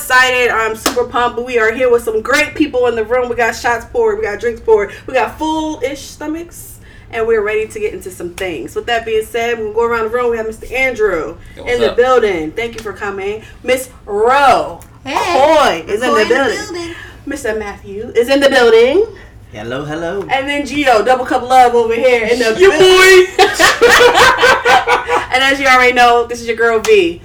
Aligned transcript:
excited. 0.00 0.50
I'm 0.50 0.74
super 0.76 1.04
pumped. 1.04 1.36
But 1.36 1.44
we 1.46 1.58
are 1.58 1.72
here 1.72 1.90
with 1.90 2.02
some 2.02 2.22
great 2.22 2.54
people 2.54 2.86
in 2.86 2.94
the 2.94 3.04
room. 3.04 3.28
We 3.28 3.36
got 3.36 3.52
shots 3.54 3.84
poured, 3.84 4.18
we 4.18 4.24
got 4.24 4.40
drinks 4.40 4.60
poured, 4.60 4.92
we 5.06 5.12
got 5.14 5.36
full-ish 5.38 6.00
stomachs, 6.00 6.80
and 7.10 7.26
we're 7.26 7.42
ready 7.42 7.68
to 7.68 7.78
get 7.78 7.92
into 7.92 8.10
some 8.10 8.34
things. 8.34 8.74
With 8.74 8.86
that 8.86 9.04
being 9.04 9.24
said, 9.24 9.58
we'll 9.58 9.74
go 9.74 9.84
around 9.84 10.04
the 10.04 10.10
room. 10.10 10.30
We 10.30 10.36
have 10.38 10.46
Mr. 10.46 10.70
Andrew 10.72 11.36
Yo, 11.56 11.64
in 11.64 11.80
the 11.80 11.90
up? 11.90 11.96
building. 11.96 12.52
Thank 12.52 12.74
you 12.74 12.80
for 12.80 12.92
coming. 12.92 13.42
Miss 13.62 13.90
Rowe 14.06 14.80
Hey. 15.04 15.14
Ahoy 15.14 15.84
is 15.86 16.02
in 16.02 16.08
Ahoy 16.08 16.24
the 16.24 16.28
building. 16.28 16.94
Mr. 17.26 17.58
Matthew 17.58 18.08
is 18.16 18.28
in 18.28 18.40
the 18.40 18.48
building. 18.48 19.06
Hello, 19.52 19.84
hello. 19.84 20.22
And 20.22 20.48
then 20.48 20.64
Geo, 20.64 21.04
double 21.04 21.24
cup 21.26 21.42
love 21.42 21.74
over 21.74 21.94
here 21.94 22.24
in 22.24 22.38
the 22.38 22.58
Your 22.58 22.70
boy. 22.70 23.26
and 25.34 25.42
as 25.42 25.58
you 25.60 25.66
already 25.66 25.92
know, 25.92 26.24
this 26.26 26.40
is 26.40 26.46
your 26.46 26.56
girl 26.56 26.80
V. 26.80 27.20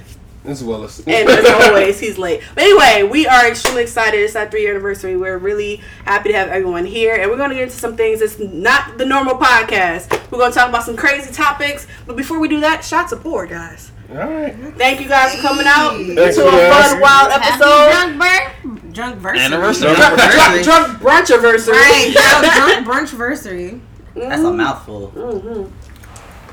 This 0.46 0.60
is 0.60 0.64
Willis. 0.64 1.00
And 1.06 1.28
as 1.28 1.68
always, 1.68 1.98
he's 1.98 2.18
late. 2.18 2.40
But 2.54 2.64
anyway, 2.64 3.02
we 3.10 3.26
are 3.26 3.48
extremely 3.48 3.82
excited. 3.82 4.18
It's 4.20 4.36
our 4.36 4.48
three 4.48 4.62
year 4.62 4.70
anniversary. 4.70 5.16
We're 5.16 5.38
really 5.38 5.82
happy 6.04 6.30
to 6.30 6.36
have 6.36 6.48
everyone 6.48 6.84
here. 6.84 7.16
And 7.16 7.30
we're 7.30 7.36
going 7.36 7.50
to 7.50 7.56
get 7.56 7.64
into 7.64 7.76
some 7.76 7.96
things 7.96 8.20
that's 8.20 8.38
not 8.38 8.96
the 8.96 9.04
normal 9.04 9.34
podcast. 9.34 10.10
We're 10.30 10.38
going 10.38 10.52
to 10.52 10.58
talk 10.58 10.68
about 10.68 10.84
some 10.84 10.96
crazy 10.96 11.32
topics. 11.32 11.86
But 12.06 12.16
before 12.16 12.38
we 12.38 12.46
do 12.48 12.60
that, 12.60 12.84
shots 12.84 13.10
of 13.12 13.22
pour, 13.22 13.46
guys. 13.46 13.90
All 14.08 14.16
right. 14.18 14.54
Thank 14.76 15.00
you 15.00 15.08
guys 15.08 15.34
for 15.34 15.42
coming 15.42 15.66
out 15.66 15.96
Thanks, 15.96 16.36
to 16.36 16.46
a 16.46 16.50
guys. 16.52 16.92
fun, 16.92 17.00
wild 17.00 17.32
Happy 17.32 17.46
episode. 17.48 17.90
drunk 17.90 18.18
burn, 18.20 18.92
drunk 18.92 19.20
versary. 19.20 19.44
Anniversary. 19.44 19.94
Drunk, 19.96 20.16
drunk, 20.16 20.62
drunk 20.64 20.98
brunch 20.98 21.30
anniversary. 21.32 21.74
Right, 21.74 22.12
drunk 22.84 22.86
brunch 22.86 23.10
versary. 23.16 23.80
That's 24.14 24.42
a 24.42 24.52
mouthful. 24.52 25.10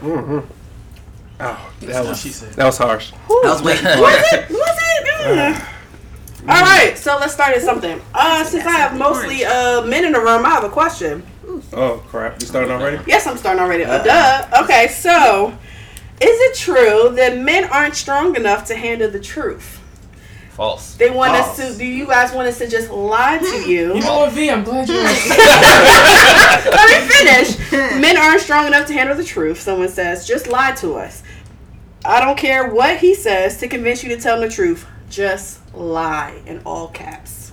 Mm-hmm. 0.01 0.39
Oh, 1.45 1.73
that 1.81 2.05
was 2.05 2.19
she 2.21 2.29
said. 2.29 2.53
that 2.53 2.65
was 2.65 2.77
harsh. 2.77 3.11
I 3.29 3.41
was 3.43 3.61
waiting 3.61 3.83
for 3.85 4.01
Was 4.01 4.15
it. 4.33 4.33
it? 4.33 4.49
Was 4.49 4.77
it? 4.79 5.63
Mm. 6.43 6.49
All 6.49 6.61
right, 6.61 6.97
so 6.97 7.17
let's 7.17 7.33
start 7.33 7.55
at 7.55 7.61
something. 7.61 8.01
Uh, 8.13 8.43
since 8.43 8.65
I 8.65 8.71
have 8.71 8.97
mostly 8.97 9.45
uh 9.45 9.81
men 9.85 10.03
in 10.03 10.11
the 10.11 10.19
room, 10.19 10.45
I 10.45 10.49
have 10.49 10.65
a 10.65 10.69
question. 10.69 11.23
Oh 11.71 12.03
crap! 12.09 12.41
You 12.41 12.47
started 12.47 12.71
already? 12.71 12.99
Yes, 13.07 13.25
I'm 13.25 13.37
starting 13.37 13.63
already. 13.63 13.85
Uh, 13.85 14.03
duh. 14.03 14.63
Okay, 14.63 14.89
so 14.89 15.57
is 16.19 16.37
it 16.41 16.55
true 16.57 17.11
that 17.15 17.37
men 17.37 17.63
aren't 17.65 17.95
strong 17.95 18.35
enough 18.35 18.65
to 18.65 18.75
handle 18.75 19.09
the 19.09 19.21
truth? 19.21 19.79
False. 20.51 20.95
They 20.95 21.09
want 21.09 21.33
us 21.33 21.55
to. 21.55 21.73
Do 21.77 21.85
you 21.85 22.05
guys 22.05 22.33
want 22.33 22.49
us 22.49 22.57
to 22.57 22.67
just 22.67 22.89
lie 22.91 23.37
to 23.37 23.69
you? 23.71 23.95
You 23.95 24.01
know 24.01 24.17
what, 24.19 24.33
V? 24.33 24.49
I'm 24.51 24.63
glad 24.65 24.89
you. 24.89 24.95
Let 26.71 26.89
me 26.89 27.07
finish. 27.07 27.71
Men 28.01 28.17
aren't 28.17 28.41
strong 28.41 28.67
enough 28.67 28.85
to 28.87 28.93
handle 28.93 29.15
the 29.15 29.23
truth. 29.23 29.59
Someone 29.61 29.89
says, 29.89 30.27
just 30.27 30.47
lie 30.47 30.73
to 30.73 30.93
us. 30.95 31.22
I 32.05 32.19
don't 32.19 32.37
care 32.37 32.73
what 32.73 32.97
he 32.97 33.13
says 33.15 33.57
to 33.59 33.67
convince 33.67 34.03
you 34.03 34.09
to 34.15 34.21
tell 34.21 34.41
him 34.41 34.49
the 34.49 34.53
truth. 34.53 34.85
Just 35.09 35.59
lie 35.73 36.41
in 36.45 36.61
all 36.65 36.87
caps. 36.89 37.51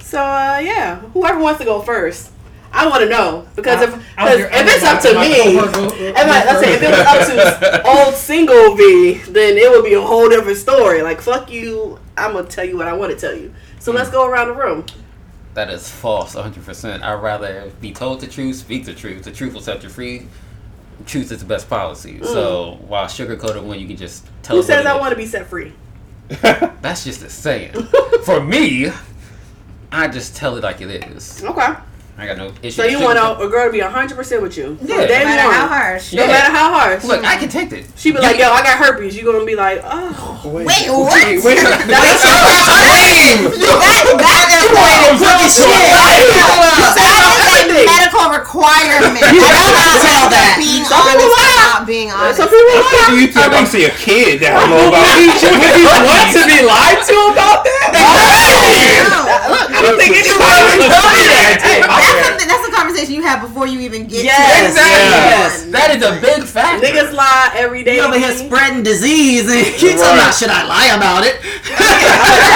So 0.00 0.20
uh, 0.20 0.60
yeah, 0.62 1.00
whoever 1.00 1.38
wants 1.40 1.58
to 1.60 1.64
go 1.64 1.80
first. 1.80 2.32
I 2.72 2.86
want 2.88 3.02
to 3.02 3.08
know 3.08 3.48
because 3.56 3.82
if 3.82 3.94
I'll 4.16 4.38
if 4.38 4.48
it's 4.52 4.84
I'll 4.84 4.96
up 4.96 5.02
to 5.02 5.20
me, 5.20 5.56
cohort 5.56 5.74
go- 5.74 5.88
go- 5.88 5.94
if, 5.96 6.16
I, 6.16 6.44
let's 6.44 6.60
say 6.60 6.74
if 6.74 6.82
it 6.82 6.90
was 6.90 7.00
up 7.50 7.82
to 7.82 7.88
old 7.88 8.14
single 8.14 8.76
V, 8.76 9.14
then 9.28 9.56
it 9.58 9.68
would 9.68 9.84
be 9.84 9.94
a 9.94 10.00
whole 10.00 10.28
different 10.28 10.56
story. 10.56 11.02
Like 11.02 11.20
fuck 11.20 11.50
you, 11.50 11.98
I'm 12.16 12.32
gonna 12.34 12.46
tell 12.46 12.64
you 12.64 12.76
what 12.76 12.86
I 12.86 12.92
want 12.92 13.12
to 13.12 13.18
tell 13.18 13.36
you. 13.36 13.52
So 13.80 13.90
let's 13.92 14.10
go 14.10 14.24
around 14.28 14.48
the 14.48 14.54
room. 14.54 14.86
That 15.54 15.68
is 15.68 15.90
false, 15.90 16.36
100%. 16.36 17.02
I'd 17.02 17.14
rather 17.14 17.72
be 17.80 17.92
told 17.92 18.20
the 18.20 18.28
truth, 18.28 18.54
speak 18.56 18.84
the 18.84 18.94
truth. 18.94 19.24
The 19.24 19.32
truth 19.32 19.52
will 19.52 19.60
set 19.60 19.82
you 19.82 19.88
free. 19.88 20.28
Truth 21.06 21.32
is 21.32 21.40
the 21.40 21.46
best 21.46 21.68
policy. 21.68 22.18
Mm. 22.18 22.26
So 22.26 22.78
while 22.86 23.06
sugarcoated 23.06 23.64
when 23.64 23.80
you 23.80 23.86
can 23.86 23.96
just 23.96 24.26
tell 24.42 24.56
Who 24.56 24.62
says 24.62 24.86
I 24.86 24.98
want 24.98 25.12
to 25.12 25.16
be 25.16 25.26
set 25.26 25.46
free? 25.46 25.72
That's 26.28 27.04
just 27.04 27.22
a 27.22 27.30
saying. 27.30 27.72
For 28.24 28.40
me, 28.40 28.90
I 29.90 30.08
just 30.08 30.36
tell 30.36 30.56
it 30.56 30.62
like 30.62 30.80
it 30.80 30.90
is. 31.10 31.42
Okay. 31.42 31.74
I 32.20 32.26
got 32.26 32.36
no 32.36 32.52
issue. 32.60 32.70
So 32.76 32.84
you 32.84 33.00
want 33.00 33.16
a, 33.16 33.40
a 33.40 33.48
girl 33.48 33.64
to 33.64 33.72
be 33.72 33.80
hundred 33.80 34.12
percent 34.14 34.42
with 34.44 34.52
you? 34.52 34.76
Yeah. 34.84 35.08
day 35.08 35.24
No 35.24 35.24
matter 35.24 35.48
one. 35.48 35.56
how 35.56 35.68
harsh. 35.72 36.12
No 36.12 36.26
matter 36.26 36.52
how 36.52 36.68
hard. 36.68 37.00
Look, 37.02 37.24
I 37.24 37.40
can 37.40 37.48
take 37.48 37.72
it. 37.72 37.88
She 37.96 38.12
be 38.12 38.18
like, 38.20 38.36
"Yo, 38.36 38.52
I 38.52 38.60
got 38.60 38.76
herpes." 38.76 39.16
You 39.16 39.24
gonna 39.24 39.48
be 39.48 39.56
like, 39.56 39.80
"Oh, 39.82 40.36
Wait, 40.44 40.68
Wait, 40.68 40.88
what? 40.92 41.16
Wait, 41.16 41.40
wait. 41.40 41.56
that's 41.88 42.20
That 47.00 47.16
is 47.64 47.72
a 47.72 47.88
medical 47.88 48.28
requirement. 48.28 49.16
I 49.24 49.32
don't 49.32 49.96
tell 50.04 50.28
that. 50.28 50.60
Being 50.60 50.84
Some 50.84 51.00
people 51.08 51.24
honest 51.24 51.40
lie. 51.40 51.84
being 51.88 52.10
honest. 52.12 52.36
some 52.36 52.48
people 52.52 52.84
lie." 52.84 53.16
you 53.16 53.32
think? 53.32 53.48
I'm 53.48 53.64
see 53.64 53.88
a 53.88 53.94
kid 53.96 54.44
that 54.44 54.56
I 54.56 54.68
don't 54.68 54.76
know 54.76 54.92
about. 54.92 55.08
Would 55.08 55.40
you 55.40 55.88
want 56.04 56.28
to 56.36 56.42
be 56.44 56.60
lied 56.68 57.00
to 57.00 57.16
about 57.32 57.64
that? 57.64 57.80
Look, 59.48 59.68
I 59.72 59.80
don't 59.80 59.96
think 59.96 60.20
anybody 60.20 60.60
would 60.68 60.84
tell 60.84 61.08
me 61.08 61.24
that. 61.32 62.09
Hey, 62.10 62.16
my 62.16 62.22
That's, 62.22 62.26
bad. 62.26 62.26
something, 62.40 62.48
that's 62.48 62.68
a 62.68 62.72
conversation 62.72 63.14
you 63.14 63.22
have 63.22 63.40
before 63.40 63.66
you 63.66 63.80
even 63.80 64.06
get 64.06 64.24
Yes, 64.24 64.74
to 64.74 64.80
it. 64.80 64.84
yes. 64.84 65.64
That 65.70 65.94
is 65.96 66.02
a 66.02 66.20
big 66.20 66.42
fact. 66.44 66.82
Niggas 66.82 67.12
lie 67.12 67.52
every 67.54 67.84
day. 67.84 67.96
You 67.96 68.02
over 68.02 68.18
here 68.18 68.32
B. 68.32 68.46
spreading 68.46 68.82
disease 68.82 69.46
and 69.50 69.62
you 69.82 69.90
talking 69.94 70.18
about 70.18 70.34
should 70.34 70.50
I 70.50 70.64
lie 70.66 70.90
about 70.96 71.22
it? 71.24 71.38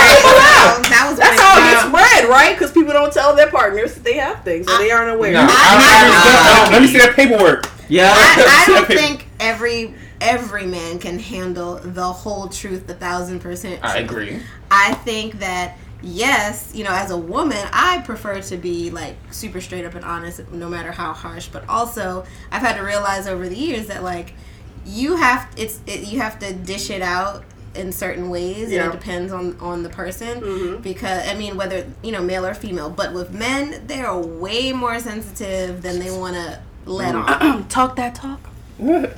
That 0.90 1.06
was 1.10 1.18
That's 1.18 1.36
my- 1.36 1.42
how 1.42 1.58
it 1.58 1.70
gets 1.70 1.82
spread, 1.88 2.28
right? 2.30 2.54
Because 2.54 2.72
people 2.72 2.92
don't 2.92 3.12
tell 3.12 3.34
their 3.34 3.50
partners 3.50 3.94
that 3.94 4.04
they 4.04 4.14
have 4.14 4.42
things, 4.44 4.68
or 4.68 4.78
they 4.78 4.90
aren't 4.90 5.14
aware. 5.14 5.32
No. 5.32 5.46
I- 5.48 6.66
uh, 6.68 6.72
Let 6.72 6.82
me 6.82 6.88
see 6.88 6.98
that 6.98 7.14
paperwork. 7.16 7.68
Yeah. 7.88 8.12
I, 8.14 8.64
I 8.68 8.72
don't 8.72 8.86
think 8.86 9.26
every 9.40 9.94
every 10.20 10.66
man 10.66 10.98
can 10.98 11.18
handle 11.18 11.76
the 11.82 12.04
whole 12.04 12.48
truth, 12.48 12.88
a 12.88 12.94
thousand 12.94 13.40
percent. 13.40 13.80
I 13.82 13.98
agree. 13.98 14.40
I 14.70 14.94
think 14.94 15.38
that 15.40 15.76
yes, 16.04 16.70
you 16.74 16.84
know, 16.84 16.90
as 16.92 17.10
a 17.10 17.16
woman, 17.16 17.58
I 17.72 18.02
prefer 18.04 18.40
to 18.42 18.56
be 18.56 18.90
like 18.90 19.16
super 19.30 19.60
straight 19.60 19.84
up 19.84 19.94
and 19.94 20.04
honest, 20.04 20.40
no 20.52 20.68
matter 20.68 20.92
how 20.92 21.12
harsh. 21.12 21.48
But 21.48 21.68
also, 21.68 22.24
I've 22.52 22.62
had 22.62 22.76
to 22.76 22.82
realize 22.82 23.26
over 23.26 23.48
the 23.48 23.56
years 23.56 23.86
that 23.88 24.02
like 24.04 24.34
you 24.86 25.16
have 25.16 25.48
it's 25.56 25.80
it, 25.86 26.06
you 26.06 26.20
have 26.20 26.38
to 26.40 26.52
dish 26.52 26.90
it 26.90 27.00
out 27.02 27.42
in 27.74 27.90
certain 27.90 28.28
ways. 28.30 28.70
Yeah. 28.70 28.84
And 28.84 28.94
it 28.94 28.98
depends 29.00 29.32
on 29.32 29.56
on 29.60 29.82
the 29.82 29.88
person 29.88 30.40
Mhm. 30.40 30.82
because 30.82 31.26
I 31.28 31.34
mean 31.34 31.56
whether 31.56 31.86
you 32.02 32.12
know 32.12 32.22
male 32.22 32.44
or 32.46 32.54
female. 32.54 32.90
But 32.90 33.12
with 33.14 33.32
men, 33.32 33.86
they 33.86 34.00
are 34.00 34.18
way 34.20 34.72
more 34.72 35.00
sensitive 35.00 35.82
than 35.82 35.98
they 35.98 36.10
want 36.10 36.36
to 36.36 36.60
let 36.84 37.14
on. 37.14 37.66
talk 37.68 37.96
that 37.96 38.14
talk. 38.14 38.40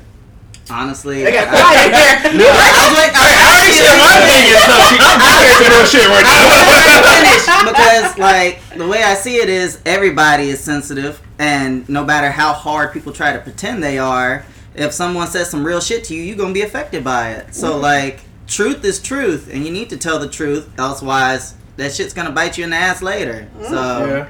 Honestly, 0.68 1.22
They 1.22 1.30
got 1.30 1.46
quiet 1.48 1.94
here. 1.94 2.50
I 2.50 2.88
was 2.88 2.98
like, 2.98 3.14
I, 3.14 3.28
I 3.66 3.68
already 3.68 3.82
said 3.82 3.98
my 3.98 4.14
opinion, 4.22 4.56
so 4.62 4.74
she, 4.86 4.96
I'm 5.00 5.18
saying 5.26 5.58
some 5.58 5.70
real 5.74 5.86
shit 5.86 6.06
right 6.06 6.22
now. 6.22 7.72
because 7.72 8.18
like 8.18 8.60
the 8.76 8.86
way 8.86 9.02
I 9.02 9.14
see 9.14 9.36
it 9.36 9.48
is 9.48 9.80
everybody 9.84 10.50
is 10.50 10.60
sensitive 10.60 11.20
and 11.38 11.88
no 11.88 12.04
matter 12.04 12.30
how 12.30 12.52
hard 12.52 12.92
people 12.92 13.12
try 13.12 13.32
to 13.32 13.40
pretend 13.40 13.82
they 13.82 13.98
are, 13.98 14.44
if 14.74 14.92
someone 14.92 15.26
says 15.26 15.50
some 15.50 15.64
real 15.66 15.80
shit 15.80 16.04
to 16.04 16.14
you, 16.14 16.22
you're 16.22 16.36
gonna 16.36 16.54
be 16.54 16.62
affected 16.62 17.02
by 17.02 17.32
it. 17.32 17.54
So 17.54 17.72
mm-hmm. 17.72 17.82
like 17.82 18.20
truth 18.46 18.84
is 18.84 19.02
truth 19.02 19.50
and 19.52 19.64
you 19.64 19.72
need 19.72 19.90
to 19.90 19.96
tell 19.96 20.18
the 20.18 20.28
truth, 20.28 20.70
elsewise 20.78 21.54
that 21.76 21.92
shit's 21.92 22.14
gonna 22.14 22.30
bite 22.30 22.56
you 22.56 22.64
in 22.64 22.70
the 22.70 22.76
ass 22.76 23.02
later. 23.02 23.48
So 23.62 24.06
Yeah. 24.06 24.28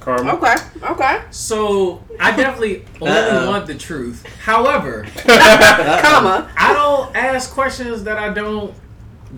Karma. 0.00 0.32
Okay, 0.34 0.54
okay. 0.82 1.22
So 1.30 2.02
I 2.18 2.34
definitely 2.34 2.84
only 3.00 3.12
Uh-oh. 3.12 3.48
want 3.50 3.66
the 3.66 3.74
truth. 3.76 4.24
However, 4.42 5.06
Comma. 5.26 6.50
I 6.56 6.72
don't 6.72 7.14
ask 7.14 7.50
questions 7.50 8.04
that 8.04 8.18
I 8.18 8.30
don't 8.32 8.74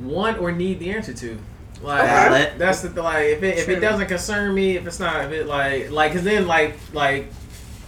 want 0.02 0.38
or 0.38 0.52
need 0.52 0.78
the 0.78 0.90
answer 0.92 1.12
to. 1.14 1.38
Like 1.82 2.04
Valid. 2.04 2.52
that's 2.58 2.81
the 2.82 3.02
like 3.02 3.25
if 3.26 3.42
it 3.42 3.58
if 3.58 3.64
True. 3.64 3.75
it 3.75 3.81
doesn't 3.81 4.06
concern 4.06 4.54
me, 4.54 4.76
if 4.76 4.86
it's 4.86 5.00
not 5.00 5.25
if 5.25 5.32
it 5.32 5.46
like 5.46 5.90
like 5.90 6.12
because 6.12 6.25
then 6.25 6.46
like 6.46 6.76
like 6.92 7.26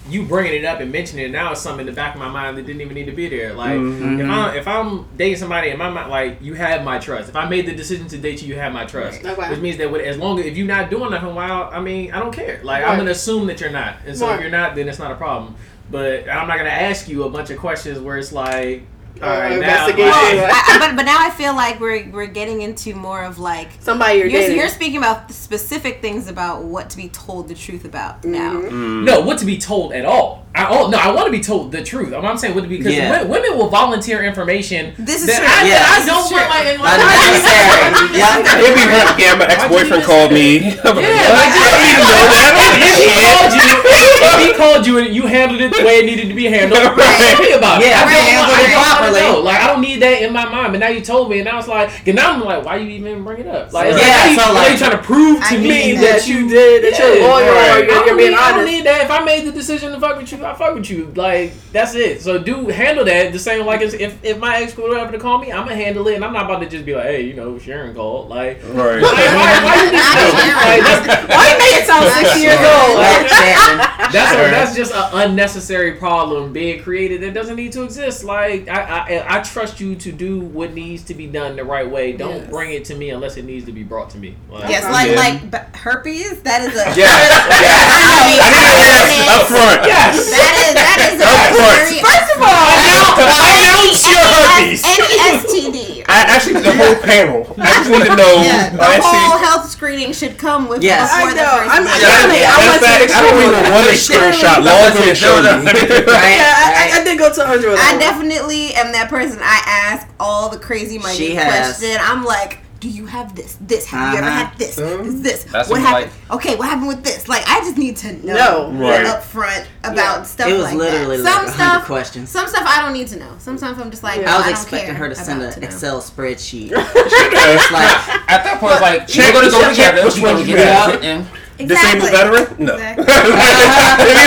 you 0.08 0.22
bringing 0.22 0.52
it 0.52 0.64
up 0.66 0.80
and 0.80 0.92
mentioning 0.92 1.24
it 1.24 1.30
now 1.30 1.52
is 1.52 1.58
something 1.60 1.80
in 1.80 1.86
the 1.86 1.92
back 1.96 2.14
of 2.14 2.20
my 2.20 2.28
mind 2.28 2.58
that 2.58 2.66
didn't 2.66 2.82
even 2.82 2.94
need 2.94 3.06
to 3.06 3.12
be 3.12 3.26
there. 3.28 3.54
Like 3.54 3.72
Mhm. 3.78 4.20
if 4.20 4.28
I'm 4.30 4.56
if 4.56 4.68
I'm 4.68 5.06
dating 5.16 5.38
somebody 5.38 5.70
in 5.70 5.78
my 5.78 5.88
mind, 5.88 6.10
like 6.10 6.38
you 6.42 6.54
have 6.54 6.84
my 6.84 6.98
trust. 6.98 7.28
If 7.30 7.36
I 7.36 7.48
made 7.48 7.64
the 7.66 7.72
decision 7.74 8.06
to 8.08 8.18
date 8.18 8.42
you, 8.42 8.48
you 8.48 8.60
have 8.60 8.72
my 8.72 8.84
trust. 8.84 9.24
Okay. 9.24 9.50
Which 9.50 9.60
means 9.60 9.78
that 9.78 9.90
with, 9.90 10.02
as 10.02 10.18
long 10.18 10.38
as 10.40 10.44
if 10.46 10.56
you're 10.58 10.66
not 10.66 10.90
doing 10.90 11.10
nothing, 11.10 11.34
well, 11.34 11.70
I 11.72 11.80
mean, 11.80 12.12
I 12.12 12.18
don't 12.20 12.32
care. 12.34 12.60
Like 12.62 12.82
Right. 12.82 12.90
I'm 12.90 12.98
gonna 12.98 13.12
assume 13.12 13.46
that 13.46 13.60
you're 13.60 13.70
not, 13.70 13.94
and 14.06 14.14
so 14.16 14.26
Right. 14.26 14.34
if 14.36 14.40
you're 14.42 14.50
not, 14.50 14.74
then 14.74 14.88
it's 14.88 14.98
not 14.98 15.10
a 15.10 15.14
problem. 15.16 15.54
But 15.90 16.28
I'm 16.28 16.48
not 16.48 16.58
gonna 16.58 16.70
ask 16.70 17.08
you 17.08 17.24
a 17.24 17.30
bunch 17.30 17.50
of 17.50 17.58
questions 17.58 17.98
where 17.98 18.18
it's 18.18 18.32
like, 18.32 18.82
all 19.22 19.28
now, 19.28 19.46
investigation. 19.52 20.08
like, 20.10 20.50
I, 20.52 20.62
I- 20.74 20.78
but 20.80 20.96
but 20.96 21.04
now 21.04 21.18
I 21.20 21.30
feel 21.30 21.54
like 21.54 21.78
we're 21.80 22.08
we're 22.10 22.26
getting 22.26 22.62
into 22.62 22.94
more 22.94 23.22
of 23.24 23.38
like 23.38 23.68
Somebody 23.80 24.18
you're 24.18 24.26
you're, 24.28 24.50
you're 24.50 24.68
speaking 24.68 24.98
about 24.98 25.30
specific 25.30 26.00
things 26.02 26.28
about 26.28 26.64
what 26.64 26.90
to 26.90 26.96
be 26.96 27.08
told 27.08 27.48
the 27.48 27.54
truth 27.54 27.84
about 27.84 28.24
now. 28.24 28.54
Mhm. 28.54 29.04
No, 29.04 29.20
what 29.20 29.38
to 29.38 29.46
be 29.46 29.56
told 29.58 29.92
at 29.92 30.04
all. 30.04 30.42
I 30.54 30.66
oh 30.70 30.88
no, 30.88 30.98
I 30.98 31.10
want 31.10 31.26
to 31.26 31.32
be 31.32 31.40
told 31.40 31.72
the 31.72 31.82
truth. 31.82 32.12
I'm, 32.14 32.24
I'm 32.24 32.38
saying 32.38 32.54
what 32.54 32.62
to 32.62 32.68
be 32.68 32.78
because 32.78 32.94
Yeah. 32.94 33.10
women, 33.10 33.28
women 33.28 33.58
will 33.58 33.68
volunteer 33.70 34.22
information. 34.22 34.94
This 34.98 35.22
is 35.22 35.26
that 35.26 35.38
true. 35.38 35.46
I, 35.46 35.62
that 35.62 35.66
Yeah. 35.66 35.94
I 35.94 36.06
don't 36.06 36.26
is 36.26 36.30
want 36.30 36.46
my. 36.50 36.60
in 36.70 36.78
my 36.78 36.94
Not 36.94 37.10
life. 37.10 38.14
Yeah. 38.14 38.38
It'd 38.62 38.74
be 38.78 38.84
right. 38.86 39.14
Yeah, 39.18 39.34
my 39.38 39.46
ex 39.46 39.66
boyfriend 39.66 40.02
called 40.04 40.30
me. 40.32 40.58
Yeah, 40.58 40.74
like, 40.84 41.50
I 41.50 41.58
didn't 41.58 41.86
even 41.90 42.06
know 42.06 42.26
that. 42.34 42.54
if 42.82 42.98
he 42.98 43.10
called 43.18 43.52
you, 43.54 43.66
if 43.74 44.38
he 44.42 44.50
called 44.54 44.62
told 44.64 44.86
you 44.86 44.98
you 45.12 45.26
handled 45.26 45.60
it 45.60 45.70
the 45.76 45.84
way 45.84 45.98
it 46.00 46.06
needed 46.06 46.28
to 46.28 46.34
be 46.34 46.46
handled. 46.46 46.80
Right. 46.96 47.18
Tell 47.20 47.42
me 47.42 47.52
about 47.52 47.82
it. 47.82 47.86
Yeah, 47.90 48.00
I 48.00 49.03
I 49.04 49.10
don't- 49.10 49.14
handled 49.14 49.20
I 49.20 49.20
it 49.20 49.20
don't 49.20 49.32
wanna 49.34 49.38
know. 49.38 49.44
Like 49.44 49.60
I 49.60 49.66
don't 49.68 49.80
need 49.82 50.02
that 50.02 50.22
in 50.22 50.32
my 50.32 50.44
mind. 50.48 50.72
But 50.72 50.78
now 50.80 50.88
you 50.88 51.00
told 51.00 51.30
me, 51.30 51.40
and 51.40 51.48
I 51.48 51.56
was 51.56 51.68
like, 51.68 52.06
and 52.06 52.16
now 52.16 52.32
I'm 52.32 52.40
like, 52.40 52.64
why 52.64 52.76
you 52.76 52.88
even 52.90 53.22
bring 53.24 53.40
it 53.40 53.46
up? 53.46 53.72
Like, 53.72 53.92
it's 53.92 54.00
Yeah, 54.00 54.26
like, 54.26 54.38
so 54.38 54.46
so 54.46 54.52
like- 54.54 54.72
you 54.72 54.78
trying 54.78 54.90
to 54.92 54.98
prove 55.02 55.38
to 55.40 55.54
I 55.54 55.58
me 55.58 55.92
that, 55.96 56.00
that 56.00 56.28
you 56.28 56.48
did, 56.48 56.84
that 56.84 56.98
you're 56.98 57.20
loyal, 57.20 57.46
right. 57.46 57.48
or 57.48 57.52
I 57.52 57.78
you're, 57.78 57.86
don't 57.86 58.06
you're 58.06 58.16
being 58.16 58.30
need, 58.30 58.36
I 58.38 58.50
don't 58.52 58.64
need 58.66 58.84
that. 58.86 59.02
If 59.04 59.10
I 59.10 59.24
made 59.24 59.44
the 59.46 59.52
decision 59.52 59.92
to 59.92 60.00
fuck 60.00 60.16
with 60.16 60.30
you, 60.32 60.44
I 60.44 60.54
fuck 60.54 60.74
with 60.74 60.88
you. 60.90 61.12
Like 61.14 61.52
that's 61.72 61.94
it. 61.94 62.22
So 62.22 62.38
do 62.38 62.66
handle 62.68 63.04
that 63.04 63.32
the 63.32 63.38
same 63.38 63.64
like 63.66 63.80
if 63.82 63.94
if 64.24 64.38
my 64.38 64.56
ex 64.62 64.76
would 64.76 64.96
ever 64.96 65.12
to 65.12 65.18
call 65.18 65.38
me, 65.38 65.52
I'm 65.52 65.64
gonna 65.64 65.76
handle 65.76 66.06
it, 66.08 66.14
and 66.16 66.24
I'm 66.24 66.32
not 66.32 66.44
about 66.46 66.60
to 66.60 66.68
just 66.68 66.84
be 66.84 66.94
like, 66.94 67.04
hey, 67.06 67.22
you 67.22 67.34
know, 67.34 67.58
Sharon 67.58 67.94
called. 67.94 68.28
Like, 68.28 68.60
Right. 68.64 69.00
why, 69.02 69.12
why, 69.12 69.64
why 69.64 69.84
you 69.84 69.90
just 69.90 70.14
like, 71.08 71.28
Why 71.28 71.52
you 71.52 71.58
make 71.58 71.80
it 71.82 71.86
sound 71.86 72.06
sixty 72.12 72.40
years 72.40 72.58
old? 72.58 72.96
Like 72.98 73.28
that's, 74.12 74.32
a, 74.32 74.36
that's 74.50 74.74
just 74.76 74.92
an 74.94 75.30
unnecessary 75.30 75.92
problem 75.92 76.52
being 76.52 76.82
created 76.82 77.22
that 77.22 77.34
doesn't 77.34 77.56
need 77.56 77.72
to 77.72 77.82
exist. 77.82 78.24
Like 78.24 78.68
I, 78.68 78.93
I, 78.94 79.38
I 79.38 79.40
trust 79.42 79.80
you 79.80 79.96
to 79.96 80.12
do 80.12 80.38
what 80.40 80.72
needs 80.72 81.02
to 81.04 81.14
be 81.14 81.26
done 81.26 81.56
the 81.56 81.64
right 81.64 81.88
way. 81.90 82.12
Don't 82.12 82.36
Yes. 82.46 82.50
bring 82.50 82.70
it 82.72 82.84
to 82.86 82.94
me 82.94 83.10
unless 83.10 83.36
it 83.36 83.44
needs 83.44 83.66
to 83.66 83.72
be 83.72 83.82
brought 83.82 84.10
to 84.10 84.18
me. 84.18 84.36
Like, 84.48 84.70
Yes, 84.70 84.84
like 84.84 85.10
Yeah. 85.10 85.16
like 85.16 85.50
but 85.50 85.74
herpes. 85.74 86.40
That 86.42 86.62
is 86.62 86.74
a 86.78 86.84
Yeah. 86.94 87.10
I 87.10 88.22
mean, 88.22 88.38
Yes, 88.38 89.34
up 89.34 89.46
front. 89.50 89.80
Yes. 89.86 90.30
That 90.30 90.54
is 90.62 90.74
that 90.78 90.98
is 91.10 91.18
a 91.18 91.26
Of 91.26 91.58
course. 91.58 91.90
very 91.90 92.06
First 92.06 92.28
of 92.36 92.42
all, 92.46 92.70
Announce 92.70 94.04
your 94.06 94.22
herpes. 94.22 94.84
any 94.86 95.10
STD. 95.42 96.03
I 96.06 96.20
actually 96.28 96.60
the 96.60 96.72
whole 96.76 96.96
panel. 97.02 97.48
I 97.58 97.80
just 97.80 97.90
need 97.90 98.04
to 98.04 98.16
know. 98.16 98.42
Yeah, 98.44 98.70
the 98.70 98.82
I 98.82 99.00
see. 99.00 99.08
whole 99.08 99.38
health 99.38 99.70
screening 99.70 100.12
should 100.12 100.36
come 100.36 100.68
with 100.68 100.82
Yes. 100.82 101.10
before 101.10 101.28
I 101.28 101.30
the 101.32 101.40
know. 101.40 101.56
first 101.64 101.70
I'm- 101.74 101.84
visit. 101.84 102.00
Yeah, 102.02 102.08
I 102.08 102.26
Matter 102.26 102.60
went 102.60 102.74
of 102.74 102.80
to 102.80 102.86
fact, 102.86 103.10
I 103.14 103.20
don't 103.22 103.40
even 103.40 103.72
want 103.72 103.86
a 103.88 103.96
screenshot. 103.96 104.58
Log 104.64 104.96
in 104.96 105.08
and 105.08 105.16
show 105.18 105.34
me. 105.40 105.48
Right? 105.48 106.36
yeah, 106.36 106.54
I. 106.54 106.90
I, 106.94 107.00
I 107.00 107.04
did 107.04 107.18
go 107.18 107.32
to 107.32 107.44
hundred. 107.46 107.78
I 107.78 107.96
definitely 107.98 108.74
am 108.74 108.92
that 108.92 109.08
person. 109.08 109.38
I 109.42 109.60
ask 109.66 110.06
all 110.20 110.48
the 110.50 110.58
crazy 110.58 110.98
minute 110.98 111.16
She 111.16 111.34
question. 111.34 111.96
I'm 112.00 112.24
like, 112.24 112.58
do 112.80 112.88
you 112.88 113.06
have 113.06 113.34
this? 113.34 113.56
This? 113.60 113.86
Have 113.86 114.12
you 114.12 114.18
ever 114.18 114.26
Uh-huh. 114.28 114.44
had 114.46 114.58
this? 114.58 114.76
Mhm. 114.76 115.04
This? 115.04 115.42
This? 115.42 115.52
That's 115.52 115.68
what 115.68 115.80
what, 115.80 115.88
happened? 115.88 116.12
Okay, 116.30 116.56
what 116.56 116.68
happened 116.68 116.88
with 116.88 117.02
this? 117.04 117.28
Like, 117.28 117.42
I 117.48 117.60
just 117.60 117.76
need 117.78 117.96
to 117.98 118.12
know 118.26 118.34
No. 118.34 118.70
Right. 118.72 119.06
up 119.06 119.22
front 119.24 119.66
about 119.84 120.18
Yeah. 120.18 120.22
stuff 120.24 120.48
It 120.48 120.52
was 120.54 120.64
like 120.64 120.74
literally 120.74 121.16
that. 121.18 121.22
like 121.24 121.34
Some 121.46 121.54
stuff, 121.54 121.84
questions. 121.86 122.30
some 122.30 122.46
stuff 122.48 122.64
I 122.66 122.82
don't 122.82 122.92
need 122.92 123.08
to 123.08 123.18
know. 123.18 123.30
Sometimes 123.38 123.78
I'm 123.80 123.90
just 123.90 124.02
like, 124.02 124.20
Yeah. 124.20 124.32
I 124.32 124.36
was 124.36 124.44
don't 124.44 124.52
expecting 124.54 124.90
care 124.90 124.94
her 124.96 125.08
to 125.08 125.14
send 125.14 125.42
an. 125.42 125.62
Excel 125.62 126.00
spreadsheet. 126.02 126.72
It's 126.94 127.14
It's 127.14 127.72
like, 127.72 128.30
At 128.30 128.44
that 128.44 128.58
point, 128.60 128.72
it's 128.72 128.82
like 128.82 129.06
Check 129.08 129.34
we're 129.34 129.40
gonna 129.40 129.50
go 129.52 129.58
which- 129.68 129.76
check 129.76 129.92
together. 129.94 130.04
which 130.06 130.14
We're 130.16 130.20
gonna 130.22 130.34
ones 130.34 130.46
get 130.46 130.58
you 130.58 130.64
that 130.64 131.02
have. 131.04 131.26
In. 131.58 131.68
Disabled 131.68 132.10
veteran? 132.10 132.46
No. 132.58 132.74
Exactly. 132.74 133.04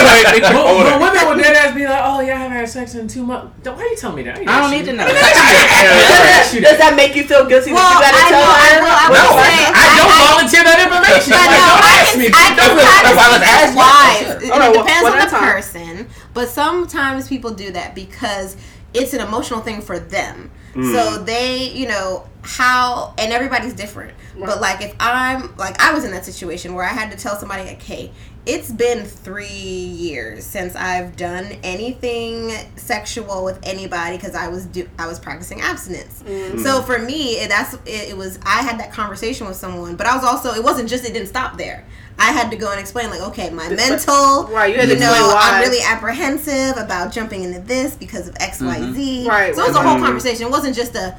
Like, 0.07 0.25
they 0.33 0.39
But, 0.41 0.53
but 0.53 0.99
women 1.01 1.27
would 1.27 1.37
dead 1.43 1.55
ass 1.55 1.75
be 1.75 1.85
like, 1.85 2.01
"Oh, 2.03 2.21
yeah, 2.21 2.35
I 2.35 2.47
haven't 2.47 2.57
had 2.57 2.69
sex 2.69 2.95
in 2.95 3.07
two 3.07 3.23
months." 3.23 3.51
Don't- 3.63 3.75
Why 3.77 3.83
you 3.83 3.97
tell 3.97 4.13
me 4.13 4.23
that? 4.23 4.39
I 4.39 4.61
don't 4.61 4.71
need 4.71 4.85
to 4.85 4.93
know. 4.97 5.05
Does, 5.05 6.51
does 6.55 6.77
that 6.79 6.93
make 6.95 7.15
you 7.15 7.23
feel 7.27 7.45
guilty 7.45 7.73
Well, 7.73 7.83
that 7.83 7.93
you 7.93 8.01
gotta 8.07 8.17
I 8.17 8.27
tell 8.31 8.39
know, 8.39 8.47
I 8.47 8.71
will- 8.79 8.97
I 8.97 9.07
No, 9.11 9.21
will 9.27 9.37
I, 9.37 9.47
say, 9.47 9.55
I 9.67 9.85
don't 9.99 10.11
I- 10.11 10.27
volunteer 10.31 10.63
that 10.63 10.79
information. 10.79 11.31
I 11.33 11.37
Like, 11.37 11.51
know. 11.51 11.67
don't 11.67 11.83
I 11.83 11.93
ask 11.99 12.11
me. 12.17 12.27
I 12.31 12.47
can 12.47 12.55
That's 12.57 12.73
what- 12.73 12.87
kind 12.87 13.03
that's 13.03 13.11
of 13.11 13.17
why 13.17 13.27
I 13.27 13.31
was 13.35 13.43
asking 13.43 13.75
why. 13.77 14.07
It, 14.07 14.25
question. 14.25 14.51
Oh, 14.51 14.57
no, 14.57 14.65
it 14.65 14.75
one- 14.77 14.85
depends 14.87 15.05
on 15.07 15.17
the 15.19 15.29
person, 15.35 15.93
but 16.33 16.47
sometimes 16.49 17.27
people 17.27 17.51
do 17.51 17.71
that 17.71 17.93
because 17.95 18.55
it's 18.93 19.13
an 19.13 19.21
emotional 19.21 19.61
thing 19.61 19.81
for 19.81 19.99
them. 19.99 20.51
Hmm. 20.73 20.91
So 20.91 21.17
they, 21.23 21.71
you 21.71 21.87
know, 21.87 22.27
how 22.41 23.13
and 23.17 23.33
everybody's 23.33 23.73
different. 23.73 24.13
But 24.39 24.61
like 24.61 24.81
if 24.81 24.95
I'm 24.99 25.55
like 25.57 25.81
I 25.81 25.93
was 25.93 26.05
in 26.05 26.11
that 26.11 26.25
situation 26.25 26.75
where 26.75 26.85
I 26.85 26.93
had 26.93 27.11
to 27.11 27.17
tell 27.17 27.35
somebody 27.35 27.63
like, 27.63 27.81
hey, 27.81 28.11
it's 28.45 28.71
been 28.71 29.03
three 29.03 29.47
years 29.47 30.45
since 30.45 30.73
I've 30.75 31.17
done 31.17 31.57
anything 31.63 32.51
sexual 32.77 33.43
with 33.43 33.59
anybody 33.63 34.15
because 34.15 34.35
I 34.35 34.47
was 34.47 34.65
do 34.65 34.87
I 34.97 35.07
was 35.07 35.19
practicing 35.19 35.59
abstinence. 35.59 36.23
Mm-hmm. 36.23 36.59
So 36.59 36.81
for 36.81 36.97
me, 36.97 37.33
it, 37.33 37.49
that's 37.49 37.73
it, 37.85 38.09
it 38.09 38.17
was 38.17 38.39
I 38.43 38.61
had 38.61 38.79
that 38.79 38.93
conversation 38.93 39.47
with 39.47 39.57
someone, 39.57 39.97
but 39.97 40.07
I 40.07 40.15
was 40.15 40.23
also 40.23 40.53
it 40.53 40.63
wasn't 40.63 40.89
just 40.89 41.03
it 41.03 41.11
didn't 41.11 41.27
stop 41.27 41.57
there. 41.57 41.85
I 42.19 42.31
had 42.31 42.49
to 42.51 42.57
go 42.57 42.71
and 42.71 42.79
explain 42.79 43.09
like, 43.09 43.21
okay, 43.21 43.49
my 43.51 43.69
mental, 43.69 44.47
Right, 44.47 44.73
you 44.73 44.79
had 44.79 44.89
to 44.89 44.99
know. 44.99 45.35
I'm 45.37 45.61
really 45.61 45.83
apprehensive 45.85 46.77
about 46.77 47.11
jumping 47.11 47.43
into 47.43 47.59
this 47.59 47.95
because 47.95 48.27
of 48.27 48.35
X, 48.39 48.61
Y, 48.61 48.77
mm-hmm. 48.77 48.93
Z. 48.93 49.27
Right, 49.27 49.55
So 49.55 49.63
it 49.63 49.67
was 49.67 49.75
a 49.75 49.81
whole 49.81 49.95
right. 49.95 50.03
conversation. 50.03 50.47
It 50.47 50.51
wasn't 50.51 50.75
just 50.75 50.95
a, 50.95 51.17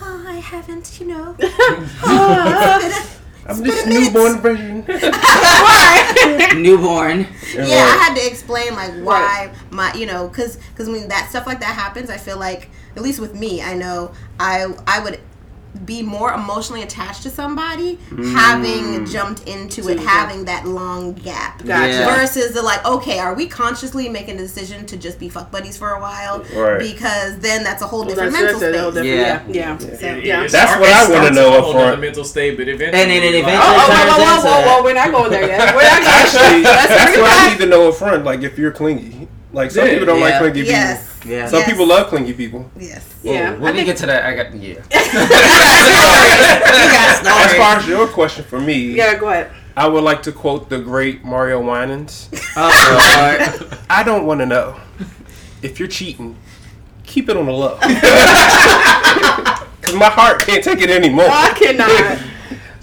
oh, 0.00 0.24
I 0.26 0.36
haven't, 0.36 1.00
you 1.00 1.06
know. 1.06 1.36
I'm 3.46 3.64
just 3.64 3.86
newborn 3.86 4.40
version. 4.40 4.84
newborn. 6.62 7.26
yeah, 7.54 7.84
I 7.84 7.96
had 8.00 8.14
to 8.14 8.26
explain 8.26 8.74
like 8.74 8.92
why 9.04 9.52
my 9.70 9.92
you 9.94 10.06
know 10.06 10.28
because 10.28 10.56
because 10.56 10.88
when 10.88 11.08
that 11.08 11.28
stuff 11.30 11.46
like 11.46 11.60
that 11.60 11.74
happens, 11.74 12.10
I 12.10 12.16
feel 12.16 12.38
like 12.38 12.70
at 12.96 13.02
least 13.02 13.18
with 13.18 13.34
me, 13.34 13.62
I 13.62 13.74
know 13.74 14.12
I 14.38 14.66
I 14.86 15.00
would 15.00 15.20
be 15.84 16.02
more 16.02 16.32
emotionally 16.32 16.82
attached 16.82 17.22
to 17.22 17.30
somebody 17.30 17.96
mm. 18.10 18.32
having 18.34 19.06
jumped 19.06 19.46
into 19.48 19.88
it, 19.88 19.94
To- 19.96 20.00
having 20.06 20.44
that 20.46 20.66
long 20.66 21.14
gap. 21.14 21.64
Gotcha. 21.64 21.92
Yeah. 21.92 22.16
Versus 22.16 22.52
the 22.52 22.60
like, 22.62 22.84
okay, 22.84 23.18
are 23.20 23.34
we 23.34 23.46
consciously 23.46 24.08
making 24.08 24.34
a 24.36 24.38
decision 24.38 24.84
to 24.86 24.96
just 24.96 25.18
be 25.20 25.28
fuck 25.28 25.50
buddies 25.50 25.76
for 25.76 25.90
a 25.90 26.00
while? 26.00 26.40
Right. 26.54 26.78
Because 26.80 27.38
then 27.38 27.62
that's 27.62 27.82
a 27.82 27.86
whole 27.86 28.00
Well, 28.00 28.08
different 28.10 28.32
that's- 28.32 28.60
mental 28.60 28.60
that's 28.60 28.76
a 28.76 28.82
whole 28.82 28.90
different- 28.92 29.54
Yeah. 29.54 29.78
Yeah, 29.78 29.78
yeah. 29.80 29.98
So, 29.98 30.06
Yeah. 30.16 30.44
It 30.44 30.50
That's 30.50 30.80
what 30.80 30.88
I 30.90 31.08
wanna 31.10 31.30
know 31.34 31.50
with 31.52 31.60
a 31.60 31.66
up 31.68 31.72
front. 31.72 32.00
mental 32.00 32.24
state, 32.24 32.56
but 32.56 32.68
eventually, 32.68 33.00
And 33.02 33.10
then 33.10 33.22
it 33.22 33.44
like, 33.44 33.54
eventually- 33.54 33.56
Oh, 33.56 33.76
oh, 33.76 33.88
whoa, 33.88 33.94
turns 33.94 34.10
whoa, 34.10 34.18
whoa, 34.18 34.58
into- 34.58 34.68
whoa, 34.68 34.76
whoa, 34.78 34.82
we're 34.84 34.94
not 34.94 35.10
going 35.12 35.30
there 35.30 35.46
yet. 35.46 35.74
We're 35.74 35.82
not 35.82 36.02
going 36.02 36.10
Actually, 36.20 36.62
Let's 36.62 36.88
that's 36.88 37.04
bring 37.04 37.14
it 37.18 37.22
what 37.22 37.30
I 37.30 37.34
back. 37.48 37.58
need 37.58 37.64
to 37.64 37.70
know 37.70 37.88
up 37.88 37.94
front. 37.94 38.24
Like, 38.24 38.42
if 38.42 38.58
you're 38.58 38.72
clingy. 38.72 39.28
Like, 39.52 39.70
some 39.70 39.84
Yeah. 39.86 39.92
people 39.92 40.06
don't 40.06 40.20
like 40.20 40.32
Yeah. 40.34 40.38
clingy 40.40 40.60
Yes. 40.62 40.98
people. 41.00 41.09
Yeah. 41.24 41.46
Some 41.46 41.60
Yes. 41.60 41.70
people 41.70 41.86
love 41.86 42.06
clingy 42.08 42.32
people. 42.32 42.70
Yes. 42.78 43.04
Yeah. 43.22 43.54
When 43.56 43.74
we 43.76 43.84
get 43.84 43.96
to 43.98 44.06
that, 44.06 44.24
I 44.24 44.34
got 44.34 44.52
the 44.52 44.58
yeah. 44.58 44.74
You 46.70 47.24
got 47.24 47.50
As 47.50 47.54
far 47.56 47.76
as 47.76 47.86
your 47.86 48.06
question 48.08 48.44
for 48.44 48.60
me, 48.60 48.92
Yeah, 48.94 49.14
go 49.18 49.28
ahead. 49.28 49.50
I 49.76 49.86
would 49.86 50.02
like 50.04 50.22
to 50.24 50.32
quote 50.32 50.68
the 50.68 50.78
great 50.78 51.24
Mario 51.24 51.60
Winans. 51.60 52.28
Oh, 52.56 53.60
Lord. 53.60 53.78
I 53.90 54.02
don't 54.02 54.26
want 54.26 54.40
to 54.40 54.46
know. 54.46 54.80
If 55.62 55.78
you're 55.78 55.88
cheating, 55.88 56.36
keep 57.04 57.28
it 57.28 57.36
on 57.36 57.46
the 57.46 57.52
low. 57.52 57.76
Because 59.80 59.94
my 59.94 60.08
heart 60.10 60.40
can't 60.40 60.64
take 60.64 60.80
it 60.80 60.90
anymore. 60.90 61.26
Oh, 61.28 61.30
I 61.30 61.52
cannot. 61.52 62.18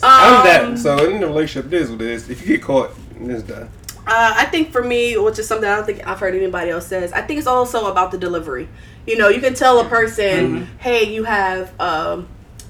I'm 0.03 0.33
Um, 0.39 0.43
that. 0.45 0.79
So 0.79 1.09
in 1.09 1.19
the 1.19 1.27
relationship, 1.27 1.73
it 1.73 1.81
is 1.81 1.89
what 1.91 2.01
it 2.01 2.07
is. 2.07 2.29
If 2.29 2.41
you 2.41 2.47
get 2.57 2.61
caught, 2.63 2.91
it's 3.19 3.43
done. 3.43 3.69
Uh, 4.07 4.33
I 4.37 4.45
think 4.45 4.71
for 4.71 4.81
me, 4.83 5.17
which 5.17 5.37
is 5.37 5.47
something 5.47 5.67
I 5.69 5.75
don't 5.75 5.85
think 5.85 6.07
I've 6.07 6.19
heard 6.19 6.33
anybody 6.35 6.71
else 6.71 6.87
says, 6.87 7.11
I 7.13 7.21
think 7.21 7.37
it's 7.39 7.47
also 7.47 7.91
about 7.91 8.11
the 8.11 8.17
delivery. 8.17 8.67
You 9.05 9.17
know, 9.17 9.27
you 9.29 9.41
can 9.41 9.53
tell 9.53 9.79
a 9.79 9.85
person, 9.85 10.67
hey, 10.79 11.03
you 11.13 11.23
have 11.25 11.77
um, 11.79 12.27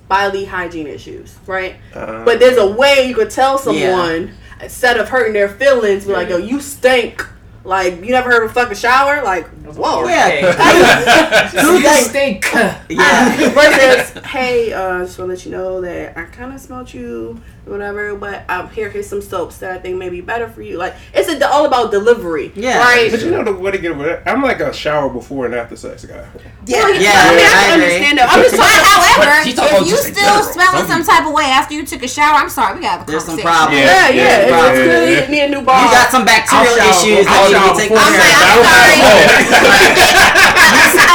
bodily 0.07 0.45
hygiene 0.45 0.87
issues, 0.87 1.37
right? 1.45 1.75
Uh, 1.93 2.23
But 2.25 2.39
there's 2.39 2.57
a 2.57 2.65
way 2.67 3.07
you 3.07 3.15
could 3.15 3.29
tell 3.29 3.57
someone 3.57 4.33
instead 4.61 4.97
of 4.97 5.09
hurting 5.09 5.33
their 5.33 5.49
feelings, 5.49 6.05
be 6.05 6.13
like, 6.13 6.29
yo, 6.29 6.37
you 6.37 6.59
stink. 6.59 7.25
Like, 7.63 7.95
you 7.95 8.11
never 8.11 8.31
heard 8.31 8.43
of 8.45 8.51
a 8.51 8.53
fucking 8.53 8.77
shower? 8.77 9.21
Like, 9.23 9.45
whoa. 9.65 10.07
Yeah. 10.07 11.51
You 11.53 11.81
stink. 12.09 12.45
Yeah. 12.89 13.49
Versus, 13.51 14.23
hey, 14.25 14.71
uh, 14.73 14.99
just 15.05 15.19
want 15.19 15.29
to 15.29 15.35
let 15.35 15.45
you 15.45 15.51
know 15.51 15.81
that 15.81 16.17
I 16.17 16.23
kind 16.25 16.53
of 16.53 16.61
smelled 16.61 16.93
you, 16.93 17.31
or 17.33 17.41
whatever, 17.67 18.15
but 18.15 18.49
um, 18.49 18.69
here, 18.69 18.89
here's 18.89 19.07
some 19.07 19.21
soaps 19.21 19.57
that 19.59 19.71
I 19.71 19.77
think 19.79 19.97
may 19.97 20.09
be 20.09 20.21
better 20.21 20.47
for 20.47 20.61
you. 20.61 20.77
Like, 20.77 20.95
it's 21.13 21.29
a, 21.29 21.49
all 21.49 21.65
about 21.65 21.91
delivery. 21.91 22.51
Yeah. 22.55 22.79
Right? 22.79 23.11
but 23.11 23.21
you 23.21 23.31
know 23.31 23.43
the 23.43 23.53
way 23.53 23.71
to 23.71 23.77
get 23.77 23.91
over 23.91 24.03
that? 24.03 24.23
I'm 24.27 24.41
like 24.41 24.59
a 24.59 24.73
shower 24.73 25.09
before 25.09 25.45
and 25.45 25.53
after 25.55 25.75
sex 25.75 26.05
guy. 26.05 26.27
Yeah. 26.65 26.83
Well, 26.83 26.95
Yeah, 27.01 27.11
I 27.15 27.35
mean, 27.35 27.45
I 27.45 27.51
I 27.51 27.63
can 27.67 27.73
understand 27.81 28.17
that. 28.19 28.27
I'm 28.29 28.41
just 28.43 28.55
But 28.57 28.67
talking 28.67 28.83
however, 28.87 29.31
if 29.41 29.87
you 29.87 29.95
still 29.97 30.13
general. 30.13 30.43
smelling 30.43 30.87
Some 30.87 31.03
some 31.03 31.15
type 31.15 31.25
of 31.27 31.33
way 31.33 31.45
after 31.47 31.73
you 31.73 31.85
took 31.85 32.03
a 32.03 32.07
shower, 32.07 32.35
I'm 32.39 32.49
sorry, 32.49 32.75
we 32.75 32.81
gotta 32.81 32.99
have 32.99 33.07
a 33.07 33.11
There's 33.11 33.23
some 33.23 33.37
conversation. 33.39 33.47
problems. 33.47 33.83
Yeah, 33.87 34.09
yeah. 34.09 34.17
Yeah, 34.17 34.37
It's 34.37 34.51
yeah, 34.51 34.71
clearly 34.73 35.13
yeah. 35.15 35.27
need 35.31 35.43
a 35.47 35.49
new 35.55 35.63
bar. 35.63 35.79
You 35.83 35.91
got 35.91 36.09
some 36.11 36.25
bacterial 36.25 36.67
I'll 36.75 36.91
issues 36.91 37.23
before- 37.23 37.31
that 37.31 37.37
I'll 37.37 37.71
need 37.71 37.77
to 37.77 37.87
be 37.87 37.95
shower 37.95 37.95
taken 37.95 37.97
I'm 37.97 38.61
sorry. 38.67 39.97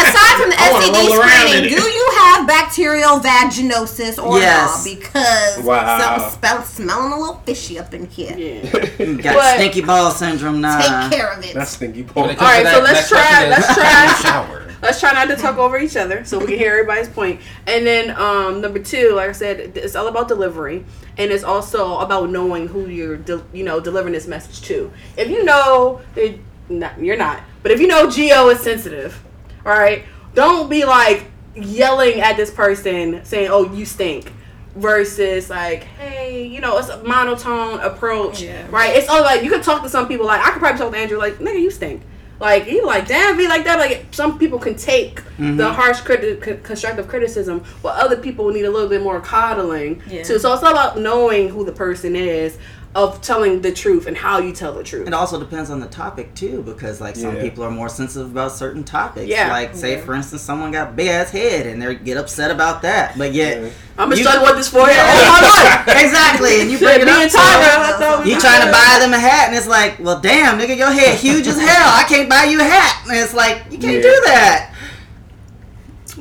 Aside 0.02 0.36
from 0.40 0.50
the 0.50 0.56
STD 0.56 0.94
roll 0.94 1.20
around 1.20 1.48
in 1.52 1.68
screening, 1.68 1.74
do 1.74 1.82
you 1.84 2.01
have 2.46 2.46
bacterial 2.48 3.18
vaginosis 3.20 4.22
or 4.22 4.38
Yes. 4.38 4.84
not? 4.84 4.84
Because 4.84 5.58
Wow. 5.64 5.98
something's 5.98 6.32
spell- 6.32 6.62
smelling 6.64 7.12
a 7.12 7.18
little 7.18 7.42
fishy 7.44 7.78
up 7.78 7.92
in 7.94 8.06
here. 8.06 8.36
Yeah. 8.36 8.70
Got 9.22 9.34
But- 9.34 9.54
stinky 9.56 9.80
ball 9.82 10.10
syndrome 10.10 10.60
now. 10.60 11.08
Take 11.08 11.18
care 11.18 11.32
of 11.32 11.44
it. 11.44 11.54
That's 11.54 11.70
stinky 11.72 12.02
When 12.02 12.08
porn. 12.12 12.30
it 12.30 12.38
comes 12.38 12.50
All 12.50 12.58
to 12.58 12.64
right, 12.64 12.74
so 12.74 12.80
let's 12.82 13.08
try- 13.08 13.18
question 13.20 13.50
let's 13.50 13.74
try. 13.74 14.30
shower. 14.30 14.58
Let's 14.82 14.98
try 14.98 15.12
not 15.12 15.28
to 15.28 15.36
talk 15.36 15.58
over 15.58 15.78
each 15.78 15.96
other 15.96 16.24
so 16.24 16.40
we 16.40 16.46
can 16.46 16.58
hear 16.58 16.72
everybody's 16.72 17.06
point. 17.08 17.40
And 17.68 17.86
then 17.86 18.10
um, 18.18 18.60
number 18.60 18.80
two, 18.80 19.12
like 19.14 19.28
I 19.28 19.32
said, 19.32 19.76
it's 19.76 19.94
all 19.94 20.08
about 20.08 20.26
delivery, 20.26 20.84
and 21.16 21.30
it's 21.30 21.44
also 21.44 21.98
about 21.98 22.30
knowing 22.30 22.66
who 22.66 22.86
you're, 22.88 23.16
de- 23.16 23.44
you 23.52 23.62
know, 23.62 23.78
delivering 23.78 24.12
this 24.12 24.26
message 24.26 24.60
to. 24.62 24.90
If 25.16 25.28
you 25.30 25.44
know 25.44 26.00
that 26.16 26.34
not, 26.68 26.98
you're 27.00 27.16
not, 27.16 27.42
but 27.62 27.70
if 27.70 27.78
you 27.80 27.86
know 27.86 28.10
Geo 28.10 28.48
is 28.48 28.58
sensitive, 28.58 29.22
all 29.64 29.70
right, 29.70 30.04
don't 30.34 30.68
be 30.68 30.84
like 30.84 31.26
yelling 31.54 32.20
at 32.20 32.36
this 32.36 32.50
person 32.50 33.24
saying, 33.24 33.48
"Oh, 33.50 33.72
you 33.72 33.84
stink." 33.84 34.32
Versus 34.74 35.50
like, 35.50 35.82
hey, 35.84 36.46
you 36.46 36.58
know, 36.58 36.78
it's 36.78 36.88
a 36.88 37.02
monotone 37.04 37.78
approach, 37.80 38.40
Yeah. 38.40 38.66
right? 38.70 38.96
It's 38.96 39.06
all 39.06 39.20
like 39.20 39.42
you 39.42 39.50
could 39.50 39.62
talk 39.62 39.82
to 39.82 39.88
some 39.90 40.08
people 40.08 40.24
like 40.24 40.40
I 40.40 40.50
could 40.52 40.60
probably 40.60 40.78
talk 40.78 40.92
to 40.92 40.98
Andrew 40.98 41.18
like, 41.18 41.34
nigga, 41.34 41.60
you 41.60 41.70
stink. 41.70 42.00
Like 42.40 42.64
he 42.64 42.80
like 42.80 43.06
damn 43.06 43.36
be 43.36 43.46
like 43.48 43.64
that. 43.64 43.78
Like 43.78 44.06
some 44.12 44.38
people 44.38 44.58
can 44.58 44.74
take 44.74 45.20
Mm-hmm. 45.32 45.56
the 45.58 45.72
harsh 45.72 46.00
criti- 46.00 46.42
c- 46.44 46.58
constructive 46.62 47.06
criticism, 47.08 47.60
while 47.82 47.94
other 47.94 48.16
people 48.16 48.48
need 48.50 48.64
a 48.64 48.70
little 48.70 48.88
bit 48.88 49.02
more 49.02 49.20
coddling. 49.20 50.02
Yeah. 50.08 50.22
Too. 50.22 50.38
So 50.38 50.54
it's 50.54 50.62
all 50.62 50.70
about 50.72 50.98
knowing 50.98 51.48
who 51.50 51.64
the 51.66 51.72
person 51.72 52.14
is, 52.16 52.56
of 52.94 53.22
telling 53.22 53.62
the 53.62 53.72
truth 53.72 54.06
and 54.06 54.14
how 54.16 54.38
you 54.38 54.52
tell 54.52 54.74
the 54.74 54.84
truth. 54.84 55.06
It 55.08 55.14
also 55.14 55.40
depends 55.40 55.70
on 55.70 55.80
the 55.80 55.86
topic 55.86 56.34
too, 56.34 56.62
because 56.62 57.00
like 57.00 57.16
some 57.16 57.36
Yeah. 57.36 57.42
people 57.42 57.64
are 57.64 57.70
more 57.70 57.88
sensitive 57.88 58.30
about 58.30 58.52
certain 58.52 58.84
topics. 58.84 59.26
Yeah. 59.28 59.50
Like 59.50 59.74
say 59.74 59.98
for 59.98 60.14
instance, 60.14 60.42
someone 60.42 60.72
got 60.72 60.94
big 60.94 61.08
ass 61.08 61.30
head 61.30 61.66
and 61.66 61.80
they 61.80 61.94
get 61.94 62.18
upset 62.18 62.50
about 62.50 62.82
that, 62.82 63.16
but 63.16 63.32
yet 63.32 63.62
Yeah. 63.62 63.68
I'm 63.98 64.08
gonna 64.08 64.16
You- 64.16 64.24
struggle 64.24 64.44
with 64.46 64.56
this 64.56 64.68
for 64.68 64.80
you 64.80 64.98
all 64.98 65.32
my 65.32 65.40
life. 65.86 65.88
exactly, 66.04 66.60
and 66.60 66.70
you 66.70 66.78
bring 66.78 67.00
it 67.00 67.04
Me 67.06 67.12
up. 67.12 67.20
and 67.22 67.30
to 67.30 67.36
Tyra, 67.36 67.60
them. 67.60 67.80
I 67.80 67.92
thought 67.98 68.24
we 68.24 68.34
You 68.34 68.40
trying 68.40 68.64
to 68.66 68.72
buy 68.72 68.96
them 69.00 69.12
a 69.14 69.18
hat, 69.18 69.48
and 69.48 69.56
it's 69.56 69.66
like, 69.66 69.96
well, 69.98 70.18
damn, 70.20 70.58
nigga, 70.58 70.76
your 70.76 70.90
head 70.90 71.16
huge 71.18 71.46
as 71.46 71.58
hell. 71.58 71.88
I 71.94 72.04
can't 72.04 72.28
buy 72.28 72.44
you 72.44 72.60
a 72.60 72.64
hat. 72.64 73.04
And 73.08 73.16
it's 73.18 73.34
like, 73.34 73.64
you 73.70 73.78
can't 73.78 73.96
Yeah. 73.96 74.02
do 74.02 74.22
that. 74.26 74.71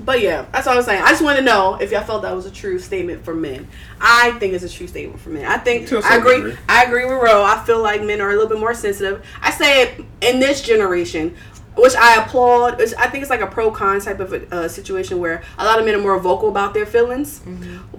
But 0.03 0.21
yeah, 0.21 0.45
that's 0.51 0.65
all 0.67 0.73
I 0.73 0.77
was 0.77 0.85
saying. 0.85 1.01
I 1.03 1.09
just 1.09 1.23
want 1.23 1.37
to 1.37 1.43
know 1.43 1.75
if 1.75 1.91
y'all 1.91 2.03
felt 2.03 2.23
that 2.23 2.35
was 2.35 2.45
a 2.45 2.51
true 2.51 2.79
statement 2.79 3.23
for 3.23 3.35
men. 3.35 3.67
I 3.99 4.31
think 4.39 4.53
it's 4.53 4.63
a 4.63 4.69
true 4.69 4.87
statement 4.87 5.19
for 5.21 5.29
men. 5.29 5.45
I 5.45 5.57
think 5.57 5.87
To 5.89 5.95
a 5.95 5.99
I 5.99 6.01
certain 6.01 6.19
agree. 6.21 6.35
degree. 6.37 6.57
I 6.67 6.83
agree 6.85 7.05
with 7.05 7.21
Ro. 7.21 7.43
I 7.43 7.63
feel 7.65 7.81
like 7.81 8.01
men 8.03 8.19
are 8.21 8.29
a 8.29 8.33
little 8.33 8.49
bit 8.49 8.59
more 8.59 8.73
sensitive. 8.73 9.23
I 9.41 9.51
say 9.51 9.83
it 9.83 10.05
in 10.21 10.39
this 10.39 10.61
generation, 10.61 11.35
which 11.77 11.95
I 11.95 12.21
applaud. 12.23 12.81
It's, 12.81 12.93
I 12.95 13.07
think 13.07 13.21
it's 13.21 13.29
like 13.29 13.41
a 13.41 13.47
pro 13.47 13.69
con 13.71 13.99
type 14.01 14.19
of 14.19 14.33
a 14.33 14.53
uh, 14.55 14.67
situation 14.67 15.19
where 15.19 15.43
a 15.57 15.63
lot 15.65 15.77
of 15.79 15.85
men 15.85 15.93
are 15.95 16.01
more 16.01 16.19
vocal 16.19 16.49
about 16.49 16.73
their 16.73 16.85
feelings, 16.85 17.41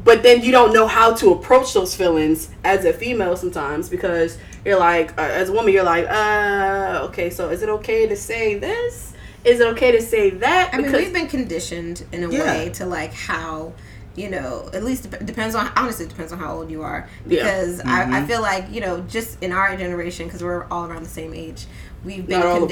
but 0.04 0.22
then 0.22 0.42
you 0.42 0.50
don't 0.50 0.72
know 0.74 0.86
how 0.86 1.14
to 1.14 1.32
approach 1.32 1.72
those 1.72 1.94
feelings 1.94 2.50
as 2.64 2.84
a 2.84 2.92
female 2.92 3.36
sometimes 3.36 3.88
because 3.88 4.38
you're 4.64 4.78
like, 4.78 5.12
uh, 5.18 5.22
as 5.22 5.48
a 5.48 5.52
woman, 5.52 5.72
you're 5.72 5.84
like, 5.84 6.06
uh, 6.08 7.00
okay, 7.08 7.30
so 7.30 7.48
is 7.50 7.62
it 7.62 7.68
okay 7.68 8.06
to 8.08 8.16
say 8.16 8.56
this? 8.56 9.11
Is 9.44 9.60
it 9.60 9.66
okay 9.68 9.92
to 9.92 10.00
say 10.00 10.30
that? 10.30 10.70
I 10.72 10.78
mean, 10.78 10.92
we've 10.92 11.12
been 11.12 11.26
conditioned 11.28 12.04
in 12.12 12.24
a 12.24 12.30
Yeah. 12.30 12.44
way 12.44 12.68
to 12.70 12.86
like 12.86 13.12
how 13.12 13.72
you 14.14 14.28
know 14.28 14.68
at 14.74 14.84
least 14.84 15.10
dep- 15.10 15.24
depends 15.24 15.54
on 15.54 15.70
honestly 15.76 16.04
it 16.04 16.10
depends 16.10 16.32
on 16.32 16.38
how 16.38 16.54
old 16.54 16.70
you 16.70 16.82
are 16.82 17.08
Yeah. 17.26 17.42
because 17.42 17.80
I, 17.80 18.02
I 18.02 18.04
mm-hmm. 18.04 18.26
feel 18.26 18.42
like 18.42 18.70
you 18.70 18.80
know 18.80 19.00
just 19.08 19.42
in 19.42 19.52
our 19.52 19.74
generation 19.76 20.26
because 20.26 20.42
we're 20.42 20.66
all 20.70 20.84
around 20.84 21.02
the 21.04 21.08
same 21.08 21.32
age 21.32 21.66
we've 22.04 22.26
been 22.26 22.40
Not 22.40 22.46
all 22.46 22.62
of 22.62 22.68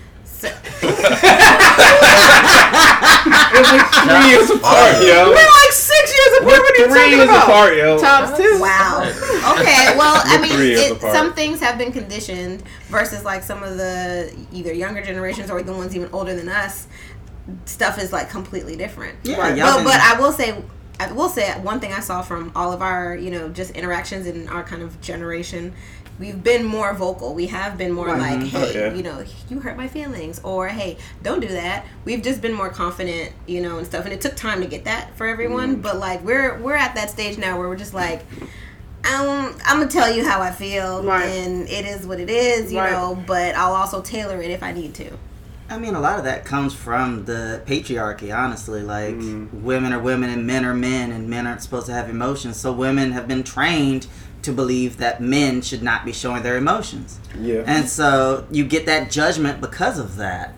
us. 1.78 3.50
conditioned 3.52 3.80
so, 3.92 4.10
Three 4.10 4.28
years 4.30 4.50
apart, 4.50 5.02
yo. 5.02 5.28
We're 5.30 5.34
like 5.34 5.72
six 5.72 6.12
years 6.14 6.40
apart. 6.40 6.58
What 6.60 6.74
are 6.74 6.78
you 6.78 6.86
Three 6.88 6.94
talking 6.98 7.12
years 7.18 7.28
about? 7.28 7.44
apart, 7.48 7.76
yo. 7.76 7.98
Times 7.98 8.36
two. 8.36 8.58
Wow. 8.60 9.02
Okay. 9.58 9.78
Well, 10.00 10.22
I 10.24 10.40
mean, 10.40 10.52
it, 10.58 11.00
some 11.00 11.34
things 11.34 11.60
have 11.60 11.76
been 11.76 11.92
conditioned 11.92 12.62
versus 12.88 13.24
like 13.24 13.42
some 13.42 13.62
of 13.62 13.76
the 13.76 14.34
either 14.52 14.72
younger 14.72 15.02
generations 15.02 15.50
or 15.50 15.62
the 15.62 15.72
ones 15.74 15.94
even 15.94 16.08
older 16.12 16.34
than 16.34 16.48
us. 16.48 16.86
Stuff 17.66 17.98
is 17.98 18.12
like 18.12 18.30
completely 18.30 18.76
different. 18.76 19.18
Yeah, 19.24 19.38
Right. 19.38 19.58
But 19.58 19.84
but 19.84 20.00
I 20.00 20.18
will 20.20 20.32
say. 20.32 20.62
I 20.98 21.10
will 21.12 21.30
say 21.30 21.50
one 21.62 21.80
thing 21.80 21.94
I 21.94 22.00
saw 22.00 22.20
from 22.20 22.52
all 22.54 22.74
of 22.74 22.82
our, 22.82 23.16
you 23.16 23.30
know, 23.30 23.48
just 23.48 23.70
interactions 23.70 24.26
in 24.26 24.46
our 24.48 24.62
kind 24.62 24.82
of 24.82 25.00
generation, 25.00 25.72
we've 26.20 26.44
been 26.44 26.64
more 26.64 26.92
vocal. 26.92 27.34
We 27.34 27.46
have 27.46 27.76
been 27.78 27.92
more 27.92 28.08
Right. 28.08 28.38
like, 28.38 28.42
hey, 28.48 28.58
Oh, 28.78 28.88
yeah. 28.88 28.92
you 28.94 29.02
know, 29.02 29.24
you 29.48 29.58
hurt 29.60 29.76
my 29.76 29.88
feelings, 29.88 30.38
or 30.44 30.68
hey, 30.68 30.98
don't 31.22 31.40
do 31.40 31.48
that. 31.48 31.86
We've 32.04 32.22
just 32.22 32.40
been 32.42 32.52
more 32.52 32.68
confident, 32.68 33.32
you 33.46 33.62
know, 33.62 33.78
and 33.78 33.86
stuff. 33.86 34.04
And 34.04 34.12
it 34.12 34.20
took 34.20 34.36
time 34.36 34.60
to 34.60 34.66
get 34.66 34.84
that 34.84 35.16
for 35.16 35.26
everyone, 35.26 35.76
Mm. 35.76 35.82
but 35.82 35.98
like 35.98 36.22
we're 36.24 36.58
we're 36.58 36.76
at 36.76 36.94
that 36.94 37.08
stage 37.10 37.38
now 37.38 37.58
where 37.58 37.68
we're 37.68 37.76
just 37.76 37.94
like, 37.94 38.20
um, 39.04 39.54
I'm 39.66 39.78
gonna 39.78 39.86
tell 39.88 40.14
you 40.14 40.26
how 40.28 40.40
I 40.42 40.50
feel, 40.50 41.02
Right. 41.02 41.24
and 41.24 41.68
it 41.68 41.86
is 41.86 42.06
what 42.06 42.20
it 42.20 42.28
is, 42.30 42.70
you 42.70 42.78
Right. 42.78 42.92
know. 42.92 43.18
But 43.26 43.56
I'll 43.56 43.72
also 43.72 44.02
tailor 44.02 44.40
it 44.42 44.50
if 44.50 44.62
I 44.62 44.72
need 44.72 44.92
to. 44.94 45.06
I 45.70 45.78
mean, 45.78 45.94
a 45.94 46.00
lot 46.00 46.18
of 46.18 46.24
that 46.24 46.44
comes 46.44 46.74
from 46.74 47.24
the 47.26 47.62
patriarchy, 47.64 48.36
honestly. 48.36 48.82
Like, 48.82 49.14
Mm. 49.14 49.62
women 49.62 49.92
are 49.92 50.00
women 50.00 50.28
and 50.28 50.44
men 50.46 50.64
are 50.66 50.74
men, 50.74 51.12
and 51.12 51.30
men 51.30 51.46
aren't 51.46 51.62
supposed 51.62 51.86
to 51.86 51.92
have 51.92 52.10
emotions. 52.10 52.56
So, 52.56 52.72
women 52.72 53.12
have 53.12 53.28
been 53.28 53.44
trained 53.44 54.06
to 54.42 54.52
believe 54.52 54.96
that 54.98 55.20
men 55.20 55.60
should 55.62 55.82
not 55.82 56.04
be 56.04 56.12
showing 56.12 56.42
their 56.42 56.56
emotions. 56.56 57.18
Yeah. 57.38 57.62
And 57.66 57.88
so, 57.88 58.46
you 58.50 58.64
get 58.64 58.86
that 58.86 59.10
judgment 59.10 59.60
because 59.60 59.98
of 59.98 60.16
that. 60.16 60.54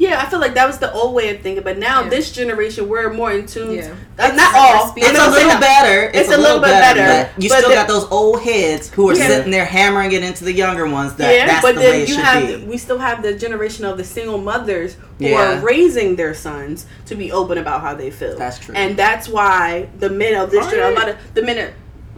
Yeah, 0.00 0.22
I 0.24 0.30
feel 0.30 0.38
like 0.38 0.54
that 0.54 0.68
was 0.68 0.78
the 0.78 0.92
old 0.92 1.12
way 1.12 1.34
of 1.34 1.42
thinking, 1.42 1.64
but 1.64 1.76
now 1.76 2.04
Yeah. 2.04 2.08
this 2.08 2.30
generation 2.30 2.88
we're 2.88 3.12
more 3.12 3.32
in 3.32 3.46
tune. 3.46 3.74
Yeah. 3.74 3.90
That's 4.14 4.36
not 4.36 4.54
all. 4.54 4.86
speed. 4.86 5.02
I'm 5.06 5.10
It's 5.16 5.18
a 5.26 5.28
little 5.28 5.48
that- 5.48 5.60
better. 5.60 6.10
It's 6.14 6.28
a 6.32 6.36
little 6.38 6.60
bit 6.60 6.68
better, 6.68 7.28
But 7.34 7.42
you 7.42 7.48
but 7.48 7.58
still 7.58 7.70
the- 7.70 7.74
got 7.74 7.88
those 7.88 8.06
old 8.12 8.40
heads 8.42 8.90
who 8.90 9.10
are 9.10 9.14
Yeah. 9.16 9.26
sitting 9.26 9.50
there 9.50 9.64
hammering 9.64 10.12
it 10.12 10.22
into 10.22 10.44
the 10.44 10.52
younger 10.52 10.86
ones 10.86 11.14
that 11.14 11.34
yeah, 11.34 11.46
that's 11.46 11.62
but 11.62 11.74
the 11.74 11.80
way 11.80 11.86
then 11.90 12.00
it 12.02 12.08
you 12.08 12.14
should 12.14 12.22
have 12.24 12.46
be. 12.46 12.56
we 12.68 12.78
still 12.78 12.98
have 12.98 13.22
the 13.24 13.32
generation 13.32 13.84
of 13.84 13.98
the 13.98 14.04
single 14.04 14.38
mothers 14.38 14.94
who 15.18 15.26
Yeah. 15.26 15.58
are 15.58 15.60
raising 15.66 16.14
their 16.14 16.32
sons 16.32 16.86
to 17.06 17.16
be 17.16 17.32
open 17.32 17.58
about 17.58 17.80
how 17.80 17.92
they 17.94 18.10
feel. 18.12 18.38
That's 18.38 18.60
true. 18.60 18.76
and 18.76 18.96
that's 18.96 19.28
why 19.28 19.88
the 19.98 20.10
men 20.10 20.36
of 20.36 20.52
this 20.52 20.64
generation, 20.66 20.92
a 20.96 21.00
lot 21.00 21.08
of 21.08 21.16
the 21.34 21.42
men 21.42 21.58
are 21.58 21.72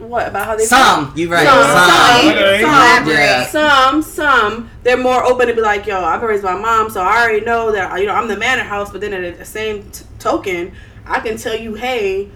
what 0.09 0.27
about 0.27 0.45
how 0.45 0.55
they 0.55 0.65
feel? 0.65 0.77
Some, 0.77 1.13
you 1.15 1.31
right. 1.31 1.45
Some, 1.45 1.63
Some. 1.63 2.31
some, 2.61 3.05
some, 3.05 3.07
Yeah. 3.07 3.45
some, 3.45 4.01
some, 4.01 4.69
they're 4.83 4.97
more 4.97 5.23
open 5.23 5.47
to 5.47 5.53
be 5.53 5.61
like, 5.61 5.85
yo, 5.85 6.03
I've 6.03 6.19
been 6.21 6.29
raised 6.29 6.43
by 6.43 6.53
my 6.53 6.61
mom, 6.61 6.89
so 6.89 7.01
I 7.01 7.23
already 7.23 7.45
know 7.45 7.71
that, 7.71 7.99
you 7.99 8.07
know, 8.07 8.13
I'm 8.13 8.27
the 8.27 8.37
man 8.37 8.59
of 8.59 8.65
house, 8.65 8.91
but 8.91 9.01
then 9.01 9.13
at 9.13 9.37
the 9.37 9.45
same 9.45 9.89
t- 9.91 10.05
token, 10.19 10.73
I 11.05 11.19
can 11.19 11.37
tell 11.37 11.55
you, 11.55 11.75
hey, 11.75 12.29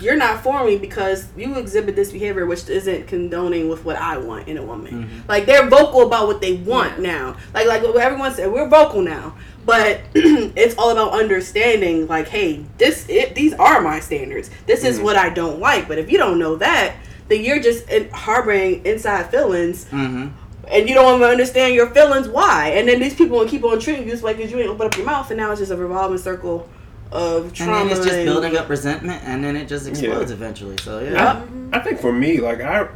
you're 0.00 0.16
not 0.16 0.42
for 0.44 0.64
me 0.64 0.76
because 0.78 1.26
you 1.36 1.56
exhibit 1.56 1.96
this 1.96 2.12
behavior 2.12 2.46
which 2.46 2.68
isn't 2.68 3.08
condoning 3.08 3.68
with 3.68 3.84
what 3.84 3.96
I 3.96 4.16
want 4.16 4.46
in 4.46 4.56
a 4.56 4.62
woman. 4.62 5.04
Mm-hmm. 5.04 5.28
Like 5.28 5.44
they're 5.44 5.68
vocal 5.68 6.06
about 6.06 6.28
what 6.28 6.40
they 6.40 6.54
want 6.54 7.00
now. 7.00 7.36
Like 7.52 7.66
like 7.66 7.82
what 7.82 7.96
everyone 7.96 8.32
said, 8.32 8.52
we're 8.52 8.68
vocal 8.68 9.02
now. 9.02 9.36
But 9.68 10.00
it's 10.14 10.74
all 10.78 10.90
about 10.90 11.12
understanding 11.12 12.06
like, 12.08 12.26
hey, 12.28 12.64
this 12.78 13.06
it, 13.08 13.34
these 13.34 13.52
are 13.52 13.82
my 13.82 14.00
standards. 14.00 14.48
This 14.64 14.82
is 14.82 14.98
what 14.98 15.16
I 15.16 15.28
don't 15.28 15.60
like. 15.60 15.86
But 15.86 15.98
if 15.98 16.10
you 16.10 16.16
don't 16.16 16.38
know 16.38 16.56
that, 16.56 16.96
then 17.28 17.44
you're 17.44 17.60
just 17.60 17.86
in, 17.90 18.08
harboring 18.08 18.84
inside 18.86 19.30
feelings 19.30 19.86
hmm 19.88 20.28
and 20.70 20.86
you 20.86 20.94
don't 20.94 21.16
even 21.16 21.30
understand 21.30 21.74
your 21.74 21.88
feelings 21.90 22.28
why 22.28 22.68
and 22.76 22.86
then 22.86 23.00
these 23.00 23.14
people 23.14 23.38
will 23.38 23.48
keep 23.48 23.64
on 23.64 23.80
treating 23.80 24.04
you 24.04 24.10
just 24.10 24.22
like 24.22 24.36
because 24.36 24.52
you 24.52 24.58
ain't 24.58 24.68
open 24.68 24.86
up 24.86 24.94
your 24.98 25.06
mouth 25.06 25.30
and 25.30 25.38
now 25.38 25.50
it's 25.50 25.60
just 25.60 25.72
a 25.72 25.76
revolving 25.76 26.18
circle 26.18 26.68
of 27.10 27.44
And 27.58 27.72
then 27.72 27.88
it's 27.88 28.00
just 28.04 28.12
and- 28.12 28.26
building 28.26 28.54
up 28.56 28.68
resentment, 28.68 29.22
and 29.24 29.42
then 29.42 29.56
it 29.56 29.66
just 29.66 29.86
explodes 29.88 30.30
eventually. 30.30 30.76
So 30.82 30.98
yeah. 31.00 31.12
Yeah. 31.12 31.46
I 31.72 31.78
think 31.80 32.00
for 32.00 32.12
me, 32.12 32.40
like 32.40 32.60
I, 32.60 32.88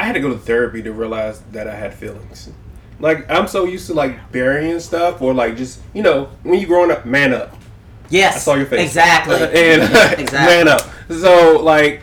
I 0.00 0.04
had 0.04 0.14
to 0.14 0.20
go 0.20 0.30
to 0.30 0.38
therapy 0.38 0.82
to 0.82 0.92
realize 0.92 1.40
that 1.52 1.68
I 1.68 1.76
had 1.76 1.94
feelings. 1.94 2.50
Like 3.02 3.28
I'm 3.30 3.48
so 3.48 3.64
used 3.64 3.88
to 3.88 3.94
like 3.94 4.32
burying 4.32 4.78
stuff 4.80 5.20
or 5.20 5.34
like 5.34 5.56
just 5.56 5.80
you 5.92 6.02
know 6.02 6.30
when 6.44 6.58
you 6.60 6.66
growing 6.66 6.90
up, 6.90 7.04
man 7.04 7.34
up. 7.34 7.54
Yes. 8.08 8.36
I 8.36 8.38
saw 8.38 8.54
your 8.54 8.66
face. 8.66 8.80
Exactly. 8.90 9.34
and 9.42 9.82
exactly. 10.20 10.24
man 10.32 10.68
up. 10.68 10.88
So 11.10 11.58
like 11.60 12.00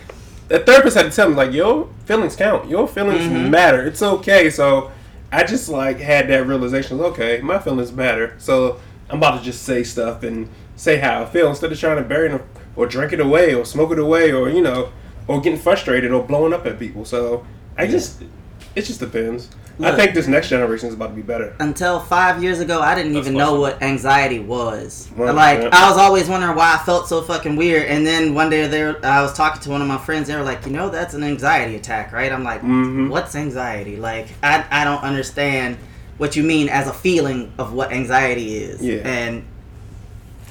the 0.49 0.59
therapist 0.59 0.97
had 0.97 1.03
to 1.09 1.11
tell 1.15 1.29
me 1.29 1.35
like 1.35 1.53
your 1.53 1.89
feelings 2.05 2.35
count. 2.35 2.69
Your 2.69 2.87
feelings 2.87 3.21
Mhm. 3.23 3.49
matter. 3.49 3.85
It's 3.87 4.01
okay. 4.01 4.49
So 4.49 4.91
I 5.31 5.43
just 5.45 5.69
like 5.69 5.99
had 5.99 6.27
that 6.27 6.45
realization. 6.45 6.99
Okay, 6.99 7.39
my 7.41 7.59
feelings 7.59 7.91
matter. 7.93 8.33
So 8.37 8.79
I'm 9.09 9.19
about 9.19 9.37
to 9.39 9.43
just 9.43 9.63
say 9.63 9.83
stuff 9.83 10.21
and 10.23 10.49
say 10.75 10.97
how 10.97 11.21
I 11.21 11.25
feel 11.27 11.49
instead 11.49 11.71
of 11.71 11.79
trying 11.79 11.97
to 11.97 12.03
bury 12.03 12.27
them 12.29 12.41
or 12.75 12.85
drink 12.87 13.13
it 13.13 13.19
away 13.19 13.53
or 13.53 13.63
smoke 13.65 13.91
it 13.91 13.99
away 13.99 14.31
or 14.33 14.49
you 14.49 14.61
know 14.61 14.89
or 15.27 15.39
getting 15.39 15.59
frustrated 15.59 16.11
or 16.11 16.23
blowing 16.23 16.51
up 16.51 16.65
at 16.65 16.77
people. 16.77 17.05
So 17.05 17.45
I 17.77 17.87
just 17.87 18.21
it 18.75 18.81
just 18.81 18.99
depends. 18.99 19.49
I 19.81 19.95
think 19.95 20.13
this 20.13 20.27
next 20.27 20.49
generation 20.49 20.89
is 20.89 20.93
about 20.93 21.07
to 21.07 21.13
be 21.15 21.21
better. 21.21 21.55
Until 21.59 21.99
five 21.99 22.43
years 22.43 22.59
ago, 22.59 22.81
I 22.81 22.95
didn't 22.95 23.13
That's 23.13 23.27
even 23.27 23.37
know 23.37 23.59
what 23.59 23.81
anxiety 23.81 24.39
was. 24.39 25.09
Right, 25.15 25.33
like, 25.33 25.59
yeah. 25.61 25.69
I 25.71 25.89
was 25.89 25.97
always 25.97 26.27
wondering 26.27 26.55
why 26.55 26.75
I 26.75 26.77
felt 26.85 27.07
so 27.07 27.21
fucking 27.21 27.55
weird. 27.55 27.87
And 27.87 28.05
then 28.05 28.33
one 28.33 28.49
day, 28.49 28.67
there, 28.67 29.03
I 29.05 29.21
was 29.21 29.33
talking 29.33 29.61
to 29.61 29.69
one 29.69 29.81
of 29.81 29.87
my 29.87 29.97
friends. 29.97 30.27
They 30.27 30.35
were 30.35 30.43
like, 30.43 30.65
"You 30.65 30.71
know, 30.71 30.89
that's 30.89 31.13
an 31.13 31.23
anxiety 31.23 31.75
attack, 31.75 32.11
right?" 32.11 32.31
I'm 32.31 32.43
like, 32.43 32.61
Mhm. 32.61 33.09
"What's 33.09 33.35
anxiety? 33.35 33.95
Like, 33.97 34.27
I, 34.43 34.65
I 34.69 34.83
don't 34.83 35.01
understand 35.03 35.77
what 36.17 36.35
you 36.35 36.43
mean 36.43 36.67
as 36.69 36.87
a 36.87 36.93
feeling 36.93 37.53
of 37.57 37.71
what 37.73 37.91
anxiety 37.91 38.57
is." 38.57 38.81
Yeah. 38.81 39.07
And 39.07 39.45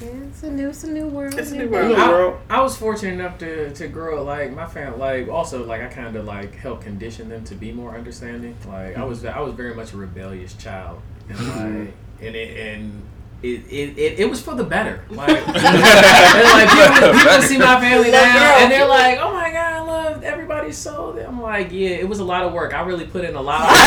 It's 0.01 0.43
a 0.43 0.51
new, 0.51 0.69
it's 0.69 0.83
a 0.83 0.91
new 0.91 1.07
world. 1.07 1.37
It's 1.37 1.51
a 1.51 1.55
new 1.55 1.61
thing. 1.61 1.71
world. 1.71 1.91
Yeah. 1.91 2.37
I, 2.49 2.59
I 2.59 2.61
was 2.61 2.77
fortunate 2.77 3.13
enough 3.13 3.37
to, 3.39 3.73
to 3.73 3.87
grow 3.87 4.19
up 4.19 4.25
like 4.25 4.53
my 4.53 4.67
family 4.67 4.99
like 4.99 5.27
also 5.27 5.65
like 5.65 5.81
I 5.81 5.87
kind 5.87 6.15
of 6.15 6.25
like 6.25 6.55
helped 6.55 6.83
condition 6.83 7.29
them 7.29 7.43
to 7.45 7.55
be 7.55 7.71
more 7.71 7.95
understanding 7.95 8.55
like 8.67 8.95
I 8.95 8.99
mm-hmm. 8.99 9.09
was 9.09 9.25
I 9.25 9.39
was 9.39 9.53
very 9.53 9.73
much 9.73 9.93
a 9.93 9.97
rebellious 9.97 10.53
child 10.53 11.01
and 11.27 11.37
mm-hmm. 11.37 11.85
like 11.85 11.93
and 12.21 12.35
it 12.35 12.75
and 12.75 13.01
it, 13.41 13.47
it, 13.47 13.97
it, 13.97 14.19
it 14.19 14.29
was 14.29 14.41
for 14.41 14.53
the 14.53 14.63
better 14.63 15.03
like, 15.09 15.29
and, 15.47 15.47
like 15.47 16.69
people, 16.69 17.13
people 17.13 17.41
see 17.41 17.57
my 17.57 17.79
family 17.79 18.11
now 18.11 18.57
and 18.59 18.71
they're 18.71 18.87
like 18.87 19.17
oh 19.19 19.31
my 19.31 19.49
god 19.51 19.73
I 19.73 19.79
love 19.79 20.23
everybody's 20.23 20.77
so 20.77 21.17
I'm 21.25 21.41
like 21.41 21.71
yeah 21.71 21.89
it 21.89 22.07
was 22.07 22.19
a 22.19 22.25
lot 22.25 22.43
of 22.43 22.51
work 22.51 22.73
I 22.73 22.81
really 22.81 23.05
put 23.05 23.23
in 23.23 23.35
a 23.35 23.41
lot 23.41 23.61
of 23.61 23.67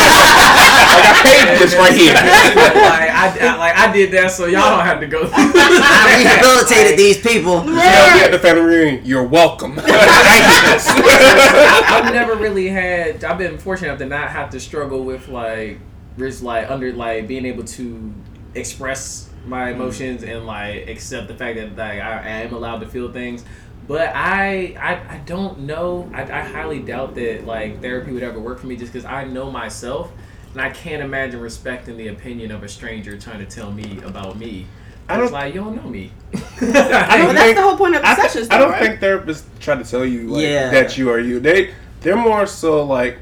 Like 0.92 1.04
I 1.04 1.23
paid 1.23 1.52
for 1.52 1.64
this 1.64 1.75
right 1.75 1.92
here. 1.92 2.14
like 2.14 3.11
I, 3.11 3.38
I 3.40 3.56
like 3.56 3.76
I 3.76 3.92
did 3.92 4.11
that 4.12 4.30
so 4.30 4.47
y'all 4.47 4.76
don't 4.76 4.85
have 4.85 5.00
to 5.00 5.06
go 5.06 5.26
through 5.26 5.32
I 5.37 6.25
rehabilitated 6.25 6.99
these 6.99 7.18
people. 7.21 7.62
Tell 7.62 7.73
me 7.73 8.23
at 8.23 8.30
the 8.30 8.38
family 8.38 8.62
reunion, 8.62 9.04
you're 9.04 9.26
welcome. 9.26 9.75
I, 9.78 10.78
I've 11.88 12.12
never 12.12 12.35
really 12.37 12.68
had. 12.68 13.25
I've 13.25 13.38
been 13.38 13.59
fortunate 13.59 13.88
enough 13.88 13.99
to 14.00 14.06
not 14.06 14.30
have 14.30 14.50
to 14.50 14.61
struggle 14.61 15.04
with 15.04 15.28
like, 15.28 15.78
just 16.18 16.42
like 16.42 16.71
under 16.71 16.92
like 16.92 17.26
being 17.26 17.47
able 17.47 17.64
to 17.64 18.12
express 18.54 19.30
my 19.47 19.71
mm. 19.71 19.75
emotions 19.75 20.23
and 20.23 20.47
like 20.47 20.89
accept 20.89 21.29
the 21.29 21.35
fact 21.35 21.57
that 21.57 21.77
like 21.77 22.01
I, 22.01 22.19
I 22.19 22.29
am 22.43 22.55
allowed 22.55 22.79
to 22.81 22.89
feel 22.89 23.13
things. 23.13 23.45
But 23.89 24.13
I, 24.15 24.77
I, 24.79 25.15
I 25.15 25.19
don't 25.27 25.61
know. 25.61 26.09
I, 26.15 26.23
I 26.23 26.43
highly 26.45 26.79
doubt 26.81 27.17
that 27.17 27.45
like 27.47 27.81
therapy 27.83 28.13
would 28.13 28.23
ever 28.23 28.39
work 28.39 28.61
for 28.61 28.67
me 28.69 28.77
just 28.77 28.93
because 28.93 29.05
I 29.05 29.25
know 29.25 29.51
myself, 29.51 30.13
and 30.53 30.61
I 30.63 30.71
can't 30.71 31.03
imagine 31.03 31.41
respecting 31.41 31.97
the 31.97 32.09
opinion 32.09 32.53
of 32.53 32.63
a 32.63 32.69
stranger 32.69 33.19
trying 33.19 33.41
to 33.41 33.47
tell 33.47 33.73
me 33.73 34.01
about 34.05 34.39
me. 34.39 34.67
I 35.09 35.15
I 35.15 35.17
don't- 35.17 35.25
was 35.25 35.33
like, 35.33 35.53
you 35.55 35.61
don't 35.61 35.75
know 35.77 35.91
me. 35.91 36.13
I 36.61 37.19
don't 37.19 37.35
that's 37.35 37.55
the 37.55 37.63
whole 37.63 37.77
point 37.77 37.97
of 37.97 38.03
the 38.03 38.09
I, 38.09 38.15
th- 38.15 38.31
sessions, 38.31 38.49
I 38.51 38.59
don't 38.59 38.71
right? 38.71 38.81
think 38.81 39.01
therapists 39.01 39.43
try 39.59 39.75
to 39.75 39.85
tell 39.85 40.05
you 40.07 40.29
like 40.29 40.43
Yeah. 40.43 40.71
that 40.71 40.97
you 40.97 41.11
are 41.11 41.19
you. 41.19 41.41
They 41.41 41.75
they're 42.03 42.17
more 42.17 42.47
so 42.47 42.85
like 42.85 43.19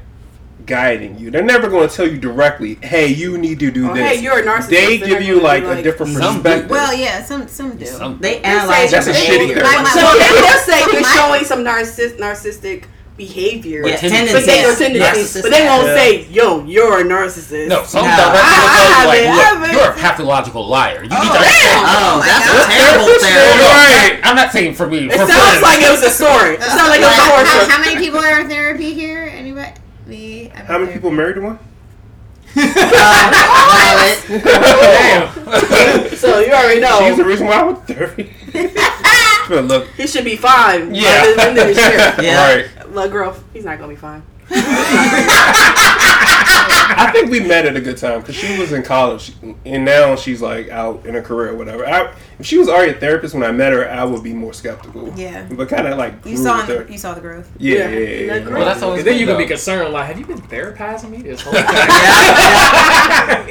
guiding 0.65 1.17
you. 1.19 1.31
They're 1.31 1.43
never 1.43 1.67
going 1.69 1.87
to 1.89 1.95
tell 1.95 2.07
you 2.07 2.17
directly, 2.17 2.75
"Hey, 2.81 3.07
you 3.07 3.37
need 3.37 3.59
to 3.59 3.71
do 3.71 3.89
Oh, 3.89 3.93
this." 3.93 4.03
hey, 4.07 4.21
you're 4.21 4.39
a 4.39 4.43
narcissist. 4.43 4.69
They 4.69 4.97
They're 4.97 5.07
give 5.07 5.21
you 5.23 5.35
gonna 5.35 5.43
like 5.47 5.63
a 5.63 5.81
different 5.83 6.13
Some 6.17 6.37
do. 6.37 6.41
perspective. 6.43 6.69
Well, 6.71 6.93
yeah, 6.93 7.23
some 7.23 7.47
some 7.47 7.75
do. 7.77 7.85
Some- 7.85 8.19
They 8.19 8.35
They 8.39 8.41
analyze. 8.43 8.91
That's 8.91 9.07
a 9.07 9.11
they- 9.13 9.19
shitty 9.19 9.47
they- 9.55 9.61
So 9.61 10.17
they, 10.17 10.41
they'll 10.41 10.57
say 10.59 10.79
you're 10.91 11.03
showing 11.03 11.43
some 11.45 11.63
narciss- 11.63 12.17
narcissistic 12.19 12.83
behavior. 13.17 13.83
Yeah, 13.85 13.91
But 13.91 13.99
tendencies. 14.09 14.33
But 14.33 14.45
they, 14.45 14.61
your 14.61 14.75
tendencies, 14.75 15.35
Narcissistic. 15.35 15.41
but 15.43 15.51
they 15.51 15.65
won't 15.65 15.87
Yeah. 15.87 15.95
say, 15.95 16.25
"Yo, 16.31 16.63
you're 16.65 17.01
a 17.01 17.03
narcissist." 17.03 17.67
No, 17.67 17.83
some 17.85 18.05
No. 18.07 18.15
directors 18.15 18.41
I- 18.41 18.61
will 18.61 18.69
I 18.71 18.77
tell 18.81 19.01
you 19.01 19.07
like, 19.07 19.19
haven't- 19.21 19.31
I 19.31 19.35
look, 19.35 19.43
haven't. 19.45 19.71
you're 19.77 19.89
a 19.91 19.93
pathological 19.93 20.67
liar. 20.67 21.03
You 21.03 21.09
need 21.09 21.09
to 21.09 21.15
oh, 21.21 21.33
damn. 21.33 21.83
Oh, 21.85 22.17
oh 22.17 22.23
that's 22.25 22.47
God. 22.47 22.69
a 22.69 22.73
terrible 22.73 23.05
Therapists, 23.05 23.19
therapy. 23.21 23.61
Right. 23.61 24.19
I'm 24.23 24.35
not 24.35 24.51
saying 24.51 24.73
for 24.75 24.87
me. 24.87 25.05
It 25.07 25.11
for 25.11 25.17
sounds 25.27 25.33
friends. 25.33 25.61
like 25.61 25.81
it 25.83 25.91
was 25.91 26.03
a 26.03 26.09
story. 26.09 26.55
It 26.55 26.63
sounds 26.63 26.89
like 26.89 27.01
it 27.01 27.05
was 27.05 27.17
a 27.17 27.21
how, 27.21 27.29
horror 27.31 27.45
how, 27.45 27.69
how 27.69 27.79
many 27.83 27.97
people 27.97 28.19
are 28.19 28.39
in 28.39 28.49
therapy 28.49 28.93
here? 28.93 29.30
Anybody? 30.07 30.43
Me. 30.45 30.51
I'm 30.51 30.65
How 30.65 30.73
many 30.73 30.85
therapy. 30.85 30.93
people 30.93 31.11
married 31.11 31.35
to 31.35 31.41
one? 31.41 31.59
Uh, 32.53 32.73
valid. 34.27 34.43
Damn. 34.43 36.15
So 36.17 36.39
you 36.39 36.51
already 36.51 36.81
know. 36.81 36.99
She's 37.07 37.17
the 37.17 37.23
reason 37.25 37.47
why 37.47 37.59
I 37.59 37.63
went 37.63 37.87
to 37.87 37.93
therapy. 37.93 38.33
but 39.49 39.65
look, 39.65 39.87
he 39.91 40.05
should 40.07 40.25
be 40.25 40.35
fine. 40.35 40.93
Yeah. 40.93 41.21
by 41.23 41.31
the 41.35 41.41
end 41.43 41.57
of 41.57 41.67
this 41.67 41.77
year. 41.77 42.15
Yeah. 42.21 42.55
right. 42.55 42.89
Look, 42.91 43.11
girl, 43.11 43.35
he's 43.53 43.63
not 43.65 43.77
gonna 43.79 43.89
be 43.89 43.95
fine. 43.95 44.21
I 46.43 47.09
think 47.13 47.29
we 47.31 47.39
met 47.39 47.65
at 47.65 47.75
a 47.75 47.81
good 47.81 47.97
time 47.97 48.19
because 48.21 48.35
she 48.35 48.59
was 48.59 48.71
in 48.71 48.83
college 48.83 49.33
and 49.65 49.85
now 49.85 50.15
she's 50.15 50.41
like 50.41 50.69
out 50.69 51.05
in 51.05 51.15
a 51.15 51.21
career 51.21 51.51
or 51.51 51.55
whatever. 51.55 51.85
I, 51.87 52.13
if 52.39 52.45
she 52.45 52.57
was 52.57 52.67
already 52.67 52.91
a 52.91 52.99
therapist 52.99 53.33
when 53.33 53.43
I 53.43 53.51
met 53.51 53.71
her, 53.73 53.89
I 53.89 54.03
would 54.03 54.23
be 54.23 54.33
more 54.33 54.53
skeptical. 54.53 55.13
Yeah. 55.15 55.47
But 55.51 55.69
kind 55.69 55.87
of 55.87 55.97
like 55.97 56.25
You 56.25 56.37
saw 56.37 56.57
with 56.65 56.87
her. 56.87 56.91
you 56.91 56.97
saw 56.97 57.13
the 57.13 57.21
growth. 57.21 57.49
Yeah, 57.57 57.75
Yeah. 57.77 57.89
yeah, 57.89 57.99
yeah. 57.99 58.35
yeah, 58.37 58.49
Well, 58.49 58.65
that's 58.65 58.81
always 58.81 58.99
And 58.99 59.07
then 59.07 59.19
you 59.19 59.25
good, 59.25 59.33
can 59.37 59.43
be 59.43 59.47
concerned, 59.47 59.93
like, 59.93 60.07
have 60.07 60.19
you 60.19 60.25
been 60.25 60.41
therapizing 60.41 61.09
me 61.11 61.17
this 61.21 61.41
whole 61.41 61.53
Yeah. 61.53 61.63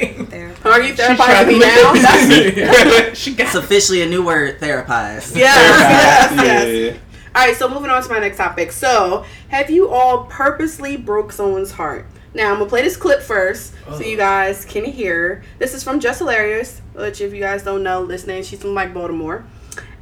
time? 0.07 0.25
Therapy. 0.27 0.69
Are 0.69 0.81
you 0.81 0.93
therapizing 0.93 1.39
to 1.39 1.45
me 1.47 1.59
now? 1.59 1.93
it- 1.95 2.55
That's- 2.55 3.17
she 3.17 3.33
got 3.35 3.47
It's 3.47 3.55
officially 3.55 4.01
a 4.01 4.07
new 4.07 4.23
word, 4.25 4.59
therapize. 4.59 5.35
yes, 5.35 5.35
yes, 5.35 6.31
yeah, 6.31 6.43
yes. 6.43 6.67
yeah, 6.67 6.91
yeah. 6.91 6.93
All 7.33 7.45
right, 7.47 7.55
so 7.55 7.69
moving 7.69 7.89
on 7.89 8.03
to 8.03 8.09
my 8.09 8.19
next 8.19 8.35
topic. 8.37 8.71
So, 8.73 9.23
have 9.47 9.69
you 9.69 9.87
all 9.89 10.25
purposely 10.25 10.97
broke 10.97 11.31
someone's 11.31 11.71
heart? 11.71 12.05
Now, 12.33 12.51
I'm 12.51 12.59
gonna 12.59 12.69
play 12.69 12.81
this 12.81 12.95
clip 12.95 13.21
first, 13.21 13.73
so 13.89 13.99
you 13.99 14.15
guys 14.15 14.63
can 14.65 14.85
hear. 14.85 15.43
This 15.59 15.73
is 15.73 15.83
from 15.83 15.99
Just 15.99 16.19
Hilarious, 16.19 16.81
which, 16.93 17.19
if 17.19 17.33
you 17.33 17.41
guys 17.41 17.63
don't 17.63 17.83
know, 17.83 18.01
listening, 18.01 18.43
she's 18.43 18.61
from 18.61 18.73
like 18.73 18.93
Baltimore, 18.93 19.43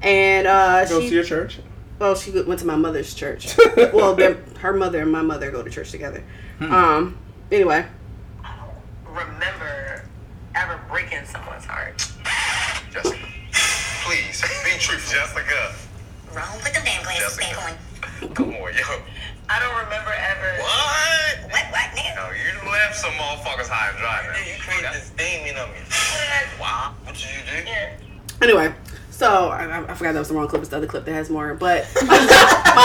and 0.04 0.46
uh, 0.46 0.86
Go 0.86 1.02
she 1.02 1.10
to 1.10 1.16
your 1.16 1.24
church. 1.24 1.58
well, 1.98 2.14
she 2.16 2.30
went 2.32 2.60
to 2.60 2.68
my 2.68 2.76
mother's 2.76 3.14
church. 3.16 3.56
well, 3.94 4.14
they're- 4.16 4.44
her 4.60 4.74
mother 4.74 5.02
and 5.02 5.12
my 5.12 5.22
mother 5.24 5.50
go 5.52 5.64
to 5.64 5.70
church 5.70 5.90
together. 5.92 6.24
Um. 6.60 7.18
Anyway, 7.52 7.86
remember 9.06 10.04
ever 10.56 10.80
breaking 10.90 11.26
someone's 11.26 11.66
heart. 11.66 11.98
Jessica, 12.92 13.18
please 14.04 14.42
be 14.64 14.78
truthful. 14.80 15.14
Jessica, 15.20 15.74
Wrong. 16.36 16.60
Put 16.62 16.74
them 16.74 16.84
damn 16.86 17.02
glasses 17.04 17.38
Jessica. 17.38 17.56
back 17.56 17.78
on. 18.22 18.34
come 18.36 18.50
on, 18.54 18.74
yo. 18.74 19.02
I 19.50 19.60
don't 19.60 19.76
remember 19.84 20.14
ever. 20.14 20.62
What? 20.62 21.52
What? 21.52 21.66
What? 21.74 21.88
Nigga? 21.98 22.16
No, 22.16 22.30
you 22.32 22.72
left 22.72 22.96
some 22.96 23.12
motherfuckers 23.14 23.68
high 23.68 23.90
and 23.90 23.98
dry, 23.98 24.22
man. 24.28 24.46
You 24.48 24.62
created 24.62 24.94
this 24.94 25.10
demon 25.18 25.58
on 25.58 25.70
me. 25.72 25.80
Wow. 26.62 26.94
What 27.04 27.16
did 27.16 27.24
you 27.24 27.64
do? 27.64 27.70
Yeah. 27.70 27.96
anyway. 28.42 28.74
So 29.10 29.50
I, 29.50 29.66
I 29.66 29.92
I 29.92 29.94
forgot 29.96 30.14
that 30.14 30.20
was 30.20 30.30
the 30.30 30.34
wrong 30.36 30.48
clip. 30.48 30.62
It's 30.62 30.70
the 30.70 30.78
other 30.78 30.88
clip 30.88 31.04
that 31.06 31.12
has 31.14 31.30
more. 31.30 31.54
But 31.54 31.92
my 32.06 32.08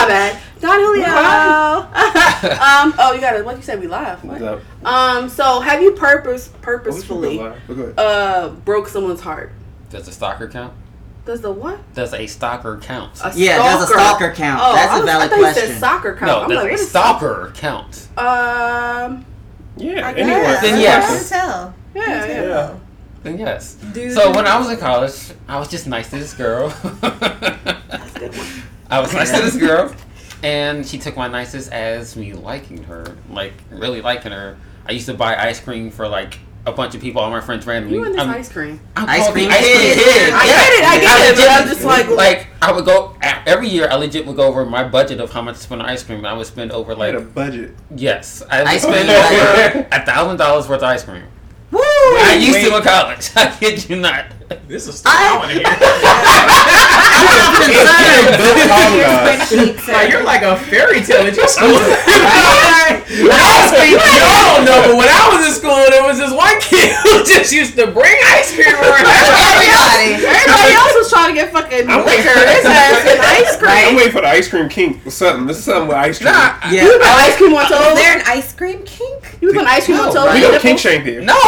bad. 0.08 0.40
Don 0.60 0.80
Julio. 0.80 1.04
um. 1.06 2.94
Oh, 2.98 3.12
you 3.14 3.20
got 3.20 3.36
it. 3.36 3.44
What 3.44 3.56
you 3.56 3.62
said? 3.62 3.78
We 3.78 3.86
live. 3.86 4.24
What? 4.24 4.40
What's 4.40 4.64
up? 4.84 4.86
Um. 4.86 5.28
So 5.28 5.60
have 5.60 5.80
you 5.82 5.92
purpose 5.92 6.48
purposefully 6.62 7.36
Go 7.36 7.94
uh 7.96 8.48
broke 8.48 8.88
someone's 8.88 9.20
heart? 9.20 9.52
Does 9.90 10.08
a 10.08 10.12
stalker 10.12 10.48
count? 10.48 10.72
Does 11.24 11.40
the 11.40 11.50
what? 11.50 11.78
Does 11.94 12.12
a 12.12 12.26
stalker 12.26 12.78
count? 12.82 13.18
A 13.24 13.32
Yeah, 13.34 13.56
does 13.58 13.88
a 13.90 13.92
stalker 13.94 14.32
count? 14.32 14.60
Oh, 14.62 14.74
That's 14.74 14.92
I 14.92 14.96
a 14.96 15.00
was- 15.00 15.06
valid 15.10 15.24
I 15.24 15.28
thought 15.28 15.38
you 15.38 15.44
said 15.46 15.54
question. 15.54 15.78
soccer 15.78 16.16
count. 16.16 16.26
no, 16.26 16.40
I'm 16.42 16.48
does 16.50 16.56
like, 16.56 16.66
a 16.66 16.70
what 16.72 16.80
is 16.80 16.90
stalker 16.90 17.52
count? 17.54 18.08
Um. 18.18 19.24
Yeah, 19.76 20.06
I 20.06 20.12
anyone. 20.12 20.40
guess. 20.42 20.60
Then 20.62 20.80
yes. 20.80 21.28
tell. 21.30 21.74
Yeah. 21.94 22.26
Yeah. 22.26 22.42
Yeah. 22.42 22.74
Then 23.22 23.38
yes. 23.38 23.74
Dude. 23.94 24.12
So 24.12 24.30
when 24.32 24.46
I 24.46 24.58
was 24.58 24.70
in 24.70 24.76
college, 24.76 25.32
I 25.48 25.58
was 25.58 25.68
just 25.68 25.86
nice 25.86 26.10
to 26.10 26.18
this 26.18 26.34
girl. 26.34 26.68
That's 27.00 28.16
a 28.16 28.18
good 28.18 28.36
one. 28.36 28.46
I 28.90 29.00
was 29.00 29.12
nice 29.14 29.30
to 29.32 29.42
this 29.42 29.56
girl, 29.56 29.94
and 30.42 30.86
she 30.86 30.98
took 30.98 31.16
my 31.16 31.26
nicest 31.26 31.72
as 31.72 32.16
me 32.16 32.34
liking 32.34 32.84
her, 32.84 33.16
like 33.30 33.54
really 33.70 34.02
liking 34.02 34.32
her. 34.32 34.56
I 34.86 34.92
used 34.92 35.06
to 35.06 35.14
buy 35.14 35.34
ice 35.36 35.58
cream 35.58 35.90
for 35.90 36.06
like 36.06 36.38
a 36.66 36.72
bunch 36.72 36.94
of 36.94 37.00
people, 37.00 37.20
all 37.20 37.30
my 37.30 37.40
friends 37.40 37.66
randomly. 37.66 37.98
You 37.98 38.04
and 38.04 38.14
this 38.14 38.20
I'm- 38.22 38.30
ice 38.30 38.48
cream. 38.50 38.80
I'm 38.96 39.08
Ice 39.08 39.30
cream 39.30 39.48
the 39.48 39.54
ice 39.54 39.60
cream 39.60 39.76
kid. 39.80 39.98
kid. 39.98 40.32
I 40.32 40.44
Yeah. 40.44 40.52
get 40.52 40.72
it. 40.72 40.84
I 40.84 40.98
get 41.00 41.30
it. 41.32 41.36
But 41.36 41.50
I'm 41.50 41.68
just 41.68 41.84
like, 41.84 42.08
like 42.10 42.46
I 42.62 42.72
would 42.72 42.84
go 42.84 43.16
every 43.46 43.68
year. 43.68 43.88
I 43.90 43.96
legit 43.96 44.26
would 44.26 44.36
go 44.36 44.44
over 44.46 44.64
my 44.64 44.82
budget 44.84 45.20
of 45.20 45.30
how 45.30 45.42
much 45.42 45.56
to 45.56 45.60
spend 45.60 45.82
on 45.82 45.88
ice 45.88 46.02
cream. 46.02 46.18
And 46.18 46.26
I 46.26 46.32
would 46.32 46.46
spend 46.46 46.72
over 46.72 46.92
I 46.92 46.96
like 46.96 47.12
had 47.14 47.22
a 47.22 47.24
budget. 47.26 47.74
yes, 47.94 48.42
I 48.50 48.60
would 48.60 48.68
Ice 48.68 48.82
spend 48.82 49.08
over 49.10 49.88
a 49.92 50.04
thousand 50.06 50.38
dollars 50.38 50.68
worth 50.68 50.78
of 50.78 50.84
ice 50.84 51.04
cream. 51.04 51.24
Woo! 51.70 51.80
I 51.80 52.36
used 52.40 52.52
wait. 52.54 52.68
to 52.70 52.76
in 52.76 52.82
college. 52.82 53.30
I 53.36 53.50
kid 53.50 53.88
you 53.90 53.96
not. 53.96 54.26
This 54.68 54.86
is 54.88 54.98
stuff 54.98 55.12
I 55.16 55.36
want 55.38 55.50
to 55.52 55.56
hear. 55.60 55.64
Concerned. 59.54 59.88
Like, 59.88 60.10
you're 60.10 60.24
like 60.24 60.42
a 60.42 60.56
fairy 60.68 61.00
tale 61.02 61.26
at 61.26 61.36
your 61.36 61.48
school. 61.48 61.68
you 63.08 63.28
don't 63.28 64.64
know, 64.64 64.78
but 64.88 64.96
when 64.96 65.08
I 65.08 65.30
was 65.32 65.46
in 65.48 65.52
school, 65.54 65.76
there 65.90 66.02
was 66.04 66.18
this 66.18 66.32
one 66.32 66.58
kid 66.60 66.92
who 67.04 67.24
just 67.24 67.52
used 67.52 67.76
to 67.76 67.86
bring 67.88 68.16
ice 68.32 68.52
cream 68.54 68.74
around. 68.74 69.04
Everybody. 69.06 70.24
Everybody 70.26 70.72
else 70.74 70.94
was 70.96 71.08
trying 71.10 71.28
to 71.34 71.40
get 71.40 71.52
fucking 71.52 71.88
I'm 71.88 72.04
liquor. 72.04 72.32
waiting- 72.34 72.56
His 72.56 72.64
ass 72.66 73.04
and 73.06 73.20
ice 73.20 73.52
I'm 73.60 73.60
cream. 73.60 73.96
waiting 73.96 74.12
for 74.12 74.20
the 74.22 74.28
ice 74.28 74.48
cream 74.48 74.68
kink 74.68 75.06
or 75.06 75.10
something. 75.10 75.46
This 75.46 75.58
is 75.58 75.64
something 75.64 75.88
with 75.88 75.96
ice 75.96 76.18
cream. 76.18 76.32
Nah, 76.32 76.56
Yeah. 76.70 76.84
You 76.84 76.92
put 76.98 77.00
oh, 77.04 77.24
ice 77.24 77.36
cream 77.36 77.54
on 77.54 77.64
Is 77.64 77.70
toes. 77.70 77.94
there 77.96 78.16
an 78.18 78.22
ice 78.26 78.52
cream 78.52 78.82
kink? 78.84 79.38
You 79.40 79.52
put 79.52 79.64
ice 79.66 79.84
cream 79.86 79.98
on 80.00 80.08
No, 80.08 80.24
toes. 80.26 80.34
we 80.34 80.42
and 80.44 80.52
don't 80.52 80.60
kink 80.62 80.78
shame 80.78 81.02
here. 81.04 81.20
no. 81.22 81.34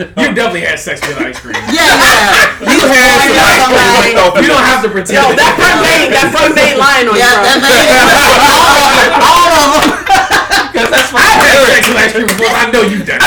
You 0.00 0.32
definitely 0.34 0.62
had 0.62 0.78
sex 0.78 1.00
with 1.06 1.18
ice 1.18 1.38
cream. 1.38 1.54
Yeah, 1.54 1.72
yeah. 1.72 1.79
You 1.80 2.76
had 2.92 3.16
some 3.24 3.32
know 3.32 3.46
ice 3.48 3.64
cream 3.64 3.80
somebody- 3.80 4.12
licked 4.12 4.20
off 4.20 4.36
You 4.40 4.48
don't 4.52 4.66
have 4.68 4.82
to 4.84 4.90
pretend. 4.92 5.16
Yo, 5.16 5.24
that 5.36 5.52
front 5.56 5.78
vein, 5.80 6.08
that 6.12 6.28
front 6.32 6.52
vein 6.54 6.74
lying 6.76 7.08
on 7.08 7.16
Yeah, 7.16 7.40
you, 7.40 7.46
that 7.48 7.58
bro. 7.60 7.72
man. 7.72 9.16
All 9.24 9.48
of 9.50 9.68
them. 9.80 9.88
Because 10.70 10.90
that's 10.94 11.10
my 11.12 11.20
I 11.20 11.30
had 11.30 11.40
favorite. 11.40 11.72
sex 11.72 11.82
with 11.88 11.98
ice 12.04 12.12
cream 12.12 12.28
before. 12.28 12.52
I 12.52 12.64
know 12.70 12.82
you've 12.84 13.06
done 13.08 13.18
it. 13.20 13.24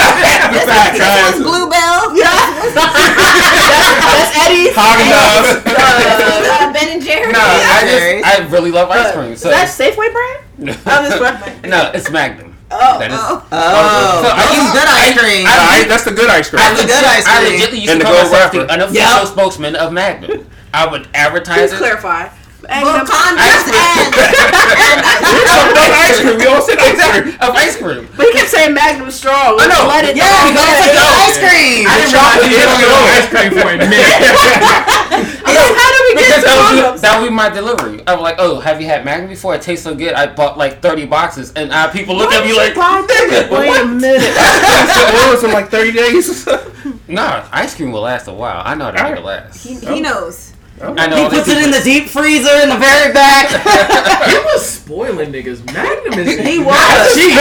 Facts, 0.70 1.00
guys. 1.02 1.36
Bluebell. 1.42 2.14
Yeah. 2.24 2.30
That's 2.78 4.32
Edy's. 4.38 4.74
Haagen-Dazs. 4.78 5.66
Uh, 5.66 6.74
ben 6.74 6.90
and 6.94 7.02
Jerry. 7.04 7.32
No, 7.34 7.40
I 7.42 7.82
just 7.90 8.26
I 8.26 8.48
really 8.52 8.72
love 8.72 8.90
ice 8.90 9.12
cream. 9.14 9.32
Is 9.34 9.42
that 9.44 9.68
Safeway 9.68 10.12
brand? 10.14 10.78
I'm 10.86 11.10
just 11.10 11.66
no, 11.66 11.92
it's 11.94 12.10
Magnum. 12.12 12.53
Oh. 12.74 12.98
That 13.00 13.12
is. 13.14 13.20
Oh. 13.22 13.46
Oh, 13.54 14.22
So 14.24 14.28
I 14.34 14.36
that's 14.42 14.56
used- 14.58 14.74
good 14.74 14.90
ice 14.90 15.14
cream. 15.18 15.44
Nah, 15.46 15.86
that's 15.88 16.04
the 16.10 16.12
good 16.18 16.30
ice 16.30 16.50
cream. 16.50 16.62
I 16.62 16.74
That's 16.74 16.80
a 16.80 16.84
legit, 16.84 16.96
good 16.98 17.06
ice 17.06 17.24
cream. 17.24 17.36
I 17.38 17.40
legitimately 17.44 17.80
used 17.80 17.92
And 17.94 18.00
to 18.02 18.06
the 18.06 18.10
call 18.12 18.20
gold 18.22 18.32
myself 18.34 18.52
the 18.52 18.60
wrapper. 18.66 18.74
unofficial 18.74 19.20
Yep. 19.24 19.28
spokesman 19.28 19.76
of 19.76 19.92
Magnum. 19.94 20.46
I 20.74 20.86
would 20.88 21.08
advertise 21.14 21.70
Please 21.70 21.74
it. 21.74 21.78
clarify. 21.78 22.28
And 22.64 22.80
Well, 22.88 22.96
the- 23.04 23.12
condoms 23.12 23.44
Ice 23.44 23.64
cream. 23.68 23.76
and, 23.76 25.04
Not 25.76 25.92
ice 26.08 26.20
cream. 26.24 26.38
We 26.40 26.48
all 26.48 26.62
said 26.64 26.80
ice 26.80 26.96
cream. 26.96 26.96
Exactly, 26.96 27.36
of 27.44 27.52
ice 27.60 27.76
cream. 27.76 28.08
but 28.16 28.24
he 28.26 28.32
kept 28.32 28.50
saying 28.50 28.72
Magnum 28.74 29.12
strong. 29.12 29.60
I 29.60 29.68
know. 29.68 29.84
Let 29.92 30.06
it 30.08 30.16
Yeah, 30.16 30.24
go. 30.32 30.48
because 30.48 30.88
it's 30.88 30.96
a 30.96 31.04
ice 31.28 31.38
cream. 31.44 31.84
I 31.84 31.94
didn't 32.00 32.16
realize 32.16 32.40
you 32.40 32.56
didn't 32.56 32.80
get 32.80 32.88
ice 33.20 33.28
cream 33.36 33.52
for 33.52 33.68
a 33.68 33.78
minute. 33.84 34.00
How 35.44 35.60
do 35.60 35.60
we 35.60 35.76
get 35.76 36.03
Because 36.16 36.44
that 36.44 36.72
would, 36.74 36.94
be, 36.96 37.02
that 37.02 37.20
would 37.22 37.28
be 37.30 37.34
my 37.34 37.50
delivery. 37.50 38.04
I'm 38.08 38.20
like, 38.20 38.36
oh, 38.40 38.60
have 38.60 38.82
you 38.82 38.88
had 38.88 39.06
Magnum 39.06 39.30
before? 39.30 39.56
It 39.56 39.62
tastes 39.62 39.84
so 39.84 39.96
good. 39.96 40.14
I 40.14 40.28
bought 40.34 40.58
like 40.58 40.82
30 40.82 41.06
boxes, 41.06 41.54
and 41.54 41.72
uh, 41.72 41.92
people 41.92 42.16
look 42.16 42.32
at 42.32 42.46
me 42.46 42.54
like, 42.56 42.74
nigga, 42.74 43.50
Wait 43.52 43.68
a 43.68 43.70
what? 43.70 43.88
minute. 43.90 44.22
It 45.24 45.32
was 45.32 45.44
in 45.44 45.52
like 45.52 45.70
30 45.70 45.92
days. 45.92 46.48
Nah, 47.08 47.48
ice 47.52 47.76
cream 47.76 47.92
will 47.92 48.02
last 48.02 48.28
a 48.28 48.34
while. 48.34 48.62
I 48.66 48.76
know 48.76 48.86
how 48.86 48.92
to 48.92 49.04
make 49.04 49.18
it 49.20 49.24
last. 49.26 49.64
he, 49.64 49.76
he 49.76 50.00
knows. 50.02 50.53
I 50.82 51.08
know 51.08 51.24
He 51.24 51.30
puts 51.30 51.48
it 51.48 51.58
in 51.64 51.72
the 51.72 51.82
deep 51.84 52.10
freezer 52.10 52.56
in 52.64 52.70
the 52.70 52.78
very 52.78 53.14
back. 53.14 53.50
He 54.24 54.38
was 54.40 54.66
spoiling 54.66 55.32
niggas. 55.32 55.64
Magnum 55.66 56.20
is. 56.20 56.40
He 56.40 56.60
was. 56.60 57.14
She 57.14 57.32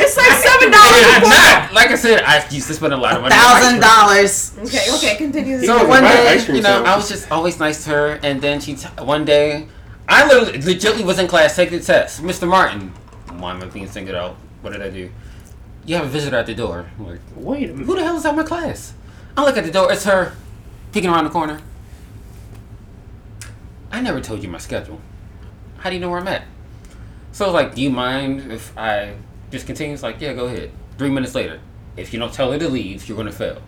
It's 0.00 0.16
like 0.16 0.32
seven 0.32 0.70
dollars. 0.70 1.28
Not. 1.28 1.72
Like 1.72 1.90
I 1.90 1.94
said, 1.96 2.22
I 2.22 2.46
used 2.48 2.66
to 2.68 2.74
spend 2.74 2.92
a 2.92 2.96
lot 2.96 3.16
of 3.16 3.22
money. 3.22 3.34
Thousand 3.34 3.80
dollars. 3.80 4.56
Okay, 4.58 4.90
okay, 4.94 5.16
continue. 5.16 5.64
So 5.64 5.86
one 5.86 6.02
day, 6.02 6.44
you 6.48 6.62
know, 6.62 6.84
I 6.84 6.96
was 6.96 7.08
just 7.08 7.30
always 7.30 7.58
nice 7.58 7.84
to 7.84 7.90
her, 7.90 8.20
and 8.22 8.40
then 8.40 8.60
she 8.60 8.76
t- 8.76 8.88
one 9.02 9.24
day, 9.24 9.68
I 10.08 10.26
literally, 10.26 10.58
legitimately 10.60 11.04
was 11.04 11.18
in 11.18 11.28
class 11.28 11.54
taking 11.56 11.78
the 11.78 11.84
test. 11.84 12.22
Mr. 12.22 12.48
Martin, 12.48 12.92
why 13.38 13.52
am 13.52 13.62
I 13.62 13.66
being 13.66 13.88
singled 13.88 14.16
out? 14.16 14.36
What 14.62 14.72
did 14.72 14.82
I 14.82 14.90
do? 14.90 15.10
You 15.86 15.96
have 15.96 16.06
a 16.06 16.08
visitor 16.08 16.36
at 16.36 16.46
the 16.46 16.54
door. 16.54 16.90
I'm 16.98 17.06
like, 17.06 17.20
Wait 17.36 17.68
who 17.70 17.94
the 17.94 18.02
hell 18.02 18.16
is 18.16 18.24
at 18.24 18.34
my 18.34 18.42
class? 18.42 18.94
I 19.36 19.44
look 19.44 19.56
at 19.56 19.64
the 19.64 19.70
door. 19.70 19.92
It's 19.92 20.04
her, 20.04 20.34
peeking 20.92 21.10
around 21.10 21.24
the 21.24 21.30
corner. 21.30 21.60
I 23.90 24.00
never 24.00 24.20
told 24.20 24.42
you 24.42 24.48
my 24.48 24.58
schedule. 24.58 25.00
How 25.78 25.90
do 25.90 25.96
you 25.96 26.00
know 26.00 26.10
where 26.10 26.20
I'm 26.20 26.28
at? 26.28 26.44
So 27.32 27.44
I 27.44 27.48
was 27.48 27.54
like, 27.54 27.74
do 27.74 27.82
you 27.82 27.90
mind 27.90 28.52
if 28.52 28.76
I 28.78 29.14
just 29.50 29.66
continue? 29.66 29.94
It's 29.94 30.02
like, 30.02 30.20
yeah, 30.20 30.32
go 30.34 30.46
ahead. 30.46 30.70
Three 30.98 31.10
minutes 31.10 31.34
later, 31.34 31.60
if 31.96 32.12
you 32.12 32.18
don't 32.18 32.32
tell 32.32 32.52
her 32.52 32.58
to 32.58 32.68
leave, 32.68 33.08
you're 33.08 33.16
gonna 33.16 33.32
fail. 33.32 33.60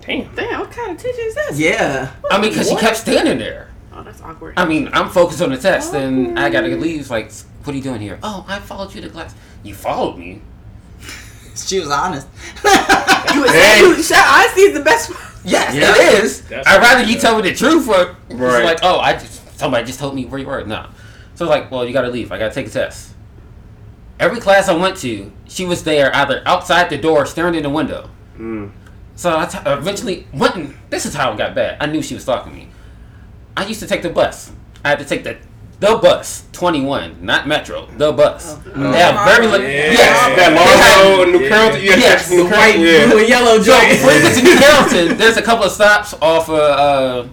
Damn. 0.00 0.34
Damn, 0.34 0.60
what 0.60 0.70
kind 0.70 0.90
of 0.90 0.98
teacher 0.98 1.20
is 1.20 1.34
this? 1.34 1.58
Yeah. 1.58 2.12
I 2.30 2.40
mean, 2.40 2.50
because 2.50 2.68
she 2.68 2.76
kept 2.76 2.96
standing 2.96 3.38
there. 3.38 3.70
Oh, 3.92 4.02
that's 4.02 4.20
awkward. 4.20 4.54
I 4.56 4.64
mean, 4.66 4.90
I'm 4.92 5.08
focused 5.08 5.40
on 5.40 5.50
the 5.50 5.56
test, 5.56 5.94
and 5.94 6.38
I 6.38 6.50
gotta 6.50 6.68
leave. 6.68 7.00
It's 7.00 7.10
like, 7.10 7.32
what 7.62 7.72
are 7.72 7.76
you 7.76 7.82
doing 7.82 8.00
here? 8.00 8.18
Oh, 8.22 8.44
I 8.48 8.58
followed 8.58 8.94
you 8.94 9.00
to 9.02 9.08
class. 9.08 9.34
You 9.62 9.74
followed 9.74 10.18
me. 10.18 10.42
She 11.56 11.80
was 11.80 11.90
honest. 11.90 12.26
You 13.34 13.40
would 13.40 13.50
Hey. 13.50 13.80
say 14.02 14.16
you 14.16 14.22
honesty 14.24 14.60
is 14.62 14.74
the 14.78 14.84
best. 14.84 15.10
Yes, 15.44 15.74
Yeah. 15.74 15.92
it 15.94 16.24
is. 16.24 16.40
That's 16.42 16.66
I'd 16.66 16.80
rather 16.80 17.02
you 17.04 17.18
tell 17.18 17.36
me 17.36 17.42
the 17.50 17.54
truth, 17.54 17.88
or 17.88 18.16
Right. 18.30 18.64
like, 18.64 18.78
oh, 18.82 18.98
I 19.00 19.14
just 19.14 19.58
somebody 19.58 19.84
just 19.84 19.98
told 19.98 20.14
me 20.14 20.24
where 20.24 20.40
you 20.40 20.46
were. 20.46 20.64
No. 20.64 20.86
So 21.34 21.44
it's 21.44 21.50
like, 21.50 21.70
well, 21.70 21.84
you 21.84 21.92
gotta 21.92 22.08
leave. 22.08 22.32
I 22.32 22.38
gotta 22.38 22.54
take 22.54 22.66
a 22.66 22.70
test. 22.70 23.10
Every 24.20 24.40
class 24.40 24.68
I 24.68 24.74
went 24.74 24.96
to, 24.98 25.32
she 25.48 25.64
was 25.64 25.82
there 25.84 26.14
either 26.14 26.42
outside 26.46 26.88
the 26.90 26.96
door, 26.98 27.26
staring 27.26 27.54
in 27.56 27.62
the 27.64 27.70
window. 27.70 28.08
Mm. 28.38 28.70
So 29.16 29.36
I 29.36 29.44
t- 29.46 29.58
eventually 29.66 30.26
went 30.32 30.54
and 30.56 30.74
this 30.90 31.04
is 31.06 31.14
how 31.14 31.32
it 31.32 31.38
got 31.38 31.54
bad. 31.54 31.76
I 31.80 31.86
knew 31.86 32.02
she 32.02 32.14
was 32.14 32.22
stalking 32.22 32.54
me. 32.54 32.68
I 33.56 33.64
used 33.66 33.80
to 33.80 33.86
take 33.86 34.02
the 34.02 34.08
bus. 34.10 34.50
I 34.84 34.90
had 34.90 34.98
to 35.00 35.04
take 35.04 35.24
the 35.24 35.36
the 35.80 35.96
bus, 35.96 36.44
21, 36.52 37.16
not 37.20 37.46
Metro, 37.48 37.86
the 37.98 38.12
bus. 38.12 38.54
They 38.64 38.98
have 39.00 39.26
very 39.26 39.46
li- 39.46 39.62
Yeah. 39.64 39.90
yes. 39.92 40.36
That 40.36 40.48
They 40.50 40.54
long 40.54 40.66
have- 40.78 41.18
road 41.18 41.28
New 41.32 41.40
Yeah. 41.40 41.48
Carrollton. 41.48 41.82
You 41.82 41.90
have 41.90 42.00
Yes. 42.00 42.28
to 42.28 42.34
New 42.36 42.44
white, 42.44 42.52
Carrollton. 42.76 43.10
blue, 43.10 43.18
and 43.18 43.28
yellow 43.28 43.58
So 43.58 43.64
joint. 43.64 43.88
before 43.90 44.12
you 44.12 44.22
get 44.22 44.34
to 44.36 44.42
New 44.44 44.56
Carrollton, 44.56 45.16
there's 45.18 45.36
a 45.36 45.42
couple 45.42 45.64
of 45.64 45.72
stops 45.72 46.14
off 46.22 46.48
of 46.48 46.54
uh, 46.58 47.28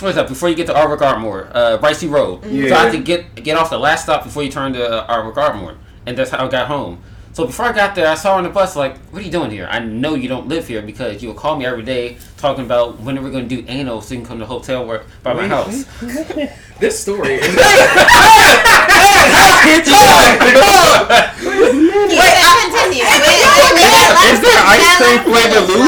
what 0.00 0.08
is 0.10 0.14
that? 0.16 0.28
Before 0.28 0.48
you 0.48 0.54
get 0.54 0.66
to 0.66 0.74
Ardwick 0.74 1.00
Ardmore, 1.00 1.48
uh, 1.54 1.78
Bricey 1.78 2.10
Road. 2.10 2.44
Yeah. 2.44 2.68
So 2.68 2.74
I 2.76 2.82
had 2.84 2.92
to 2.92 2.98
get 2.98 3.34
get 3.42 3.56
off 3.56 3.70
the 3.70 3.78
last 3.78 4.02
stop 4.04 4.24
before 4.24 4.42
you 4.42 4.50
turn 4.50 4.72
to 4.74 4.86
uh, 4.86 5.06
Ardwick 5.06 5.36
Ardmore, 5.36 5.76
and 6.06 6.16
that's 6.18 6.30
how 6.30 6.44
I 6.44 6.48
got 6.48 6.66
home. 6.66 6.98
So 7.34 7.44
before 7.46 7.66
I 7.66 7.72
got 7.72 7.96
there, 7.96 8.06
I 8.06 8.14
saw 8.14 8.34
her 8.34 8.38
on 8.38 8.44
the 8.44 8.48
bus. 8.48 8.76
Like, 8.76 8.96
what 9.10 9.20
are 9.20 9.24
you 9.24 9.30
doing 9.30 9.50
here? 9.50 9.66
I 9.68 9.80
know 9.80 10.14
you 10.14 10.28
don't 10.28 10.46
live 10.46 10.68
here 10.68 10.80
because 10.80 11.20
you 11.20 11.28
would 11.28 11.36
call 11.36 11.56
me 11.56 11.66
every 11.66 11.82
day 11.82 12.16
talking 12.36 12.64
about 12.64 13.00
when 13.00 13.18
are 13.18 13.22
we 13.22 13.32
going 13.32 13.48
to 13.48 13.56
do 13.56 13.64
anal 13.66 14.00
so 14.00 14.14
you 14.14 14.20
can 14.20 14.28
come 14.28 14.38
to 14.38 14.44
the 14.44 14.46
hotel 14.46 14.86
where, 14.86 15.02
by 15.24 15.34
my 15.34 15.48
house. 15.48 15.84
This 16.80 16.98
story 17.00 17.34
is. 17.34 17.40
Wait, 17.40 17.54
continue. 22.66 23.04
Is 24.26 24.40
there 24.42 24.60
ice 24.66 24.96
cream 24.98 25.20
flavored 25.22 25.68
loop? 25.68 25.86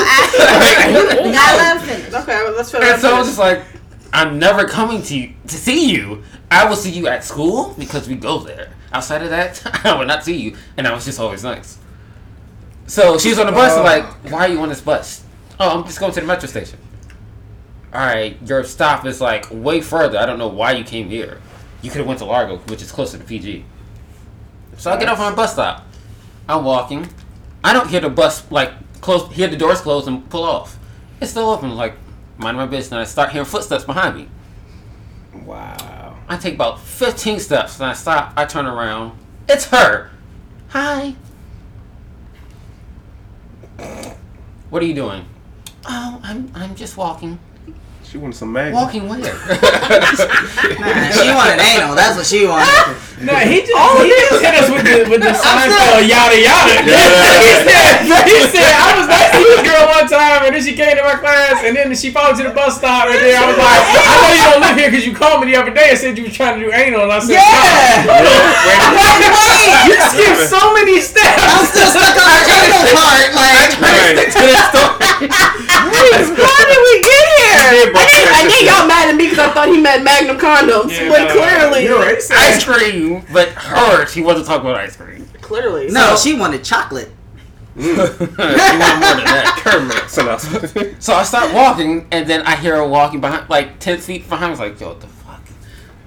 Gotta 1.34 1.56
let 1.56 1.76
him 1.76 1.82
finish. 1.88 2.14
Okay, 2.14 2.38
well, 2.44 2.54
let's 2.56 2.70
finish. 2.70 2.88
And 2.88 3.00
so 3.00 3.14
I 3.14 3.18
was 3.18 3.26
just 3.26 3.38
like, 3.38 3.64
I'm 4.12 4.38
never 4.38 4.64
coming 4.64 5.02
to 5.02 5.18
you, 5.18 5.34
to 5.48 5.56
see 5.56 5.90
you. 5.90 6.22
I 6.50 6.68
will 6.68 6.76
see 6.76 6.90
you 6.92 7.08
at 7.08 7.24
school 7.24 7.74
because 7.76 8.08
we 8.08 8.14
go 8.14 8.38
there. 8.38 8.70
Outside 8.92 9.22
of 9.22 9.30
that, 9.30 9.62
I 9.84 9.96
would 9.98 10.08
not 10.08 10.24
see 10.24 10.36
you. 10.36 10.56
And 10.76 10.86
I 10.86 10.94
was 10.94 11.04
just 11.04 11.18
always 11.20 11.42
nice. 11.44 11.78
So 12.86 13.18
she 13.18 13.30
was 13.30 13.38
on 13.38 13.46
the 13.46 13.52
bus, 13.52 13.72
Oh. 13.76 13.82
like, 13.82 14.04
why 14.30 14.46
are 14.46 14.48
you 14.48 14.60
on 14.60 14.68
this 14.68 14.80
bus? 14.80 15.24
Oh, 15.58 15.78
I'm 15.78 15.84
just 15.84 15.98
going 15.98 16.12
to 16.12 16.20
the 16.20 16.26
metro 16.26 16.48
station. 16.48 16.78
Alright, 17.92 18.36
your 18.46 18.62
stop 18.64 19.06
is 19.06 19.20
like 19.20 19.46
way 19.50 19.80
further. 19.80 20.18
I 20.18 20.26
don't 20.26 20.38
know 20.38 20.48
why 20.48 20.72
you 20.72 20.84
came 20.84 21.08
here. 21.08 21.40
You 21.82 21.90
could 21.90 21.98
have 21.98 22.06
went 22.06 22.18
to 22.20 22.24
Largo, 22.26 22.58
which 22.68 22.82
is 22.82 22.92
closer 22.92 23.16
to 23.18 23.24
PG. 23.24 23.64
So 24.76 24.90
I 24.92 24.98
get 24.98 25.08
off 25.08 25.18
on 25.18 25.32
a 25.32 25.36
bus 25.36 25.54
stop. 25.54 25.86
I'm 26.48 26.64
walking. 26.64 27.08
I 27.64 27.72
don't 27.72 27.88
hear 27.88 28.00
the 28.00 28.10
bus 28.10 28.48
like 28.50 28.72
close 29.00 29.32
hear 29.32 29.48
the 29.48 29.56
doors 29.56 29.80
close 29.80 30.06
and 30.06 30.28
pull 30.30 30.44
off. 30.44 30.78
It's 31.20 31.30
still 31.30 31.48
open, 31.48 31.74
like 31.74 31.94
mind 32.36 32.56
my 32.56 32.66
business 32.66 32.92
and 32.92 33.00
I 33.00 33.04
start 33.04 33.30
hearing 33.30 33.46
footsteps 33.46 33.84
behind 33.84 34.16
me. 34.16 34.28
Wow. 35.44 35.76
I 36.28 36.36
take 36.36 36.54
about 36.54 36.80
15 36.80 37.38
steps 37.38 37.78
and 37.78 37.88
I 37.88 37.92
stop, 37.92 38.32
I 38.36 38.44
turn 38.44 38.66
around. 38.66 39.16
It's 39.48 39.66
her. 39.66 40.10
Hi. 40.70 41.14
What 44.70 44.82
are 44.82 44.86
you 44.86 44.94
doing? 44.94 45.24
Oh, 45.86 46.20
I'm 46.22 46.50
I'm 46.54 46.74
just 46.74 46.96
walking. 46.96 47.38
She 48.06 48.18
wanted 48.22 48.38
some 48.38 48.52
mag. 48.54 48.72
Walking 48.72 49.08
where? 49.10 49.18
Nah, 50.76 51.10
she 51.10 51.26
wanted 51.32 51.58
anal. 51.58 51.96
That's 51.96 52.14
what 52.14 52.26
she 52.26 52.46
wanted. 52.46 52.68
No, 53.18 53.32
he 53.34 53.64
just, 53.64 53.72
he 53.72 54.12
just 54.12 54.44
hit 54.44 54.54
us 54.60 54.68
with 54.70 54.84
the, 54.84 55.08
with 55.08 55.24
the 55.24 55.32
Seinfeld 55.32 56.04
yada 56.06 56.36
yada. 56.36 56.84
Yeah. 56.84 57.00
he, 57.42 57.50
said, 57.64 58.28
he 58.28 58.38
said, 58.52 58.70
I 58.76 58.92
was 59.00 59.08
nice 59.08 59.32
to 59.32 59.40
this 59.40 59.62
girl 59.64 59.88
one 59.88 60.04
time, 60.06 60.44
and 60.46 60.52
then 60.54 60.60
she 60.62 60.76
came 60.76 60.94
to 60.94 61.02
my 61.02 61.16
class, 61.16 61.64
and 61.64 61.72
then 61.74 61.90
she 61.96 62.12
followed 62.12 62.36
to 62.38 62.44
the 62.44 62.52
bus 62.54 62.76
stop, 62.76 63.08
and 63.08 63.16
then 63.18 63.34
I 63.40 63.48
was 63.48 63.56
like, 63.56 63.82
I 63.88 64.14
know 64.20 64.30
you 64.36 64.44
don't 64.52 64.60
live 64.68 64.76
here 64.76 64.90
because 64.92 65.06
you 65.08 65.16
called 65.16 65.40
me 65.42 65.50
the 65.50 65.58
other 65.58 65.72
day 65.72 65.96
and 65.96 65.98
said 65.98 66.14
you 66.20 66.28
was 66.28 66.36
trying 66.36 66.60
to 66.60 66.66
do 66.66 66.70
anal, 66.70 67.08
and 67.08 67.12
I 67.12 67.18
said, 67.24 67.40
Yeah. 67.40 68.04
no. 68.06 68.36
You 69.88 69.96
skipped 70.12 70.46
so 70.52 70.60
many 70.76 71.00
steps. 71.00 71.40
I'm 71.40 71.64
still 71.66 71.88
stuck 71.90 72.14
on 72.20 72.28
her 72.28 72.44
anal 72.52 72.84
part. 72.92 73.32
Like, 73.32 73.72
Right. 73.80 74.14
How 75.16 76.60
did 76.68 76.80
we 76.84 76.94
get 77.00 77.24
here? 77.40 77.95
Did 77.96 78.04
I 78.04 78.04
both 78.04 78.10
think, 78.12 78.28
I 78.28 78.48
think 78.48 78.68
y'all 78.68 78.86
mad 78.88 79.08
at 79.10 79.16
me 79.16 79.24
because 79.30 79.38
I 79.38 79.52
thought 79.52 79.68
he 79.68 79.80
meant 79.80 80.04
Magnum 80.04 80.36
condoms, 80.38 80.90
Yeah, 80.92 81.08
but 81.08 81.28
no, 81.28 81.34
clearly, 81.34 81.84
You're 81.84 81.98
right. 81.98 82.18
Ice 82.30 82.64
cream, 82.64 83.24
but 83.32 83.48
her, 83.50 84.06
she 84.06 84.22
wasn't 84.22 84.46
talking 84.46 84.68
about 84.68 84.80
ice 84.80 84.96
cream. 84.96 85.26
clearly, 85.40 85.88
no, 85.90 86.14
So- 86.16 86.28
she 86.28 86.34
wanted 86.38 86.62
chocolate. 86.64 87.10
Mm. 87.76 87.92
she 87.92 87.92
wanted 87.92 89.00
more 89.04 89.16
than 89.20 89.28
that. 89.28 89.60
Kermit. 89.60 90.08
So 90.08 90.22
So 90.98 91.12
I 91.14 91.22
start 91.24 91.52
walking, 91.52 92.08
and 92.10 92.26
then 92.26 92.40
I 92.42 92.56
hear 92.56 92.76
her 92.76 92.86
walking 92.88 93.20
behind, 93.20 93.50
like 93.50 93.78
ten 93.80 93.98
feet 94.00 94.26
behind. 94.28 94.46
I 94.46 94.50
was 94.50 94.60
like, 94.60 94.80
"Yo, 94.80 94.88
what 94.88 95.00
the 95.00 95.08
fuck?" 95.08 95.42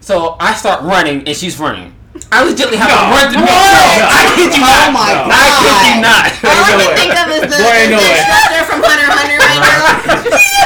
So 0.02 0.36
I 0.39 0.56
start 0.56 0.82
running, 0.82 1.28
and 1.28 1.38
she's 1.38 1.60
running. 1.60 1.93
I 2.34 2.41
legitimately 2.43 2.78
have 2.82 2.89
to 2.89 2.95
run. 3.13 3.30
To, 3.32 3.38
no, 3.38 3.45
No. 3.45 3.54
I 3.54 4.34
kid 4.34 4.49
you 4.49 4.65
Oh 4.65 4.89
my 4.89 5.13
No. 5.13 5.30
I 5.30 5.45
kid 5.62 5.78
you 5.78 5.93
god. 5.93 6.10
not. 6.10 6.25
All 6.41 6.58
I 6.58 6.73
no 6.73 6.89
can 6.89 6.97
think 6.97 7.13
of 7.21 7.28
is 7.38 7.41
the, 7.54 7.58
Boy, 7.62 7.69
ain't 7.69 7.93
the 7.93 8.02
no 8.02 8.10
instructor 8.17 8.62
from 8.65 8.80
Hunter 8.82 9.08
Hunter 9.13 9.38
right 9.38 9.62
now. 9.62 10.59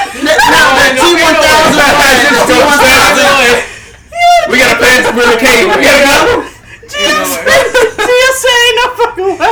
We 4.49 4.57
gotta 4.59 4.79
pass 4.79 5.05
through 5.09 5.29
the 5.29 5.37
cave. 5.39 5.67
We 5.69 5.83
gotta 5.83 6.03
go. 6.03 6.49
TSA, 6.93 8.57
no 8.75 8.85
fucking 8.95 9.25
way. 9.25 9.49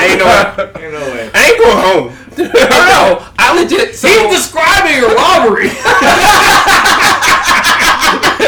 Ain't 0.00 0.18
no. 0.18 0.26
Ain't 0.76 0.92
no 0.92 1.02
way. 1.12 1.30
I 1.34 1.36
ain't 1.50 1.58
going 1.58 1.78
home. 1.78 2.06
No, 2.36 2.46
no, 2.46 3.22
I 3.38 3.54
legit. 3.54 3.94
So, 3.94 4.08
He's 4.08 4.42
describing 4.42 4.98
a 5.04 5.08
robbery. 5.14 5.70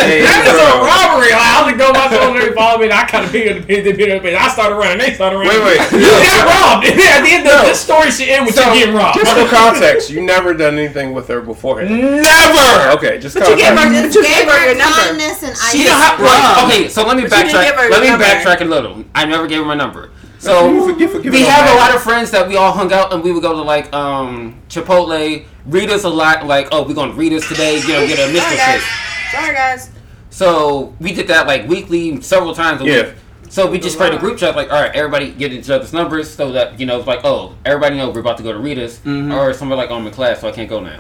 Hey, 0.03 0.21
That 0.27 0.45
is 0.45 0.57
a 0.59 0.69
robbery. 0.85 1.33
Like, 1.33 1.41
I 1.41 1.57
was 1.63 1.67
like, 1.73 1.79
go 1.81 1.89
my 1.97 2.09
phone, 2.13 2.37
they 2.37 2.53
follow 2.53 2.77
me, 2.79 2.85
and 2.91 2.95
I 2.95 3.05
kind 3.09 3.25
of 3.25 3.33
beat 3.33 3.49
up 3.49 3.61
the 3.61 3.67
pin, 3.67 3.97
beat 3.97 4.11
up 4.13 4.21
the 4.23 4.29
pin. 4.29 4.37
I 4.37 4.49
started 4.49 4.77
running, 4.77 4.99
they 4.99 5.15
started 5.15 5.39
running. 5.41 5.57
Wait, 5.57 5.79
wait. 5.79 5.81
You 5.97 6.13
got 6.23 6.45
robbed. 6.49 6.87
At 6.91 7.23
the 7.25 7.33
end 7.33 7.47
of 7.49 7.65
this 7.65 7.81
story 7.81 8.11
should 8.11 8.29
end 8.29 8.47
with 8.47 8.55
So, 8.55 8.63
you 8.73 8.85
getting 8.85 8.95
robbed. 8.95 9.19
Just 9.19 9.33
for 9.33 9.47
context, 9.49 10.11
you 10.11 10.21
never 10.23 10.53
done 10.55 10.77
anything 10.79 11.13
with 11.15 11.29
her 11.29 11.41
beforehand. 11.41 11.91
never. 12.23 12.97
Okay, 12.99 13.19
just 13.19 13.35
But 13.39 13.49
you 13.49 13.57
gave 13.57 13.73
her, 13.73 13.87
context. 13.89 14.15
you 14.17 14.23
Gave 14.23 14.35
gave 14.45 14.47
her 14.49 14.59
her 14.59 14.67
your 14.73 14.79
number. 14.79 15.01
kindness 15.07 15.43
and 15.43 15.53
ice. 15.53 15.75
You 15.75 15.85
know 15.87 15.97
how? 15.97 16.19
Wow. 16.21 16.27
Like, 16.27 16.65
okay, 16.69 16.89
so 16.89 17.07
let 17.07 17.17
me 17.17 17.25
But 17.29 17.47
you 17.47 17.53
didn't 17.53 17.65
give 17.65 17.75
her 17.77 17.89
backtrack. 17.89 17.91
Let 17.91 18.01
me 18.03 18.09
number. 18.11 18.25
backtrack 18.25 18.61
a 18.61 18.65
little. 18.65 19.05
I 19.15 19.25
never 19.25 19.47
gave 19.47 19.59
her 19.59 19.65
my 19.65 19.75
number. 19.75 20.11
So 20.39 20.71
You 20.71 20.85
forget- 20.93 21.11
forget 21.11 21.33
we 21.33 21.43
have 21.43 21.69
a 21.75 21.77
lot 21.79 21.95
of 21.95 22.03
friends 22.03 22.31
that 22.31 22.47
we 22.47 22.57
all 22.57 22.71
hung 22.71 22.93
out 22.93 23.13
and 23.13 23.25
we 23.25 23.33
would 23.33 23.43
go 23.43 23.53
to 23.53 23.63
like 23.63 23.93
um 23.95 24.61
Chipotle, 24.69 25.45
Rita's 25.65 26.05
a 26.05 26.09
lot. 26.11 26.47
Like, 26.47 26.69
oh, 26.73 26.87
we're 26.87 26.95
going 26.95 27.11
to 27.11 27.17
Rita's 27.17 27.49
today. 27.49 27.81
You 27.81 27.89
know, 27.89 28.07
get 28.07 28.19
a 28.19 28.27
Sorry, 28.27 28.33
Mr. 28.39 28.57
guys. 28.57 28.81
Shake. 28.83 29.16
Sorry, 29.33 29.55
guys. 29.55 29.91
So 30.31 30.95
we 31.01 31.13
did 31.13 31.29
that 31.29 31.47
like 31.47 31.67
weekly, 31.69 32.21
several 32.21 32.55
times 32.55 32.81
a 32.83 32.85
Yeah. 32.85 33.03
week. 33.03 33.15
So 33.49 33.71
we 33.71 33.79
just 33.79 33.97
created 33.97 34.17
a 34.17 34.21
group 34.21 34.39
chat, 34.39 34.57
like, 34.57 34.73
all 34.73 34.83
right, 34.83 34.95
everybody 34.95 35.31
get 35.31 35.53
each 35.53 35.71
other's 35.71 35.93
numbers, 35.93 36.29
so 36.29 36.51
that 36.53 36.79
you 36.81 36.85
know, 36.87 36.99
it's 36.99 37.07
like, 37.07 37.21
oh, 37.25 37.55
everybody 37.65 37.97
know 37.97 38.11
we're 38.11 38.21
about 38.21 38.37
to 38.39 38.43
go 38.43 38.53
to 38.53 38.59
Rita's, 38.59 38.99
Mhm. 39.05 39.33
or 39.35 39.53
somebody 39.53 39.81
like, 39.81 39.91
oh, 39.91 39.95
I'm 39.95 40.07
in 40.07 40.13
class, 40.13 40.41
so 40.41 40.49
I 40.49 40.53
can't 40.53 40.69
go 40.69 40.81
now. 40.81 40.99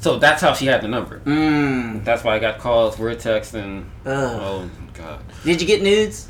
So 0.00 0.18
that's 0.18 0.40
how 0.42 0.52
she 0.54 0.66
had 0.66 0.80
the 0.80 0.88
number. 0.88 1.20
Mmm. 1.24 2.02
That's 2.04 2.24
why 2.24 2.34
I 2.34 2.38
got 2.40 2.58
calls, 2.58 2.98
word 2.98 3.20
text, 3.20 3.54
and 3.54 3.84
Ugh. 4.06 4.12
oh 4.42 4.70
god. 4.94 5.20
Did 5.44 5.60
you 5.60 5.66
get 5.66 5.82
nudes? 5.82 6.26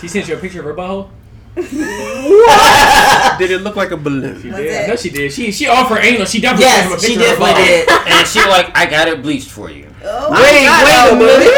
He 0.00 0.08
sent 0.08 0.28
you 0.28 0.34
a 0.34 0.38
picture 0.38 0.58
of 0.60 0.66
her 0.66 0.74
butthole? 0.74 1.08
Did 3.38 3.50
it 3.50 3.62
look 3.62 3.76
like 3.76 3.90
a 3.92 3.96
balloon? 3.96 4.40
She 4.42 4.50
did. 4.50 4.60
it? 4.60 4.84
I 4.84 4.86
know 4.88 4.96
she 4.96 5.10
did. 5.10 5.32
She 5.32 5.50
she 5.52 5.66
offered 5.68 6.04
anal. 6.04 6.26
She 6.26 6.40
definitely 6.40 6.66
sent 6.70 6.84
him 6.86 6.92
a 6.92 6.94
yes, 6.96 7.02
she 7.02 7.16
picture 7.16 7.32
of 7.32 7.38
her 7.38 7.44
definitely 7.46 7.64
did. 7.64 7.88
And 8.18 8.26
she 8.28 8.38
like, 8.40 8.76
I 8.76 8.86
got 8.86 9.08
it 9.08 9.22
bleached 9.22 9.48
for 9.50 9.70
you. 9.70 9.86
Oh, 10.04 10.30
Wait, 10.30 10.40
wait 10.40 11.12
a 11.12 11.16
minute. 11.16 11.48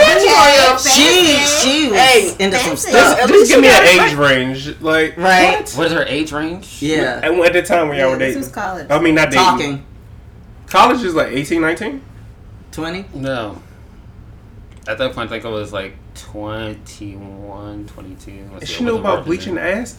okay, 0.73 0.79
She 0.79 1.37
she 1.45 1.89
was 1.91 1.99
Hey, 1.99 2.35
into 2.45 2.59
some 2.59 2.77
stuff, 2.77 3.19
At 3.19 3.29
Just 3.29 3.51
give 3.51 3.61
me 3.61 3.69
an 3.69 3.75
it 3.85 4.01
age 4.13 4.15
range, 4.17 4.81
like 4.81 5.17
right? 5.17 5.71
What 5.75 5.87
is 5.89 5.93
her 5.93 6.05
age 6.05 6.33
range? 6.33 6.81
Yeah, 6.81 7.21
And 7.23 7.39
at 7.41 7.53
the 7.53 7.63
time 7.63 7.89
when 7.89 7.99
y'all 7.99 8.07
Yeah, 8.09 8.13
were 8.13 8.19
this 8.19 8.29
dating. 8.29 8.41
was 8.43 8.49
college. 8.53 8.87
I 8.91 8.99
mean, 9.01 9.15
not 9.15 9.31
dating. 9.31 9.45
talking 9.45 9.87
College 10.69 11.03
is 11.03 11.15
like 11.15 11.29
18, 11.33 11.61
19? 11.61 12.01
twenty. 12.73 13.05
No. 13.15 13.61
At 14.89 14.99
that 14.99 15.13
point, 15.15 15.29
I 15.29 15.33
think 15.35 15.45
I 15.45 15.49
was 15.49 15.73
like 15.73 15.95
21, 16.15 17.87
22. 17.87 18.49
Let's 18.53 18.67
see, 18.67 18.73
She 18.75 18.81
I 18.83 18.87
knew 18.87 18.99
about 18.99 19.25
bleaching 19.25 19.59
ass? 19.59 19.99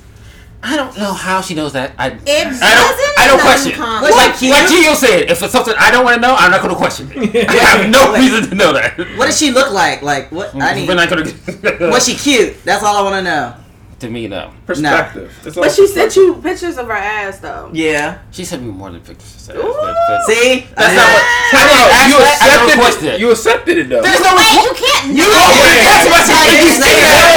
I 0.63 0.75
don't 0.75 0.95
know 0.97 1.13
how 1.13 1.41
she 1.41 1.55
knows 1.55 1.73
that. 1.73 1.93
I, 1.97 2.09
It 2.09 2.19
I 2.27 2.43
don't. 2.45 2.51
wasn't 2.53 3.19
I 3.19 3.27
don't 3.27 3.41
question. 3.41 3.71
uncommon. 3.71 4.03
Like, 4.03 4.13
What? 4.13 4.41
like 4.41 4.69
Geo 4.69 4.93
said, 4.93 5.31
if 5.31 5.41
it's 5.41 5.51
something 5.51 5.73
I 5.77 5.89
don't 5.91 6.03
want 6.05 6.15
to 6.15 6.21
know, 6.21 6.35
I'm 6.37 6.51
not 6.51 6.61
going 6.61 6.73
to 6.73 6.77
question 6.77 7.11
it. 7.13 7.49
I 7.49 7.53
have 7.53 7.89
no 7.89 8.13
reason 8.13 8.49
to 8.49 8.55
know 8.55 8.71
that. 8.73 8.97
What 9.17 9.25
does 9.25 9.37
she 9.39 9.51
look 9.51 9.71
like? 9.73 10.01
Like 10.03 10.31
what? 10.31 10.53
I 10.55 10.75
need. 10.75 10.87
We're 10.87 10.95
not 10.95 11.09
going 11.09 11.25
to. 11.25 11.77
Was 11.91 12.05
she 12.07 12.13
cute? 12.15 12.63
That's 12.63 12.83
all 12.83 12.95
I 12.95 13.01
want 13.01 13.15
to 13.15 13.21
know. 13.23 13.55
To 14.01 14.09
me, 14.09 14.25
though. 14.25 14.49
Perspective. 14.65 15.29
It's 15.45 15.53
But 15.53 15.69
she 15.71 15.85
sent 15.85 16.15
you 16.17 16.41
pictures 16.41 16.81
of 16.81 16.87
her 16.89 16.97
ass 16.97 17.37
though. 17.37 17.69
Yeah. 17.69 18.17
She 18.33 18.41
sent 18.45 18.65
me 18.65 18.73
more 18.73 18.89
than 18.89 18.97
pictures. 19.05 19.45
But, 19.45 19.61
Ooh. 19.61 19.77
but 19.77 20.25
See, 20.25 20.65
that's 20.73 20.97
not 20.97 21.05
what. 21.05 21.21
I 21.21 21.61
Hold 21.61 21.69
didn't 21.69 21.85
on, 21.85 21.93
ask 21.93 22.09
you 22.09 22.17
that. 22.17 22.37
I 22.41 22.49
accepted 22.65 23.05
it. 23.05 23.13
it. 23.13 23.19
You 23.21 23.27
accepted 23.29 23.75
it 23.77 23.87
though. 23.93 24.01
There's 24.01 24.17
no 24.25 24.33
Wait, 24.33 24.41
request. 24.41 24.65
you 24.65 24.73
can't. 24.81 25.05
You 25.21 25.25
know. 25.29 25.37
opened 25.37 25.85
That's 25.85 26.05
what 26.09 26.21
she 26.25 26.33
Like, 26.33 26.49
did. 26.49 26.65
you 26.65 26.73
say 26.81 26.93
that. 26.97 27.29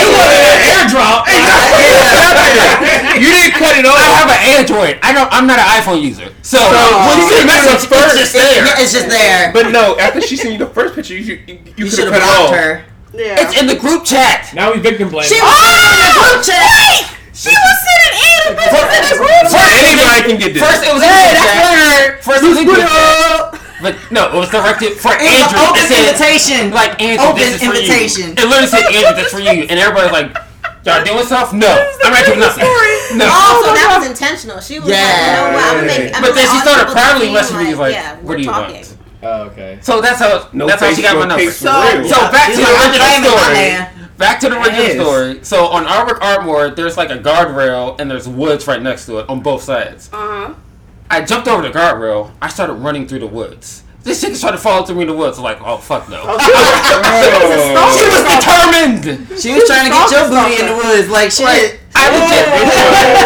You 0.00 0.08
wanted 0.16 0.40
an 0.40 0.56
airdrop. 0.72 1.20
you 3.20 3.28
didn't 3.36 3.54
cut 3.60 3.76
it 3.76 3.84
off. 3.84 4.00
I 4.00 4.08
have 4.16 4.30
an 4.32 4.40
Android. 4.56 4.96
I 5.04 5.12
don't. 5.12 5.28
I'm 5.32 5.44
not 5.46 5.58
an 5.60 5.68
iPhone 5.68 6.00
user. 6.00 6.32
So, 6.42 6.56
So, 6.56 6.64
when 6.64 7.20
you 7.20 7.28
she 7.28 7.36
see 7.36 7.44
a 7.44 7.44
sent 7.44 7.44
you 7.44 7.52
message, 7.60 7.88
the 7.88 7.92
first- 7.92 8.16
it's 8.16 8.32
just 8.32 8.32
there. 8.32 8.64
It's 8.80 8.92
just 8.96 9.08
there. 9.12 9.52
But 9.52 9.68
no, 9.68 9.96
after 10.00 10.20
she 10.20 10.36
sent 10.36 10.52
you 10.56 10.60
the 10.64 10.72
first 10.72 10.94
picture, 10.96 11.12
you 11.12 11.20
you, 11.20 11.36
you, 11.46 11.58
You 11.76 11.84
could 11.84 11.92
should 11.92 12.08
have 12.08 12.16
have 12.16 12.24
cut 12.24 12.40
it 12.40 12.48
off. 12.48 12.56
her. 12.56 12.84
Yeah. 13.14 13.38
It's 13.40 13.54
in 13.58 13.66
the 13.66 13.76
group 13.76 14.04
chat. 14.04 14.50
Now 14.54 14.72
we 14.74 14.80
victim 14.80 15.08
blaming. 15.08 15.28
She 15.30 15.38
was 15.40 15.46
in 15.46 15.72
the 15.72 16.10
ah! 16.10 16.20
group 16.20 16.40
chat. 16.44 17.16
She 17.36 17.52
was 17.52 17.74
sending 17.84 18.14
anal 18.16 18.52
pictures 18.56 18.92
in 18.96 19.02
the 19.06 19.14
group. 19.20 19.44
First, 19.52 19.76
Anybody 19.76 20.20
can 20.24 20.36
get 20.40 20.50
this. 20.56 20.62
First, 20.64 20.82
it 20.84 20.92
was 20.92 21.02
in 21.04 21.08
the 21.08 21.16
Hey, 21.16 21.28
group 21.30 21.36
that's 21.36 21.52
chat. 21.52 21.76
her. 21.76 22.16
First, 22.24 22.40
it 22.44 22.48
was 22.48 22.58
in 22.58 22.64
the 22.66 22.72
group 22.72 22.86
chat. 22.88 23.62
But 23.84 23.92
no, 24.10 24.32
it 24.32 24.38
was 24.40 24.48
directed 24.48 24.96
for 24.96 25.12
It 25.12 25.20
was 25.20 25.36
Andrew. 25.36 25.60
an 25.60 25.68
open 25.68 25.84
It 25.84 25.88
said, 25.92 26.00
invitation. 26.08 26.60
Like 26.72 26.92
Andrew, 27.00 27.28
Open 27.28 27.40
this 27.44 27.60
is 27.60 27.62
for 27.62 27.76
invitation. 27.76 28.32
you. 28.32 28.40
It 28.40 28.44
literally 28.48 28.72
said 28.72 28.84
Andrew, 28.88 29.14
this 29.20 29.28
for 29.28 29.40
you, 29.44 29.68
and 29.68 29.76
everybody's 29.76 30.12
like, 30.16 30.32
"Y'all 30.88 31.04
doing 31.04 31.24
stuff? 31.28 31.52
No, 31.52 31.68
I'm 31.68 32.12
not 32.16 32.24
doing 32.24 32.40
oh, 32.40 32.48
nothing. 32.48 32.64
No." 33.20 33.28
Oh, 33.28 33.60
so 33.68 33.76
that 33.76 34.00
was 34.00 34.08
intentional. 34.08 34.64
She 34.64 34.80
was 34.80 34.88
like, 34.88 34.96
you 34.96 35.04
know 35.36 35.52
what? 35.52 35.60
I'm 35.60 35.74
gonna 35.84 35.92
make. 35.92 36.08
I'm 36.16 36.22
But 36.24 36.32
then 36.34 36.48
she 36.48 36.58
started 36.64 36.88
people 36.88 36.96
privately 36.96 37.28
messaging 37.36 37.68
me 37.68 37.74
like, 37.76 37.92
yeah, 37.94 38.16
"What 38.16 38.24
we're 38.24 38.36
do 38.40 38.42
you 38.42 38.48
talking. 38.48 38.80
want?" 38.80 38.95
Oh, 39.26 39.42
okay. 39.50 39.78
So 39.82 40.00
that's 40.00 40.20
how 40.20 40.48
No 40.52 40.66
that's 40.66 40.80
how 40.82 40.92
she 40.94 41.02
got 41.02 41.16
my 41.16 41.22
no 41.22 41.36
number. 41.36 41.50
So- 41.50 41.70
real. 41.98 42.08
So 42.08 42.16
back 42.30 42.50
to 42.50 42.56
She's 42.56 42.64
the 42.66 42.72
original 42.72 43.38
story. 43.38 44.06
Back 44.18 44.40
to 44.40 44.48
the 44.48 44.60
original 44.60 45.04
story. 45.04 45.44
So 45.44 45.66
on 45.66 45.84
Ardwick 45.86 46.20
Ardmore, 46.22 46.70
there's 46.70 46.96
like 46.96 47.10
a 47.10 47.18
guardrail 47.18 47.98
and 48.00 48.10
there's 48.10 48.28
woods 48.28 48.66
right 48.66 48.80
next 48.80 49.06
to 49.06 49.18
it 49.18 49.28
on 49.28 49.40
both 49.40 49.62
sides. 49.62 50.08
Uh 50.12 50.16
huh. 50.16 50.54
I 51.10 51.24
jumped 51.24 51.48
over 51.48 51.62
the 51.62 51.70
guardrail. 51.70 52.30
I 52.40 52.48
started 52.48 52.74
running 52.74 53.06
through 53.08 53.20
the 53.20 53.26
woods. 53.26 53.82
This 54.02 54.20
chick 54.20 54.36
started 54.36 54.58
to 54.58 54.62
follow 54.62 54.86
through 54.86 54.96
me 54.96 55.02
in 55.02 55.08
the 55.08 55.16
woods. 55.16 55.38
I'm 55.38 55.44
like, 55.44 55.58
oh 55.60 55.78
fuck 55.78 56.08
no. 56.08 56.22
Oh. 56.22 56.38
she 57.98 58.06
was 58.06 58.22
determined. 58.38 59.40
She 59.40 59.52
was 59.54 59.66
trying 59.66 59.86
to 59.86 59.90
get 59.90 60.10
your 60.12 60.28
booty 60.30 60.60
in 60.62 60.66
the 60.70 60.76
woods. 60.76 61.08
Like 61.10 61.30
shit. 61.32 61.46
Like, 61.46 61.80
I 61.98 62.06
legit, 62.12 62.46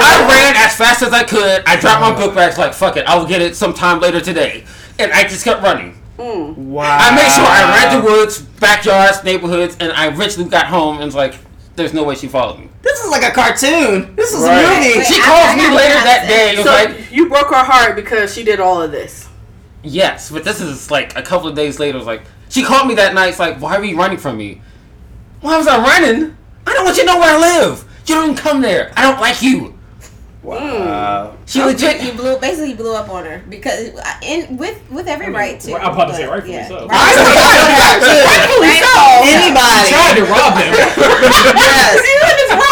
I 0.00 0.26
ran 0.28 0.56
as 0.56 0.76
fast 0.76 1.02
as 1.02 1.12
I 1.12 1.24
could. 1.24 1.62
I 1.66 1.78
dropped 1.78 2.00
my 2.00 2.14
book 2.14 2.34
bags. 2.34 2.56
Like 2.56 2.72
fuck 2.72 2.96
it, 2.96 3.04
I'll 3.06 3.26
get 3.26 3.42
it 3.42 3.56
sometime 3.56 4.00
later 4.00 4.20
today. 4.20 4.64
And 5.00 5.12
I 5.12 5.22
just 5.22 5.44
kept 5.44 5.62
running. 5.62 5.96
Wow. 6.18 6.98
I 7.00 7.14
made 7.14 7.32
sure 7.32 7.44
I 7.46 7.88
ran 7.90 7.98
the 7.98 8.04
woods, 8.10 8.42
backyards, 8.42 9.24
neighborhoods, 9.24 9.76
and 9.80 9.90
I 9.92 10.08
eventually 10.08 10.46
got 10.50 10.66
home 10.66 10.96
and 10.96 11.06
was 11.06 11.14
like, 11.14 11.34
there's 11.76 11.94
no 11.94 12.04
way 12.04 12.14
she 12.14 12.28
followed 12.28 12.58
me. 12.60 12.68
This 12.82 13.00
is 13.02 13.10
like 13.10 13.22
a 13.22 13.30
cartoon. 13.34 14.14
This 14.16 14.34
is 14.34 14.42
Right. 14.44 14.60
a 14.62 14.68
movie. 14.68 14.98
Wait, 14.98 15.06
She 15.06 15.14
I- 15.14 15.24
calls 15.24 15.46
I 15.46 15.56
me 15.56 15.74
later 15.74 15.94
that 15.94 16.22
I 16.24 16.28
day. 16.28 16.50
It 16.52 16.56
was 16.58 16.66
So 16.66 16.72
like, 16.72 17.10
you 17.10 17.28
broke 17.30 17.48
her 17.48 17.64
heart 17.64 17.96
because 17.96 18.34
she 18.34 18.42
did 18.44 18.60
all 18.60 18.82
of 18.82 18.90
this. 18.92 19.28
yes, 19.82 20.30
but 20.30 20.44
this 20.44 20.60
is 20.60 20.90
like 20.90 21.16
a 21.16 21.22
couple 21.22 21.48
of 21.48 21.54
days 21.56 21.78
later. 21.78 21.96
It 21.96 22.00
was 22.00 22.06
like, 22.06 22.22
she 22.50 22.62
called 22.64 22.86
me 22.86 22.94
that 22.96 23.14
night. 23.14 23.28
It's 23.30 23.38
like, 23.38 23.58
why 23.58 23.76
are 23.76 23.84
you 23.84 23.96
running 23.96 24.18
from 24.18 24.36
me? 24.36 24.60
Why 25.40 25.56
was 25.56 25.66
I 25.66 25.78
running? 25.78 26.36
I 26.66 26.74
don't 26.74 26.84
want 26.84 26.98
you 26.98 27.04
to 27.04 27.06
know 27.06 27.18
where 27.18 27.34
I 27.34 27.38
live. 27.40 27.84
You 28.06 28.14
don't 28.16 28.24
even 28.24 28.36
come 28.36 28.60
there. 28.60 28.92
I 28.94 29.02
don't 29.02 29.20
like 29.22 29.40
you. 29.40 29.78
Wow. 30.42 31.36
She 31.44 31.62
legit. 31.62 32.00
You 32.02 32.12
blew 32.12 32.38
basically 32.38 32.72
blew 32.74 32.94
up 32.94 33.10
on 33.10 33.24
her 33.26 33.42
because 33.50 33.92
uh, 33.94 34.20
in 34.22 34.56
with 34.56 34.80
with 34.90 35.06
every 35.06 35.30
right 35.30 35.60
to. 35.60 35.76
I'm 35.76 35.92
about 35.92 36.08
to 36.08 36.14
say 36.14 36.24
but, 36.24 36.32
rightfully 36.32 36.54
yeah. 36.54 36.68
so. 36.68 36.88
Rightfully 36.88 38.80
so. 38.80 38.96
Anybody. 39.20 39.84
Tried 39.92 40.16
to 40.16 40.24
rob 40.24 40.56
him 40.56 40.72
Yes. 41.60 42.00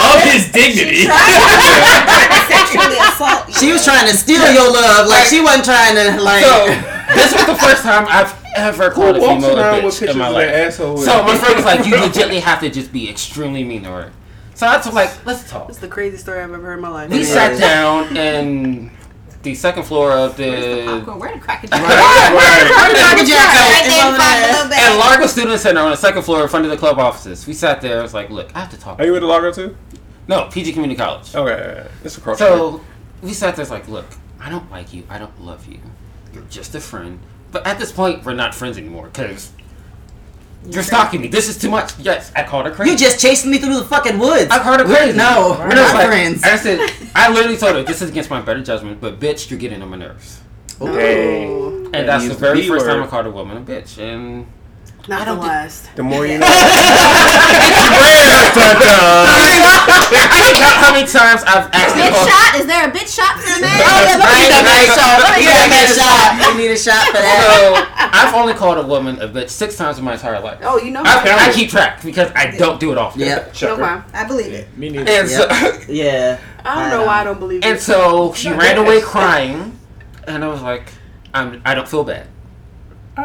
of 0.00 0.16
his 0.33 0.48
dignity. 0.50 1.04
She, 1.04 1.07
Tried 2.72 2.88
to 2.88 3.00
assault 3.12 3.48
you. 3.48 3.54
She 3.54 3.72
was 3.72 3.85
trying 3.85 4.07
to 4.09 4.16
steal 4.16 4.50
your 4.52 4.72
love. 4.72 5.09
Like 5.09 5.24
she 5.26 5.40
wasn't 5.40 5.64
trying 5.66 5.94
to 5.96 6.20
like. 6.22 6.44
So 6.44 6.66
this 7.14 7.33
was 7.35 7.46
the 7.46 7.57
first 7.57 7.83
time 7.83 8.07
I've 8.09 8.33
ever 8.57 8.90
called 8.90 9.16
a 9.16 9.20
Who 9.20 9.26
walks 9.26 9.44
female 9.44 9.59
a 9.59 9.61
around 9.61 9.85
with 9.85 9.94
bitch 9.94 10.00
pictures 10.00 10.14
in 10.16 10.18
my 10.18 10.28
of 10.28 10.35
life. 10.35 10.48
asshole? 10.48 10.96
So 10.98 11.22
my 11.22 11.37
friend 11.37 11.57
was 11.57 11.64
like, 11.64 11.87
"You 11.87 11.94
legitly 12.07 12.40
have 12.40 12.61
to 12.61 12.70
just 12.70 12.92
be 12.92 13.09
extremely 13.11 13.62
mean 13.64 13.83
to 13.85 13.90
her." 13.90 14.12
So 14.59 14.66
I 14.66 14.77
was 14.77 14.92
like, 14.92 15.25
"Let's 15.25 15.49
talk." 15.49 15.68
It's 15.68 15.79
the 15.79 15.87
craziest 15.87 16.25
story 16.25 16.40
I've 16.42 16.53
ever 16.53 16.61
heard 16.61 16.75
in 16.75 16.81
my 16.81 16.88
life. 16.88 17.11
We 17.11 17.18
Yeah. 17.21 17.25
sat 17.27 17.61
down 17.61 18.16
in 18.16 18.90
the 19.44 19.55
second 19.55 19.85
floor 19.85 20.11
of 20.11 20.37
Where's 20.37 20.64
the 20.64 20.81
the 20.81 20.85
popcorn? 20.85 21.18
Where 21.21 21.33
the 21.35 21.38
cracker 21.38 21.66
jack? 21.68 21.81
Right, 21.81 22.33
right. 22.35 22.92
Cracker 22.92 22.94
Jack 22.97 23.21
is 23.23 23.29
there 23.29 24.01
in 24.01 24.07
over 24.09 24.16
front 24.16 24.35
of 24.35 24.40
there. 24.40 24.40
the 24.40 24.49
little 24.49 24.64
at 24.64 24.71
bag. 24.71 24.99
Largo 24.99 25.27
Student 25.29 25.61
Center 25.61 25.81
on 25.81 25.90
the 25.92 25.97
second 25.97 26.23
floor 26.23 26.42
in 26.42 26.49
front 26.49 26.64
of 26.64 26.73
the 26.73 26.77
club 26.77 26.99
offices. 26.99 27.47
We 27.47 27.53
sat 27.53 27.81
there. 27.81 28.01
I 28.01 28.03
was 28.03 28.14
like, 28.14 28.31
"Look, 28.31 28.51
I 28.53 28.59
have 28.59 28.71
to 28.71 28.77
talk." 28.77 28.99
Are 28.99 29.05
you 29.05 29.12
with 29.12 29.21
the 29.21 29.29
Largo 29.29 29.53
too? 29.53 29.77
No, 30.27 30.47
PG 30.51 30.73
Community 30.73 30.99
College. 30.99 31.37
Okay, 31.37 31.87
it's 32.03 32.18
across. 32.18 32.38
So 32.38 32.81
we 33.23 33.33
sat 33.33 33.55
there. 33.55 33.62
It's 33.62 33.71
like, 33.71 33.87
"Look, 33.88 34.07
I 34.44 34.51
don't 34.51 34.68
like 34.73 34.92
you. 34.92 35.05
I 35.09 35.18
don't 35.18 35.40
love 35.40 35.66
you. 35.68 35.79
You're 36.35 36.42
just 36.51 36.75
a 36.75 36.81
friend." 36.81 37.21
But 37.53 37.64
at 37.64 37.79
this 37.79 37.92
point, 37.92 38.25
we're 38.25 38.35
not 38.35 38.57
friends 38.57 38.77
anymore 38.77 39.09
because 39.12 39.51
you're 40.71 40.83
stalking 40.83 41.21
me. 41.21 41.29
This 41.29 41.49
is 41.49 41.59
too 41.59 41.71
much. 41.71 41.99
Yes, 41.99 42.33
I 42.37 42.42
called 42.42 42.66
her 42.66 42.73
crazy. 42.73 42.90
You 42.92 42.97
just 42.99 43.21
chasing 43.21 43.51
me 43.51 43.59
through 43.59 43.77
the 43.79 43.85
fucking 43.85 44.18
woods. 44.18 44.51
I 44.51 44.59
called 44.62 44.81
her 44.81 44.87
We're- 44.87 44.97
crazy. 44.99 45.16
No, 45.18 45.57
we're 45.59 45.71
And 45.71 45.79
I 45.79 45.83
was 45.83 45.92
not 45.92 45.94
like- 45.99 46.07
friends. 46.09 46.42
I 46.44 46.57
said, 46.57 46.90
I 47.14 47.31
literally 47.33 47.57
told 47.57 47.77
her, 47.77 47.83
this 47.83 48.03
is 48.03 48.11
against 48.11 48.29
my 48.31 48.40
better 48.40 48.62
judgment, 48.62 49.01
but 49.01 49.18
bitch, 49.21 49.51
you're 49.51 49.59
getting 49.59 49.81
on 49.83 49.88
my 49.90 49.97
nerves. 49.97 50.40
No. 50.81 50.92
Dang. 50.94 51.75
And 51.87 51.94
That 51.94 52.07
that's 52.07 52.29
the 52.29 52.35
very 52.35 52.61
B 52.62 52.68
first 52.68 52.87
time 52.87 53.03
I 53.03 53.07
called 53.07 53.27
a 53.27 53.31
woman 53.31 53.57
a 53.57 53.61
bitch. 53.61 53.99
And 53.99 54.47
Not 55.09 55.23
I 55.23 55.25
the 55.25 55.31
don't 55.33 55.40
think- 55.40 55.53
last. 55.53 55.88
The 55.97 56.03
more 56.03 56.27
you 56.27 56.37
know. 56.38 56.47
I 56.51 56.51
don't 60.44 60.57
count 60.61 60.77
how 60.85 60.92
many 60.92 61.07
times 61.09 61.40
I've 61.49 61.71
actually 61.73 62.03
Bitch 62.03 62.12
called. 62.12 62.29
shot? 62.29 62.61
Is 62.61 62.66
there 62.66 62.85
a 62.88 62.90
bitch 62.92 63.09
shot 63.14 63.40
for 63.40 63.49
the 63.55 63.61
man? 63.64 63.81
Oh, 63.81 64.05
yeah, 64.05 64.16
let 64.21 64.29
me 64.29 64.49
get 64.49 64.64
that 64.68 64.85
shot. 64.92 65.16
Let 65.25 65.33
me 65.38 65.44
get 65.49 65.57
need 65.64 65.73
that 65.73 65.88
a 65.88 65.97
shot. 65.97 66.37
You 66.44 66.53
need 66.61 66.73
a 66.73 66.77
shot 66.79 67.07
for 67.09 67.21
that. 67.25 67.40
So 67.49 67.57
I've 68.12 68.35
only 68.35 68.55
called 68.55 68.79
a 68.79 68.87
woman 68.87 69.21
a 69.23 69.29
bitch 69.29 69.51
six 69.51 69.77
times 69.77 69.99
in 69.99 70.05
my 70.05 70.14
entire 70.14 70.40
life. 70.40 70.59
Oh, 70.62 70.79
you 70.79 70.90
know. 70.90 71.03
I, 71.05 71.49
I 71.49 71.53
keep 71.53 71.71
track 71.71 72.03
because 72.03 72.31
I 72.35 72.51
don't 72.57 72.81
do 72.81 72.92
it 72.92 72.99
often. 72.99 73.21
Yeah, 73.23 73.49
no 73.62 73.77
problem. 73.77 74.05
I 74.12 74.25
believe 74.27 74.53
it. 74.53 74.77
Me 74.77 74.88
neither. 74.90 75.11
And 75.11 75.29
so, 75.29 75.49
yeah. 75.88 76.38
I 76.64 76.90
don't 76.90 77.01
know 77.01 77.07
why 77.07 77.21
I 77.21 77.25
don't 77.25 77.38
believe 77.38 77.64
it. 77.64 77.66
and 77.66 77.81
so 77.81 78.33
she 78.35 78.51
ran 78.51 78.77
away 78.79 79.01
crying, 79.01 79.79
and 80.27 80.44
I 80.44 80.49
was 80.49 80.61
like, 80.62 80.92
I'm, 81.33 81.62
I 81.64 81.75
don't 81.75 81.88
feel 81.88 82.05
bad. 82.05 82.27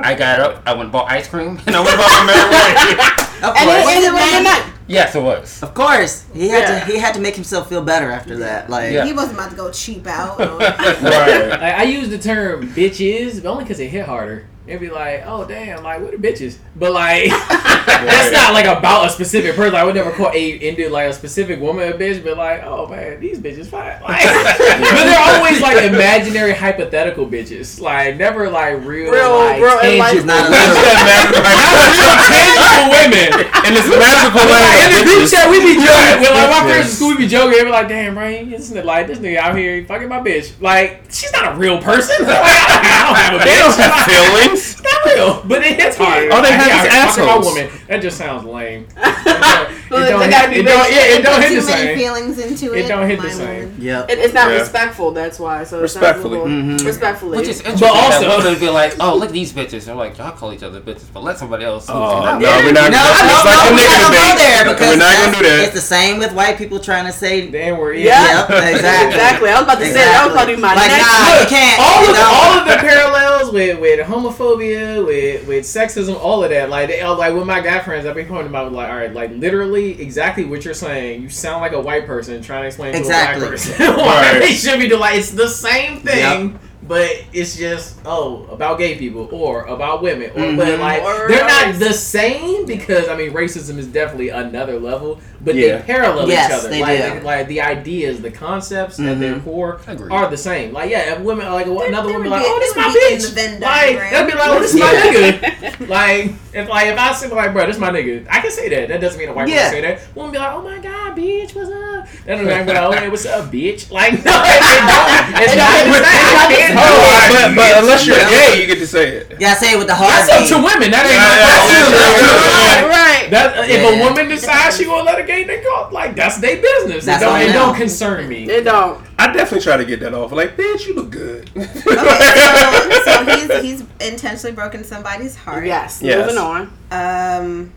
I 0.02 0.16
got 0.16 0.40
up, 0.40 0.64
I 0.66 0.72
went 0.72 0.84
and 0.84 0.92
bought 0.92 1.12
ice 1.12 1.28
cream, 1.28 1.60
and 1.68 1.76
I 1.76 1.80
went 1.82 1.94
about 1.96 2.10
my 2.10 2.26
merry 2.26 2.50
way. 2.50 3.04
Of 3.48 3.56
And 3.56 3.70
it 3.70 3.84
course. 3.84 3.96
ended 3.96 4.14
with 4.14 4.44
night. 4.44 4.70
Yes, 4.88 5.16
it 5.16 5.22
was. 5.24 5.62
Of 5.64 5.74
course. 5.74 6.26
He 6.34 6.50
had 6.50 6.60
Yeah. 6.68 6.80
to. 6.86 6.92
He 6.92 6.98
had 6.98 7.14
to 7.16 7.22
make 7.22 7.36
himself 7.36 7.70
feel 7.70 7.82
better 7.82 8.12
after 8.12 8.38
that. 8.40 8.70
Like. 8.70 8.92
Yeah. 8.92 9.06
He 9.06 9.14
wasn't 9.14 9.36
about 9.38 9.50
to 9.52 9.56
go 9.56 9.72
cheap 9.72 10.06
out. 10.08 10.40
or- 10.40 10.58
Right. 10.60 11.50
Like 11.50 11.62
I 11.62 11.84
use 11.84 12.10
the 12.10 12.18
term 12.18 12.70
bitches, 12.74 13.42
but 13.42 13.50
only 13.50 13.64
because 13.64 13.80
it 13.80 13.88
hit 13.90 14.06
harder. 14.06 14.48
It'd 14.66 14.80
be 14.80 14.90
like, 14.90 15.24
oh 15.26 15.44
damn, 15.46 15.84
like 15.84 16.00
what 16.02 16.14
are 16.14 16.18
bitches? 16.18 16.58
But 16.76 16.94
like 16.94 17.30
that's 17.86 18.32
not 18.32 18.54
like 18.54 18.66
about 18.66 19.08
a 19.08 19.10
specific 19.10 19.56
person. 19.56 19.76
I 19.76 19.84
would 19.84 19.94
never 19.96 20.12
call 20.12 20.32
a 20.34 20.52
into 20.70 20.90
like 20.90 21.10
a 21.10 21.14
specific 21.14 21.60
woman 21.60 21.92
a 21.92 21.96
bitch, 21.98 22.24
but 22.24 22.38
like, 22.38 22.64
oh 22.64 22.88
man, 22.88 23.20
these 23.20 23.40
bitches 23.40 23.68
fine. 23.68 24.02
Like, 24.02 24.24
but 24.24 25.04
they're 25.04 25.20
always 25.36 25.60
like 25.62 25.84
imaginary 25.84 26.54
hypothetical 26.54 27.26
bitches. 27.28 27.82
Like 27.82 28.16
never 28.16 28.50
like 28.50 28.86
real, 28.86 29.12
Real, 29.12 29.36
like 29.36 29.62
real 29.62 29.80
in 29.84 30.00
life. 30.00 30.12
tangible, 30.16 30.28
Not 30.28 30.48
a 30.48 30.52
not 30.56 31.92
real 32.00 32.16
tangible 32.32 32.88
women. 32.96 33.30
In 33.68 33.74
this 33.76 33.88
magical 33.92 34.48
Like, 34.48 34.64
land 34.64 34.96
in 34.96 34.96
the 34.96 35.00
of 35.04 35.06
group 35.12 35.30
chat, 35.30 35.50
we 35.52 35.60
be 35.60 35.76
joking. 35.76 36.20
With 36.24 36.32
like 36.32 36.50
my 36.56 36.64
friends 36.72 36.88
in 36.88 36.96
school, 36.96 37.10
we 37.10 37.18
be 37.18 37.28
joking. 37.28 37.52
We 37.60 37.64
be 37.66 37.70
like, 37.70 37.88
"Damn, 37.90 38.14
Brian, 38.16 38.50
this 38.50 38.72
nigga, 38.72 38.86
like 38.86 39.08
this 39.08 39.20
nigga 39.20 39.38
out 39.38 39.58
here 39.58 39.76
he 39.76 39.84
fucking 39.84 40.08
my 40.08 40.20
bitch." 40.20 40.56
Like, 40.62 41.04
she's 41.12 41.32
not 41.34 41.52
a 41.54 41.58
real 41.58 41.82
person. 41.82 42.16
Like, 42.34 42.40
I 42.40 43.04
don't 43.06 43.16
have 43.20 43.34
a 43.36 43.44
bitch. 43.44 44.08
They 44.08 44.53
don't 44.54 44.62
have 44.62 44.70
feelings. 44.70 44.72
It's 44.74 44.84
not 44.84 45.06
real, 45.06 45.44
but 45.48 45.64
it 45.64 45.80
hits 45.80 45.98
hard. 45.98 46.32
All 46.32 46.40
oh, 46.40 46.42
they 46.42 46.52
have 46.52 46.68
yeah, 46.68 46.84
is 46.86 47.16
fucking 47.16 47.26
my 47.26 47.32
assholes. 47.32 47.46
woman. 47.46 47.72
That 47.88 48.02
just 48.02 48.18
sounds 48.18 48.44
lame. 48.46 48.88
yeah, 50.00 50.18
But 50.18 50.20
don't 50.20 50.30
gotta 50.30 50.50
be 50.50 50.56
it 50.60 50.64
don't- 50.64 50.92
yeah, 50.92 51.16
it 51.18 51.22
don't 51.24 51.42
hit 51.42 51.50
Too 51.50 51.62
the 51.62 51.68
many 51.68 51.84
same. 51.88 51.98
feelings 51.98 52.40
into 52.40 52.74
it. 52.74 52.86
It 52.86 52.88
don't 52.88 53.08
hit 53.08 53.22
the 53.22 53.30
same. 53.30 53.48
woman. 53.70 53.76
Yep. 53.80 54.10
It, 54.12 54.20
it's 54.20 54.34
not 54.34 54.50
Yeah. 54.52 54.58
respectful. 54.60 55.12
That's 55.12 55.40
why. 55.40 55.64
So 55.64 55.78
it's 55.84 55.94
Respectfully. 55.96 56.38
Not 56.40 56.48
Mhm. 56.48 56.80
mm 56.80 56.86
Respectfully. 56.86 57.38
Which 57.40 57.48
is 57.48 57.60
interesting. 57.62 57.88
But 57.88 57.96
also- 57.98 58.20
that 58.30 58.38
women 58.44 58.60
be 58.60 58.70
like, 58.70 58.96
"Oh, 59.00 59.16
look 59.16 59.30
at 59.30 59.34
these 59.34 59.52
bitches." 59.54 59.86
They're 59.86 59.96
like, 59.96 60.18
"Y'all 60.18 60.32
call 60.32 60.54
each 60.54 60.64
other 60.64 60.80
bitches, 60.80 61.04
but 61.14 61.24
let 61.24 61.38
somebody 61.40 61.66
else." 61.66 61.86
Oh, 61.90 61.94
Oh, 61.94 62.40
no, 62.40 62.50
we're 62.64 62.72
not. 62.72 62.92
No, 62.92 62.98
that's 62.98 63.24
no, 63.24 63.50
like 63.50 63.58
no, 63.58 63.70
a 63.70 63.72
we're 63.74 63.78
nigga 63.80 64.02
not 64.02 64.12
go 64.14 64.36
there 64.38 64.64
because 64.74 64.88
We're 64.90 64.96
not 64.96 65.10
that's- 65.10 65.26
gonna 65.26 65.38
do 65.38 65.44
that. 65.50 65.60
It's 65.66 65.74
the 65.74 65.82
same 65.82 66.20
with 66.20 66.32
white 66.34 66.58
people 66.58 66.80
trying 66.80 67.06
to 67.06 67.12
say. 67.14 67.48
The 67.50 67.60
N 67.60 67.78
word. 67.78 67.98
Yeah. 67.98 68.48
Yep, 68.48 68.50
exactly. 68.74 69.10
exactly. 69.14 69.50
I 69.50 69.54
was 69.54 69.64
about 69.64 69.80
to 69.80 69.86
say 69.86 69.94
that. 69.94 70.22
I 70.22 70.26
was 70.26 70.34
about 70.36 70.48
to 70.48 70.58
my 70.58 70.74
Like, 70.76 70.88
next. 70.92 71.02
nah, 71.08 71.40
you 71.42 71.46
can't. 71.48 71.80
all 71.80 72.00
of 72.10 72.16
the, 72.16 72.24
all 72.24 72.52
of 72.60 72.66
the 72.68 72.78
parallels 72.88 73.52
with 73.54 73.80
with 73.80 74.00
homophobia, 74.08 75.06
with 75.06 75.48
with 75.48 75.66
sexism, 75.66 76.18
all 76.22 76.44
of 76.44 76.50
that. 76.50 76.70
Like 76.70 76.90
like 77.04 77.34
with 77.34 77.46
my 77.46 77.60
guy 77.62 77.80
friends, 77.80 78.06
I've 78.06 78.16
been 78.16 78.28
pointing 78.28 78.52
them 78.52 78.56
out. 78.56 78.72
Like, 78.74 78.90
all 78.90 78.96
right, 78.96 79.14
like 79.14 79.32
literally 79.36 79.83
exactly 79.92 80.46
what 80.46 80.66
you're 80.66 80.74
saying. 80.74 81.22
You 81.22 81.30
sound 81.30 81.62
like 81.62 81.74
a 81.74 81.80
white 81.82 82.06
person 82.06 82.42
trying 82.42 82.62
to 82.64 82.68
explain 82.68 82.96
Exactly. 82.96 83.42
to 83.42 83.48
a 83.48 83.50
black 83.50 83.52
person 83.52 83.88
why 83.98 84.32
Right. 84.32 84.40
they 84.40 84.52
should 84.54 84.80
be 84.80 84.88
doing. 84.88 85.02
Like 85.02 85.16
it's 85.18 85.32
the 85.32 85.48
same 85.48 86.00
thing. 86.02 86.60
But 86.86 87.12
it's 87.32 87.56
just 87.56 87.96
oh 88.06 88.44
about 88.52 88.78
gay 88.78 88.96
people 88.98 89.30
or 89.32 89.64
about 89.68 90.02
women, 90.02 90.32
or 90.32 90.54
but 90.58 90.68
Mhm. 90.68 90.80
like 90.80 91.02
Or 91.02 91.30
they're 91.30 91.48
not 91.48 91.76
the 91.80 91.94
same 91.94 92.66
because 92.66 93.08
I 93.08 93.16
mean 93.16 93.32
racism 93.32 93.78
is 93.78 93.88
definitely 93.88 94.28
another 94.30 94.78
level, 94.82 95.22
but 95.40 95.56
Yeah. 95.56 95.78
they 95.78 95.84
parallel 95.84 96.28
Yes, 96.28 96.50
each 96.52 96.58
other. 96.60 96.68
they 96.70 96.82
like, 96.82 97.22
do. 97.22 97.26
like 97.26 97.48
the 97.48 97.62
ideas, 97.62 98.20
the 98.20 98.32
concepts 98.32 99.00
at 99.00 99.18
their 99.22 99.36
Mhm. 99.36 99.46
core 99.46 99.80
Agreed. 99.88 100.12
are 100.12 100.30
the 100.30 100.36
same. 100.36 100.74
Like 100.74 100.90
yeah, 100.90 101.14
if 101.14 101.20
women 101.22 101.50
like 101.54 101.68
another 101.68 102.08
woman 102.10 102.24
be 102.24 102.30
like, 102.30 102.44
oh, 102.46 102.60
this 102.60 102.76
my 102.76 102.88
would 102.88 102.96
the 103.22 103.40
bitch. 103.40 103.52
Like 103.52 103.60
diagram. 103.62 104.12
that'd 104.12 104.32
be 104.34 104.38
like, 104.38 104.50
oh, 104.50 104.60
this 104.60 104.74
my 104.74 104.86
nigga. 104.94 105.88
like 105.90 106.32
if 106.54 106.70
like 106.70 106.88
if 106.88 106.98
I 106.98 107.14
say 107.14 107.28
like, 107.30 107.54
bro, 107.54 107.66
this 107.66 107.78
my 107.80 107.90
nigga, 107.90 108.26
I 108.30 108.42
can 108.42 108.52
say 108.52 108.70
that. 108.70 108.90
That 108.90 109.02
doesn't 109.02 109.20
mean 109.20 109.30
a 109.30 109.34
white 109.34 109.48
Yeah. 109.48 109.70
person 109.70 109.72
say 109.72 109.82
that. 109.82 110.16
Woman 110.16 110.32
be 110.32 110.38
like, 110.38 110.54
oh 110.54 110.62
my 110.62 110.80
god, 110.80 111.18
bitch, 111.18 111.56
what's 111.56 111.72
up? 111.72 112.08
That 112.26 112.36
don't 112.38 112.46
mean 112.46 112.54
I'm 112.54 112.68
like, 112.68 112.78
oh 112.78 112.92
hey, 112.92 113.10
what's 113.10 113.26
up, 113.26 113.52
bitch? 113.52 113.92
Like 113.92 114.14
no, 114.24 114.32
it 114.46 114.60
don't. 114.60 115.42
It's 115.42 115.56
not 115.56 115.72
the 115.84 115.94
same. 115.94 116.54
Can't 116.54 116.78
Oh, 116.78 117.28
but, 117.34 117.56
but 117.56 117.84
unless 117.84 118.06
you're 118.08 118.18
gay, 118.30 118.62
you 118.62 118.68
get 118.68 118.80
to 118.80 118.88
say 118.88 119.18
it. 119.18 119.28
Yeah, 119.32 119.54
gotta 119.54 119.60
say 119.60 119.74
it 119.74 119.78
with 119.78 119.88
the 119.88 119.96
heart. 119.96 120.12
That's 120.12 120.30
up 120.32 120.44
V. 120.44 120.48
to 120.50 120.56
women. 120.62 120.92
That 120.92 121.06
ain't 121.06 121.18
Yeah, 121.18 121.26
my 121.26 121.36
yeah, 121.42 122.78
problem. 122.78 122.90
right. 122.90 123.26
That 123.32 123.70
if 123.70 123.82
Yeah. 123.82 123.90
a 123.90 124.04
woman 124.10 124.28
decides 124.30 124.78
she 124.78 124.86
gonna 124.86 125.04
let 125.04 125.20
a 125.20 125.24
gay 125.24 125.44
nigga 125.46 125.64
go, 125.64 125.90
like 125.92 126.16
that's 126.16 126.38
their 126.38 126.58
business. 126.62 127.06
That's 127.06 127.22
it 127.22 127.26
don't, 127.26 127.42
it 127.42 127.54
don't 127.54 127.76
concern 127.76 128.28
me. 128.30 128.50
It 128.50 128.64
don't. 128.64 129.00
I 129.24 129.32
definitely 129.34 129.64
try 129.64 129.78
to 129.78 129.86
get 129.86 130.02
that 130.02 130.14
off. 130.14 130.32
Like, 130.34 130.58
bitch, 130.58 130.86
you 130.86 130.96
look 130.96 131.10
good. 131.12 131.50
Okay, 131.56 131.66
so, 131.66 133.02
so 133.06 133.26
he's 133.26 133.62
he's 133.62 133.84
intentionally 134.02 134.54
broken 134.54 134.84
somebody's 134.84 135.36
heart. 135.36 135.66
Yes. 135.66 136.02
Yes. 136.02 136.28
Moving 136.28 136.38
on. 136.44 136.70
Um. 136.92 137.72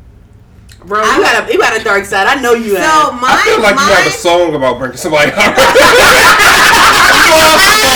Bro, 0.85 1.01
I 1.03 1.17
you 1.17 1.23
got 1.23 1.49
a 1.49 1.53
you 1.53 1.59
got 1.59 1.81
a 1.81 1.85
dark 1.85 2.05
side. 2.05 2.27
I 2.27 2.41
know 2.41 2.53
you 2.53 2.75
So 2.77 2.79
have. 2.79 3.15
my 3.21 3.29
I 3.31 3.43
feel 3.45 3.63
like 3.63 3.77
my 3.77 3.83
you 3.83 3.89
have 3.95 4.07
a 4.07 4.11
song 4.11 4.55
about 4.55 4.79
breaking 4.79 4.99
somebody 4.99 5.31
heart. 5.35 5.57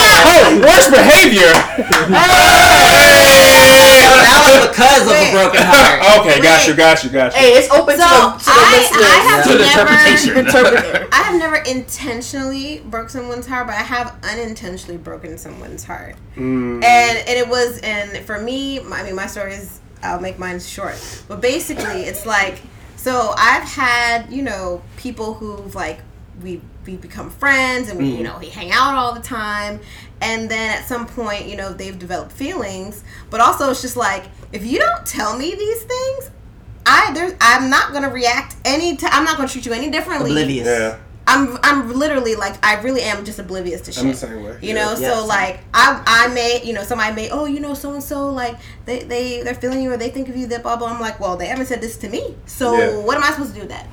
oh, 0.25 0.61
worst 0.61 0.91
behavior. 0.91 1.51
That 4.21 4.41
was 4.47 4.69
because 4.69 5.01
of 5.01 5.13
a 5.13 5.31
broken 5.31 5.61
heart. 5.63 5.99
okay, 6.21 6.41
got 6.41 6.67
you, 6.67 6.75
got 6.75 7.03
you, 7.03 7.09
got 7.09 7.33
you. 7.33 7.39
Hey, 7.39 7.51
it's 7.57 7.69
open 7.71 7.97
So 7.97 8.03
to 8.03 8.09
the, 8.09 8.39
to 8.39 8.45
the 8.45 8.51
I, 8.51 8.71
listeners. 8.77 9.03
I 9.03 9.19
have 9.27 9.43
To 9.43 9.51
the 9.51 9.65
never 9.65 10.39
interpretation. 10.41 11.07
I 11.11 11.15
have 11.23 11.39
never 11.39 11.55
intentionally 11.57 12.79
broke 12.85 13.09
someone's 13.09 13.47
heart, 13.47 13.67
but 13.67 13.75
I 13.75 13.79
have 13.83 14.17
unintentionally 14.23 14.97
broken 14.97 15.37
someone's 15.37 15.83
heart. 15.83 16.15
Mm. 16.35 16.83
And 16.83 17.17
and 17.17 17.29
it 17.37 17.47
was 17.47 17.79
and 17.79 18.17
for 18.25 18.39
me, 18.39 18.79
my- 18.79 19.01
I 19.01 19.03
mean 19.03 19.15
my 19.15 19.27
story 19.27 19.53
is 19.53 19.79
I'll 20.03 20.19
make 20.21 20.39
mine 20.39 20.59
short. 20.59 20.95
But 21.27 21.41
basically 21.41 22.03
it's 22.03 22.25
like 22.25 22.61
so 22.95 23.33
I've 23.37 23.63
had, 23.63 24.31
you 24.31 24.43
know, 24.43 24.81
people 24.97 25.33
who've 25.35 25.73
like 25.75 26.01
we 26.41 26.61
we 26.85 26.95
become 26.95 27.29
friends 27.29 27.89
and 27.89 27.99
we 27.99 28.09
you 28.09 28.23
know 28.23 28.37
we 28.39 28.49
hang 28.49 28.71
out 28.71 28.95
all 28.95 29.13
the 29.13 29.21
time 29.21 29.79
and 30.21 30.49
then 30.49 30.71
at 30.77 30.85
some 30.87 31.05
point 31.05 31.45
you 31.47 31.55
know 31.55 31.73
they've 31.73 31.97
developed 31.99 32.31
feelings 32.31 33.03
but 33.29 33.39
also 33.41 33.69
it's 33.71 33.81
just 33.81 33.97
like 33.97 34.23
if 34.53 34.65
you 34.65 34.79
don't 34.79 35.05
tell 35.05 35.37
me 35.37 35.53
these 35.55 35.83
things 35.83 36.31
i 36.85 37.11
there's 37.13 37.33
i'm 37.41 37.69
not 37.69 37.91
gonna 37.93 38.09
react 38.09 38.55
any 38.65 38.95
t- 38.97 39.07
i'm 39.11 39.23
not 39.23 39.37
gonna 39.37 39.49
treat 39.49 39.65
you 39.65 39.73
any 39.73 39.89
differently 39.89 40.31
Oblivious. 40.31 40.65
Yeah, 40.67 40.97
i'm 41.27 41.57
i'm 41.63 41.91
literally 41.93 42.35
like 42.35 42.63
i 42.65 42.79
really 42.81 43.01
am 43.01 43.23
just 43.23 43.37
oblivious 43.39 43.81
to 43.81 43.91
shit 43.91 44.03
I'm 44.03 44.09
the 44.09 44.15
same 44.17 44.43
way. 44.43 44.57
you 44.61 44.69
Yeah. 44.69 44.73
know 44.75 44.89
Yeah, 44.91 45.09
so 45.13 45.19
same. 45.19 45.27
like 45.27 45.59
i 45.73 46.01
i 46.05 46.33
may 46.33 46.61
you 46.63 46.73
know 46.73 46.83
somebody 46.83 47.15
may 47.15 47.29
oh 47.29 47.45
you 47.45 47.59
know 47.59 47.73
so 47.75 47.93
and 47.93 48.03
so 48.03 48.29
like 48.31 48.57
they 48.85 49.03
they 49.03 49.41
they're 49.43 49.53
feeling 49.55 49.81
you 49.83 49.91
or 49.91 49.97
they 49.97 50.09
think 50.09 50.29
of 50.29 50.35
you 50.35 50.47
that 50.47 50.63
blah 50.63 50.75
blah 50.75 50.87
i'm 50.91 50.99
like 50.99 51.19
well 51.19 51.37
they 51.37 51.45
haven't 51.47 51.67
said 51.67 51.81
this 51.81 51.97
to 51.97 52.09
me 52.09 52.35
so 52.47 52.75
Yeah. 52.77 52.97
what 53.05 53.15
am 53.17 53.23
i 53.23 53.29
supposed 53.31 53.49
to 53.49 53.55
do 53.55 53.61
with 53.61 53.69
that 53.69 53.85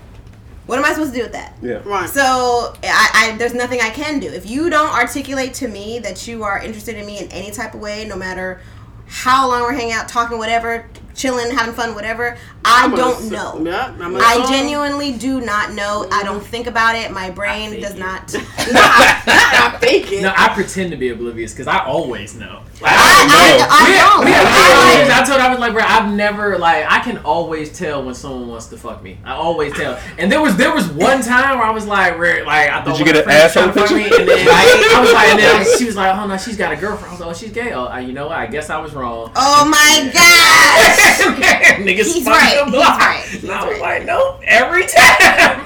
what 0.69 0.79
am 0.79 0.85
i 0.85 0.91
supposed 0.91 1.13
to 1.13 1.19
do 1.19 1.25
with 1.25 1.33
that 1.33 1.55
Yeah. 1.63 1.81
Right. 1.85 2.09
so 2.09 2.75
I, 2.85 3.33
I 3.33 3.37
there's 3.39 3.55
nothing 3.55 3.81
I 3.81 3.91
can 3.91 4.21
do. 4.21 4.29
If 4.29 4.49
you 4.49 4.71
don't 4.71 4.93
articulate 4.95 5.55
to 5.55 5.69
me 5.69 5.99
that 6.01 6.27
you 6.29 6.45
are 6.45 6.63
interested 6.63 6.97
in 6.97 7.07
me 7.07 7.19
in 7.19 7.31
any 7.31 7.51
type 7.51 7.75
of 7.75 7.81
way, 7.81 8.05
no 8.05 8.17
matter 8.17 8.61
how 9.07 9.49
long 9.49 9.63
we're 9.63 9.73
hanging 9.73 9.93
out, 9.93 10.09
talking, 10.09 10.37
whatever, 10.39 10.87
chilling, 11.15 11.51
having 11.55 11.75
fun, 11.75 11.95
whatever, 11.95 12.37
I 12.65 12.85
I'm 12.85 12.95
don't 12.95 13.31
gonna- 13.31 13.63
know. 13.65 13.71
Yeah, 13.71 13.95
I'm 14.01 14.13
gonna 14.13 14.47
genuinely 14.47 15.13
do 15.13 15.41
not 15.41 15.73
know. 15.73 16.07
I 16.11 16.19
mm-hmm. 16.19 16.27
don't 16.27 16.45
think 16.45 16.67
about 16.67 16.95
it. 16.95 17.11
My 17.11 17.31
brain 17.31 17.81
does 17.81 17.95
it. 17.95 17.99
not. 17.99 18.35
I 18.59 19.79
fake 19.81 20.13
it. 20.13 20.23
No, 20.23 20.35
I 20.37 20.49
pretend 20.55 20.91
to 20.91 20.97
be 20.97 21.09
oblivious 21.09 21.53
because 21.53 21.67
I 21.67 21.85
always 21.85 22.35
know. 22.35 22.63
Like, 22.81 22.93
I, 22.93 22.97
I, 22.97 23.01
I, 23.01 23.67
I, 23.71 23.89
we, 23.89 23.95
don't. 23.99 24.25
we 24.25 24.33
I, 24.33 25.11
I, 25.11 25.21
I 25.21 25.25
told 25.27 25.41
her, 25.41 25.47
I 25.47 25.51
was 25.51 25.59
like, 25.59 25.73
bro, 25.73 25.83
I've 25.85 26.13
never 26.15 26.59
like 26.59 26.85
I 26.89 27.01
can 27.01 27.19
always 27.19 27.77
tell 27.77 28.05
when 28.05 28.15
someone 28.15 28.47
wants 28.49 28.67
to 28.67 28.77
fuck 28.77 29.03
me. 29.03 29.19
I 29.25 29.33
always 29.35 29.73
tell. 29.75 29.99
And 30.19 30.31
there 30.31 30.41
was 30.41 30.57
there 30.57 30.73
was 30.75 30.89
one 30.89 31.23
time 31.23 31.59
where 31.59 31.67
I 31.67 31.71
was 31.71 31.87
like, 31.87 32.19
where 32.19 32.45
like 32.45 32.71
I 32.71 32.83
thought 32.85 32.97
Did 32.97 33.01
you 33.01 33.05
get 33.13 33.17
an 33.17 33.27
my 33.27 33.49
friends 33.49 33.57
asshole 33.57 33.87
trying 33.87 33.97
me, 33.97 34.05
and 34.05 34.29
then 34.29 34.47
like, 34.47 34.49
I 34.95 35.01
was 35.01 35.13
like, 35.13 35.29
and 35.29 35.39
then 35.41 35.79
she 35.79 35.85
was 35.87 35.97
like, 35.97 36.15
oh 36.17 36.27
no, 36.27 36.37
she's 36.37 36.57
got 36.57 36.73
a 36.73 36.77
girlfriend. 36.77 37.09
I 37.09 37.11
was 37.13 37.21
like, 37.21 37.31
oh, 37.31 37.35
she's 37.35 37.53
gay. 37.53 37.73
Oh, 37.73 37.97
you 37.99 38.13
know 38.13 38.29
what? 38.29 38.39
I 38.39 38.47
guess 38.47 38.71
I 38.71 38.79
was 38.79 38.95
wrong. 38.95 39.33
oh 39.35 39.65
my 39.69 40.11
god. 40.15 41.79
Niggas 41.79 42.13
He's 42.15 42.25
fucking 42.25 42.27
right, 42.27 42.65
he's 42.65 42.75
right, 42.75 43.25
he's 43.31 43.43
And 43.45 43.53
I 43.53 43.67
was 43.69 43.81
right. 43.81 43.99
like, 44.01 44.07
no, 44.07 44.39
every 44.45 44.83
time. 44.87 45.17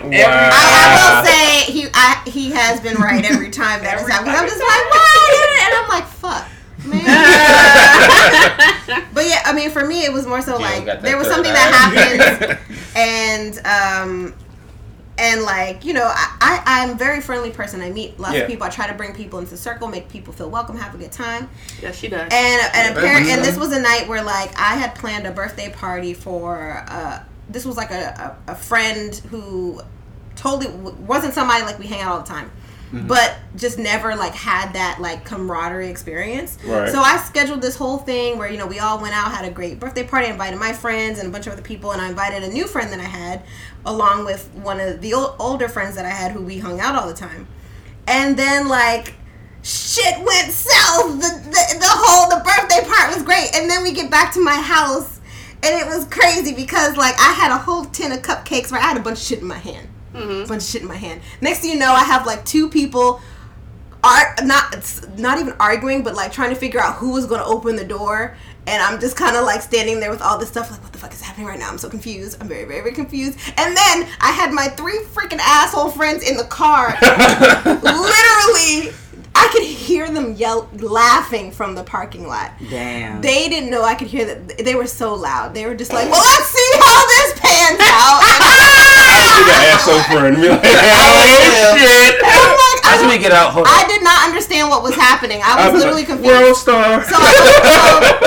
Every 0.02 0.18
Wow. 0.22 0.50
I, 0.52 0.60
I 0.62 0.84
time. 0.92 1.16
will 1.16 1.24
say 1.24 1.72
he 1.72 1.86
I, 1.94 2.22
he 2.26 2.50
has 2.52 2.80
been 2.80 2.96
right 2.96 3.24
every 3.24 3.50
time 3.50 3.80
that 3.82 3.92
has 3.98 4.02
Every 4.02 4.12
happened. 4.12 4.30
I'm 4.36 4.44
just 4.48 4.60
like, 4.60 4.90
what? 4.90 5.62
And 5.62 5.74
I'm 5.76 5.88
like, 5.88 6.06
fuck, 6.06 6.46
man. 6.46 6.51
but 9.12 9.26
yeah, 9.26 9.42
I 9.44 9.52
mean, 9.54 9.70
for 9.70 9.84
me, 9.86 10.04
it 10.04 10.12
was 10.12 10.26
more 10.26 10.42
so 10.42 10.58
Yeah, 10.58 10.64
like 10.84 11.02
there 11.02 11.16
was 11.16 11.28
something 11.28 11.50
eye. 11.50 11.54
that 11.54 11.94
happened, 11.94 12.58
and 12.96 13.58
um, 13.66 14.34
and 15.18 15.42
like 15.42 15.84
you 15.84 15.92
know, 15.92 16.04
I, 16.06 16.36
I 16.40 16.62
I'm 16.82 16.90
a 16.90 16.94
very 16.94 17.20
friendly 17.20 17.50
person. 17.50 17.80
I 17.80 17.90
meet 17.90 18.18
lots 18.18 18.34
Yeah. 18.34 18.42
of 18.42 18.48
people. 18.48 18.66
I 18.66 18.70
try 18.70 18.86
to 18.88 18.94
bring 18.94 19.14
people 19.14 19.38
into 19.38 19.52
the 19.52 19.56
circle, 19.56 19.88
make 19.88 20.08
people 20.08 20.32
feel 20.32 20.50
welcome, 20.50 20.76
have 20.76 20.94
a 20.94 20.98
good 20.98 21.12
time. 21.12 21.48
yeah, 21.80 21.92
she 21.92 22.08
does. 22.08 22.22
And 22.22 22.32
and, 22.32 22.74
Yeah, 22.74 22.90
apparent, 23.00 23.26
and 23.28 23.44
this 23.44 23.58
was 23.58 23.72
a 23.72 23.80
night 23.80 24.08
where 24.08 24.22
like 24.22 24.50
I 24.58 24.74
had 24.74 24.94
planned 24.94 25.26
a 25.26 25.32
birthday 25.32 25.70
party 25.70 26.14
for 26.14 26.84
uh 26.88 27.20
this 27.48 27.64
was 27.66 27.76
like 27.76 27.90
a, 27.90 28.36
a, 28.48 28.52
a 28.52 28.54
friend 28.54 29.14
who 29.30 29.80
totally 30.36 30.66
w- 30.66 30.96
wasn't 31.02 31.34
somebody 31.34 31.62
like 31.64 31.78
we 31.78 31.86
hang 31.86 32.00
out 32.00 32.12
all 32.12 32.20
the 32.20 32.26
time. 32.26 32.50
Mm-hmm. 32.92 33.06
But 33.06 33.36
just 33.56 33.78
never 33.78 34.14
like 34.14 34.34
had 34.34 34.74
that 34.74 34.98
like 35.00 35.24
camaraderie 35.24 35.88
experience. 35.88 36.58
Right. 36.62 36.90
So 36.90 37.00
I 37.00 37.16
scheduled 37.16 37.62
this 37.62 37.74
whole 37.74 37.96
thing 37.96 38.36
where 38.36 38.50
you 38.50 38.58
know 38.58 38.66
we 38.66 38.80
all 38.80 39.00
went 39.00 39.14
out, 39.14 39.32
had 39.32 39.46
a 39.46 39.50
great 39.50 39.80
birthday 39.80 40.04
party, 40.04 40.28
invited 40.28 40.60
my 40.60 40.74
friends 40.74 41.18
and 41.18 41.26
a 41.26 41.30
bunch 41.30 41.46
of 41.46 41.54
other 41.54 41.62
people, 41.62 41.92
and 41.92 42.02
I 42.02 42.10
invited 42.10 42.42
a 42.42 42.52
new 42.52 42.66
friend 42.66 42.92
that 42.92 43.00
I 43.00 43.04
had, 43.04 43.44
along 43.86 44.26
with 44.26 44.50
one 44.54 44.78
of 44.78 45.00
the 45.00 45.14
old, 45.14 45.36
older 45.38 45.68
friends 45.68 45.96
that 45.96 46.04
I 46.04 46.10
had 46.10 46.32
who 46.32 46.42
we 46.42 46.58
hung 46.58 46.80
out 46.80 46.94
all 46.94 47.08
the 47.08 47.14
time. 47.14 47.48
And 48.06 48.36
then 48.36 48.68
like 48.68 49.14
shit 49.62 50.18
went 50.18 50.50
south. 50.50 51.20
The, 51.20 51.40
the 51.44 51.78
the 51.78 51.88
whole 51.88 52.28
the 52.28 52.44
birthday 52.44 52.86
part 52.86 53.14
was 53.14 53.22
great, 53.22 53.54
and 53.54 53.70
then 53.70 53.82
we 53.82 53.92
get 53.92 54.10
back 54.10 54.34
to 54.34 54.40
my 54.40 54.56
house, 54.60 55.20
and 55.62 55.74
it 55.74 55.86
was 55.86 56.04
crazy 56.06 56.54
because 56.54 56.96
like 56.96 57.14
I 57.18 57.32
had 57.32 57.52
a 57.52 57.58
whole 57.58 57.86
tin 57.86 58.12
of 58.12 58.20
cupcakes 58.20 58.70
where 58.70 58.80
I 58.80 58.84
had 58.84 58.96
a 58.96 59.00
bunch 59.00 59.18
of 59.18 59.24
shit 59.24 59.38
in 59.38 59.46
my 59.46 59.58
hand, 59.58 59.88
a 60.14 60.46
bunch 60.46 60.62
of 60.62 60.68
shit 60.68 60.82
in 60.82 60.88
my 60.88 60.96
hand. 60.96 61.20
Next 61.40 61.60
thing 61.60 61.72
you 61.72 61.78
know, 61.78 61.92
I 61.92 62.04
have 62.04 62.26
like 62.26 62.44
two 62.44 62.68
people. 62.68 63.20
Are 64.04 64.34
not 64.42 64.74
it's 64.74 65.06
not 65.16 65.38
even 65.38 65.54
arguing, 65.60 66.02
but 66.02 66.16
like 66.16 66.32
trying 66.32 66.50
to 66.50 66.56
figure 66.56 66.80
out 66.80 66.96
who 66.96 67.12
was 67.12 67.24
going 67.24 67.40
to 67.40 67.46
open 67.46 67.76
the 67.76 67.84
door, 67.84 68.36
and 68.66 68.82
I'm 68.82 69.00
just 69.00 69.16
kind 69.16 69.36
of 69.36 69.44
like 69.44 69.62
standing 69.62 70.00
there 70.00 70.10
with 70.10 70.20
all 70.22 70.38
this 70.38 70.48
stuff, 70.48 70.70
like 70.70 70.82
what 70.82 70.92
the 70.92 70.98
fuck 70.98 71.12
is 71.12 71.20
happening 71.20 71.46
right 71.46 71.58
now? 71.58 71.68
I'm 71.68 71.78
so 71.78 71.88
confused. 71.88 72.36
I'm 72.40 72.48
very, 72.48 72.64
very, 72.64 72.80
very 72.80 72.94
confused. 72.94 73.38
And 73.56 73.76
then 73.76 74.08
I 74.20 74.32
had 74.32 74.52
my 74.52 74.68
three 74.68 74.98
freaking 75.12 75.38
asshole 75.40 75.90
friends 75.90 76.28
in 76.28 76.36
the 76.36 76.44
car, 76.44 76.96
literally 77.64 78.92
I 79.34 79.48
could 79.52 79.62
hear 79.62 80.10
them 80.10 80.34
yell 80.34 80.68
laughing 80.74 81.50
from 81.50 81.74
the 81.74 81.84
parking 81.84 82.26
lot. 82.26 82.52
Damn. 82.70 83.20
They 83.22 83.48
didn't 83.48 83.70
know 83.70 83.82
I 83.82 83.94
could 83.94 84.08
hear 84.08 84.24
that. 84.26 84.64
They 84.64 84.74
were 84.74 84.86
so 84.86 85.14
loud. 85.14 85.54
They 85.54 85.66
were 85.66 85.74
just 85.74 85.92
like, 85.92 86.10
"Well, 86.10 86.20
let's 86.20 86.48
see 86.48 86.70
how 86.78 87.06
this 87.06 87.40
pans 87.40 87.80
out." 87.82 88.20
Be 89.32 89.44
the 89.48 89.56
asshole 89.72 90.02
friend. 90.12 90.36
Be 90.36 90.48
like, 90.48 90.60
oh 90.64 91.76
shit. 91.76 92.20
And 93.00 93.02
I'm 93.02 93.08
like, 93.08 93.12
I 93.12 93.12
Watch 93.12 93.16
me 93.16 93.22
get 93.22 93.32
out. 93.32 93.52
Hold 93.52 93.66
I 93.68 93.82
on. 93.82 93.88
did 93.88 94.02
not 94.02 94.24
understand 94.28 94.68
what 94.68 94.82
was 94.82 94.94
happening. 94.94 95.40
I 95.44 95.70
was 95.70 95.80
literally 95.80 96.04
confused. 96.04 96.26
World 96.28 96.56
star. 96.56 97.02
So, 97.04 97.14
I, 97.16 97.32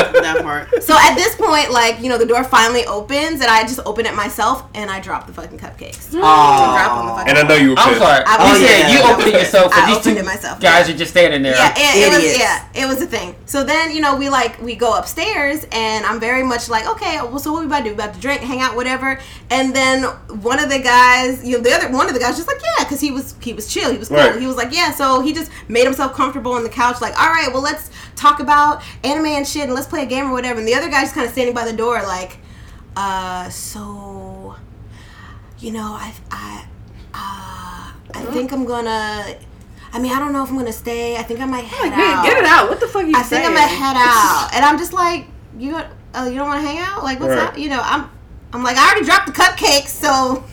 um, 0.08 0.14
that 0.24 0.40
part. 0.42 0.70
so, 0.84 0.94
so 0.94 0.94
at 0.98 1.16
this 1.16 1.36
point, 1.36 1.72
like 1.72 2.00
you 2.02 2.10
know, 2.10 2.18
the 2.18 2.26
door 2.26 2.44
finally 2.44 2.86
opens, 2.86 3.42
and 3.42 3.50
I 3.50 3.62
just 3.64 3.80
open 3.86 4.06
it 4.06 4.16
myself, 4.16 4.64
and 4.74 4.90
I 4.90 5.00
drop 5.00 5.28
the 5.28 5.34
fucking 5.34 5.60
cupcakes. 5.60 6.10
Oh. 6.14 6.20
Drop 6.20 6.92
on 6.98 7.06
the 7.06 7.12
Aw. 7.12 7.18
fucking 7.18 7.30
and 7.30 7.38
I 7.38 7.44
know 7.48 7.56
you 7.56 7.70
were 7.72 7.80
I'm 7.80 7.90
pissed. 7.90 8.02
sorry. 8.02 8.24
I 8.26 8.36
Oh, 8.40 8.52
was- 8.54 8.62
yeah, 8.62 8.92
you 8.92 9.00
I 9.00 9.14
opened 9.14 9.28
it 9.28 9.34
yourself, 9.42 9.72
I 9.74 9.80
and 9.82 9.90
these 9.90 9.98
opened 9.98 10.16
two 10.16 10.22
it 10.22 10.26
myself, 10.26 10.60
guys 10.62 10.88
yeah. 10.88 10.96
are 10.96 10.98
just 10.98 11.12
standing 11.12 11.42
there. 11.44 11.56
Yeah, 11.56 11.74
it, 11.76 12.08
it 12.08 12.16
was 12.16 12.38
yeah, 12.40 12.68
it 12.74 12.86
was 12.88 13.02
a 13.02 13.08
thing. 13.08 13.36
So 13.46 13.64
then 13.64 13.92
you 13.92 14.02
know 14.02 14.16
we 14.16 14.30
like 14.30 14.62
we 14.62 14.76
go 14.76 14.98
upstairs 14.98 15.66
and 15.72 16.06
I'm 16.06 16.20
very 16.20 16.44
much 16.44 16.70
like 16.70 16.88
okay, 16.88 17.18
well 17.22 17.40
so 17.40 17.52
what 17.54 17.62
we 17.62 17.68
about 17.68 17.80
to 17.80 17.84
do? 17.86 17.90
We 17.90 17.96
about 17.96 18.14
to 18.16 18.20
drink, 18.20 18.42
hang 18.42 18.62
out, 18.62 18.76
whatever. 18.76 19.20
And 19.50 19.76
then 19.76 20.04
one 20.42 20.60
of 20.60 20.70
the 20.70 20.80
guys, 20.80 21.44
you 21.46 21.58
know, 21.58 21.64
the 21.64 21.72
other 21.74 21.92
one 21.92 22.08
of 22.08 22.14
the 22.14 22.20
guys 22.20 22.36
just 22.36 22.48
like 22.48 22.62
yeah, 22.62 22.84
because 22.86 23.00
he 23.02 23.12
was 23.12 23.36
he 23.42 23.54
was 23.54 23.72
chill, 23.72 23.92
he 23.92 23.98
was 23.98 24.10
cool. 24.10 24.18
Right. 24.18 24.40
He 24.40 24.48
was 24.48 24.55
like 24.56 24.74
yeah, 24.74 24.92
so 24.92 25.22
he 25.22 25.34
just 25.34 25.52
made 25.68 25.84
himself 25.86 26.14
comfortable 26.14 26.52
on 26.54 26.64
the 26.64 26.70
couch, 26.70 27.02
like 27.02 27.18
all 27.20 27.30
right, 27.30 27.50
well 27.52 27.62
let's 27.62 27.90
talk 28.16 28.40
about 28.40 28.82
anime 29.04 29.26
and 29.28 29.48
shit 29.48 29.64
and 29.64 29.74
let's 29.74 29.88
play 29.88 30.04
a 30.04 30.06
game 30.06 30.26
or 30.30 30.32
whatever. 30.34 30.60
And 30.60 30.68
the 30.68 30.76
other 30.76 30.90
guy's 30.90 31.12
kind 31.12 31.26
of 31.26 31.32
standing 31.34 31.54
by 31.56 31.66
the 31.70 31.76
door 31.76 32.02
like, 32.04 32.38
uh, 32.96 33.50
so 33.50 34.56
you 35.60 35.72
know 35.72 35.94
I 36.00 36.14
I 36.32 36.66
uh, 37.14 37.92
I 38.20 38.26
think 38.34 38.52
I'm 38.52 38.66
gonna. 38.66 39.36
I 39.94 40.00
mean, 40.00 40.12
I 40.12 40.20
don't 40.20 40.34
know 40.34 40.44
if 40.44 40.50
I'm 40.50 40.58
gonna 40.58 40.74
stay. 40.74 41.16
I 41.16 41.24
think 41.24 41.40
I 41.40 41.46
might 41.46 41.64
head 41.64 41.90
Like, 41.90 41.98
out. 41.98 42.24
get, 42.26 42.34
get 42.34 42.44
it 42.44 42.46
out. 42.46 42.70
What 42.70 42.80
the 42.82 42.88
fuck 42.88 43.04
are 43.04 43.06
you 43.06 43.14
doing? 43.14 43.16
I 43.16 43.24
think? 43.24 43.46
I'm 43.46 43.54
gonna 43.54 43.66
head 43.68 43.96
out, 43.98 44.50
and 44.54 44.66
I'm 44.66 44.78
just 44.78 44.92
like, 44.92 45.28
you, 45.58 45.72
got- 45.72 45.88
uh, 46.14 46.28
you 46.30 46.36
don't 46.38 46.48
want 46.48 46.62
to 46.62 46.68
hang 46.68 46.80
out? 46.80 47.04
Like, 47.04 47.20
what's 47.22 47.34
Right. 47.34 47.48
up? 47.48 47.58
You 47.58 47.70
know, 47.70 47.80
I'm, 47.82 48.10
I'm 48.52 48.62
like, 48.62 48.76
I 48.78 48.90
already 48.92 49.06
dropped 49.06 49.28
the 49.28 49.32
cupcakes, 49.32 49.88
so 49.88 50.44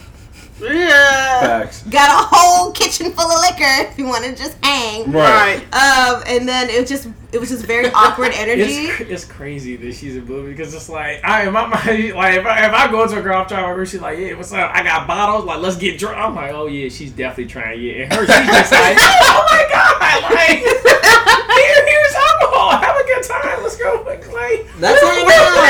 Yeah. 0.62 1.40
Facts. 1.40 1.82
got 1.84 2.08
a 2.10 2.28
whole 2.34 2.72
kitchen 2.72 3.12
full 3.12 3.30
of 3.30 3.40
liquor 3.40 3.90
if 3.90 3.98
you 3.98 4.06
want 4.06 4.24
to 4.24 4.34
just 4.34 4.56
hang. 4.64 5.10
Right. 5.10 5.58
Um, 5.74 6.22
and 6.26 6.48
then 6.48 6.70
it 6.70 6.80
was 6.80 6.88
just, 6.88 7.08
it 7.32 7.40
was 7.40 7.48
just 7.48 7.64
very 7.64 7.90
awkward 7.92 8.32
energy. 8.34 8.62
It's, 8.62 8.96
cr- 8.96 9.02
it's 9.04 9.24
crazy 9.24 9.76
that 9.76 9.94
she's 9.94 10.16
a 10.16 10.20
booby 10.20 10.50
because 10.50 10.72
it's 10.74 10.88
like 10.88 11.24
I 11.24 11.46
in 11.46 11.52
my 11.52 11.62
like 11.66 12.38
if 12.38 12.46
I, 12.46 12.66
if 12.66 12.72
I 12.72 12.90
go 12.90 13.06
to 13.06 13.18
a 13.18 13.22
girl 13.22 13.40
I'm 13.40 13.48
trying 13.48 13.76
to 13.76 13.86
she's 13.86 14.00
like 14.00 14.18
yeah 14.18 14.34
what's 14.34 14.52
up 14.52 14.70
I 14.72 14.82
got 14.82 15.06
bottles 15.06 15.44
like 15.44 15.60
let's 15.60 15.76
get 15.76 15.98
drunk 15.98 16.18
I'm 16.18 16.34
like 16.34 16.52
oh 16.52 16.66
yeah 16.66 16.88
she's 16.88 17.10
definitely 17.10 17.46
trying 17.46 17.80
yeah 17.80 18.04
and 18.04 18.12
her 18.12 18.20
she's 18.20 18.46
just 18.46 18.72
like 18.72 18.96
oh 19.00 19.46
my 19.50 19.66
god 19.70 19.92
like 20.30 20.58
here 20.60 21.86
here's 21.88 22.14
alcohol 22.14 22.70
have 22.70 22.96
a 22.96 23.04
good 23.04 23.22
time 23.24 23.62
let's 23.62 23.76
go 23.76 24.02
like 24.06 24.66
That's 24.82 25.00
hang 25.00 25.22
out. 25.22 25.62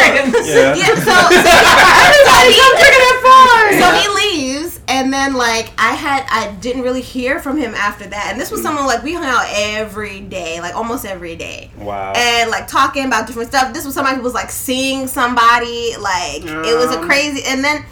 Yeah. 0.46 0.74
Yeah, 0.74 0.94
so, 0.96 1.12
so, 1.12 1.52
Everybody 1.52 2.50
come 2.56 2.74
drinking 2.80 3.04
at 3.12 3.18
fun. 3.20 3.66
so 3.78 3.86
he 4.00 4.06
leaves, 4.32 4.80
and 4.88 5.12
then 5.12 5.34
like 5.34 5.70
I 5.78 5.94
had, 5.94 6.24
I 6.30 6.52
didn't 6.60 6.82
really 6.82 7.00
hear 7.00 7.40
from 7.40 7.56
him 7.56 7.74
after 7.74 8.06
that. 8.06 8.28
And 8.32 8.40
this 8.40 8.50
was 8.50 8.62
someone 8.62 8.86
like 8.86 9.02
we 9.02 9.14
hung 9.14 9.24
out 9.24 9.46
every 9.50 10.20
day, 10.20 10.60
like 10.60 10.74
almost 10.74 11.04
every 11.04 11.36
day, 11.36 11.70
Wow. 11.78 12.12
and 12.16 12.50
like 12.50 12.66
talking 12.68 13.04
about 13.06 13.26
different 13.26 13.48
stuff. 13.48 13.72
This 13.74 13.84
was 13.84 13.94
somebody 13.94 14.16
who 14.16 14.22
was 14.22 14.34
like 14.34 14.50
seeing 14.50 15.06
somebody, 15.06 15.94
like 15.98 16.42
it 16.44 16.76
was 16.76 16.94
a 16.94 16.98
Um. 17.00 17.06
crazy. 17.06 17.42
And 17.46 17.62
then, 17.64 17.84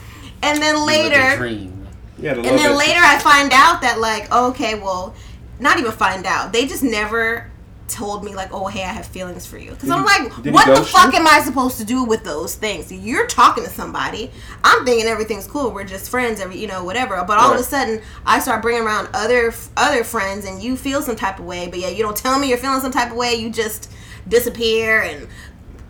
and 0.43 0.63
then 0.63 0.77
You 0.77 0.85
live 0.85 1.07
a 1.07 1.09
later, 1.09 1.37
dream. 1.37 1.87
Yeah, 2.19 2.35
the 2.35 2.41
and 2.41 2.59
then 2.59 2.77
later 2.77 3.01
I 3.03 3.19
find 3.19 3.51
out 3.53 3.81
that 3.83 3.99
like 3.99 4.31
okay, 4.33 4.75
well, 4.75 5.15
not 5.59 5.79
even 5.79 5.93
find 5.93 6.27
out. 6.27 6.53
They 6.53 6.67
just 6.67 6.83
never 6.83 7.50
told 7.91 8.25
me 8.25 8.35
like, 8.35 8.53
oh 8.53 8.67
hey, 8.67 8.83
I 8.83 8.89
have 8.93 9.07
feelings 9.07 9.47
for 9.47 9.59
you. 9.59 9.71
Because 9.73 9.91
I'm 9.91 10.05
like, 10.05 10.33
what 10.47 10.67
the 10.75 10.85
fuck 10.85 11.13
you? 11.13 11.19
am 11.19 11.27
I 11.27 11.41
supposed 11.41 11.79
to 11.79 11.85
do 11.85 12.05
with 12.05 12.25
those 12.25 12.55
things? 12.55 12.91
You're 12.93 13.27
talking 13.27 13.65
to 13.65 13.71
somebody. 13.71 14.31
I'm 14.65 14.85
thinking 14.85 15.07
everything's 15.07 15.47
cool. 15.47 15.71
We're 15.73 15.85
just 15.85 16.11
friends. 16.11 16.41
Every 16.41 16.57
you 16.59 16.67
know 16.67 16.85
whatever. 16.85 17.23
But 17.27 17.39
all 17.39 17.53
of 17.53 17.61
a 17.61 17.63
sudden, 17.63 18.01
I 18.25 18.39
start 18.41 18.63
bringing 18.63 18.83
around 18.85 19.09
other 19.13 19.53
other 19.77 20.05
friends, 20.05 20.45
and 20.45 20.63
you 20.63 20.77
feel 20.77 21.03
some 21.03 21.17
type 21.17 21.39
of 21.39 21.45
way. 21.45 21.69
But 21.69 21.79
yeah, 21.81 21.89
you 21.89 22.03
don't 22.03 22.17
tell 22.17 22.39
me 22.39 22.49
you're 22.49 22.59
feeling 22.59 22.81
some 22.81 22.93
type 22.93 23.11
of 23.11 23.17
way. 23.17 23.35
You 23.35 23.51
just 23.51 23.91
disappear 24.29 25.03
and. 25.03 25.29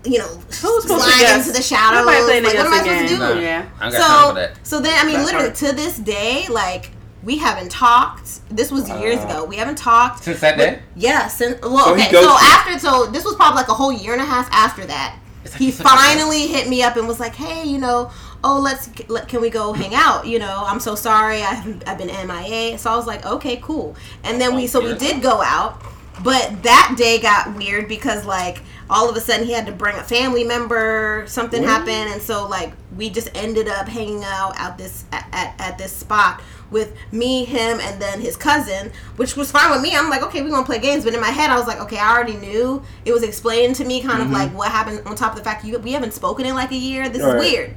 You 0.03 0.17
know, 0.19 0.29
Who's 0.29 0.57
supposed 0.57 0.89
to 0.89 0.99
slide 0.99 1.37
into 1.37 1.53
the 1.53 1.61
shadows. 1.61 2.07
Like, 2.07 2.23
what 2.25 2.57
am 2.57 2.73
I 2.73 2.83
guessing 2.83 3.09
supposed 3.09 3.09
to 3.09 3.15
do? 3.15 3.19
Nah, 3.19 3.39
Yeah. 3.39 3.69
I 3.79 3.85
ain't 3.89 3.93
got 3.95 4.01
time 4.01 4.23
for 4.23 4.29
So, 4.29 4.35
that. 4.35 4.67
so 4.67 4.81
then 4.81 4.99
I 4.99 5.05
mean, 5.05 5.17
That 5.17 5.25
literally 5.27 5.47
part. 5.49 5.57
to 5.57 5.73
this 5.73 5.99
day, 5.99 6.47
like 6.49 6.91
we 7.23 7.37
haven't 7.39 7.71
talked. 7.71 8.41
This 8.55 8.71
was 8.73 8.89
years 8.89 9.18
Uh, 9.18 9.27
ago. 9.29 9.45
We 9.45 9.57
haven't 9.57 9.77
talked. 9.79 10.25
Since 10.25 10.41
that 10.41 10.57
day? 10.57 10.81
Yeah, 10.97 11.29
since 11.29 11.61
well, 11.62 11.87
So 11.87 11.93
okay. 11.95 12.11
So 12.11 12.23
to- 12.23 12.45
after, 12.45 12.79
so 12.79 13.07
this 13.07 13.25
was 13.25 13.35
probably 13.37 13.57
like 13.57 13.68
a 13.68 13.75
whole 13.75 13.93
year 13.93 14.12
and 14.12 14.23
a 14.23 14.25
half 14.25 14.49
after 14.53 14.85
that. 14.87 15.16
Like 15.45 15.55
He 15.55 15.71
finally 15.71 16.47
hit 16.47 16.68
me 16.68 16.83
up 16.83 16.97
and 16.97 17.09
was 17.09 17.18
like, 17.18 17.35
"Hey, 17.35 17.64
you 17.66 17.79
know, 17.79 18.11
oh, 18.45 18.61
let's 18.61 18.89
let, 19.09 19.27
can 19.29 19.41
we 19.41 19.49
go 19.51 19.73
hang 19.73 19.95
out? 19.95 20.27
You 20.27 20.39
know, 20.39 20.62
I'm 20.66 20.81
so 20.81 20.95
sorry, 20.95 21.37
I 21.43 21.55
haven't, 21.55 21.89
I've 21.89 21.99
been 21.99 22.09
MIA." 22.11 22.79
So 22.79 22.91
I 22.91 22.97
was 22.97 23.07
like, 23.07 23.25
"Okay, 23.27 23.57
cool." 23.62 23.97
And 24.23 24.41
then 24.41 24.55
we, 24.55 24.66
so 24.66 24.81
we 24.83 24.95
did 24.99 25.23
go 25.23 25.41
out, 25.43 25.81
but 26.23 26.62
that 26.62 26.95
day 26.99 27.18
got 27.18 27.57
weird 27.57 27.89
because 27.89 28.27
like 28.27 28.61
all 28.91 29.09
of 29.09 29.16
a 29.16 29.21
sudden 29.21 29.47
he 29.47 29.53
had 29.53 29.64
to 29.66 29.73
bring 29.73 29.97
a 29.97 30.03
family 30.05 30.45
member. 30.45 31.25
Something 31.27 31.62
happened, 31.62 32.12
and 32.12 32.21
so 32.21 32.47
like 32.47 32.73
we 32.97 33.09
just 33.09 33.31
ended 33.35 33.66
up 33.66 33.89
hanging 33.89 34.23
out 34.25 34.53
at 34.61 34.77
this 34.77 35.05
at, 35.11 35.27
at, 35.33 35.55
at 35.59 35.79
this 35.79 35.97
spot 35.97 36.43
with 36.71 36.95
me, 37.12 37.45
him, 37.45 37.81
and 37.81 38.01
then 38.01 38.21
his 38.21 38.37
cousin, 38.37 38.93
which 39.16 39.37
was 39.37 39.51
fine 39.51 39.71
with 39.71 39.83
me. 39.83 39.97
I'm 39.97 40.09
like, 40.11 40.23
okay, 40.23 40.43
we're 40.43 40.51
gonna 40.51 40.66
play 40.66 40.79
games, 40.79 41.05
but 41.05 41.14
in 41.14 41.21
my 41.21 41.31
head, 41.31 41.51
I 41.51 41.59
was 41.59 41.66
like, 41.66 41.81
okay, 41.81 41.99
I 41.99 42.12
already 42.12 42.37
knew. 42.37 42.83
It 43.05 43.12
was 43.12 43.23
explained 43.23 43.77
to 43.77 43.85
me, 43.85 44.01
kind 44.01 44.21
of 44.21 44.27
mm-hmm. 44.27 44.35
like 44.35 44.55
what 44.55 44.71
happened. 44.71 45.03
On 45.07 45.14
top 45.14 45.33
of 45.33 45.39
the 45.39 45.45
fact 45.45 45.64
you, 45.64 45.79
we 45.79 45.93
haven't 45.93 46.12
spoken 46.12 46.47
in 46.47 46.55
like 46.55 46.71
a 46.71 46.77
year. 46.77 47.09
This 47.09 47.23
Right. 47.23 47.37
is 47.37 47.53
weird. 47.53 47.77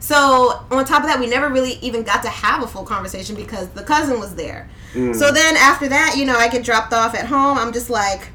So 0.00 0.64
on 0.70 0.84
top 0.84 1.02
of 1.02 1.08
that, 1.08 1.18
we 1.18 1.26
never 1.26 1.48
really 1.48 1.72
even 1.82 2.02
got 2.02 2.22
to 2.22 2.28
have 2.28 2.62
a 2.62 2.66
full 2.66 2.84
conversation 2.84 3.34
because 3.34 3.68
the 3.70 3.82
cousin 3.82 4.20
was 4.20 4.34
there. 4.36 4.68
Mm. 4.94 5.14
So 5.14 5.32
then 5.32 5.56
after 5.56 5.88
that, 5.88 6.14
you 6.16 6.24
know, 6.24 6.36
I 6.36 6.48
get 6.48 6.64
dropped 6.64 6.92
off 6.92 7.14
at 7.14 7.26
home. 7.26 7.58
I'm 7.58 7.72
just 7.72 7.90
like, 7.90 8.28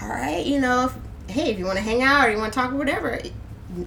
all 0.00 0.08
right, 0.08 0.44
you 0.44 0.58
know, 0.58 0.86
if, 0.86 1.34
hey, 1.34 1.50
if 1.50 1.58
you 1.58 1.66
want 1.66 1.76
to 1.78 1.84
hang 1.84 2.02
out 2.02 2.26
or 2.26 2.30
you 2.30 2.38
want 2.38 2.52
to 2.52 2.58
talk 2.58 2.72
or 2.72 2.76
whatever. 2.76 3.18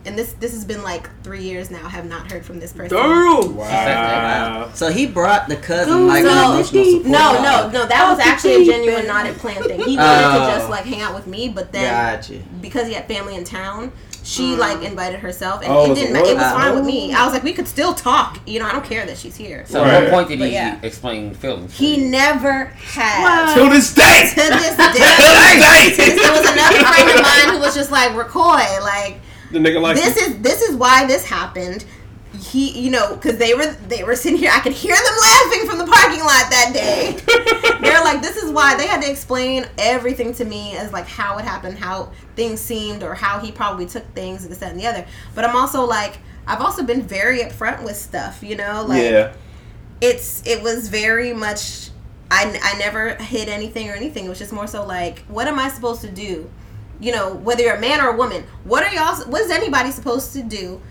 And 0.05 0.17
this 0.17 0.33
this 0.33 0.51
has 0.53 0.65
been 0.65 0.81
like 0.83 1.09
three 1.23 1.43
years 1.43 1.69
now. 1.69 1.87
Have 1.87 2.05
not 2.05 2.31
heard 2.31 2.43
from 2.43 2.59
this 2.59 2.73
person. 2.73 2.97
Damn. 2.97 3.55
Wow. 3.55 4.71
So 4.73 4.89
he 4.91 5.05
brought 5.05 5.47
the 5.47 5.55
cousin 5.57 5.93
Dude, 5.99 6.07
like 6.07 6.23
so- 6.23 6.29
an 6.31 6.51
emotional. 6.53 7.11
No, 7.11 7.33
no, 7.41 7.69
no. 7.69 7.85
That 7.85 8.09
was 8.09 8.19
actually 8.19 8.63
a 8.63 8.65
genuine 8.65 9.05
not 9.07 9.25
in 9.27 9.35
plan 9.35 9.61
thing. 9.63 9.79
He 9.81 9.95
wanted 9.97 10.25
Oh. 10.25 10.47
to 10.49 10.55
just 10.57 10.69
like 10.69 10.85
hang 10.85 11.01
out 11.01 11.13
with 11.13 11.27
me, 11.27 11.49
but 11.49 11.71
then 11.71 12.15
Gotcha. 12.17 12.39
because 12.61 12.87
he 12.87 12.93
had 12.93 13.07
family 13.07 13.35
in 13.35 13.43
town, 13.43 13.91
she 14.23 14.55
like 14.55 14.81
invited 14.81 15.19
herself, 15.19 15.61
and 15.61 15.71
Oh, 15.71 15.91
it 15.91 15.95
didn't. 15.95 16.15
It 16.15 16.35
was 16.35 16.43
fine 16.51 16.73
with 16.73 16.83
Oh. 16.83 16.87
me. 16.87 17.13
I 17.13 17.23
was 17.23 17.33
like, 17.33 17.43
we 17.43 17.53
could 17.53 17.67
still 17.67 17.93
talk. 17.93 18.39
You 18.47 18.59
know, 18.59 18.65
I 18.65 18.71
don't 18.71 18.83
care 18.85 19.05
that 19.05 19.17
she's 19.19 19.35
here. 19.35 19.65
So 19.67 19.83
Right. 19.83 20.01
what 20.03 20.09
point 20.11 20.29
did 20.29 20.39
he 20.39 20.47
yeah. 20.53 20.77
explain 20.81 21.35
feelings? 21.35 21.77
He 21.77 21.97
you? 22.01 22.09
never 22.09 22.65
had. 22.75 23.53
To 23.53 23.69
this 23.69 23.93
day. 23.93 24.29
To 24.29 24.35
this 24.35 24.75
day, 24.77 26.15
there 26.15 26.31
was 26.31 26.49
another 26.51 26.83
friend 26.85 27.09
of 27.11 27.21
mine 27.21 27.49
who 27.55 27.59
was 27.59 27.75
just 27.75 27.91
like, 27.91 28.15
"Roquois, 28.15 28.79
like 28.81 29.19
The 29.55 29.61
nigga 29.61 29.81
like 29.81 29.95
this 29.95 30.17
is 30.17 30.41
this 30.41 30.61
is 30.61 30.75
why 30.75 31.05
this 31.05 31.25
happened." 31.25 31.85
He, 32.37 32.77
you 32.77 32.91
know, 32.91 33.15
because 33.15 33.37
they 33.37 33.53
were 33.53 33.71
they 33.87 34.03
were 34.03 34.17
sitting 34.17 34.37
here. 34.37 34.51
I 34.53 34.59
could 34.59 34.73
hear 34.73 34.93
them 34.93 35.17
laughing 35.21 35.69
from 35.69 35.77
the 35.77 35.85
parking 35.85 36.19
lot 36.19 36.49
that 36.49 36.71
day. 36.73 37.17
They're 37.81 38.03
like, 38.03 38.21
"This 38.21 38.35
is 38.35 38.51
why." 38.51 38.75
They 38.75 38.87
had 38.87 39.01
to 39.03 39.09
explain 39.09 39.65
everything 39.77 40.33
to 40.33 40.43
me 40.43 40.75
as 40.75 40.91
like 40.91 41.07
how 41.07 41.37
it 41.37 41.45
happened, 41.45 41.77
how 41.77 42.11
things 42.35 42.59
seemed, 42.59 43.01
or 43.03 43.15
how 43.15 43.39
he 43.39 43.53
probably 43.53 43.85
took 43.85 44.03
things, 44.13 44.43
and 44.43 44.51
this 44.51 44.57
that 44.57 44.71
and 44.71 44.79
the 44.79 44.85
other. 44.85 45.05
But 45.33 45.45
I'm 45.45 45.55
also 45.55 45.85
like, 45.85 46.17
I've 46.45 46.59
also 46.59 46.83
been 46.83 47.03
very 47.03 47.39
upfront 47.39 47.81
with 47.85 47.95
stuff. 47.95 48.43
You 48.43 48.57
know, 48.57 48.83
like 48.85 49.03
yeah. 49.03 49.33
it's 50.01 50.45
it 50.45 50.61
was 50.61 50.89
very 50.89 51.33
much 51.33 51.91
I, 52.29 52.59
I 52.61 52.77
never 52.77 53.15
hid 53.15 53.47
anything 53.47 53.89
or 53.89 53.93
anything 53.93 54.25
it 54.25 54.29
was 54.29 54.39
just 54.39 54.51
more 54.51 54.67
so 54.67 54.85
like 54.85 55.19
what 55.27 55.47
am 55.47 55.59
i 55.59 55.69
supposed 55.69 56.01
to 56.01 56.09
do 56.09 56.49
you 56.99 57.11
know 57.11 57.33
whether 57.33 57.61
you're 57.63 57.75
a 57.75 57.79
man 57.79 57.99
or 58.01 58.09
a 58.09 58.15
woman 58.17 58.43
what 58.63 58.83
are 58.83 58.93
y'all 58.93 59.15
what 59.29 59.41
is 59.41 59.51
anybody 59.51 59.91
supposed 59.91 60.33
to 60.33 60.41
do 60.43 60.81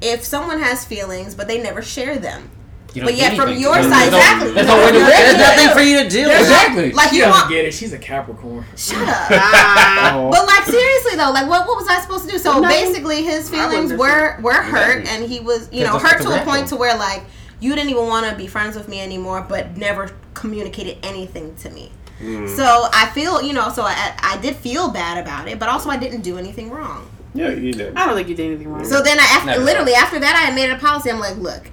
if 0.00 0.24
someone 0.24 0.58
has 0.60 0.84
feelings 0.84 1.34
but 1.34 1.46
they 1.48 1.62
never 1.62 1.80
share 1.82 2.18
them 2.18 2.50
but 2.94 3.14
yet 3.16 3.34
from 3.36 3.56
your 3.56 3.72
There's 3.74 3.86
side 3.86 4.10
no- 4.10 4.18
exactly 4.18 4.52
There's 4.52 4.66
no 4.66 4.76
way 4.76 4.92
to 4.92 4.98
There's 4.98 5.08
There's 5.08 5.32
do 5.32 5.38
that. 5.38 5.56
nothing 5.56 5.74
for 5.78 5.82
you 5.82 6.02
to 6.02 6.08
do. 6.10 6.30
Exactly. 6.30 6.92
like 6.92 7.08
she 7.08 7.16
you 7.16 7.22
doesn't 7.22 7.40
want 7.40 7.50
get 7.50 7.64
it 7.64 7.72
she's 7.72 7.92
a 7.94 7.98
Capricorn 7.98 8.66
shut 8.76 8.98
up 9.08 9.28
Ah. 9.30 10.28
But 10.30 10.46
like 10.46 10.64
seriously 10.64 11.16
though, 11.16 11.30
like 11.30 11.48
what 11.48 11.66
what 11.66 11.76
was 11.78 11.88
I 11.88 12.00
supposed 12.02 12.24
to 12.26 12.30
do? 12.32 12.38
So 12.38 12.58
Nothing. 12.60 12.68
basically, 12.68 13.22
his 13.22 13.48
feelings 13.48 13.92
were 13.94 14.38
were 14.42 14.52
hurt, 14.52 14.98
Exactly. 15.00 15.08
and 15.22 15.32
he 15.32 15.40
was 15.40 15.68
you 15.72 15.84
know 15.84 15.98
hurt 15.98 16.20
to 16.22 16.30
a 16.40 16.44
point 16.44 16.68
to 16.68 16.76
where 16.76 16.94
like 16.96 17.22
you 17.60 17.74
didn't 17.74 17.88
even 17.90 18.06
want 18.08 18.28
to 18.28 18.36
be 18.36 18.46
friends 18.46 18.76
with 18.76 18.88
me 18.88 19.00
anymore, 19.00 19.40
but 19.48 19.76
never 19.76 20.10
communicated 20.34 20.98
anything 21.02 21.54
to 21.56 21.70
me. 21.70 21.92
Mm. 22.22 22.48
So 22.56 22.88
I 22.92 23.10
feel 23.14 23.42
you 23.42 23.52
know, 23.52 23.68
so 23.70 23.82
I 23.82 24.14
I 24.22 24.38
did 24.40 24.56
feel 24.56 24.90
bad 24.90 25.18
about 25.18 25.48
it, 25.48 25.58
but 25.58 25.68
also 25.68 25.90
I 25.90 25.96
didn't 25.96 26.20
do 26.22 26.38
anything 26.38 26.70
wrong. 26.70 27.08
Yeah, 27.34 27.50
you 27.50 27.72
did. 27.72 27.96
I 27.96 28.06
don't 28.06 28.14
think 28.14 28.28
you 28.28 28.34
did 28.34 28.46
anything 28.46 28.68
wrong. 28.72 28.84
So 28.84 29.02
then 29.02 29.18
I 29.18 29.22
after 29.24 29.46
Never. 29.46 29.64
literally 29.64 29.94
after 29.94 30.18
that 30.20 30.36
I 30.36 30.40
had 30.46 30.54
made 30.54 30.70
it 30.70 30.74
a 30.74 30.78
policy. 30.78 31.10
I'm 31.10 31.18
like, 31.20 31.36
look. 31.36 31.70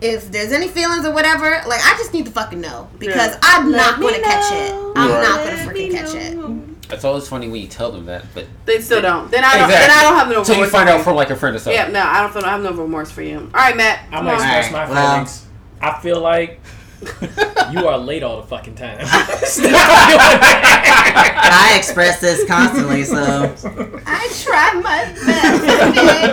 If 0.00 0.30
there's 0.30 0.52
any 0.52 0.68
feelings 0.68 1.04
or 1.04 1.12
whatever, 1.12 1.50
like 1.66 1.80
I 1.84 1.96
just 1.98 2.14
need 2.14 2.24
to 2.26 2.30
fucking 2.30 2.60
know 2.60 2.88
because 3.00 3.32
Yeah. 3.32 3.38
I'm 3.42 3.72
Let 3.72 3.76
not 3.78 4.00
gonna 4.00 4.20
catch 4.22 4.52
it. 4.52 4.72
I'm 4.94 5.10
Right. 5.10 5.22
not 5.22 5.38
gonna 5.44 5.56
Let 5.56 5.66
freaking 5.68 5.74
me 5.74 5.90
catch 5.90 6.14
it. 6.14 6.36
know. 6.36 6.60
It's 6.90 7.04
always 7.04 7.26
funny 7.26 7.48
when 7.48 7.60
you 7.60 7.66
tell 7.66 7.90
them 7.90 8.06
that, 8.06 8.24
but 8.32 8.46
They 8.64 8.80
still 8.80 9.02
don't. 9.02 9.28
Then 9.30 9.42
I 9.44 9.58
don't. 9.58 9.68
Then 9.68 9.90
I 9.90 10.02
don't 10.04 10.14
have 10.14 10.28
no. 10.28 10.42
So 10.44 10.52
you 10.52 10.58
remorse 10.58 10.70
find 10.72 10.88
for 10.88 10.94
out 10.94 11.02
from 11.02 11.16
like 11.16 11.30
a 11.30 11.36
friend 11.36 11.56
or 11.56 11.58
something. 11.58 11.74
Yeah, 11.74 11.88
no, 11.88 12.00
I 12.00 12.20
don't 12.20 12.32
feel. 12.32 12.44
I 12.44 12.50
have 12.50 12.62
no 12.62 12.72
remorse 12.72 13.10
for 13.10 13.22
you. 13.22 13.38
All 13.38 13.60
right, 13.60 13.76
Matt. 13.76 14.04
I'm 14.12 14.24
gonna 14.24 14.30
on. 14.30 14.34
express 14.36 14.70
my 14.72 14.78
Alright, 14.82 14.90
well. 14.94 15.10
feelings 15.24 15.44
I 15.80 16.00
feel 16.00 16.20
like 16.20 16.60
You 17.70 17.86
are 17.86 17.98
late 17.98 18.22
all 18.22 18.40
the 18.40 18.46
fucking 18.46 18.76
time. 18.76 18.98
I 20.70 21.74
express 21.76 22.20
this 22.20 22.44
constantly, 22.46 23.04
so 23.04 23.16
I 24.06 24.28
try 24.42 24.72
my 24.80 25.04
best. 25.26 25.62
okay? 25.90 26.32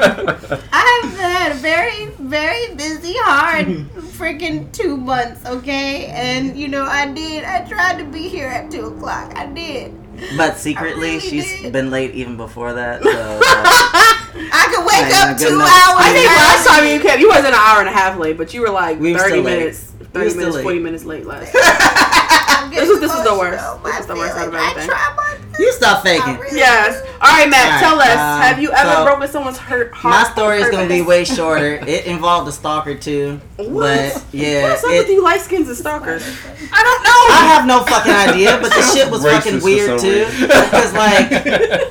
I've 0.72 1.18
had 1.18 1.52
a 1.52 1.56
very, 1.56 2.06
very 2.20 2.74
busy, 2.76 3.14
hard, 3.18 3.68
freaking 4.18 4.72
two 4.72 4.96
months. 4.98 5.46
Okay, 5.46 6.06
and 6.08 6.56
you 6.58 6.68
know 6.70 6.86
I 6.86 7.12
did. 7.12 7.44
I 7.44 7.66
tried 7.68 7.98
to 8.00 8.06
be 8.06 8.30
here 8.30 8.48
at 8.48 8.72
two 8.72 8.86
o'clock. 8.88 9.34
I 9.36 9.46
did. 9.48 9.94
but 10.38 10.58
secretly 10.58 11.18
really 11.18 11.20
she's 11.20 11.62
did. 11.62 11.74
been 11.74 11.90
late 11.92 12.16
even 12.16 12.38
before 12.38 12.72
that. 12.74 13.04
So 13.04 13.10
uh, 13.46 14.15
I 14.36 14.68
could 14.74 14.84
wake 14.86 15.06
Ain't 15.08 15.16
up 15.16 15.38
two 15.38 15.56
enough 15.56 15.68
hours. 15.68 16.04
I 16.04 16.12
think 16.14 16.28
last 16.28 16.68
time 16.68 16.84
early. 16.84 16.94
you 16.94 17.00
came, 17.00 17.20
you 17.20 17.28
wasn't 17.30 17.48
an 17.48 17.54
hour 17.56 17.80
and 17.80 17.88
a 17.90 17.92
half 17.92 18.18
late, 18.20 18.38
but 18.38 18.54
you 18.54 18.62
were 18.62 18.70
like 18.70 19.00
We 19.00 19.14
were 19.14 19.20
30 19.20 19.30
still 19.32 19.44
late. 19.44 19.58
minutes, 19.60 19.92
We 20.00 20.00
were 20.00 20.06
30 20.12 20.30
still 20.30 20.40
minutes, 20.40 20.56
late. 20.56 20.64
40 20.64 20.80
minutes 20.80 21.04
late 21.06 21.26
last 21.26 21.52
time. 21.54 21.62
I'm 21.64 22.15
This 22.70 22.90
is 22.90 23.00
this 23.00 23.12
was 23.14 23.24
the 23.24 23.30
emotional. 23.34 23.40
worst. 23.40 23.84
This 23.84 23.94
My 23.94 23.98
was 24.00 24.08
the 24.08 24.16
worst 24.16 24.36
out 24.36 24.48
of 24.50 24.54
everything. 24.56 24.84
I 24.84 24.86
try 24.86 25.14
my 25.16 25.38
best. 25.48 25.60
you 25.60 25.72
stop 25.74 26.04
faking. 26.04 26.38
Really 26.40 26.58
Yes. 26.58 27.02
do. 27.02 27.08
All 27.22 27.32
right, 27.32 27.50
Matt, 27.50 27.66
All 27.66 27.72
right, 27.72 27.80
tell 27.80 28.00
us. 28.02 28.20
um, 28.20 28.42
have 28.42 28.60
you 28.62 28.72
ever 28.72 28.92
so- 28.92 29.06
broken 29.06 29.28
someone's 29.30 29.58
hurt 29.58 29.94
heart? 29.94 30.12
My 30.14 30.24
story 30.32 30.62
is 30.62 30.70
gonna 30.70 30.88
be 30.88 31.02
way 31.02 31.24
shorter. 31.24 31.76
It 31.88 32.06
involved 32.06 32.50
a 32.50 32.52
stalker 32.52 32.96
too, 32.96 33.40
What? 33.56 33.70
but 34.14 34.24
yeah, 34.34 34.64
What's 34.70 34.84
up 34.84 34.92
it- 34.92 34.98
with 35.00 35.10
you 35.10 35.24
light 35.24 35.42
skins 35.42 35.70
and 35.70 35.78
stalkers? 35.78 36.24
I 36.74 36.84
don't 36.84 37.04
know. 37.04 37.22
I 37.36 37.46
have 37.56 37.66
no 37.66 37.80
fucking 37.84 38.12
idea, 38.12 38.60
but 38.62 38.74
the 38.74 38.82
shit 38.94 39.10
was 39.10 39.24
Racist 39.24 39.32
fucking 39.44 39.64
weird 39.64 40.00
too. 40.00 40.26
Because 40.42 40.94
like 41.06 41.30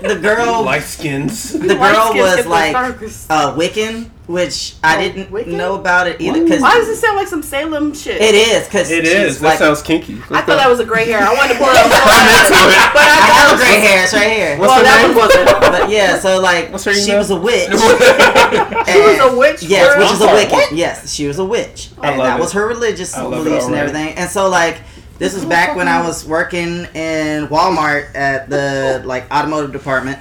the 0.02 0.18
girl, 0.20 0.62
Light 0.64 0.82
skins. 0.82 1.52
the 1.52 1.74
girl 1.76 2.12
was 2.14 2.44
like 2.46 2.70
Stalkers. 2.70 3.26
uh, 3.30 3.54
Wiccan, 3.56 4.10
which 4.26 4.74
I 4.82 4.96
Oh, 4.96 5.00
didn't 5.00 5.30
Wiccan? 5.30 5.48
know 5.48 5.74
about 5.74 6.06
it 6.06 6.18
either. 6.20 6.42
Because 6.42 6.62
Why 6.62 6.74
does 6.74 6.88
it 6.88 6.96
sound 6.96 7.16
like 7.16 7.28
some 7.28 7.42
Salem 7.42 7.92
shit? 7.94 8.20
it 8.22 8.34
is. 8.34 8.64
Because 8.64 8.90
It 8.90 9.04
is. 9.04 9.38
That 9.40 9.48
Like, 9.48 9.58
sounds 9.58 9.82
kinky. 9.82 10.14
I 10.30 10.40
thought 10.40 10.56
that 10.56 10.68
was 10.70 10.80
a 10.80 10.84
gray 10.84 11.04
hair. 11.06 11.20
I 11.20 11.34
wanted 11.34 11.52
to 11.54 11.58
pull 11.60 11.68
it 11.68 11.76
up. 11.76 11.90
but 11.90 13.02
I 13.02 13.04
I 13.04 13.26
have 13.26 13.50
got 13.50 13.54
a 13.54 13.56
gray 13.58 13.80
hair. 13.80 14.04
It's 14.04 14.12
right 14.14 14.30
here. 14.32 14.58
What's 14.58 14.68
Well, 14.70 14.78
her 14.78 14.84
that 14.84 15.06
name? 15.08 15.16
wasn't. 15.16 15.44
But 15.74 15.90
yeah, 15.90 16.18
so 16.18 16.40
like 16.40 16.70
What's 16.72 16.84
her 16.84 16.94
she 16.94 17.04
email? 17.08 17.18
was 17.18 17.30
a 17.30 17.36
witch. 17.36 17.68
She 17.68 19.00
was 19.00 19.18
a 19.20 19.36
witch. 19.36 19.62
Yes, 19.62 19.92
for 19.94 19.98
which 20.00 20.10
is 20.12 20.20
a 20.20 20.26
Wiccan. 20.28 20.76
Yes, 20.76 21.12
she 21.12 21.26
was 21.26 21.38
a 21.38 21.44
witch, 21.44 21.90
I 22.00 22.08
and 22.10 22.18
love 22.18 22.26
that 22.28 22.38
it. 22.38 22.40
was 22.40 22.52
her 22.52 22.66
religious 22.68 23.14
I 23.16 23.22
love 23.22 23.40
it 23.40 23.44
beliefs 23.44 23.66
and 23.66 23.74
everything. 23.74 24.14
And 24.16 24.30
so 24.30 24.48
like 24.48 24.80
this 25.18 25.34
was 25.34 25.44
back 25.44 25.76
when 25.76 25.88
I 25.88 26.00
was 26.06 26.24
working 26.24 26.84
in 26.94 27.48
Walmart 27.48 28.14
at 28.14 28.48
the 28.48 29.02
like 29.04 29.30
automotive 29.32 29.72
department, 29.72 30.18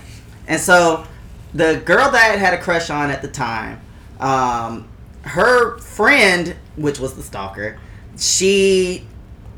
and 0.48 0.60
so 0.60 1.06
the 1.54 1.82
girl 1.86 2.10
that 2.12 2.32
I 2.32 2.36
had 2.38 2.54
a 2.54 2.62
crush 2.62 2.90
on 2.90 3.12
at 3.12 3.22
the 3.22 3.28
time, 3.28 3.80
um, 4.24 4.88
her 5.24 5.78
friend, 5.80 6.56
which 6.76 7.00
was 7.00 7.14
the 7.16 7.24
stalker, 7.24 7.80
she 8.18 9.06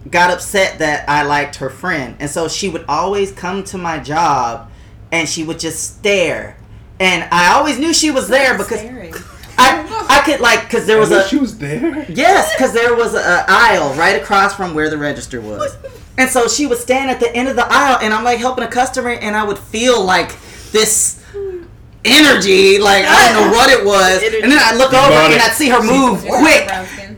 got 0.09 0.29
upset 0.31 0.79
that 0.79 1.07
I 1.09 1.23
liked 1.23 1.57
her 1.57 1.69
friend, 1.69 2.15
and 2.19 2.29
so 2.29 2.47
she 2.47 2.69
would 2.69 2.85
always 2.87 3.31
come 3.31 3.63
to 3.65 3.77
my 3.77 3.99
job, 3.99 4.69
and 5.11 5.27
she 5.27 5.43
would 5.43 5.59
just 5.59 5.97
stare. 5.97 6.57
And 6.99 7.27
I 7.31 7.53
always 7.53 7.77
knew 7.79 7.93
she 7.93 8.11
was 8.11 8.27
there 8.27 8.57
because 8.57 8.79
Staring. 8.79 9.13
I 9.57 10.05
I 10.09 10.21
could 10.25 10.39
like 10.41 10.63
because 10.63 10.85
there 10.85 10.99
was 10.99 11.11
I 11.11 11.15
a 11.15 11.21
knew 11.21 11.27
she 11.27 11.37
was 11.37 11.57
there. 11.57 12.05
yes 12.09 12.53
because 12.55 12.73
there 12.73 12.95
was 12.95 13.13
a, 13.13 13.19
a 13.19 13.45
aisle 13.47 13.93
right 13.95 14.21
across 14.21 14.55
from 14.55 14.73
where 14.73 14.89
the 14.89 14.97
register 14.97 15.41
was, 15.41 15.77
and 16.17 16.29
so 16.29 16.47
she 16.47 16.65
would 16.65 16.77
stand 16.77 17.09
at 17.11 17.19
the 17.19 17.33
end 17.35 17.47
of 17.47 17.55
the 17.55 17.65
aisle, 17.69 17.97
and 18.01 18.13
I'm 18.13 18.23
like 18.23 18.39
helping 18.39 18.63
a 18.63 18.69
customer, 18.69 19.11
and 19.11 19.35
I 19.35 19.43
would 19.43 19.59
feel 19.59 20.03
like 20.03 20.35
this 20.71 21.23
energy, 22.05 22.79
like 22.79 23.03
I 23.05 23.31
don't 23.33 23.49
know 23.51 23.57
what 23.57 23.69
it 23.69 23.83
was, 23.83 24.21
and 24.23 24.51
then 24.51 24.59
I 24.59 24.71
would 24.71 24.79
look 24.79 24.93
over 24.93 25.11
and. 25.11 25.41
I'd 25.41 25.51
see 25.53 25.69
her 25.69 25.81
move 25.81 26.21
she 26.21 26.29
quick. 26.29 26.67
Brown 26.67 26.85
skin. 26.85 27.17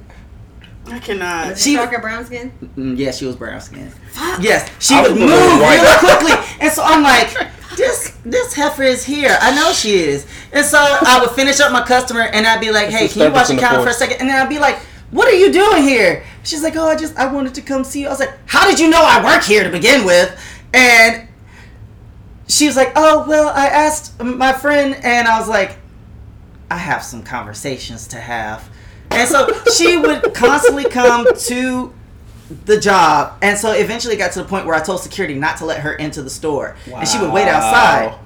I 0.90 1.00
cannot. 1.00 1.52
Is 1.52 1.62
She- 1.64 1.72
she 1.72 1.76
darker 1.76 2.00
brown 2.00 2.26
skin? 2.26 2.52
Mm, 2.78 2.98
yeah, 2.98 3.12
she 3.12 3.26
was 3.26 3.36
brown 3.36 3.60
skin. 3.62 3.92
Yes, 4.40 4.70
she 4.80 4.96
I 4.96 5.02
would 5.02 5.16
move 5.18 5.30
a 5.30 5.60
really 5.60 5.98
quickly, 6.00 6.34
and 6.62 6.72
so 6.72 6.82
I'm 6.84 7.04
like, 7.04 7.36
this 7.78 8.14
this 8.26 8.54
heifer 8.54 8.84
is 8.84 9.04
here. 9.04 9.38
I 9.42 9.54
know 9.54 9.74
she 9.74 9.96
is, 9.98 10.26
and 10.54 10.66
so 10.66 10.78
I 10.80 11.20
would 11.20 11.32
finish 11.32 11.60
up 11.60 11.72
my 11.72 11.84
customer, 11.84 12.22
and 12.22 12.48
I'd 12.48 12.62
be 12.62 12.72
like, 12.72 12.88
hey, 12.90 13.08
the 13.08 13.14
can 13.14 13.22
you 13.24 13.32
watch 13.34 13.48
disturbance 13.48 13.62
the 13.62 13.68
counter 13.68 13.84
for 13.84 13.90
a 13.90 13.94
second? 13.94 14.22
And 14.22 14.30
then 14.30 14.42
I'd 14.42 14.50
be 14.50 14.60
like, 14.60 14.78
what 15.12 15.28
are 15.28 15.36
you 15.38 15.52
doing 15.52 15.84
here? 15.84 16.24
She's 16.44 16.64
like, 16.64 16.76
oh, 16.78 16.88
I 16.88 16.96
just 16.96 17.16
I 17.18 17.32
wanted 17.32 17.54
to 17.56 17.62
come 17.62 17.84
see 17.84 18.02
you. 18.02 18.08
I 18.08 18.10
was 18.10 18.20
like, 18.20 18.34
how 18.46 18.66
did 18.70 18.80
you 18.80 18.90
know 18.90 19.02
I 19.04 19.24
work 19.24 19.44
here 19.44 19.64
to 19.64 19.70
begin 19.70 20.06
with? 20.06 20.40
And 20.74 21.27
she 22.48 22.66
was 22.66 22.76
like, 22.76 22.94
oh 22.96 23.26
well, 23.28 23.50
I 23.50 23.68
asked 23.68 24.22
my 24.22 24.54
friend, 24.54 24.96
and 25.04 25.28
I 25.28 25.40
was 25.40 25.50
like, 25.50 25.78
I 26.70 26.78
have 26.78 27.04
some 27.04 27.24
conversations 27.24 28.08
to 28.10 28.18
have. 28.18 28.70
And 29.12 29.28
so 29.28 29.50
she 29.76 29.98
would 29.98 30.34
constantly 30.34 30.86
come 30.86 31.28
to 31.36 31.94
the 32.66 32.80
job. 32.80 33.38
And 33.42 33.58
so 33.58 33.72
eventually 33.72 34.16
it 34.16 34.18
got 34.18 34.32
to 34.34 34.42
the 34.42 34.48
point 34.48 34.66
where 34.66 34.76
I 34.76 34.82
told 34.82 35.02
security 35.02 35.36
not 35.36 35.58
to 35.58 35.66
let 35.66 35.80
her 35.82 35.94
into 35.94 36.22
the 36.22 36.30
store. 36.30 36.76
And 37.00 37.08
she 37.08 37.20
would 37.20 37.32
wait 37.32 37.48
outside. 37.48 38.18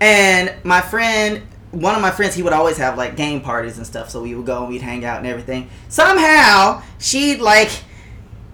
And 0.00 0.54
my 0.64 0.80
friend, 0.80 1.42
one 1.72 1.94
of 1.94 2.00
my 2.02 2.10
friends, 2.10 2.34
he 2.34 2.42
would 2.42 2.52
always 2.52 2.76
have 2.78 2.96
like 2.96 3.16
game 3.16 3.40
parties 3.40 3.78
and 3.78 3.86
stuff. 3.86 4.10
So 4.10 4.22
we 4.22 4.34
would 4.34 4.46
go 4.46 4.60
and 4.60 4.68
we'd 4.68 4.82
hang 4.82 5.04
out 5.04 5.18
and 5.18 5.26
everything. 5.26 5.70
Somehow 5.88 6.82
she'd 6.98 7.40
like 7.40 7.70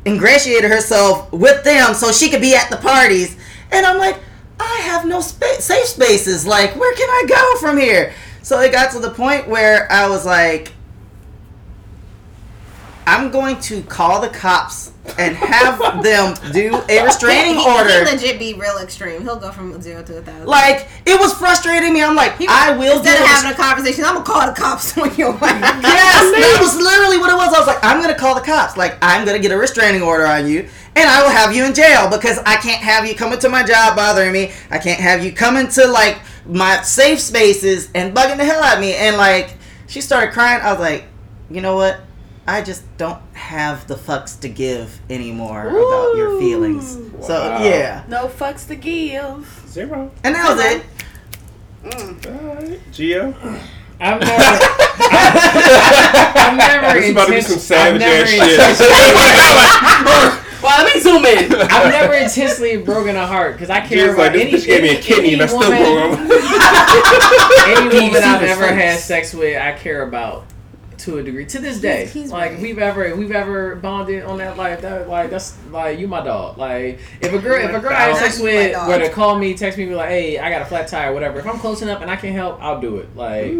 ingratiated 0.06 0.70
herself 0.70 1.32
with 1.32 1.64
them 1.64 1.94
so 1.94 2.12
she 2.12 2.28
could 2.30 2.40
be 2.40 2.54
at 2.54 2.70
the 2.70 2.76
parties. 2.76 3.36
And 3.70 3.86
I'm 3.86 3.98
like, 3.98 4.18
I 4.60 4.80
have 4.82 5.06
no 5.06 5.20
safe 5.20 5.86
spaces. 5.86 6.46
Like, 6.46 6.76
where 6.76 6.94
can 6.94 7.08
I 7.08 7.24
go 7.28 7.56
from 7.60 7.78
here? 7.78 8.12
So 8.42 8.60
it 8.60 8.72
got 8.72 8.92
to 8.92 8.98
the 8.98 9.10
point 9.10 9.48
where 9.48 9.90
I 9.90 10.08
was 10.08 10.26
like, 10.26 10.73
I'm 13.06 13.30
going 13.30 13.60
to 13.60 13.82
call 13.82 14.20
the 14.20 14.28
cops 14.28 14.92
and 15.18 15.36
have 15.36 16.02
them 16.02 16.34
do 16.52 16.74
a 16.88 17.04
restraining 17.04 17.56
He, 17.56 17.62
he 17.62 17.68
order. 17.70 18.04
legit 18.10 18.38
be 18.38 18.54
real 18.54 18.78
extreme. 18.78 19.20
He'll 19.22 19.38
go 19.38 19.52
from 19.52 19.80
zero 19.82 20.02
to 20.02 20.18
a 20.18 20.22
thousand. 20.22 20.46
Like, 20.46 20.88
it 21.04 21.20
was 21.20 21.34
frustrating 21.34 21.92
me. 21.92 22.02
I'm 22.02 22.16
like, 22.16 22.38
He- 22.38 22.46
I 22.48 22.76
will 22.76 22.96
Instead 22.98 23.18
do 23.18 23.22
of 23.22 23.28
having 23.28 23.50
a 23.52 23.54
conversation, 23.54 24.04
I'm 24.04 24.14
gonna 24.14 24.24
call 24.24 24.46
the 24.46 24.58
cops 24.58 24.96
on 24.98 25.14
your 25.16 25.32
wife. 25.32 25.42
Yes, 25.60 25.82
that 25.82 26.58
was 26.60 26.76
literally 26.76 27.18
what 27.18 27.30
it 27.30 27.36
was. 27.36 27.52
I 27.54 27.58
was 27.58 27.66
like, 27.66 27.84
I'm 27.84 28.00
gonna 28.00 28.14
call 28.14 28.34
the 28.34 28.40
cops. 28.40 28.76
Like, 28.78 28.96
I'm 29.02 29.26
gonna 29.26 29.38
get 29.38 29.52
a 29.52 29.58
restraining 29.58 30.00
order 30.02 30.26
on 30.26 30.48
you, 30.48 30.60
and 30.96 31.08
I 31.08 31.22
will 31.22 31.30
have 31.30 31.54
you 31.54 31.64
in 31.64 31.74
jail 31.74 32.08
because 32.08 32.38
I 32.38 32.56
can't 32.56 32.82
have 32.82 33.06
you 33.06 33.14
coming 33.14 33.38
to 33.40 33.48
my 33.50 33.62
job 33.62 33.96
bothering 33.96 34.32
me. 34.32 34.52
I 34.70 34.78
can't 34.78 35.00
have 35.00 35.22
you 35.22 35.32
coming 35.32 35.68
to 35.68 35.86
like 35.86 36.18
my 36.46 36.80
safe 36.82 37.20
spaces 37.20 37.90
and 37.94 38.14
bugging 38.16 38.38
the 38.38 38.44
hell 38.44 38.62
out 38.62 38.76
of 38.76 38.80
me. 38.80 38.94
And 38.94 39.16
like, 39.18 39.54
she 39.86 40.00
started 40.00 40.32
crying. 40.32 40.62
I 40.62 40.70
was 40.72 40.80
like, 40.80 41.04
you 41.50 41.60
know 41.60 41.76
what? 41.76 42.00
I 42.46 42.60
just 42.62 42.84
don't 42.98 43.20
have 43.34 43.86
the 43.86 43.94
fucks 43.94 44.38
to 44.40 44.48
give 44.48 45.00
anymore 45.08 45.68
about 45.68 46.16
your 46.16 46.38
feelings. 46.38 46.98
So 47.26 47.58
yeah, 47.62 48.04
No 48.08 48.26
fucks 48.28 48.66
to 48.68 48.76
give. 48.76 49.62
Zero. 49.66 50.10
and 50.22 50.34
that 50.34 50.54
was 50.54 50.64
it. 50.64 50.84
Alright. 52.26 52.80
Geo. 52.92 53.34
I've 54.00 54.20
never, 54.20 54.42
I've 56.36 56.56
never, 56.56 56.94
This 56.98 57.04
is 57.06 57.10
about 57.12 57.26
to 57.26 57.32
be 57.32 57.40
some 57.40 57.58
savage 57.58 58.02
ass 58.02 58.28
shit. 58.28 58.60
Well, 60.64 60.82
let 60.82 60.94
me 60.94 61.00
zoom 61.02 61.24
in. 61.26 61.52
I've 61.70 61.92
never 61.92 62.14
intentionally 62.14 62.78
broken 62.78 63.16
a 63.16 63.26
heart 63.26 63.52
because 63.52 63.68
I 63.68 63.80
care 63.80 64.06
Geo's 64.06 64.14
about 64.14 64.32
like, 64.32 64.32
this 64.32 64.42
any, 64.42 64.52
bitch 64.52 64.66
gave 64.66 64.82
me 64.82 64.96
a 64.96 65.00
kidney 65.02 65.32
and 65.34 65.42
I 65.42 65.46
still 65.46 65.60
woman, 65.60 65.78
broke 65.78 66.18
any 67.68 67.84
woman 68.06 68.22
I've 68.22 68.42
ever 68.42 68.68
had 68.68 68.98
sex 68.98 69.34
with, 69.34 69.58
I 69.60 69.72
care 69.72 70.02
about 70.08 70.46
to 71.04 71.18
a 71.18 71.22
degree. 71.22 71.46
To 71.46 71.58
this 71.58 71.80
day, 71.80 72.00
He's- 72.00 72.12
he's 72.12 72.32
like 72.32 72.52
right. 72.52 72.60
we've 72.60 72.78
ever 72.78 73.14
we've 73.16 73.32
ever 73.32 73.76
bonded 73.76 74.24
on 74.24 74.38
that 74.38 74.56
life. 74.56 74.80
That 74.82 75.08
like 75.08 75.30
that's 75.30 75.54
like 75.70 75.98
you 75.98 76.08
my 76.08 76.22
dog. 76.22 76.58
Like 76.58 77.00
if 77.20 77.32
a 77.32 77.38
girl 77.38 77.62
if 77.64 77.74
a 77.74 77.80
girl 77.80 77.92
I 77.92 78.02
have 78.08 78.16
sex 78.18 78.38
with 78.40 78.76
were 78.88 78.98
to 78.98 79.10
call 79.10 79.38
me, 79.38 79.54
text 79.54 79.78
me, 79.78 79.86
be 79.86 79.94
like, 79.94 80.08
hey, 80.10 80.38
I 80.38 80.50
got 80.50 80.62
a 80.62 80.66
flat 80.66 80.88
tire, 80.88 81.12
whatever. 81.12 81.38
If 81.38 81.46
I'm 81.46 81.58
close 81.58 81.82
enough 81.82 82.00
and 82.02 82.10
I 82.10 82.16
can 82.16 82.32
help, 82.32 82.62
I'll 82.62 82.80
do 82.80 82.96
it. 82.98 83.14
Like. 83.16 83.52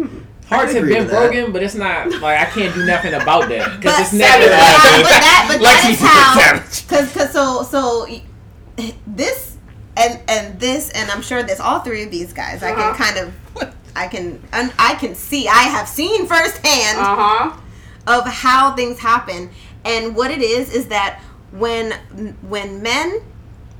Hearts 0.47 0.73
have 0.75 0.85
been 0.85 1.07
broken, 1.07 1.51
but 1.51 1.63
it's 1.63 1.73
not 1.73 2.07
like 2.21 2.39
I 2.39 2.45
can't 2.45 2.71
do 2.75 2.85
nothing 2.85 3.15
about 3.15 3.49
that 3.49 3.77
because 3.79 3.93
But, 3.95 4.01
it's 4.01 4.13
never. 4.13 4.43
but, 4.45 4.51
like- 4.51 5.01
but 5.01 5.09
that, 5.09 5.45
but 5.49 5.61
Like 5.61 5.97
that 5.97 6.61
how, 6.61 6.97
cause, 6.97 7.11
cause 7.13 7.31
so, 7.31 7.63
so 7.63 8.07
this 9.07 9.57
and 9.97 10.19
and 10.27 10.59
this, 10.59 10.91
and 10.91 11.09
I'm 11.09 11.23
sure 11.23 11.41
there's 11.41 11.59
all 11.59 11.79
three 11.79 12.03
of 12.03 12.11
these 12.11 12.31
guys. 12.33 12.61
I 12.61 12.73
Uh-huh. 12.73 12.93
can 12.93 12.95
kind 13.13 13.17
of, 13.27 13.33
I 13.95 14.07
can, 14.07 14.41
un- 14.53 14.73
I 14.77 14.95
can 14.95 15.15
see, 15.15 15.47
I 15.47 15.63
have 15.63 15.87
seen 15.87 16.25
firsthand 16.27 16.97
Uh 16.99 17.15
huh. 17.15 17.57
of 18.07 18.25
how 18.25 18.75
things 18.75 18.99
happen, 18.99 19.49
and 19.83 20.15
what 20.15 20.31
it 20.31 20.41
is 20.41 20.73
is 20.73 20.87
that 20.87 21.19
when 21.51 21.91
when 22.49 22.81
men, 22.81 23.21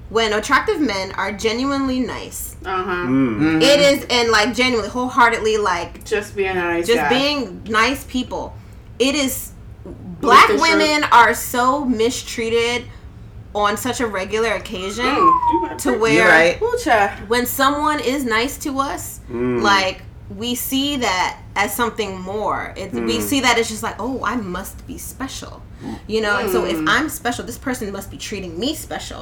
when 0.10 0.32
attractive 0.34 0.80
men 0.80 1.12
are 1.14 1.32
genuinely 1.32 2.00
nice, 2.00 2.56
Uh 2.66 2.84
huh. 2.84 2.92
Mm. 3.08 3.62
it 3.62 3.80
is 3.80 4.06
and 4.10 4.30
like 4.32 4.54
genuinely, 4.56 4.90
wholeheartedly 4.90 5.58
like 5.58 6.06
Just 6.06 6.36
being 6.36 6.56
nice 6.56 6.88
just 6.88 6.98
guy. 7.00 7.10
being 7.10 7.64
nice 7.66 8.04
people. 8.06 8.56
It 9.00 9.16
is 9.16 9.52
black 10.22 10.48
With 10.48 10.58
the 10.58 10.62
women 10.62 11.04
are 11.12 11.34
so 11.34 11.84
mistreated 11.86 12.86
on 13.56 13.78
such 13.78 14.02
a 14.02 14.08
regular 14.08 14.52
occasion 14.54 15.06
Mm, 15.06 15.78
to 15.80 15.94
where 15.94 16.28
right. 16.28 16.62
When 17.30 17.46
someone 17.46 18.00
is 18.02 18.26
nice 18.26 18.58
to 18.66 18.80
us, 18.80 19.22
Mm. 19.32 19.62
like 19.62 20.02
we 20.38 20.56
see 20.56 20.98
that 20.98 21.38
as 21.56 21.74
something 21.76 22.20
more. 22.20 22.74
It, 22.76 22.92
We 22.94 23.22
see 23.22 23.40
that 23.42 23.58
it's 23.60 23.70
just 23.70 23.84
like, 23.84 23.96
oh, 24.00 24.18
I 24.26 24.36
must 24.36 24.86
be 24.88 24.98
special, 24.98 25.62
you 26.08 26.20
know. 26.20 26.36
And 26.40 26.50
so 26.52 26.66
if 26.66 26.78
I'm 26.88 27.08
special, 27.10 27.46
this 27.46 27.58
person 27.60 27.92
must 27.94 28.10
be 28.12 28.18
treating 28.18 28.60
me 28.60 28.74
special. 28.76 29.22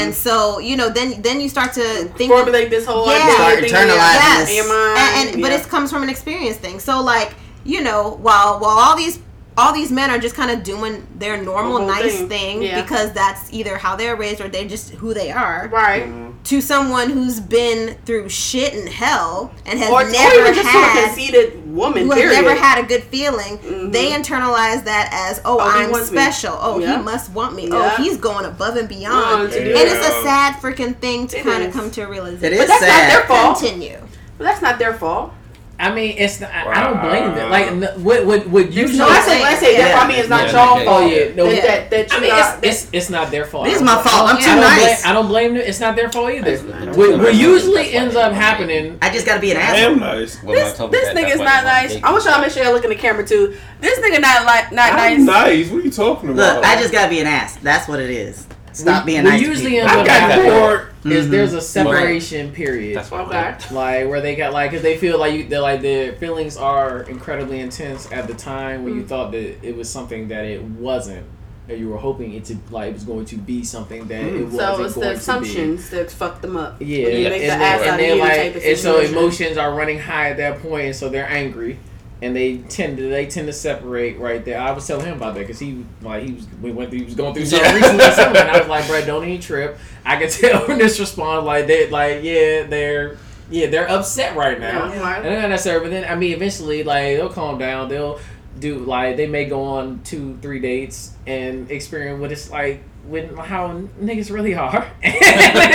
And 0.00 0.12
so 0.14 0.58
you 0.58 0.76
know, 0.76 0.88
then 0.90 1.22
then 1.22 1.40
you 1.40 1.48
start 1.48 1.72
to 1.80 1.84
think. 2.18 2.28
Formulate 2.32 2.68
this 2.70 2.84
whole 2.86 3.06
Yeah. 3.06 3.22
idea. 3.22 3.34
Start 3.34 3.58
thing 3.60 3.70
internalizing 3.72 4.28
Yes, 4.28 4.50
in 4.50 4.56
your 4.60 4.68
mind. 4.68 4.98
and, 4.98 5.28
and 5.30 5.42
but 5.42 5.50
Yeah. 5.52 5.58
it 5.60 5.68
comes 5.74 5.88
from 5.92 6.02
an 6.02 6.10
experience 6.10 6.56
thing. 6.64 6.76
So 6.80 7.00
like 7.00 7.30
you 7.64 7.80
know, 7.80 8.18
while 8.26 8.58
while 8.62 8.76
all 8.84 8.96
these 8.96 9.16
all 9.56 9.72
these 9.74 9.92
men 9.92 10.10
are 10.10 10.18
just 10.18 10.34
kind 10.34 10.50
of 10.50 10.62
doing 10.64 11.06
their 11.18 11.36
normal 11.42 11.78
whole 11.78 11.86
nice 11.86 12.16
thing. 12.16 12.28
thing, 12.28 12.62
Yeah. 12.62 12.80
because 12.80 13.12
that's 13.12 13.52
either 13.52 13.76
how 13.76 13.96
they're 13.96 14.16
raised 14.16 14.40
or 14.40 14.48
they're 14.48 14.66
just 14.68 14.90
who 14.90 15.12
they 15.12 15.30
are. 15.30 15.68
right. 15.72 16.04
Mm-hmm. 16.04 16.30
To 16.44 16.60
someone 16.60 17.10
who's 17.10 17.38
been 17.38 17.96
through 18.04 18.28
shit 18.28 18.74
and 18.74 18.88
hell 18.88 19.52
and 19.64 19.78
has 19.78 19.90
Or, 19.90 20.02
or 20.02 20.10
never 20.10 20.40
even 20.40 20.54
just 20.54 20.66
a 20.66 20.70
had 20.72 21.04
conceited 21.06 21.72
woman. 21.72 22.04
who 22.06 22.10
has 22.12 22.32
never 22.32 22.54
had 22.54 22.82
a 22.82 22.86
good 22.86 23.04
feeling, 23.04 23.58
mm-hmm. 23.58 23.90
they 23.92 24.10
internalize 24.10 24.82
that 24.84 25.10
as, 25.12 25.40
oh, 25.44 25.58
Oh, 25.60 25.60
I'm 25.60 25.92
wants 25.92 26.10
me. 26.10 26.16
special. 26.16 26.58
Oh, 26.60 26.80
Yeah. 26.80 26.96
he 26.98 27.02
must 27.04 27.30
want 27.30 27.54
me. 27.54 27.68
Yeah. 27.68 27.94
Oh, 27.96 28.02
he's 28.02 28.16
going 28.16 28.44
above 28.46 28.76
and 28.76 28.88
beyond. 28.88 29.52
And 29.52 29.54
it's 29.54 29.92
a 30.08 30.22
sad 30.24 30.54
freaking 30.54 30.96
thing 30.96 31.28
to 31.28 31.42
kind 31.42 31.62
of 31.62 31.72
come 31.72 31.90
to 31.92 32.00
a 32.02 32.08
realization. 32.08 32.54
It 32.54 32.56
But 32.56 32.62
is 32.64 32.68
that's 32.80 32.82
not 32.82 33.08
their 33.08 33.22
fault. 33.28 33.58
Continue. 33.60 33.98
But 34.38 34.44
that's 34.44 34.62
not 34.62 34.78
their 34.80 34.94
fault. 34.94 35.32
I 35.82 35.92
mean, 35.92 36.14
it's 36.16 36.38
not, 36.40 36.50
I 36.52 36.62
I 36.70 36.82
don't 36.84 37.00
blame 37.00 37.34
them. 37.34 37.50
Like, 37.50 37.66
n- 37.66 38.02
what 38.04 38.24
what 38.24 38.46
what 38.46 38.72
usually? 38.72 38.98
No, 38.98 39.08
I 39.08 39.20
say 39.20 39.40
when 39.40 39.48
I 39.52 39.54
say 39.56 39.76
their 39.76 39.88
Yeah. 39.88 39.98
I 39.98 40.06
mean 40.06 40.18
it's 40.20 40.28
not 40.28 40.46
Yeah, 40.52 40.76
your 40.76 40.84
fault. 40.84 41.10
Yeah, 41.10 41.34
no, 41.34 41.46
that, 41.46 41.56
yeah. 41.56 41.62
that, 41.66 41.90
that 41.90 42.12
I 42.12 42.20
mean, 42.20 42.28
not- 42.30 42.64
it's, 42.64 42.84
it's 42.84 42.90
it's 42.92 43.10
not 43.10 43.30
their 43.32 43.44
fault. 43.46 43.64
This 43.64 43.74
I 43.74 43.76
is 43.76 43.82
don't- 43.82 43.96
my 43.96 44.02
fault. 44.02 44.30
I'm 44.30 44.36
too 44.38 44.46
don't 44.46 44.60
nice. 44.60 45.02
Blame, 45.02 45.10
I 45.10 45.12
don't 45.12 45.26
blame 45.26 45.54
them. 45.54 45.62
It's 45.66 45.80
not 45.80 45.96
their 45.96 46.08
fault 46.12 46.30
either. 46.30 46.56
What, 46.94 47.18
what 47.18 47.34
usually 47.34 47.92
ends 47.94 48.14
up 48.14 48.32
happening. 48.32 48.96
I 49.02 49.10
just 49.10 49.26
gotta 49.26 49.40
be 49.40 49.50
an 49.50 49.56
ass 49.56 49.74
I 49.74 49.78
asshole. 49.80 49.92
am 49.94 49.98
nice. 49.98 50.36
This 50.36 50.72
this 50.72 50.78
that, 50.78 51.16
nigga's 51.16 51.38
not 51.38 51.64
nice. 51.64 52.00
I 52.02 52.12
want 52.12 52.24
y'all 52.24 52.34
to 52.36 52.40
make 52.42 52.52
sure 52.52 52.62
y'all 52.62 52.72
look 52.72 52.84
in 52.84 52.90
the 52.90 52.96
camera 52.96 53.26
too. 53.26 53.56
This 53.80 53.98
nigga 53.98 54.20
not 54.20 54.46
like 54.46 54.70
not 54.70 54.92
I'm 54.92 55.24
nice. 55.26 55.64
nice. 55.66 55.70
What 55.70 55.80
are 55.80 55.84
you 55.84 55.90
talking 55.90 56.30
about? 56.30 56.56
Look, 56.56 56.64
I 56.64 56.80
just 56.80 56.92
gotta 56.92 57.10
be 57.10 57.18
an 57.18 57.26
ass. 57.26 57.56
That's 57.56 57.88
what 57.88 57.98
it 57.98 58.10
is. 58.10 58.46
Stop 58.74 59.06
being 59.06 59.24
what 59.24 59.30
nice. 59.30 59.40
usually 59.42 59.70
people. 59.72 59.88
ends 59.88 59.92
I 59.92 60.00
up 60.00 60.06
got 60.06 60.20
happening 60.20 60.50
bored. 60.50 60.88
is 61.04 61.26
Mhm. 61.26 61.30
there's 61.30 61.52
a 61.52 61.60
separation 61.60 62.52
period. 62.52 62.96
That's 62.96 63.10
why. 63.10 63.20
Okay. 63.22 63.74
like 63.74 64.08
where 64.08 64.20
they 64.20 64.34
got 64.36 64.52
like 64.52 64.70
because 64.70 64.82
they 64.82 64.96
feel 64.96 65.18
like 65.18 65.34
you 65.34 65.44
they're 65.48 65.60
like 65.60 65.82
their 65.82 66.12
feelings 66.14 66.56
are 66.56 67.02
incredibly 67.02 67.60
intense 67.60 68.10
at 68.12 68.26
the 68.28 68.34
time 68.34 68.84
when 68.84 68.94
you 68.94 69.04
thought 69.04 69.32
that 69.32 69.66
it 69.66 69.76
was 69.76 69.88
something 69.88 70.28
that 70.28 70.44
it 70.44 70.62
wasn't 70.62 71.24
or 71.68 71.76
you 71.76 71.88
were 71.88 71.96
hoping 71.98 72.34
it 72.34 72.44
to 72.46 72.56
like 72.70 72.88
it 72.90 72.94
was 72.94 73.04
going 73.04 73.24
to 73.24 73.36
be 73.36 73.62
something 73.64 74.06
that 74.08 74.22
it 74.24 74.44
wasn't 74.46 74.60
So 74.76 74.84
it's 74.84 74.94
going 74.94 75.06
the 75.08 75.12
assumptions 75.14 75.90
that 75.90 76.10
fucked 76.10 76.42
them 76.42 76.56
up. 76.56 76.78
be. 76.80 76.86
Yeah, 76.86 77.06
and, 77.08 77.16
the 77.16 77.22
then- 77.38 77.50
and 77.50 77.62
out 77.62 77.78
of 77.80 77.98
then, 77.98 78.16
you 78.16 78.20
like 78.22 78.64
and 78.66 78.78
so 78.78 78.98
emotions 79.00 79.56
are 79.56 79.72
running 79.74 79.98
high 79.98 80.30
at 80.30 80.36
that 80.38 80.60
point 80.62 80.86
and 80.86 80.96
so 80.96 81.08
they're 81.08 81.28
angry 81.28 81.78
and 82.22 82.34
they 82.34 82.58
tend 82.58 82.96
to 82.96 83.08
they 83.10 83.26
tend 83.26 83.46
to 83.48 83.52
separate 83.52 84.18
right 84.18 84.44
there. 84.44 84.58
I 84.60 84.70
was 84.72 84.86
telling 84.86 85.04
him 85.06 85.16
about 85.18 85.34
that 85.34 85.40
because 85.40 85.58
he 85.58 85.84
like 86.00 86.22
he 86.22 86.32
was 86.32 86.46
we 86.62 86.72
went 86.72 86.90
through, 86.90 87.00
he 87.00 87.04
was 87.04 87.14
going 87.14 87.34
through 87.34 87.46
something 87.46 87.68
Yeah. 87.68 87.74
recently 87.76 88.04
something, 88.12 88.40
and 88.40 88.50
I 88.50 88.58
was 88.60 88.68
like, 88.68 88.86
bro, 88.86 89.04
don't 89.04 89.24
even 89.28 89.40
trip. 89.40 89.78
I 90.04 90.16
could 90.16 90.30
tell 90.40 90.60
from 90.64 90.78
this 90.78 90.98
response 91.00 91.44
like 91.44 91.66
they 91.66 91.90
like 91.90 92.22
yeah 92.22 92.62
they're 92.66 93.18
yeah 93.50 93.66
they're 93.66 93.90
upset 93.90 94.36
right 94.36 94.58
now. 94.58 94.92
Yeah, 94.92 95.00
right. 95.00 95.16
And 95.16 95.26
then 95.26 95.50
that's 95.50 95.64
but 95.64 95.90
then 95.90 96.10
I 96.10 96.14
mean 96.14 96.32
eventually 96.32 96.82
like 96.84 97.16
they'll 97.16 97.28
calm 97.28 97.58
down. 97.58 97.88
They'll 97.88 98.18
do 98.58 98.78
like 98.78 99.16
they 99.16 99.26
may 99.26 99.46
go 99.46 99.64
on 99.64 100.00
two 100.04 100.38
three 100.42 100.60
dates 100.60 101.12
and 101.26 101.70
experience 101.70 102.20
what 102.20 102.30
it's 102.30 102.50
like 102.50 102.82
when 103.06 103.36
how 103.36 103.82
niggas 104.00 104.30
really 104.30 104.54
are. 104.54 104.86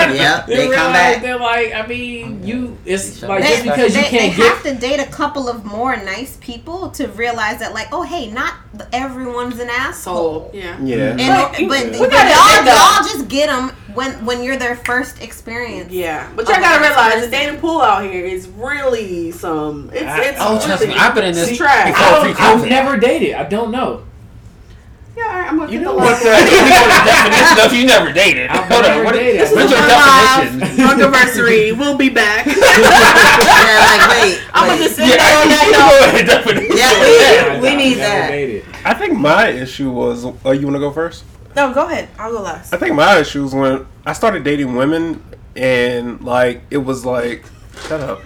Yeah, 0.08 0.46
they, 0.48 0.56
they 0.56 0.64
come 0.64 0.70
realize 0.72 0.94
back. 0.94 1.22
They're 1.22 1.38
like 1.38 1.74
I 1.74 1.86
mean 1.86 2.40
oh, 2.42 2.46
you 2.46 2.78
it's 2.86 3.22
like 3.22 3.44
They, 3.44 3.50
just 3.50 3.64
because 3.64 3.94
they, 3.94 4.00
you 4.00 4.06
can't 4.06 4.36
they 4.36 4.42
get 4.42 4.54
have 4.54 4.64
to 4.64 4.74
date 4.76 5.00
a 5.00 5.06
couple 5.12 5.50
of 5.50 5.66
more 5.66 5.96
nice 5.98 6.38
people 6.38 6.90
to 6.92 7.08
realize 7.10 7.60
that, 7.60 7.74
like, 7.74 7.90
oh, 7.92 8.04
hey, 8.04 8.32
not 8.32 8.54
everyone's 8.94 9.60
an 9.60 9.70
asshole. 9.70 10.50
So 10.52 10.58
yeah. 10.58 10.80
Yeah. 10.82 11.10
And 11.12 11.20
mm-hmm. 11.20 11.50
but, 11.50 11.60
you- 11.60 11.68
but, 11.68 11.92
we 11.92 12.00
but 12.00 12.12
gotta 12.12 12.30
y'all, 12.30 12.76
y'all 12.76 13.04
just 13.04 13.28
get 13.28 13.48
them 13.48 13.70
when 13.94 14.26
when 14.26 14.44
you're 14.44 14.58
their 14.58 14.76
first 14.78 15.22
experience. 15.22 15.92
Yeah, 15.92 16.32
but 16.36 16.48
y'all 16.48 16.60
gotta 16.60 16.82
realize 16.82 17.26
the 17.26 17.32
dating 17.32 17.60
pool 17.60 17.82
out 17.82 18.04
here 18.04 18.26
is 18.26 18.48
really 18.48 19.32
some. 19.32 19.90
It's 19.94 20.04
I- 20.04 20.24
it's 20.24 20.38
Oh, 20.40 20.60
trust 20.66 20.88
me, 20.88 20.94
I've 20.96 21.14
been 21.14 21.26
in 21.26 21.34
this 21.34 21.50
it's 21.50 21.58
trash. 21.58 21.90
before. 21.90 22.06
I 22.06 22.12
don't, 22.12 22.36
pre-COVID. 22.36 22.64
I've 22.64 22.70
never 22.70 22.98
dated. 22.98 23.34
I 23.34 23.44
don't 23.44 23.72
know. 23.72 24.04
Yeah, 25.18 25.24
all 25.24 25.30
right, 25.34 25.50
I'm 25.50 25.58
gonna 25.58 25.72
You 25.72 25.80
get 25.80 25.86
know 25.86 25.94
the 25.94 25.98
what 25.98 26.14
last 26.14 26.22
the- 26.30 26.30
I 26.30 26.46
think 26.46 26.62
you 26.62 26.78
the 26.78 27.02
definition 27.10 27.58
of 27.66 27.74
you 27.74 27.84
never 27.90 28.12
dated. 28.14 28.48
I've 28.54 28.70
Hold 28.70 28.84
never 28.86 29.00
on, 29.00 29.06
what 29.06 29.16
dated. 29.16 29.42
is, 29.42 29.50
This 29.50 29.58
what's 29.58 29.72
your 29.74 29.82
definition? 29.82 30.90
anniversary. 31.02 31.72
We'll 31.72 31.98
be 31.98 32.10
back. 32.10 32.46
Yeah, 32.54 32.54
like 32.54 34.10
wait, 34.14 34.38
I'm 34.54 34.68
gonna 34.70 34.78
wait. 34.78 34.84
just 34.86 34.96
sit 34.96 35.08
Yeah, 35.08 35.42
on 35.42 35.50
that 35.50 35.66
I 35.66 35.72
note. 35.74 36.18
the 36.20 36.24
definition. 36.24 36.78
Yeah, 36.78 37.58
I- 37.58 37.60
we 37.62 37.76
need 37.76 37.98
never 37.98 38.10
that. 38.10 38.30
Dated. 38.30 38.66
I 38.86 38.94
think 38.94 39.18
my 39.18 39.48
issue 39.50 39.90
was. 39.92 40.24
Oh, 40.46 40.52
you 40.52 40.66
want 40.68 40.76
to 40.76 40.80
go 40.80 40.92
first? 40.92 41.24
No, 41.56 41.74
go 41.74 41.88
ahead. 41.88 42.10
I'll 42.20 42.32
go 42.32 42.42
last. 42.42 42.72
I 42.74 42.78
think 42.78 42.94
my 42.94 43.18
issue 43.20 43.42
was 43.42 43.56
when 43.56 43.88
I 44.06 44.14
started 44.14 44.44
dating 44.44 44.76
women, 44.76 45.24
and 45.56 46.22
like 46.22 46.62
it 46.70 46.78
was 46.78 47.04
like, 47.06 47.44
shut 47.88 48.02
up. 48.02 48.22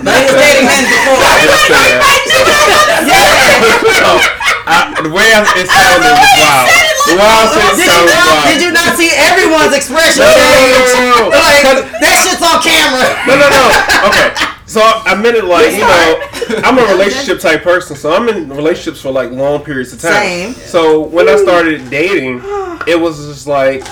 He 0.00 0.32
dating 0.32 0.66
men 0.66 0.84
before. 0.88 1.18
But 1.20 1.36
he 1.40 1.46
was 1.50 1.62
dating 1.68 2.00
men 2.00 2.18
before. 2.24 2.48
I 2.48 3.04
that. 3.10 4.40
Uh, 4.70 5.02
the 5.02 5.10
way 5.10 5.26
it 5.34 5.66
sounded 5.66 6.14
was 6.14 6.32
wild. 6.38 6.68
The 7.10 7.16
way 7.16 7.26
I 7.26 7.42
said 7.50 7.64
it 7.64 7.76
Did 7.76 7.80
you 7.80 7.90
sounded 7.90 8.14
not? 8.14 8.28
wild. 8.30 8.46
Did 8.54 8.60
you 8.62 8.70
not 8.72 8.90
see 8.94 9.10
everyone's 9.16 9.74
expression 9.74 10.22
No, 10.22 10.30
no, 10.30 10.36
change? 10.36 10.70
no, 10.70 11.00
no, 11.00 11.32
no. 11.32 11.38
Like 11.42 11.64
that 12.00 12.14
shit's 12.22 12.44
on 12.44 12.60
camera. 12.62 13.02
No, 13.26 13.34
no, 13.40 13.46
no. 13.50 13.64
Okay. 14.12 14.30
So 14.70 14.80
I 14.80 15.20
meant 15.20 15.34
it 15.36 15.42
like, 15.46 15.72
you 15.72 15.80
know, 15.80 16.60
I'm 16.62 16.78
a 16.78 16.82
relationship 16.94 17.40
type 17.40 17.64
person, 17.64 17.96
so 17.96 18.12
I'm 18.14 18.28
in 18.28 18.48
relationships 18.48 19.00
for 19.00 19.10
like 19.10 19.32
long 19.32 19.64
periods 19.64 19.92
of 19.92 20.00
time. 20.00 20.12
Same. 20.12 20.52
So 20.54 21.00
when 21.08 21.28
I 21.28 21.34
started 21.34 21.90
dating, 21.90 22.36
it 22.86 22.94
was 23.00 23.16
just 23.26 23.48
like 23.48 23.82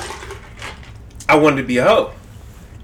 I 1.29 1.35
wanted 1.37 1.63
to 1.63 1.67
be 1.67 1.79
a 1.79 1.85
hoe. 1.85 2.13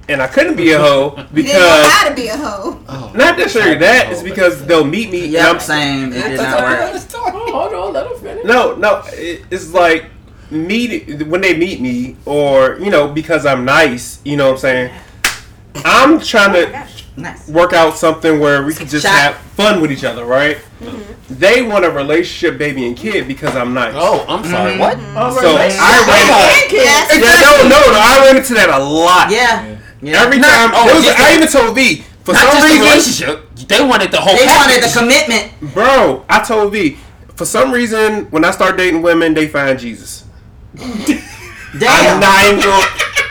And 0.08 0.20
I 0.20 0.26
couldn't 0.26 0.56
be 0.56 0.72
a 0.72 0.78
hoe 0.78 1.10
because 1.34 1.34
You 1.34 1.42
didn't 1.42 1.60
know 1.60 1.82
because 1.82 1.92
how 1.92 2.08
to 2.08 2.14
be 2.14 2.28
a 2.28 2.36
hoe. 2.36 2.80
Oh. 2.88 3.12
not 3.14 3.38
necessarily 3.38 3.78
that, 3.78 4.06
oh, 4.08 4.12
it's 4.12 4.22
because 4.22 4.64
they'll 4.66 4.84
meet 4.84 5.10
me 5.10 5.24
and 5.24 5.32
Yep, 5.32 5.54
I'm 5.54 5.60
same. 5.60 6.12
It 6.12 6.28
did 6.28 6.36
not 6.36 6.62
work. 6.62 7.02
Oh, 7.14 7.52
hold 7.52 7.74
on, 7.74 7.92
let 7.94 8.06
him 8.06 8.18
finish. 8.18 8.44
No, 8.44 8.74
no, 8.74 9.02
it's 9.06 9.72
like 9.72 10.06
meet 10.50 11.22
when 11.26 11.40
they 11.40 11.56
meet 11.56 11.80
me, 11.80 12.16
or 12.26 12.78
you 12.78 12.90
know, 12.90 13.08
because 13.08 13.46
I'm 13.46 13.64
nice. 13.64 14.20
You 14.24 14.36
know 14.36 14.46
what 14.48 14.54
I'm 14.54 14.58
saying? 14.58 14.94
I'm 15.84 16.20
trying 16.20 16.54
oh 16.54 16.66
to 16.66 16.86
Nice. 17.16 17.48
work 17.48 17.72
out 17.72 17.96
something 17.96 18.40
where 18.40 18.64
we 18.64 18.74
can 18.74 18.88
just 18.88 19.06
Shot. 19.06 19.14
have 19.14 19.36
fun 19.36 19.80
with 19.80 19.92
each 19.92 20.02
other, 20.02 20.24
right? 20.24 20.58
They 21.30 21.62
want 21.62 21.84
a 21.84 21.90
relationship, 21.90 22.58
baby 22.58 22.86
and 22.88 22.96
kid, 22.96 23.28
because 23.28 23.54
I'm 23.54 23.72
nice. 23.72 23.94
Oh, 23.96 24.24
I'm 24.28 24.44
sorry. 24.44 24.72
Mm-hmm. 24.72 24.80
What? 24.80 25.40
so 25.40 25.56
I 25.56 25.68
ran. 26.08 26.70
Yes. 26.70 27.12
Yeah, 27.12 27.68
no, 27.68 27.68
no, 27.68 27.92
no, 27.92 27.98
I 28.00 28.24
ran 28.26 28.36
into 28.36 28.54
that 28.54 28.68
a 28.68 28.82
lot. 28.82 29.30
Yeah. 29.30 29.73
Yeah. 30.04 30.22
Every 30.22 30.38
Not- 30.38 30.52
time, 30.52 30.70
oh, 30.74 30.94
was, 30.94 31.04
just 31.04 31.18
I 31.18 31.34
even 31.34 31.48
told 31.48 31.74
V 31.74 32.04
for 32.24 32.32
Not 32.32 32.42
some 32.42 32.50
just 32.52 32.62
the 32.62 32.74
reason, 32.74 33.28
relationship. 33.28 33.68
They 33.68 33.82
wanted 33.84 34.10
the 34.10 34.20
whole 34.20 34.36
They 34.36 34.46
wanted 34.46 34.82
the 34.82 34.92
commitment. 34.92 35.72
bro. 35.74 36.24
I 36.28 36.42
told 36.42 36.72
V 36.72 36.98
for 37.34 37.44
some 37.44 37.72
reason 37.72 38.26
when 38.30 38.44
I 38.44 38.50
start 38.50 38.76
dating 38.76 39.02
women, 39.02 39.34
they 39.34 39.48
find 39.48 39.78
Jesus. 39.78 40.24
I'm 40.78 42.20
not 42.20 42.44
even 42.44 42.60
going. 42.60 42.86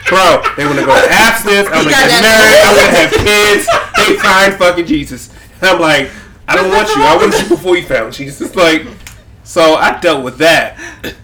Bro, 0.08 0.42
they 0.56 0.66
want 0.66 0.78
to 0.78 0.84
go 0.84 0.92
to 0.94 1.08
abstinence. 1.10 1.66
I'm 1.68 1.84
gonna 1.84 1.90
get 1.90 2.22
married. 2.22 2.60
I'm 2.60 2.76
gonna 2.76 2.96
have 2.98 3.10
kids. 3.12 3.68
They 3.96 4.16
find 4.16 4.54
fucking 4.54 4.86
Jesus. 4.86 5.30
And 5.60 5.70
I'm 5.70 5.80
like, 5.80 6.10
I 6.46 6.56
don't 6.56 6.70
want 6.70 6.88
you. 6.88 7.02
I 7.02 7.16
wanted 7.16 7.40
you 7.42 7.48
before 7.48 7.76
you 7.76 7.84
found 7.84 8.12
Jesus. 8.12 8.54
Like, 8.64 8.86
so 9.44 9.74
I 9.74 9.98
dealt 10.00 10.24
with 10.24 10.38
that. 10.38 10.78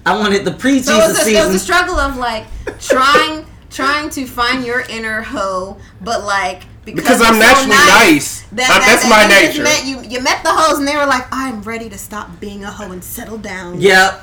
I 0.04 0.18
wanted 0.18 0.44
the 0.44 0.50
pre-Jesus 0.52 0.88
it 0.90 1.08
was, 1.08 1.26
a, 1.26 1.30
it 1.30 1.46
was 1.46 1.54
a 1.54 1.58
struggle 1.58 1.98
of 1.98 2.16
like 2.16 2.46
trying 2.78 3.46
trying 3.70 4.10
to 4.10 4.26
find 4.26 4.64
your 4.64 4.80
inner 4.82 5.22
hoe, 5.22 5.78
but 6.00 6.24
like 6.24 6.64
because, 6.84 7.02
Because 7.02 7.22
I'm 7.22 7.34
so 7.34 7.40
naturally 7.40 7.68
nice. 7.76 8.40
That, 8.42 8.56
that- 8.56 8.82
that's 8.86 9.02
that 9.02 9.10
my 9.10 9.22
you 9.22 9.48
nature. 9.48 9.62
Met, 9.62 9.86
you 9.86 10.00
you 10.18 10.22
met 10.22 10.42
the 10.42 10.50
hoes 10.50 10.78
and 10.78 10.88
they 10.88 10.96
were 10.96 11.06
like, 11.06 11.26
I'm 11.30 11.62
ready 11.62 11.88
to 11.90 11.98
stop 11.98 12.40
being 12.40 12.64
a 12.64 12.70
hoe 12.70 12.90
and 12.90 13.04
settle 13.04 13.36
down. 13.38 13.80
Yep. 13.80 14.22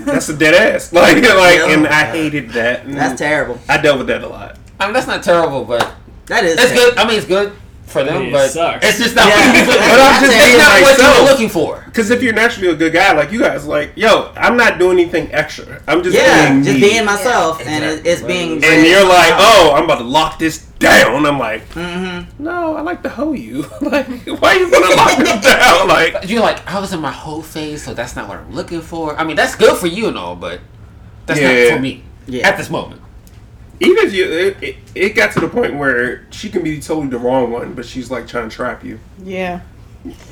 That's 0.00 0.28
a 0.28 0.36
dead 0.36 0.54
ass. 0.54 0.92
Like, 0.92 1.16
like, 1.16 1.24
Yeah. 1.24 1.70
and 1.70 1.86
I 1.88 2.04
hated 2.04 2.50
that. 2.50 2.84
And 2.84 2.94
That's 2.94 3.18
terrible. 3.18 3.58
I 3.68 3.78
dealt 3.78 3.98
with 3.98 4.06
that 4.08 4.22
a 4.22 4.28
lot. 4.28 4.58
I 4.78 4.84
mean, 4.86 4.92
that's 4.94 5.06
not 5.06 5.22
terrible, 5.22 5.64
but 5.64 5.94
That 6.26 6.44
is. 6.44 6.56
That's 6.56 6.72
terrible. 6.72 6.90
good. 6.94 6.98
I 6.98 7.08
mean, 7.08 7.16
it's 7.18 7.26
good 7.26 7.52
for 7.94 8.04
them, 8.04 8.22
It 8.28 8.32
but 8.32 8.50
sucks. 8.50 8.84
it's 8.86 8.98
just 8.98 9.14
not. 9.16 9.26
Yeah. 9.28 9.66
what 9.66 9.78
But 9.78 9.98
I'm 10.00 10.20
just 10.20 10.34
it's 10.36 10.44
being 10.46 10.58
not 10.58 10.72
what 10.72 10.80
you 10.80 11.04
myself. 11.04 11.18
were 11.22 11.30
looking 11.32 11.48
for. 11.48 11.82
Because 11.86 12.10
if 12.10 12.22
you're 12.22 12.34
naturally 12.34 12.68
a 12.68 12.74
good 12.76 12.92
guy, 12.92 13.12
like 13.12 13.32
you 13.32 13.38
guys, 13.40 13.66
like, 13.66 13.92
yo, 13.96 14.32
I'm 14.36 14.56
not 14.58 14.78
doing 14.78 14.98
anything 14.98 15.32
extra. 15.32 15.80
I'm 15.88 16.02
just 16.02 16.14
Yeah, 16.16 16.50
being 16.50 16.64
just 16.64 16.74
me. 16.74 16.80
being 16.90 17.04
myself, 17.06 17.62
and 17.66 17.84
it, 17.84 18.04
it's 18.06 18.20
being. 18.22 18.62
and 18.62 18.86
you're 18.86 19.08
like, 19.08 19.32
oh, 19.38 19.72
I'm 19.76 19.84
about 19.84 19.98
to 19.98 20.04
lock 20.04 20.38
this 20.38 20.58
down. 20.78 21.24
I'm 21.24 21.38
like, 21.38 21.62
Mm-hmm. 21.70 22.42
no, 22.44 22.76
I 22.76 22.82
like 22.82 23.02
to 23.04 23.08
hoe 23.08 23.32
you. 23.32 23.62
like, 23.80 24.06
why 24.40 24.54
are 24.54 24.58
you 24.58 24.70
gonna 24.70 24.94
lock 24.96 25.16
this 25.18 25.40
down? 25.54 25.88
Like, 25.88 26.28
You're 26.28 26.42
like, 26.42 26.66
I 26.66 26.80
was 26.80 26.92
in 26.92 27.00
my 27.00 27.12
whole 27.12 27.42
phase, 27.42 27.82
so 27.84 27.94
that's 27.94 28.14
not 28.16 28.28
what 28.28 28.38
I'm 28.38 28.52
looking 28.52 28.80
for. 28.82 29.16
I 29.18 29.24
mean, 29.24 29.36
that's 29.36 29.54
good 29.54 29.76
for 29.78 29.86
you 29.86 30.08
and 30.08 30.18
all, 30.18 30.36
but 30.36 30.60
that's 31.26 31.40
Yeah. 31.40 31.68
not 31.70 31.76
for 31.76 31.80
me 31.80 32.02
Yeah. 32.26 32.48
at 32.48 32.56
this 32.58 32.68
moment. 32.68 33.00
Even 33.80 34.06
if 34.06 34.12
you, 34.12 34.24
it, 34.30 34.62
it, 34.62 34.76
it 34.94 35.08
got 35.10 35.32
to 35.32 35.40
the 35.40 35.48
point 35.48 35.74
where 35.76 36.26
she 36.30 36.48
can 36.48 36.62
be 36.62 36.80
totally 36.80 37.08
the 37.08 37.18
wrong 37.18 37.50
one, 37.50 37.74
but 37.74 37.84
she's 37.84 38.10
like 38.10 38.26
trying 38.26 38.48
to 38.48 38.54
trap 38.54 38.84
you. 38.84 38.98
Yeah. 39.22 39.60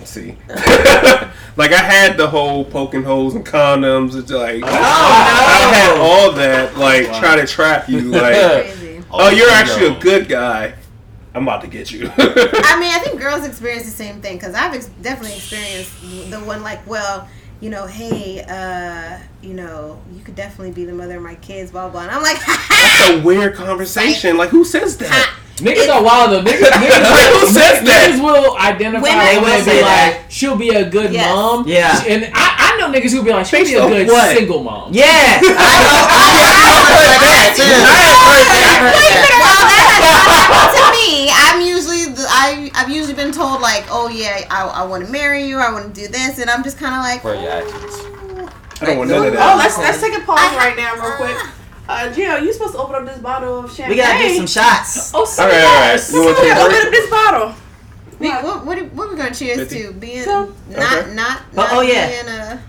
See, 0.05 0.37
like 0.49 1.73
I 1.73 1.79
had 1.83 2.19
the 2.19 2.29
whole 2.29 2.63
poking 2.65 3.03
holes 3.05 3.35
and 3.35 3.45
condoms. 3.45 4.15
It's 4.15 4.31
like 4.31 4.63
Oh, 4.63 4.69
I 4.69 5.75
had 5.75 5.97
all 5.99 6.33
that, 6.33 6.77
like 6.77 7.07
trying 7.19 7.39
to 7.41 7.47
trap 7.47 7.89
you. 7.89 8.01
Like, 8.13 8.35
Crazy. 8.35 9.03
oh, 9.11 9.31
you're 9.31 9.49
no. 9.49 9.55
actually 9.55 9.87
a 9.87 9.99
good 9.99 10.29
guy. 10.29 10.75
I'm 11.35 11.45
about 11.45 11.63
to 11.63 11.69
get 11.69 11.91
you. 11.91 12.11
I 12.19 12.79
mean, 12.79 12.93
I 12.93 13.01
think 13.03 13.19
girls 13.19 13.47
experience 13.47 13.85
the 13.87 13.91
same 13.91 14.21
thing 14.21 14.37
because 14.37 14.55
I've 14.55 14.75
ex- 14.75 14.91
definitely 15.01 15.37
experienced 15.37 16.31
the 16.31 16.41
one 16.41 16.63
like, 16.63 16.87
well, 16.87 17.27
you 17.63 17.71
know, 17.71 17.87
hey, 17.87 18.43
uh, 18.43 19.19
you 19.41 19.55
know, 19.55 20.03
you 20.13 20.21
could 20.23 20.35
definitely 20.35 20.73
be 20.73 20.85
the 20.85 20.93
mother 20.93 21.17
of 21.17 21.23
my 21.23 21.37
kids, 21.37 21.71
blah 21.71 21.89
blah. 21.89 22.03
And 22.03 22.11
I'm 22.11 22.23
like, 22.23 22.39
That's 22.45 23.11
a 23.11 23.23
weird 23.23 23.55
conversation. 23.55 24.37
Like, 24.37 24.51
who 24.51 24.65
says 24.65 24.99
that? 24.99 25.39
Niggas 25.63 25.87
are 25.87 26.03
wild 26.03 26.33
though. 26.35 26.43
Niggas, 26.43 26.75
niggas, 26.75 27.31
Who 27.39 27.47
says 27.55 27.87
that? 27.87 28.11
niggas 28.11 28.19
will 28.19 28.59
identify 28.59 29.07
Women 29.07 29.23
a 29.23 29.39
will 29.39 29.47
woman 29.47 29.63
and 29.63 29.65
say 29.65 29.79
be 29.79 29.87
that. 29.87 30.19
like, 30.19 30.27
she'll 30.31 30.59
be 30.59 30.71
a 30.75 30.83
good 30.91 31.13
Yes. 31.15 31.23
mom. 31.31 31.69
Yeah. 31.71 32.03
And 32.03 32.27
I, 32.35 32.75
I 32.75 32.77
know 32.83 32.91
niggas 32.91 33.15
who 33.15 33.23
be 33.23 33.31
like, 33.31 33.47
she'll 33.47 33.63
Based 33.63 33.71
be 33.71 33.79
a 33.79 33.87
good 33.87 34.11
what? 34.11 34.35
single 34.35 34.65
mom. 34.67 34.91
Yeah, 34.91 35.07
I 35.07 35.71
know. 35.87 36.03
I 36.03 36.19
have 36.67 36.83
heard 36.91 37.15
that 37.23 37.55
too. 37.55 37.63
I 37.63 37.95
have 38.11 38.27
heard 38.27 38.47
that. 38.51 38.91
well, 39.39 39.55
that's 39.63 39.63
to 39.63 39.71
me. 39.71 39.71
I'm 39.71 39.71
usually 39.71 40.75
the, 40.75 40.82
I 42.45 42.71
I've 42.75 42.91
usually 42.91 43.15
been 43.15 43.33
told 43.33 43.61
like, 43.61 43.85
oh 43.91 44.09
yeah, 44.09 44.45
I, 44.51 44.67
I 44.67 44.85
want 44.85 45.07
to 45.07 45.11
marry 45.13 45.45
you, 45.47 45.59
I 45.59 45.73
want 45.73 45.95
to 45.95 46.01
do 46.01 46.09
this, 46.09 46.39
and 46.39 46.51
I'm 46.51 46.63
just 46.65 46.79
kind 46.79 46.95
of 46.95 47.01
like, 47.03 47.23
Where 47.25 47.35
are 47.37 47.43
your 47.43 47.53
actions? 47.53 47.95
I 48.81 48.87
don't 48.87 48.99
want 48.99 49.11
none 49.11 49.27
of 49.29 49.33
Oh, 49.35 49.37
that. 49.37 49.57
let's 49.59 49.79
let's 49.79 50.01
take 50.01 50.15
a 50.17 50.25
pause 50.27 50.55
right 50.57 50.77
now, 50.77 50.95
real 50.97 51.17
quick. 51.17 51.37
Uh, 51.89 52.13
Geo, 52.13 52.37
you 52.37 52.53
supposed 52.53 52.73
to 52.75 52.79
open 52.79 52.95
up 52.97 53.05
this 53.07 53.19
bottle 53.19 53.61
of 53.65 53.71
champagne. 53.73 53.91
We 53.91 53.97
gotta 54.03 54.27
do 54.27 54.35
some 54.37 54.47
shots. 54.47 55.13
Oh, 55.15 55.21
All 55.21 55.27
sorry. 55.27 55.53
right, 55.53 55.63
all 55.63 55.95
right. 55.95 56.13
You 56.13 56.25
want 56.25 56.37
to 56.39 56.63
Open 56.63 56.87
up 56.87 56.91
this 56.93 57.11
bottle. 57.11 57.55
we, 58.19 58.29
what 58.31 58.67
what, 58.67 58.93
what 58.93 59.11
we 59.11 59.17
gonna 59.17 59.35
cheers 59.35 59.59
Fifty. 59.59 59.83
to? 59.85 59.93
Being 59.93 60.23
So- 60.25 60.53
not 60.71 60.99
Okay. 60.99 61.15
not 61.15 61.43
Oh, 61.53 61.57
not 61.57 61.69
oh, 61.73 61.81
yeah. 61.83 62.09
being 62.09 62.29
a 62.29 62.63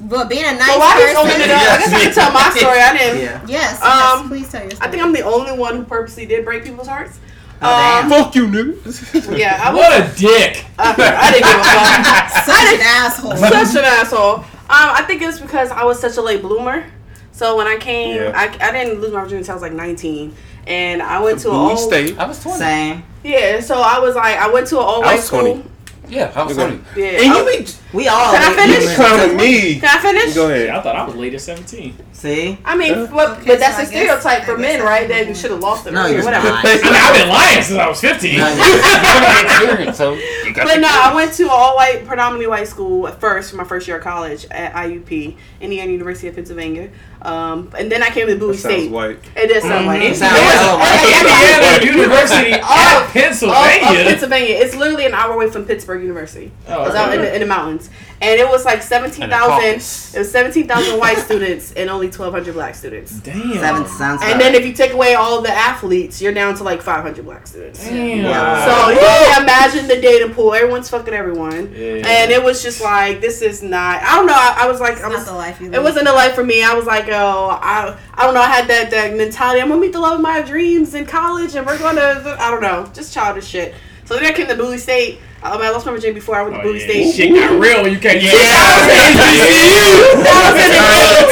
but 0.00 0.28
being 0.28 0.44
a 0.44 0.52
nice 0.52 0.66
So 0.72 0.78
why 0.78 0.94
just 1.00 1.14
person. 1.14 1.30
open 1.30 1.40
it 1.40 1.50
up? 1.50 1.60
I 1.62 1.78
guess 1.78 1.92
I 1.92 2.00
can 2.04 2.12
tell 2.14 2.32
my 2.32 2.50
story. 2.50 2.80
I 2.80 2.96
didn't. 2.96 3.20
Yeah. 3.24 3.46
Yes, 3.46 3.80
Um, 3.82 3.88
yes, 3.88 4.28
please 4.28 4.50
tell 4.52 4.62
your 4.62 4.70
story. 4.72 4.88
I 4.88 4.90
think 4.90 5.02
I'm 5.02 5.12
the 5.12 5.22
only 5.22 5.56
one 5.56 5.76
who 5.76 5.84
purposely 5.84 6.26
did 6.26 6.44
break 6.44 6.64
people's 6.64 6.88
hearts. 6.88 7.18
Oh, 7.62 8.00
damn. 8.02 8.10
Fuck 8.10 8.34
you, 8.34 8.46
nigga. 8.46 9.38
Yeah, 9.38 9.60
I 9.62 9.72
was. 9.72 9.78
What 9.78 9.92
a 9.92 10.18
dick. 10.18 10.64
I, 10.78 10.94
I 10.94 11.32
didn't 11.32 11.48
give 11.48 11.60
a 11.60 11.64
fuck. 11.64 12.44
such 12.44 12.74
an 12.74 12.80
asshole. 12.82 13.36
such 13.36 13.78
an 13.78 13.84
asshole. 13.84 14.34
Um, 14.34 14.44
I 14.70 15.02
think 15.06 15.22
it's 15.22 15.38
because 15.40 15.70
I 15.70 15.84
was 15.84 16.00
such 16.00 16.16
a 16.16 16.22
late 16.22 16.42
bloomer. 16.42 16.84
So 17.32 17.56
when 17.56 17.66
I 17.66 17.76
came, 17.76 18.16
Yeah. 18.16 18.32
I, 18.34 18.44
I 18.68 18.72
didn't 18.72 19.00
lose 19.00 19.12
my 19.12 19.20
virginity 19.20 19.38
until 19.50 19.52
I 19.52 19.56
was 19.56 19.62
like 19.62 19.72
19, 19.72 20.34
and 20.66 21.02
I 21.02 21.20
went 21.20 21.40
to 21.40 21.48
an 21.50 21.54
Bowie 21.54 21.70
all 21.72 21.76
State. 21.76 22.18
I 22.18 22.26
was 22.26 22.40
20. 22.42 22.58
Same. 22.58 23.04
yeah. 23.22 23.60
So 23.60 23.80
I 23.80 23.98
was 23.98 24.14
like, 24.14 24.36
I 24.38 24.50
went 24.50 24.66
to 24.68 24.78
an 24.78 24.84
old 24.84 25.04
I 25.04 25.14
white 25.14 25.20
school. 25.24 25.40
20. 25.40 25.70
Yeah, 26.08 26.32
I 26.36 26.42
was 26.44 26.56
20. 26.56 26.80
Yeah. 26.96 27.06
And 27.06 27.32
I- 27.32 27.38
you 27.50 27.64
be 27.64 27.66
We 27.92 28.08
all. 28.08 28.32
Can 28.34 28.42
I 28.52 28.54
finish? 28.54 28.78
bloomers. 28.84 28.96
kind 28.96 29.30
of 29.30 29.36
me. 29.36 29.80
can 29.80 29.98
I 29.98 30.02
finish? 30.02 30.34
Go 30.34 30.50
ahead. 30.50 30.68
I 30.70 30.80
thought 30.82 30.96
I 30.96 31.04
was 31.06 31.14
late 31.16 31.34
at 31.34 31.40
17. 31.40 31.96
See. 32.16 32.56
I 32.64 32.76
mean, 32.76 32.92
Yeah. 32.92 33.06
but, 33.12 33.30
Okay, 33.38 33.42
but 33.44 33.58
that's 33.58 33.74
so 33.76 33.82
a 33.82 33.86
I 33.86 33.90
guess- 33.90 34.22
stereotype 34.22 34.44
for 34.44 34.56
men, 34.56 34.82
right? 34.82 35.06
That 35.08 35.26
you 35.26 35.34
should 35.34 35.50
have 35.50 35.60
lost 35.60 35.84
them. 35.84 35.94
No, 35.94 36.06
you're 36.06 36.24
whatever. 36.24 36.48
not. 36.48 36.64
I 36.64 36.74
mean, 36.76 36.80
I've 36.94 37.14
been 37.18 37.28
lying 37.28 37.62
since 37.62 37.78
I 37.78 37.88
was 37.88 38.00
15. 38.00 38.38
No, 38.38 38.46
experience, 39.44 39.96
so 39.98 40.16
But 40.54 40.80
no, 40.80 40.88
I 40.88 41.12
went 41.14 41.32
to 41.34 41.50
all 41.50 41.74
white, 41.76 42.06
predominantly 42.06 42.46
white 42.46 42.68
school 42.68 43.08
at 43.08 43.20
first 43.20 43.50
for 43.50 43.56
my 43.56 43.64
first 43.64 43.88
year 43.88 43.98
of 43.98 44.04
college 44.04 44.46
at 44.50 44.72
IUP, 44.74 45.36
Indiana 45.60 45.90
University 45.90 46.28
of 46.28 46.36
Pennsylvania. 46.36 46.88
Um, 47.22 47.70
and 47.78 47.90
then 47.90 48.02
I 48.02 48.10
came 48.10 48.26
to 48.28 48.36
Bowie 48.36 48.52
That 48.52 48.58
State. 48.58 48.90
white. 48.90 49.18
It 49.34 49.46
did 49.48 49.62
sound 49.62 49.86
white. 49.86 50.02
Mhm. 50.02 50.14
Sounds 50.14 50.38
It 50.38 50.44
was- 50.44 50.54
hella 50.54 50.78
white. 50.78 51.80
Indiana 51.82 51.84
University 52.02 52.52
of 52.52 52.60
Oh, 52.62 53.02
of 53.02 53.12
Pennsylvania. 53.12 54.04
Pennsylvania. 54.04 54.56
It's 54.56 54.74
literally 54.76 55.06
an 55.06 55.14
hour 55.14 55.32
away 55.32 55.48
from 55.50 55.64
Pittsburgh 55.64 56.02
University. 56.02 56.52
Oh, 56.68 56.84
It's 56.84 56.94
out 56.94 57.12
in 57.14 57.22
the, 57.22 57.34
in 57.34 57.40
the 57.40 57.46
mountains, 57.46 57.88
and 58.20 58.38
it 58.38 58.46
was 58.48 58.66
like 58.66 58.82
seventeen 58.82 59.22
And 59.24 59.32
the 59.32 59.36
thousand. 59.36 59.56
caucus. 59.70 60.14
It 60.14 60.18
was 60.18 60.30
seventeen 60.30 60.68
thousand 60.68 60.98
white 60.98 61.16
students 61.18 61.72
and 61.72 61.88
only 61.88 62.08
twelve 62.14 62.32
hundred 62.32 62.54
black 62.54 62.74
students. 62.74 63.12
Damn. 63.20 63.52
Seven 63.54 63.86
sounds. 63.86 64.22
And 64.22 64.32
about 64.32 64.38
then 64.38 64.54
if 64.54 64.64
you 64.66 64.72
take 64.72 64.92
away 64.92 65.14
all 65.14 65.42
the 65.42 65.50
athletes, 65.50 66.22
you're 66.22 66.32
down 66.32 66.54
to 66.56 66.64
like 66.64 66.80
five 66.80 67.02
hundred 67.02 67.24
black 67.24 67.46
students. 67.46 67.84
Damn. 67.84 68.24
Yeah. 68.24 68.64
So 68.64 68.90
you 68.92 68.98
can 69.00 69.42
imagine 69.42 69.88
the 69.88 70.00
dating 70.00 70.34
pool. 70.34 70.54
Everyone's 70.54 70.88
fucking 70.88 71.12
everyone, 71.14 71.72
Yeah. 71.74 72.02
and 72.06 72.30
it 72.32 72.42
was 72.42 72.62
just 72.62 72.80
like 72.80 73.20
this 73.20 73.42
is 73.42 73.62
not. 73.62 74.02
I 74.02 74.14
don't 74.16 74.26
know. 74.26 74.34
I, 74.34 74.54
I 74.60 74.66
was 74.70 74.80
like, 74.80 74.94
It's 74.94 75.02
I 75.02 75.08
not 75.08 75.18
was, 75.18 75.26
the 75.26 75.34
life 75.34 75.60
you 75.60 75.66
it 75.66 75.72
live. 75.72 75.82
wasn't 75.82 76.08
a 76.08 76.12
life 76.12 76.34
for 76.34 76.44
me. 76.44 76.62
I 76.62 76.74
was 76.74 76.86
like, 76.86 77.08
oh, 77.08 77.58
I, 77.60 77.96
I 78.14 78.24
don't 78.24 78.34
know. 78.34 78.40
I 78.40 78.48
had 78.48 78.68
that 78.68 78.90
that 78.90 79.16
mentality. 79.16 79.60
I'm 79.60 79.68
gonna 79.68 79.80
meet 79.80 79.92
the 79.92 80.00
love 80.00 80.14
of 80.16 80.20
my 80.20 80.40
dreams 80.42 80.94
in 80.94 81.06
college, 81.06 81.54
and 81.56 81.66
we're 81.66 81.78
gonna, 81.78 82.36
I 82.38 82.50
don't 82.50 82.62
know, 82.62 82.90
just 82.94 83.12
childish 83.12 83.46
shit. 83.46 83.74
So 84.04 84.14
then 84.14 84.24
I 84.26 84.32
came 84.32 84.46
to 84.48 84.54
Bowie 84.54 84.78
State. 84.78 85.18
Um, 85.44 85.60
I 85.60 85.68
lost 85.70 85.84
my 85.84 85.92
virginity 85.92 86.14
before 86.18 86.36
I 86.36 86.42
went 86.42 86.54
to 86.54 86.60
Oh, 86.60 86.64
Bowie 86.64 86.78
yeah. 86.80 86.86
State. 86.86 87.12
Shit 87.14 87.34
got 87.34 87.60
real 87.60 87.82
when 87.82 87.92
you 87.92 87.98
came. 87.98 88.22
Yeah. 88.22 88.32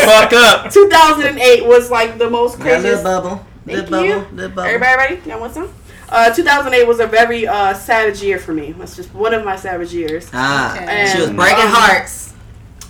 Fuck 0.04 0.32
up. 0.34 0.70
2008 0.72 1.64
was 1.66 1.90
like 1.90 2.18
the 2.18 2.28
most 2.28 2.58
Got 2.58 2.66
a 2.66 2.68
little 2.68 2.80
craziest. 2.82 3.04
bubble. 3.04 3.46
Thank 3.64 3.66
Little 3.66 3.90
bubble. 3.90 4.06
you. 4.06 4.36
Little 4.36 4.48
bubble. 4.50 4.62
Everybody 4.68 4.96
ready? 4.96 5.30
Y'all 5.30 5.40
want 5.40 5.54
some? 5.54 5.72
Uh, 6.08 6.30
2008 6.34 6.86
was 6.86 7.00
a 7.00 7.06
very 7.06 7.46
uh, 7.46 7.72
savage 7.72 8.22
year 8.22 8.38
for 8.38 8.52
me. 8.52 8.72
That's 8.72 8.96
just 8.96 9.14
one 9.14 9.32
of 9.32 9.44
my 9.44 9.56
savage 9.56 9.94
years. 9.94 10.28
Ah, 10.32 10.74
Okay. 10.76 11.10
she 11.10 11.18
was 11.20 11.30
breaking 11.30 11.64
um, 11.64 11.70
hearts. 11.72 12.34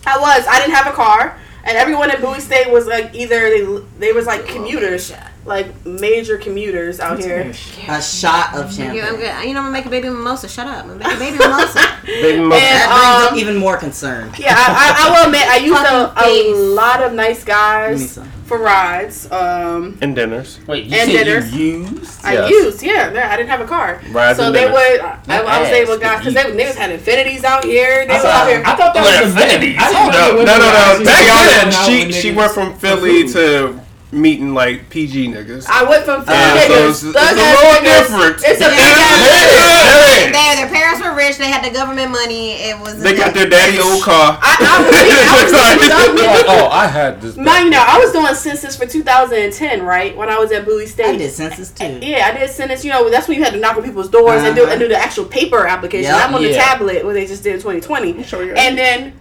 I 0.07 0.19
was. 0.19 0.45
I 0.49 0.59
didn't 0.59 0.75
have 0.75 0.89
a 0.89 0.97
car, 0.97 1.39
and 1.63 1.77
everyone 1.79 2.11
at 2.11 2.21
Bowie 2.21 2.41
State 2.41 2.69
was 2.71 2.87
like 2.89 3.15
either 3.15 3.39
they 3.51 3.65
they 4.01 4.13
was 4.13 4.27
like 4.27 4.47
commuters, 4.47 5.13
like 5.45 5.85
major 5.85 6.39
commuters 6.39 7.01
out 7.01 7.19
here. 7.19 7.53
A 7.89 8.01
shot 8.01 8.55
of 8.55 8.71
Yeah, 8.79 8.85
I'm 8.87 8.95
champagne. 8.95 9.17
good. 9.17 9.49
You 9.49 9.55
know, 9.55 9.61
I'm 9.61 9.67
gonna 9.67 9.71
make 9.71 9.87
a 9.87 9.91
baby 9.91 10.09
mimosa. 10.09 10.49
Shut 10.49 10.67
up. 10.69 10.85
I'm 10.85 10.99
gonna 10.99 11.05
make 11.09 11.17
a 11.17 11.19
baby 11.19 11.39
mimosa. 11.39 11.81
Baby 12.05 12.39
And, 12.39 12.49
mother. 12.49 12.61
That 12.61 13.29
brings 13.31 13.43
um, 13.43 13.49
even 13.49 13.57
more 13.61 13.77
concern. 13.77 14.33
Yeah, 14.39 14.55
I, 14.57 15.07
I, 15.07 15.09
I 15.09 15.11
will 15.11 15.27
admit 15.27 15.47
I 15.47 15.57
used 15.59 15.83
a, 15.85 16.13
a 16.27 16.75
lot 16.75 17.03
of 17.03 17.13
nice 17.13 17.45
guys 17.45 18.19
for 18.47 18.59
rides. 18.59 19.31
Um, 19.31 19.99
And 20.01 20.15
dinners. 20.17 20.59
Wait, 20.67 20.85
you 20.87 20.97
And 20.97 21.11
said 21.11 21.25
dinners. 21.25 21.53
you 21.55 21.87
used? 21.87 22.25
I 22.25 22.33
Yes. 22.35 22.51
used, 22.51 22.83
yeah, 22.83 23.13
yeah, 23.13 23.31
I 23.33 23.37
didn't 23.37 23.51
have 23.51 23.61
a 23.61 23.67
car, 23.67 24.01
Rides 24.11 24.39
so 24.39 24.47
and 24.47 24.55
they 24.55 24.63
dinners. 24.65 24.75
would. 24.75 25.01
I, 25.01 25.43
I 25.43 25.61
was 25.61 25.69
able, 25.71 25.93
ass, 25.95 25.99
guys, 26.01 26.19
because 26.19 26.35
they 26.35 26.43
but 26.43 26.53
niggas 26.55 26.75
had 26.75 26.91
Infinitis 27.01 27.45
out 27.45 27.65
here. 27.65 28.05
They 28.07 28.15
I 28.15 28.17
was 28.17 28.25
out 28.25 28.49
here. 28.49 28.63
I 28.67 28.75
thought 28.77 28.95
that 28.95 29.23
was 29.23 29.35
the 29.35 29.41
affinities? 29.43 29.77
I 29.79 29.89
didn't 29.89 29.97
Hold 29.97 30.13
know 30.13 30.19
up. 30.19 30.27
that 30.27 30.33
women 30.35 30.47
No, 30.47 30.59
no, 30.59 30.67
no. 30.67 30.91
actually 30.91 31.05
Back 31.07 31.73
then, 31.73 32.13
she 32.13 32.21
she 32.21 32.33
went 32.33 32.53
from 32.53 32.75
Philly 32.79 33.29
to 33.29 33.81
meeting 34.13 34.53
like 34.55 34.91
PG 34.91 35.29
niggas. 35.29 35.67
I 35.69 35.85
went 35.89 36.05
from 36.05 36.21
Uh, 36.21 36.25
niggas, 36.25 36.69
so 36.69 36.89
it's, 36.91 37.03
it's 37.03 37.13
thug 37.17 37.37
a 37.37 37.41
ass 37.41 37.57
little 37.57 37.81
niggas. 37.81 37.99
different. 37.99 38.37
It's 38.45 38.61
a 38.61 38.69
big 38.69 38.79
ass. 38.79 39.19
Hey, 39.25 39.49
hey. 39.57 40.33
They, 40.33 40.61
their 40.61 40.69
parents 40.69 41.03
were 41.03 41.15
rich. 41.17 41.39
They 41.39 41.51
had 41.51 41.65
the 41.65 41.71
government 41.73 42.11
money. 42.13 42.53
It 42.53 42.79
was. 42.79 43.01
They 43.01 43.17
got 43.17 43.33
their 43.35 43.49
daddy 43.49 43.81
old 43.81 44.03
car. 44.03 44.39
I, 44.41 44.53
I 44.61 44.85
was, 44.85 44.93
I 45.33 45.43
was 45.43 45.53
doing 45.53 45.89
dumb 45.89 46.47
oh, 46.49 46.69
I 46.71 46.87
had 46.87 47.21
this. 47.23 47.37
Mind 47.37 47.65
you, 47.65 47.71
now 47.71 47.85
I 47.89 47.99
was 47.99 48.13
doing 48.13 48.35
census 48.35 48.77
for 48.77 48.87
2010, 48.87 49.83
right? 49.83 50.15
When 50.17 50.29
I 50.29 50.39
was 50.39 50.53
at 50.53 50.67
Bowie 50.67 50.87
State. 50.87 51.07
I 51.07 51.17
did 51.17 51.31
census 51.33 51.71
too. 51.71 51.99
Yeah, 52.03 52.31
I 52.33 52.39
did 52.39 52.51
census. 52.51 52.85
You 52.85 52.91
know, 52.93 53.09
that's 53.11 53.29
when 53.29 53.39
you 53.39 53.45
had 53.45 53.55
to 53.55 53.59
knock 53.61 53.77
on 53.77 53.83
people's 53.83 54.11
doors 54.11 54.43
and 54.43 54.55
do 54.55 54.63
Uh-huh. 54.65 54.73
and 54.73 54.81
do 54.81 54.89
the 54.89 54.97
actual 54.97 55.25
paper 55.25 55.67
application. 55.67 56.11
Yep. 56.11 56.29
I'm 56.29 56.35
on 56.35 56.43
the 56.43 56.53
tablet 56.53 57.05
what 57.05 57.15
they 57.15 57.27
just 57.27 57.43
did 57.43 57.55
2020, 57.61 58.23
Show 58.25 58.41
your 58.41 58.57
and 58.57 58.77
then 58.77 59.15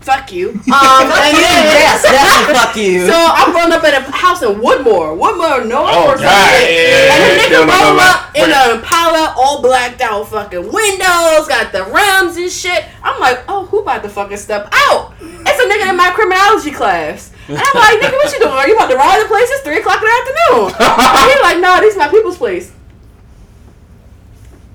fuck 0.00 0.32
you. 0.32 0.50
Um, 0.50 0.56
and 0.66 1.36
then, 1.36 1.64
yes, 1.68 2.02
definitely 2.02 2.54
fuck 2.54 2.76
you. 2.76 3.06
So 3.10 3.14
I'm 3.14 3.52
growing 3.52 3.72
up 3.72 3.84
at 3.84 3.94
a 3.94 4.10
house 4.10 4.42
in 4.42 4.60
Woodmore. 4.60 5.16
Woodmore, 5.16 5.66
no 5.68 5.84
Oh, 5.86 6.08
or 6.08 6.16
something. 6.16 6.24
God, 6.24 6.62
yeah. 6.64 7.12
And 7.12 7.20
the 7.24 7.44
nigga 7.44 7.50
No, 7.52 7.64
no, 7.64 7.66
no, 7.66 7.90
roll 7.90 8.00
up 8.00 8.34
in 8.34 8.50
an 8.50 8.76
Impala, 8.78 9.34
all 9.36 9.60
blacked 9.62 10.00
out, 10.00 10.28
fucking 10.28 10.72
windows, 10.72 11.48
got 11.48 11.72
the 11.72 11.84
rims 11.84 12.36
and 12.36 12.50
shit. 12.50 12.84
I'm 13.02 13.20
like, 13.20 13.44
oh, 13.48 13.66
who 13.66 13.80
about 13.80 14.02
to 14.02 14.08
fucking 14.08 14.36
step 14.38 14.68
out? 14.72 15.14
It's 15.20 15.60
a 15.60 15.66
nigga 15.68 15.90
in 15.90 15.96
my 15.96 16.10
criminology 16.10 16.70
class. 16.70 17.32
And 17.48 17.56
I'm 17.56 17.74
like, 17.74 18.00
nigga, 18.00 18.12
what 18.12 18.32
you 18.32 18.38
doing? 18.40 18.52
Are 18.52 18.68
you 18.68 18.76
about 18.76 18.90
to 18.90 18.96
ride 18.96 19.22
the 19.22 19.28
place? 19.28 19.48
It's 19.50 19.62
3 19.62 19.78
o'clock 19.78 20.00
in 20.02 20.08
the 20.08 20.14
afternoon. 20.20 20.74
And 20.78 21.32
he's 21.32 21.42
like, 21.42 21.58
no, 21.60 21.80
this 21.80 21.92
is 21.94 21.98
my 21.98 22.08
people's 22.08 22.36
place. 22.36 22.72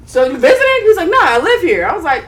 So 0.05 0.25
you 0.25 0.37
visiting? 0.37 0.79
He's 0.81 0.97
like, 0.97 1.09
nah, 1.09 1.17
I 1.21 1.37
live 1.39 1.61
here. 1.61 1.85
I 1.85 1.95
was 1.95 2.03
like, 2.03 2.25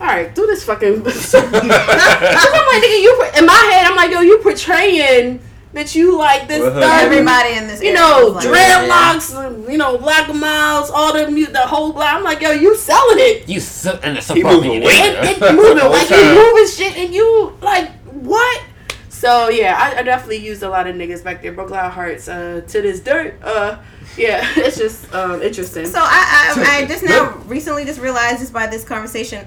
all 0.00 0.06
right, 0.08 0.34
do 0.34 0.46
this 0.46 0.64
fucking. 0.64 1.02
Cause 1.02 1.34
I'm 1.34 1.52
like, 1.52 2.82
nigga, 2.82 3.02
you 3.02 3.24
in 3.38 3.46
my 3.46 3.70
head, 3.72 3.86
I'm 3.86 3.96
like, 3.96 4.10
yo, 4.10 4.20
you 4.20 4.38
portraying 4.38 5.40
that 5.72 5.94
you 5.94 6.16
like 6.16 6.46
this 6.46 6.62
Uh-huh. 6.62 6.80
thug, 6.80 7.02
Everybody 7.04 7.54
in 7.56 7.66
this. 7.66 7.82
you 7.82 7.92
know, 7.94 8.32
like, 8.34 8.46
dreadlocks, 8.46 9.70
you 9.70 9.76
know, 9.78 9.98
black 9.98 10.32
miles, 10.34 10.90
all 10.90 11.12
the 11.12 11.24
the 11.52 11.58
whole 11.60 11.92
black. 11.92 12.14
I'm 12.14 12.22
like, 12.22 12.40
yo, 12.40 12.52
you 12.52 12.76
selling 12.76 13.18
it, 13.18 13.48
You 13.48 13.60
su- 13.60 13.90
in 14.02 14.14
the 14.14 14.40
moving 14.44 14.70
area. 14.72 14.86
weight. 14.86 15.14
it, 15.36 15.42
it 15.42 15.54
moving 15.54 15.76
like 15.90 16.08
time. 16.08 16.18
you 16.18 16.34
moving 16.52 16.66
shit, 16.68 16.96
and 16.96 17.14
you 17.14 17.56
like 17.60 17.90
what? 18.12 18.62
So 19.08 19.48
yeah, 19.48 19.76
I, 19.78 20.00
I 20.00 20.02
definitely 20.02 20.38
used 20.38 20.62
a 20.62 20.68
lot 20.68 20.86
of 20.86 20.94
niggas 20.96 21.24
back 21.24 21.40
there, 21.42 21.52
broke 21.52 21.70
a 21.70 21.72
lot 21.72 21.86
of 21.86 21.92
hearts. 21.92 22.28
Uh, 22.28 22.60
to 22.68 22.82
this 22.82 23.00
dirt, 23.00 23.40
uh, 23.42 23.78
yeah, 24.16 24.46
it's 24.56 24.76
just 24.76 25.12
um 25.14 25.40
interesting. 25.42 25.86
So 25.86 25.98
I, 26.00 26.54
I, 26.56 26.82
I 26.82 26.86
just 26.86 27.02
now 27.04 27.36
recently 27.46 27.84
just 27.84 28.00
realized 28.00 28.38
just 28.40 28.52
by 28.52 28.66
this 28.68 28.84
conversation, 28.84 29.44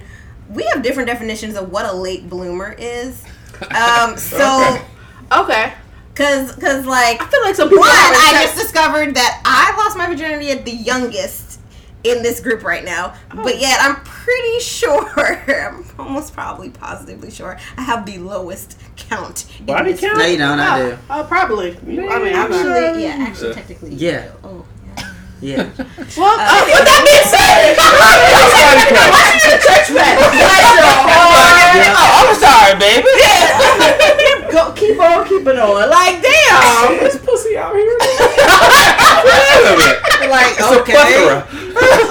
we 0.50 0.64
have 0.74 0.82
different 0.82 1.08
definitions 1.08 1.56
of 1.56 1.72
what 1.72 1.86
a 1.86 1.94
late 1.94 2.30
bloomer 2.30 2.76
is. 2.78 3.24
Um, 3.72 4.18
so 4.18 4.62
Okay. 4.62 4.84
okay, 5.42 5.74
Cause, 6.16 6.56
cause 6.56 6.86
like 6.86 7.22
I 7.22 7.28
feel 7.28 7.42
like 7.44 7.56
some 7.56 7.70
people. 7.70 7.82
one, 7.82 7.90
I 7.92 8.32
sex- 8.32 8.54
just 8.56 8.62
discovered 8.72 9.16
that 9.16 9.42
I 9.46 9.76
lost 9.78 9.98
my 9.98 10.08
virginity 10.08 10.50
at 10.52 10.66
the 10.66 10.72
youngest 10.72 11.60
in 12.04 12.24
this 12.24 12.40
group 12.40 12.64
right 12.64 12.86
now. 12.86 13.14
Oh. 13.32 13.44
But 13.44 13.60
yet, 13.60 13.78
I'm 13.82 13.96
pretty 14.04 14.60
sure, 14.60 15.10
I'm 15.48 15.84
almost 16.00 16.34
probably 16.34 16.70
positively 16.70 17.30
sure, 17.32 17.58
I 17.78 17.82
have 17.82 18.06
the 18.06 18.18
lowest 18.20 18.80
count. 18.96 19.46
in 19.60 19.66
Body 19.66 19.92
this 19.92 20.02
count? 20.02 20.14
group. 20.14 20.26
No, 20.26 20.32
you 20.32 20.38
don't. 20.38 20.60
I 20.60 20.90
do. 20.92 20.98
Oh, 21.10 21.24
probably. 21.28 21.78
I 21.78 21.82
mean, 21.82 22.00
Actually, 22.34 23.04
yeah, 23.04 23.16
actually, 23.20 23.50
Yeah. 23.50 23.54
technically. 23.54 23.94
you 23.96 23.98
Yeah. 24.12 24.22
do. 24.28 24.32
Oh, 24.44 24.66
yeah. 25.42 25.58
Yeah. 25.58 25.70
Well, 26.18 26.34
uh, 26.34 26.66
with 26.66 26.82
that 26.88 27.04
being 27.06 27.30
said, 27.30 27.78
what's 29.14 29.44
your 29.46 29.60
church 29.62 29.94
back? 29.94 30.18
Oh, 31.94 32.26
I'm 32.26 32.34
sorry, 32.42 32.74
baby. 32.82 33.06
Go, 34.50 34.74
keep 34.74 34.98
on 34.98 35.28
keeping 35.28 35.60
on. 35.60 35.90
Like, 35.90 36.24
damn. 36.24 36.98
This 37.04 37.18
pussy 37.22 37.58
out 37.58 37.76
here. 37.76 37.98
like 40.32 40.58
okay. 40.58 41.44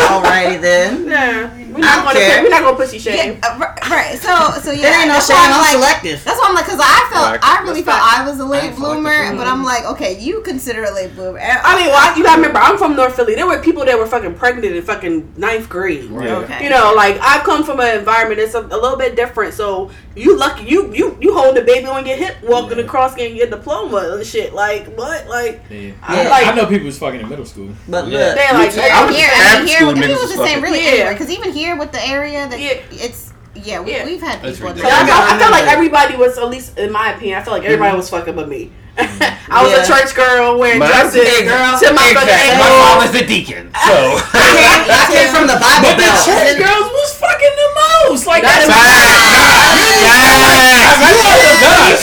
Alrighty 0.06 0.60
then. 0.60 1.08
Nah, 1.08 1.50
we're 1.76 1.84
not 1.84 2.04
gonna. 2.04 2.18
care. 2.18 2.42
We're 2.42 2.50
not 2.50 2.62
gonna 2.62 2.76
pussy 2.76 2.98
shame. 2.98 3.38
Yeah, 3.38 3.48
uh, 3.48 3.58
right, 3.58 3.90
right. 3.90 4.18
So, 4.18 4.32
so 4.60 4.72
yeah. 4.72 4.82
There 4.82 5.00
ain't 5.00 5.08
no 5.08 5.20
shame. 5.20 5.36
I'm 5.38 5.52
I'm 5.52 5.60
like, 5.60 5.72
selective. 5.72 6.24
That's 6.24 6.40
why 6.40 6.46
I'm 6.48 6.54
like, 6.54 6.64
because 6.64 6.80
I 6.82 7.08
felt, 7.12 7.44
I 7.44 7.62
really 7.62 7.82
felt 7.82 8.00
I 8.00 8.26
was 8.28 8.40
a 8.40 8.44
late 8.44 8.64
ain't 8.64 8.78
like 8.78 8.78
bloomer, 8.78 9.36
but 9.36 9.46
I'm 9.46 9.62
like, 9.62 9.84
okay, 9.84 10.18
you 10.18 10.40
consider 10.42 10.84
a 10.84 10.92
late 10.94 11.14
bloomer. 11.14 11.38
I 11.38 11.76
mean, 11.76 11.86
well, 11.88 12.12
I- 12.12 12.16
you 12.16 12.22
gotta 12.24 12.40
remember, 12.40 12.58
I'm 12.58 12.78
from 12.78 12.96
North 12.96 13.14
Philly. 13.16 13.34
There 13.34 13.46
were 13.46 13.58
people 13.60 13.84
that 13.84 13.98
were 13.98 14.06
fucking 14.06 14.34
pregnant 14.34 14.74
in 14.74 14.82
fucking 14.82 15.34
ninth 15.36 15.68
grade. 15.68 16.10
Yeah. 16.10 16.38
okay. 16.38 16.64
You 16.64 16.70
know, 16.70 16.92
like 16.96 17.18
I 17.20 17.40
come 17.44 17.62
from 17.62 17.80
an 17.80 17.98
environment 17.98 18.40
that's 18.40 18.54
a, 18.54 18.60
a 18.60 18.78
little 18.80 18.96
bit 18.96 19.16
different. 19.16 19.54
So 19.54 19.90
you 20.16 20.36
lucky, 20.36 20.64
you 20.64 20.92
you 20.94 21.16
you 21.20 21.34
hold 21.34 21.54
the 21.56 21.62
baby 21.62 21.86
on 21.86 22.06
your 22.06 22.16
hip, 22.16 22.36
walking 22.42 22.78
Yeah. 22.78 22.84
across, 22.84 23.14
getting 23.14 23.36
your 23.36 23.46
diploma 23.48 23.98
and 24.16 24.26
shit. 24.26 24.54
Like 24.54 24.86
what? 24.96 25.28
Like 25.28 25.60
Yeah. 25.70 25.92
I 26.02 26.22
Yeah. 26.22 26.28
like 26.30 26.46
I 26.46 26.54
know 26.54 26.66
people 26.66 26.86
was 26.86 26.98
fucking 26.98 27.20
in 27.20 27.28
middle 27.28 27.44
school. 27.44 27.68
But 27.86 28.08
Yeah. 28.08 28.18
look, 28.18 28.34
they're 28.36 28.52
like 28.54 28.70
too. 28.72 28.80
yeah, 28.80 29.06
And 29.06 29.14
here, 29.14 29.28
and 29.30 29.42
After 29.42 29.66
here, 29.66 29.76
school 29.78 29.88
and 29.90 29.98
it 29.98 30.10
niggas 30.10 30.22
was 30.22 30.30
the 30.36 30.36
same 30.36 30.46
fucking- 30.46 30.62
really 30.62 30.82
Yeah. 30.84 30.90
anywhere. 30.90 31.12
Because 31.12 31.30
even 31.30 31.52
here 31.52 31.76
with 31.76 31.92
the 31.92 32.04
area 32.06 32.48
that 32.48 32.58
Yeah. 32.58 32.78
it's 32.90 33.32
yeah, 33.66 33.80
we, 33.80 33.90
Yeah. 33.92 34.04
we've 34.06 34.20
had 34.22 34.40
That's 34.42 34.56
people. 34.58 34.70
in 34.72 34.78
So 34.78 34.86
I, 34.86 35.02
ridiculous. 35.02 35.10
felt, 35.10 35.32
I 35.32 35.38
felt 35.38 35.52
like 35.52 35.66
everybody 35.66 36.14
was 36.16 36.38
at 36.38 36.48
least 36.48 36.78
in 36.78 36.92
my 36.92 37.12
opinion. 37.14 37.38
I 37.38 37.42
felt 37.42 37.58
like 37.58 37.66
everybody 37.66 37.90
mm-hmm. 37.90 37.98
was 37.98 38.10
fucking 38.10 38.34
but 38.36 38.48
me. 38.48 38.70
Mm-hmm. 38.96 39.52
I 39.52 39.62
was 39.62 39.70
Yeah. 39.76 39.84
a 39.84 39.86
church 39.86 40.10
girl 40.16 40.58
wearing 40.58 40.80
Mine- 40.80 40.88
dresses 40.88 41.20
girl. 41.46 41.78
to 41.78 41.92
my 41.94 42.10
fucking 42.16 42.32
Exactly. 42.32 42.58
My 42.58 42.70
mom 42.72 42.96
was 43.04 43.12
the 43.12 43.22
deacon, 43.28 43.68
so. 43.84 43.92
I 44.34 44.48
came, 44.56 44.82
I 44.88 45.04
came 45.12 45.28
from 45.36 45.46
the 45.46 45.58
Bible 45.60 45.92
But 45.94 46.00
the 46.00 46.10
church 46.26 46.56
girls 46.58 46.88
was 46.90 47.10
fucking 47.20 47.54
the 47.60 47.68
most. 47.76 48.24
Like 48.26 48.42
That 48.42 48.66
that's 48.66 48.72
is- 48.72 50.26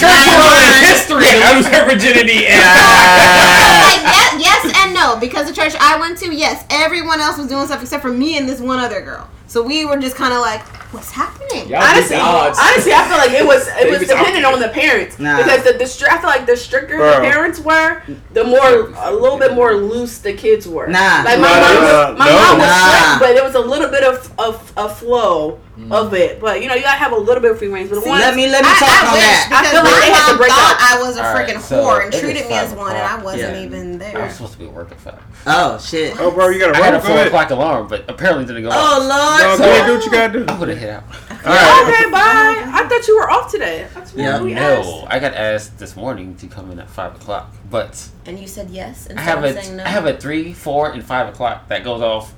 Church 0.00 0.24
girl 0.30 0.54
in 0.64 0.72
history 0.86 1.26
to 1.28 1.38
lose 1.54 1.66
her 1.68 1.82
virginity. 1.84 2.46
And 2.46 2.62
like 2.62 4.02
yes, 4.14 4.30
yes 4.38 4.62
and 4.84 4.94
no 4.94 5.16
because 5.20 5.46
the 5.48 5.54
church 5.54 5.74
I 5.80 5.98
went 6.00 6.18
to, 6.18 6.34
yes, 6.34 6.64
everyone 6.70 7.20
else 7.20 7.38
was 7.38 7.46
doing 7.48 7.66
stuff 7.66 7.82
except 7.82 8.02
for 8.02 8.12
me 8.12 8.36
and 8.38 8.48
this 8.48 8.60
one 8.60 8.78
other 8.78 9.00
girl. 9.02 9.28
So 9.46 9.62
we 9.62 9.84
were 9.84 9.98
just 9.98 10.16
kind 10.16 10.32
of 10.32 10.40
like, 10.40 10.62
what's 10.94 11.10
happening? 11.10 11.68
Y'all 11.68 11.82
Honestly, 11.82 12.16
honestly, 12.16 12.92
I 12.92 13.04
feel 13.08 13.18
like 13.18 13.32
it 13.32 13.46
was 13.46 13.68
it 13.68 13.90
was 13.90 13.98
was 14.00 14.08
dependent 14.08 14.44
on 14.46 14.60
the 14.60 14.68
parents 14.68 15.18
Nah. 15.18 15.36
because 15.38 15.64
the, 15.64 15.72
the 15.72 15.84
stri- 15.84 16.08
I 16.08 16.18
feel 16.18 16.30
like 16.30 16.46
the 16.46 16.56
stricter 16.56 16.96
Bro. 16.96 17.14
the 17.16 17.20
parents 17.20 17.60
were, 17.60 18.02
the 18.32 18.44
more 18.44 18.92
a 18.96 19.12
little 19.12 19.38
bit 19.38 19.52
more 19.54 19.74
loose 19.74 20.18
the 20.18 20.32
kids 20.32 20.66
were. 20.66 20.86
Nah. 20.86 21.22
like 21.24 21.38
my 21.38 21.48
Nah, 21.48 21.60
mom 21.60 21.82
was 21.84 22.18
my 22.18 22.26
no. 22.26 22.34
mom 22.36 22.58
was 22.58 22.68
Nah. 22.68 22.88
strict, 22.88 23.20
but 23.20 23.30
it 23.36 23.44
was 23.44 23.54
a 23.54 23.60
little 23.60 23.88
bit 23.90 24.04
of 24.04 24.32
of 24.38 24.72
a 24.76 24.88
flow 24.88 25.60
Mm. 25.78 25.90
of 25.90 26.14
it. 26.14 26.40
But 26.40 26.62
you 26.62 26.68
know, 26.68 26.74
you 26.74 26.82
gotta 26.82 26.98
have 26.98 27.10
a 27.10 27.16
little 27.16 27.42
bit 27.42 27.50
of 27.50 27.58
free 27.58 27.66
range. 27.66 27.90
But 27.90 28.02
the 28.02 28.08
ones, 28.08 28.20
Let 28.22 28.36
me 28.36 28.46
let 28.46 28.62
me 28.62 28.70
I, 28.70 28.78
talk 28.78 28.88
I 28.88 29.06
on 29.08 29.12
wish 29.14 29.22
that. 29.26 29.50
I 29.50 29.58
because 29.58 29.72
feel 29.74 29.82
like 29.82 29.90
my 29.90 30.00
they 30.06 30.12
had 30.14 30.22
to 30.22 30.30
mom 30.30 30.38
break 30.38 30.50
thought 30.54 30.76
up. 30.78 30.78
I 30.86 31.02
was 31.02 31.16
a 31.16 31.26
All 31.26 31.34
right, 31.34 31.48
freaking 31.48 31.60
so 31.60 31.82
whore 31.82 32.04
and 32.04 32.12
treated 32.12 32.46
me 32.46 32.54
as 32.54 32.68
five 32.70 32.78
one, 32.78 32.94
and 32.94 33.02
I 33.04 33.22
wasn't 33.24 33.56
Yeah. 33.56 33.62
even 33.64 33.94
I 33.94 33.98
there. 33.98 34.22
was 34.22 34.32
supposed 34.34 34.52
to 34.52 34.58
be 34.60 34.64
at 34.66 34.72
work 34.72 34.92
at 34.92 35.00
five. 35.00 35.22
Oh 35.46 35.78
shit. 35.78 36.14
Oh, 36.20 36.30
bro, 36.30 36.48
you 36.50 36.60
gotta. 36.60 36.76
I 36.76 36.78
to 36.78 36.84
had 36.84 36.94
a 36.94 37.00
four 37.00 37.10
ahead. 37.10 37.26
o'clock 37.26 37.50
alarm, 37.50 37.88
but 37.88 38.08
apparently 38.08 38.44
didn't 38.46 38.62
go 38.62 38.70
off. 38.70 38.76
Oh 38.78 39.02
No, 39.02 39.48
lord. 39.50 39.58
go 39.58 39.64
ahead, 39.64 39.86
do 39.86 39.94
what 39.96 40.04
you 40.04 40.10
got 40.12 40.26
to 40.32 40.38
do. 40.38 40.44
I'm 40.46 40.58
gonna 40.60 40.74
hit 40.76 40.90
out. 40.90 41.02
All 41.30 41.36
right. 41.50 41.92
okay, 41.92 42.10
bye. 42.10 42.70
I 42.80 42.86
thought 42.88 43.08
you 43.08 43.16
were 43.18 43.28
off 43.30 43.50
today. 43.50 43.86
That's 43.94 44.14
Yeah. 44.14 44.40
we 44.40 44.54
asked. 44.54 44.86
No, 44.88 45.06
I 45.10 45.18
got 45.18 45.34
asked 45.34 45.78
this 45.78 45.96
morning 45.96 46.36
to 46.36 46.46
come 46.46 46.70
in 46.70 46.78
at 46.78 46.88
five 46.88 47.16
o'clock, 47.16 47.52
but 47.68 48.08
And 48.26 48.38
you 48.38 48.46
said 48.46 48.70
yes 48.70 49.08
I 49.16 49.20
have 49.20 49.42
of 49.42 49.56
a 49.56 49.72
no. 49.72 49.82
I 49.84 49.88
have 49.88 50.06
a 50.06 50.16
three, 50.16 50.52
four, 50.52 50.92
and 50.92 51.04
five 51.04 51.28
o'clock 51.28 51.66
that 51.68 51.82
goes 51.82 52.00
off 52.00 52.32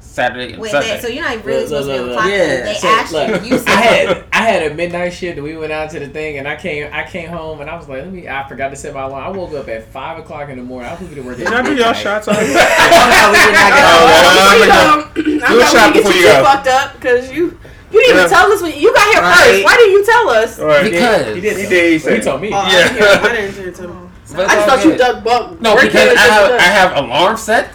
Saturday 0.00 0.54
and 0.54 0.62
Wait, 0.62 0.70
Sunday. 0.72 0.96
they, 0.96 1.00
so 1.00 1.08
you're 1.08 1.22
not 1.24 1.44
really 1.44 1.60
Look, 1.60 1.68
supposed 1.68 1.88
to 1.88 1.92
be 1.94 1.98
look, 2.00 2.00
on 2.00 2.06
the 2.08 2.12
look, 2.14 2.14
clock. 2.14 2.24
look. 2.24 2.34
then. 2.34 2.64
They 2.64 2.74
So, 2.74 2.88
asked 2.88 3.12
look, 3.12 3.44
you. 3.44 3.56
You 3.56 3.62
I 3.66 3.70
had 3.70 4.24
I 4.32 4.36
had 4.42 4.72
a 4.72 4.74
midnight 4.74 5.10
shift 5.12 5.36
and 5.38 5.44
we 5.44 5.56
went 5.56 5.72
out 5.72 5.90
to 5.90 5.98
the 6.00 6.08
thing 6.08 6.38
and 6.38 6.48
I 6.48 6.56
came 6.56 6.88
I 6.92 7.04
came 7.04 7.28
home 7.28 7.60
and 7.60 7.70
I 7.70 7.76
was 7.76 7.86
like 7.88 8.02
let 8.02 8.12
me 8.12 8.26
I 8.28 8.48
forgot 8.48 8.70
to 8.70 8.76
set 8.76 8.92
my 8.94 9.02
alarm. 9.02 9.22
I 9.22 9.36
woke 9.36 9.52
up 9.54 9.68
at 9.68 9.86
five 9.92 10.18
o'clock 10.18 10.48
in 10.48 10.56
the 10.56 10.64
morning. 10.64 10.90
I 10.90 10.94
was 10.94 11.02
going 11.02 11.14
to 11.14 11.22
work. 11.22 11.36
Did 11.36 11.48
y'all 11.48 11.62
do 11.62 11.74
y'all 11.76 11.92
shots 11.92 12.26
already? 12.28 12.52
Oh, 12.54 13.10
no, 13.12 13.30
we 13.30 13.38
did 13.38 13.52
not 13.54 13.70
get 13.70 13.84
Oh, 13.86 14.06
that. 14.06 15.06
well, 15.14 15.22
I'm 15.22 15.26
You 15.26 15.40
gonna- 15.40 15.40
know, 15.40 15.40
Do 15.40 15.40
a 15.40 15.46
I'm 15.46 15.58
not 15.58 15.70
shot 15.70 15.74
gonna 15.74 15.92
get 15.94 16.02
before 16.02 16.12
you 16.12 16.18
you 16.20 16.26
too 16.26 16.32
go. 16.32 16.44
fucked 16.44 16.66
up 16.66 16.92
because 16.94 17.32
you 17.32 17.58
you 17.92 18.00
didn't 18.00 18.16
Yeah. 18.16 18.20
even 18.24 18.30
tell 18.30 18.52
us 18.52 18.62
when 18.62 18.78
you 18.80 18.94
got 18.94 19.12
here 19.12 19.22
Right. 19.22 19.34
first. 19.50 19.64
Why 19.64 19.76
didn't 19.76 19.92
you 19.92 20.04
tell 20.06 20.28
us? 20.30 20.58
All 20.60 20.66
right. 20.66 20.84
Because 20.90 21.34
He 21.34 21.40
did. 21.40 21.56
He 21.56 21.66
did, 21.68 21.86
he 21.86 21.92
He 21.92 21.98
said. 21.98 22.22
told 22.22 22.40
me. 22.40 22.50
Oh, 22.52 22.56
I 22.56 22.70
Yeah. 22.70 22.82
didn't 22.88 22.96
hear 22.98 23.16
him. 23.16 23.24
I 23.24 23.28
didn't 23.34 23.54
hear 23.54 23.68
it 23.68 23.74
too. 23.76 24.10
I 24.32 24.54
just 24.54 24.66
thought 24.68 24.84
you 24.84 24.90
good. 24.92 24.98
dug 24.98 25.24
bunk. 25.24 25.60
No, 25.60 25.74
because 25.74 26.16
I 26.16 26.20
have. 26.22 26.50
I 26.52 26.62
have 26.62 26.96
alarm 27.04 27.36
set. 27.36 27.72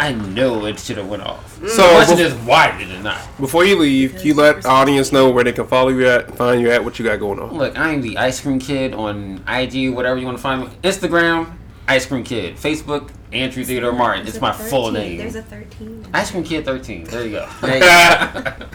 I 0.00 0.12
know 0.12 0.64
it 0.64 0.78
should 0.80 0.96
have 0.96 1.08
went 1.08 1.22
off. 1.22 1.58
Mm. 1.60 1.68
So, 1.68 1.82
the 1.82 1.94
question 2.04 2.16
bef- 2.16 2.20
is 2.26 2.34
why 2.46 2.76
did 2.78 2.90
it 2.90 3.02
not? 3.02 3.20
Before 3.38 3.64
you 3.66 3.78
leave, 3.78 4.12
can 4.16 4.26
you 4.26 4.34
let 4.34 4.64
audience 4.64 5.12
know 5.12 5.28
where 5.30 5.44
they 5.44 5.52
can 5.52 5.66
follow 5.66 5.90
you 5.90 6.08
at, 6.08 6.34
find 6.36 6.60
you 6.62 6.70
at, 6.70 6.82
what 6.82 6.98
you 6.98 7.04
got 7.04 7.20
going 7.20 7.38
on? 7.38 7.52
Look, 7.56 7.78
I 7.78 7.90
am 7.92 8.00
the 8.00 8.16
ice 8.16 8.40
cream 8.40 8.58
kid 8.58 8.94
on 8.94 9.44
IG, 9.46 9.90
whatever 9.94 10.18
you 10.18 10.24
want 10.24 10.38
to 10.38 10.42
find 10.42 10.62
me. 10.62 10.68
Instagram, 10.82 11.52
ice 11.86 12.06
cream 12.06 12.24
kid. 12.24 12.56
Facebook, 12.56 13.10
Andrew 13.32 13.62
Theodore 13.62 13.92
Martin. 13.92 14.26
It's 14.26 14.40
my 14.40 14.52
full 14.52 14.90
name. 14.90 15.18
There's 15.18 15.34
a 15.34 15.42
13. 15.42 16.06
Ice 16.14 16.30
cream 16.30 16.44
kid 16.44 16.64
thirteen. 16.64 17.04
There 17.04 17.24
you 17.26 17.32
go. 17.32 17.48
There 17.60 17.74
you 17.74 17.80
go. 17.80 18.66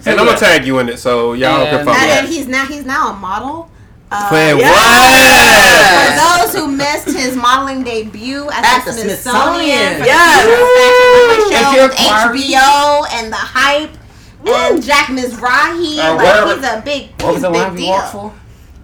So, 0.00 0.10
and 0.10 0.18
I'm 0.18 0.26
gonna 0.26 0.38
tag 0.38 0.64
you 0.66 0.78
in 0.78 0.88
it, 0.88 0.98
so 0.98 1.34
y'all 1.34 1.64
can 1.66 1.74
And- 1.76 1.84
follow. 1.84 1.96
And, 1.98 2.10
and 2.26 2.28
he's 2.28 2.48
now 2.48 2.64
he's 2.66 2.86
now 2.86 3.10
a 3.12 3.16
model. 3.16 3.70
Uh, 4.12 4.28
Man, 4.32 4.58
Yeah. 4.58 6.10
For 6.10 6.48
those 6.52 6.54
who 6.54 6.66
missed 6.72 7.06
his 7.16 7.36
modeling 7.36 7.84
debut 7.84 8.50
at, 8.50 8.64
At 8.64 8.84
the, 8.84 8.90
the 8.92 8.98
Smithsonian, 8.98 9.96
Smithsonian. 9.96 10.00
for 10.00 10.04
Yes. 10.06 10.44
the 10.44 10.50
Fashion 10.76 11.08
Runway 11.16 11.62
show 11.62 11.82
with 11.86 11.94
HBO 11.96 13.06
and 13.12 13.32
the 13.32 13.36
hype 13.36 13.90
and 14.46 14.82
Jack 14.82 15.06
Mizrahi, 15.06 15.98
Uh, 15.98 16.14
like 16.14 16.18
where- 16.24 16.56
he's 16.56 16.64
a 16.64 16.82
big, 16.84 17.10
What 17.20 17.26
was 17.26 17.34
he's 17.36 17.42
the 17.42 17.50
line 17.50 17.70
big 17.74 17.78
deal. 17.84 17.88
walked 17.90 18.12
for? 18.12 18.32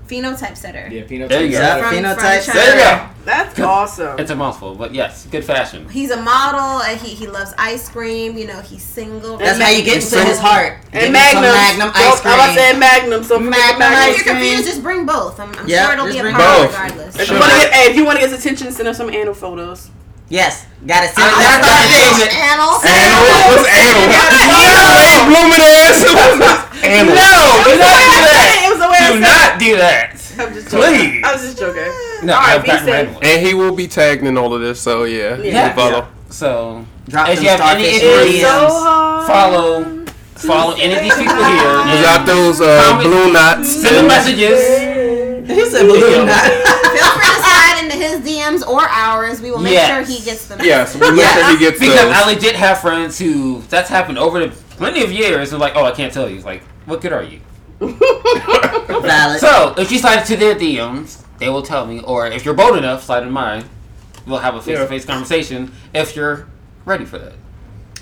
Phenotype 0.08 0.56
setter. 0.56 0.88
Yeah, 0.90 1.04
Pino. 1.04 1.26
There 1.28 1.44
you 1.44 1.50
go. 1.52 1.78
From, 1.80 1.94
Phenotype 1.94 2.42
from 2.44 2.54
There 2.54 2.76
you 2.76 2.82
go. 2.84 3.08
That's 3.24 3.58
awesome. 3.58 4.18
It's 4.20 4.30
a 4.30 4.36
mouthful, 4.36 4.76
but 4.76 4.94
yes, 4.94 5.26
good 5.26 5.44
fashion. 5.44 5.88
He's 5.88 6.12
a 6.12 6.20
model 6.22 6.80
and 6.82 7.00
he, 7.00 7.14
he 7.14 7.26
loves 7.26 7.52
ice 7.58 7.88
cream. 7.88 8.38
You 8.38 8.46
know, 8.46 8.60
he's 8.60 8.84
single. 8.84 9.36
That's 9.36 9.60
how 9.60 9.68
you 9.68 9.82
get 9.84 9.96
into 10.04 10.24
his 10.24 10.38
heart. 10.38 10.78
And 10.92 11.12
me 11.12 11.18
some 11.18 11.42
Magnum. 11.42 11.42
Magnum 11.42 11.90
I 11.94 12.08
ice 12.12 12.20
cream. 12.20 12.38
was 12.38 12.54
saying 12.54 12.78
Magnum. 12.78 13.24
So 13.24 13.38
Magnum 13.40 13.78
Magnum 13.80 14.14
If 14.14 14.24
you're 14.24 14.34
confused, 14.34 14.64
just 14.64 14.82
bring 14.82 15.06
both. 15.06 15.40
I'm, 15.40 15.52
I'm 15.56 15.68
Yeah, 15.68 15.86
sure 15.86 15.94
it'll 15.94 16.06
be 16.06 16.18
a 16.18 16.22
bring 16.22 16.34
problem 16.34 16.66
both. 16.66 16.72
regardless. 16.72 17.16
If 17.16 17.26
Sure. 17.26 17.34
you 17.34 17.40
want 17.40 17.52
to 17.52 17.58
get, 17.58 17.72
hey, 17.72 17.90
if 17.90 17.96
you 17.96 18.04
want 18.04 18.16
to 18.16 18.20
get 18.20 18.30
his 18.30 18.38
attention, 18.40 18.70
send 18.70 18.86
him 18.88 18.94
some 18.94 19.10
anal 19.10 19.34
photos. 19.34 19.90
Yes, 20.28 20.66
gotta 20.84 21.06
see. 21.08 21.22
I- 21.22 21.30
That's 21.38 21.62
I- 21.62 21.70
what 21.70 21.70
I- 21.70 21.86
it 21.86 21.94
is. 22.02 22.18
Anal. 22.34 22.74
Anal? 22.82 23.22
What's 23.46 23.68
anal? 23.70 24.10
Blooming 25.30 25.62
ass. 25.62 26.02
Anal. 26.82 27.14
No, 27.14 27.62
do 27.62 27.78
not 27.78 28.02
do 28.10 28.18
that. 28.26 28.60
It 28.64 28.70
was 28.70 28.78
the 28.82 28.88
way 28.90 28.98
I 28.98 29.12
Do 29.12 29.20
not 29.20 29.58
do 29.58 29.76
that. 29.76 30.10
I'm 30.38 30.52
just 30.52 30.68
joking. 30.70 30.82
Please. 30.82 31.22
I 31.24 31.32
was 31.32 31.42
just 31.42 31.58
joking. 31.58 31.92
No, 32.24 32.34
All 32.34 32.40
right, 32.42 32.62
be 32.62 32.70
safe. 32.70 33.08
And 33.22 33.46
he 33.46 33.54
will 33.54 33.74
be 33.74 33.86
tagged 33.86 34.24
in 34.24 34.36
all 34.36 34.52
of 34.52 34.60
this, 34.60 34.80
so 34.80 35.04
yeah, 35.04 35.36
Yeah. 35.36 35.68
can 35.68 35.76
follow. 35.76 36.06
So, 36.28 36.84
Drop 37.08 37.28
if 37.28 37.40
you 37.42 37.48
have 37.48 37.60
any 37.60 37.84
starfish 37.84 38.02
inquiries, 38.02 38.34
It's 38.34 38.42
so 38.42 38.66
DMs. 38.66 38.82
hard. 38.82 39.26
follow 39.26 39.86
follow 40.36 40.74
any 40.76 40.94
of 40.94 41.02
these 41.02 41.14
people 41.14 41.34
here. 41.36 41.72
We 41.86 41.90
and 41.96 42.02
got 42.02 42.26
those 42.26 42.60
uh, 42.60 42.98
blue 43.00 43.32
knots. 43.32 43.68
Send 43.80 43.94
them 43.96 44.06
messages. 44.08 44.58
He 45.48 45.64
said 45.70 45.86
balloon 45.86 46.26
knot. 46.26 46.42
Feel 46.42 47.10
free 47.14 47.30
to 47.30 47.38
slide 47.40 47.78
into 47.84 47.85
his 47.96 48.20
DMs 48.20 48.66
or 48.66 48.82
ours. 48.82 49.40
We 49.40 49.50
will 49.50 49.58
make 49.58 49.72
Yes. 49.72 49.88
sure 50.08 50.16
he 50.16 50.24
gets 50.24 50.46
them. 50.46 50.60
Yes, 50.62 50.94
we'll 50.96 51.14
make 51.14 51.24
sure 51.26 51.50
he 51.50 51.58
gets 51.58 51.78
Because 51.80 51.94
those. 51.96 52.12
I 52.14 52.26
legit 52.26 52.54
have 52.56 52.80
friends 52.80 53.18
who 53.18 53.62
that's 53.68 53.88
happened 53.88 54.18
over 54.18 54.40
the 54.46 54.48
plenty 54.76 55.02
of 55.02 55.10
years. 55.12 55.52
And 55.52 55.60
like, 55.60 55.74
oh, 55.76 55.84
I 55.84 55.92
can't 55.92 56.12
tell 56.12 56.28
you. 56.28 56.36
It's 56.36 56.44
like, 56.44 56.62
what 56.86 57.00
good 57.00 57.12
are 57.12 57.22
you? 57.22 57.40
Valid. 57.80 59.40
So 59.40 59.74
if 59.76 59.90
you 59.92 59.98
slide 59.98 60.24
to 60.24 60.36
their 60.36 60.54
DMs, 60.54 61.24
they 61.38 61.48
will 61.48 61.62
tell 61.62 61.86
me. 61.86 62.00
Or 62.00 62.26
if 62.26 62.44
you're 62.44 62.54
bold 62.54 62.76
enough, 62.76 63.04
slide 63.04 63.22
in 63.22 63.30
mine. 63.30 63.64
We'll 64.26 64.38
have 64.38 64.54
a 64.56 64.62
face-to-face 64.62 65.04
conversation 65.04 65.72
if 65.94 66.16
you're 66.16 66.48
ready 66.84 67.04
for 67.04 67.18
that. 67.18 67.34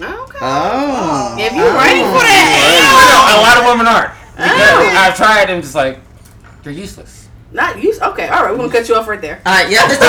Okay. 0.01 0.39
oh. 0.41 1.37
If 1.39 1.53
you're 1.53 1.73
ready 1.75 2.01
for 2.01 2.17
I 2.19 2.33
that, 2.33 3.11
know, 3.11 3.37
a 3.37 3.43
lot 3.43 3.59
of 3.59 3.65
women 3.71 3.87
aren't. 3.87 4.11
Oh. 4.11 4.35
Because 4.37 4.95
Oh. 4.95 4.99
I've 4.99 5.17
tried 5.17 5.51
and 5.51 5.63
just 5.63 5.75
like, 5.75 5.99
they're 6.63 6.73
useless. 6.73 7.24
Not 7.55 7.81
you. 7.83 7.95
Okay, 8.03 8.29
all 8.29 8.43
right, 8.43 8.51
we're 8.51 8.59
gonna 8.59 8.71
cut 8.73 8.89
you 8.89 8.95
off 8.97 9.09
right 9.09 9.21
there. 9.21 9.41
All 9.47 9.53
right, 9.55 9.71
yeah. 9.71 9.87
This 9.89 9.99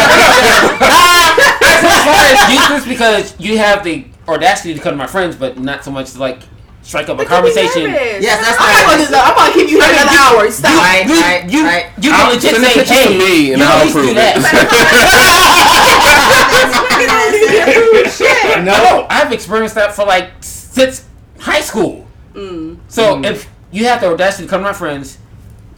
as 1.64 2.04
far 2.04 2.26
as 2.26 2.50
useless 2.54 2.86
because 2.88 3.40
you 3.40 3.58
have 3.60 3.84
the 3.84 4.06
audacity 4.28 4.74
to 4.74 4.80
come 4.82 4.92
to 4.94 4.98
my 4.98 5.08
friends, 5.08 5.36
but 5.36 5.58
not 5.60 5.84
so 5.84 5.92
much 5.92 6.12
to 6.14 6.20
like 6.20 6.40
strike 6.82 7.08
up 7.10 7.16
a 7.20 7.24
That 7.24 7.28
could 7.30 7.46
be 7.46 7.54
conversation. 7.54 7.92
nervous. 7.92 8.24
Yes, 8.24 8.42
that's 8.42 8.58
I'm 8.60 8.74
not 8.74 8.86
gonna 8.86 9.06
do 9.06 9.12
that. 9.12 9.24
I'm 9.30 9.36
gonna 9.38 9.54
keep 9.54 9.70
you 9.70 9.78
here 9.80 9.90
another 9.94 10.18
hour. 10.18 10.50
Stop. 10.52 10.74
Right, 10.76 11.06
You, 11.08 11.14
right, 11.22 11.50
you, 11.50 11.64
right. 11.66 11.86
you 12.02 12.12
I'll 12.14 12.34
legit 12.34 12.52
send 12.58 12.64
the 12.66 12.70
say, 12.70 12.86
hey, 12.86 13.14
to 13.14 13.18
me 13.18 13.54
and 13.54 13.62
you 13.62 13.66
I'll 13.68 13.78
at 13.78 13.86
least 13.86 13.96
do 13.96 14.14
that. 14.18 14.36
Shit. 18.16 18.64
No, 18.64 19.06
I've 19.10 19.32
experienced 19.32 19.76
that 19.76 19.94
for 19.94 20.06
like 20.06 20.32
since 20.42 21.06
high 21.40 21.62
school. 21.62 22.08
Mm. 22.34 22.78
So 22.88 23.22
if 23.24 23.50
you 23.72 23.86
have 23.86 24.02
the 24.02 24.08
audacity 24.08 24.44
to 24.46 24.50
come 24.50 24.62
to 24.62 24.66
my 24.68 24.74
friends, 24.74 25.18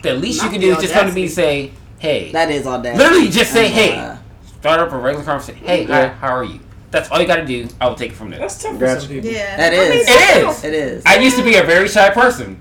the 0.02 0.14
least 0.14 0.44
you 0.44 0.50
can 0.50 0.62
do 0.62 0.72
is 0.72 0.80
just 0.80 0.94
come 0.94 1.08
to 1.08 1.14
me 1.14 1.24
and 1.24 1.32
say, 1.32 1.72
"Hey." 2.00 2.32
That 2.32 2.50
is 2.52 2.66
all 2.66 2.82
day. 2.82 2.96
Literally, 2.96 3.30
just 3.30 3.52
say, 3.52 3.68
Uh, 3.68 3.70
"Hey." 3.70 4.18
Start 4.60 4.80
up 4.80 4.92
a 4.92 4.98
regular 4.98 5.24
conversation. 5.24 5.64
Hey, 5.66 5.84
hi, 5.86 6.08
how 6.08 6.30
are 6.36 6.44
you? 6.44 6.60
That's 6.90 7.12
all 7.12 7.22
you 7.22 7.28
got 7.28 7.36
to 7.38 7.46
do. 7.46 7.68
I 7.80 7.88
will 7.88 7.96
take 7.96 8.12
it 8.12 8.16
from 8.16 8.30
there. 8.32 8.40
That's 8.40 8.62
tough 8.62 8.78
for 8.80 9.00
some 9.00 9.08
people. 9.10 9.30
Yeah. 9.30 9.56
that 9.58 9.74
is. 9.74 9.80
I 9.80 9.90
mean, 9.90 10.00
it 10.02 10.50
is. 10.50 10.64
It 10.64 10.74
is. 10.74 11.04
I 11.06 11.18
used 11.18 11.38
to 11.38 11.44
be 11.44 11.56
a 11.56 11.64
very 11.64 11.88
shy 11.88 12.10
person. 12.10 12.60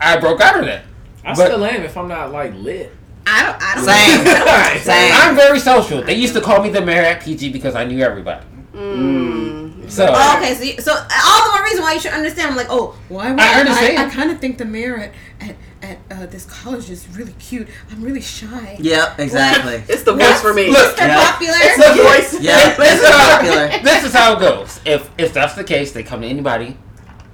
I 0.00 0.16
broke 0.18 0.40
out 0.40 0.58
of 0.60 0.66
that. 0.66 0.82
I 1.24 1.34
But- 1.34 1.46
still 1.46 1.64
am 1.64 1.82
if 1.82 1.96
I'm 1.96 2.08
not 2.08 2.30
like 2.32 2.52
lit. 2.54 2.94
I 3.26 3.42
don't. 3.42 3.56
I 3.62 3.74
don't. 3.74 3.84
Same. 3.84 4.82
Same. 4.82 5.12
I'm 5.14 5.34
very 5.34 5.58
social. 5.58 6.02
They 6.02 6.14
used 6.14 6.34
to 6.34 6.40
call 6.40 6.62
me 6.62 6.68
the 6.68 6.82
mayor 6.82 7.02
at 7.02 7.22
PG 7.22 7.50
because 7.52 7.74
I 7.74 7.84
knew 7.84 8.02
everybody. 8.02 8.44
Mm. 8.74 9.90
So 9.90 10.06
Oh, 10.14 10.36
okay, 10.38 10.54
so 10.54 10.62
you, 10.62 10.80
so 10.80 10.92
all 10.92 11.44
the 11.44 11.50
more 11.54 11.64
reason 11.64 11.82
why 11.82 11.94
you 11.94 12.00
should 12.00 12.12
understand. 12.12 12.50
I'm 12.50 12.56
like, 12.56 12.66
oh, 12.70 12.96
why? 13.08 13.30
would 13.30 13.40
I 13.40 13.60
understand. 13.60 13.98
I, 13.98 14.10
kind 14.10 14.30
of 14.30 14.40
think 14.40 14.58
the 14.58 14.64
mayor 14.64 14.96
at 14.98 15.12
at, 15.40 15.56
at 15.84 15.98
uh, 16.10 16.26
this 16.26 16.44
college 16.46 16.88
is 16.90 17.06
really 17.16 17.34
cute. 17.38 17.68
I'm 17.90 18.02
really 18.02 18.20
shy. 18.20 18.76
Yep, 18.80 19.18
exactly. 19.20 19.82
It's 19.88 20.02
the 20.02 20.14
voice 20.14 20.40
for 20.40 20.54
me. 20.54 20.70
Look, 20.70 20.96
They're 20.96 21.08
Yeah. 21.08 21.30
popular. 21.30 21.54
It's 21.56 21.76
the 21.76 22.02
voice. 22.02 22.42
Yeah, 22.42 22.76
This 22.76 23.00
is 23.02 23.08
how- 23.08 23.36
popular. 23.38 23.68
this 23.82 24.04
is 24.04 24.12
how 24.12 24.36
it 24.36 24.40
goes. 24.40 24.80
If 24.84 25.10
if 25.18 25.32
that's 25.34 25.54
the 25.54 25.64
case, 25.64 25.92
they 25.92 26.02
come 26.02 26.22
to 26.22 26.26
anybody. 26.26 26.76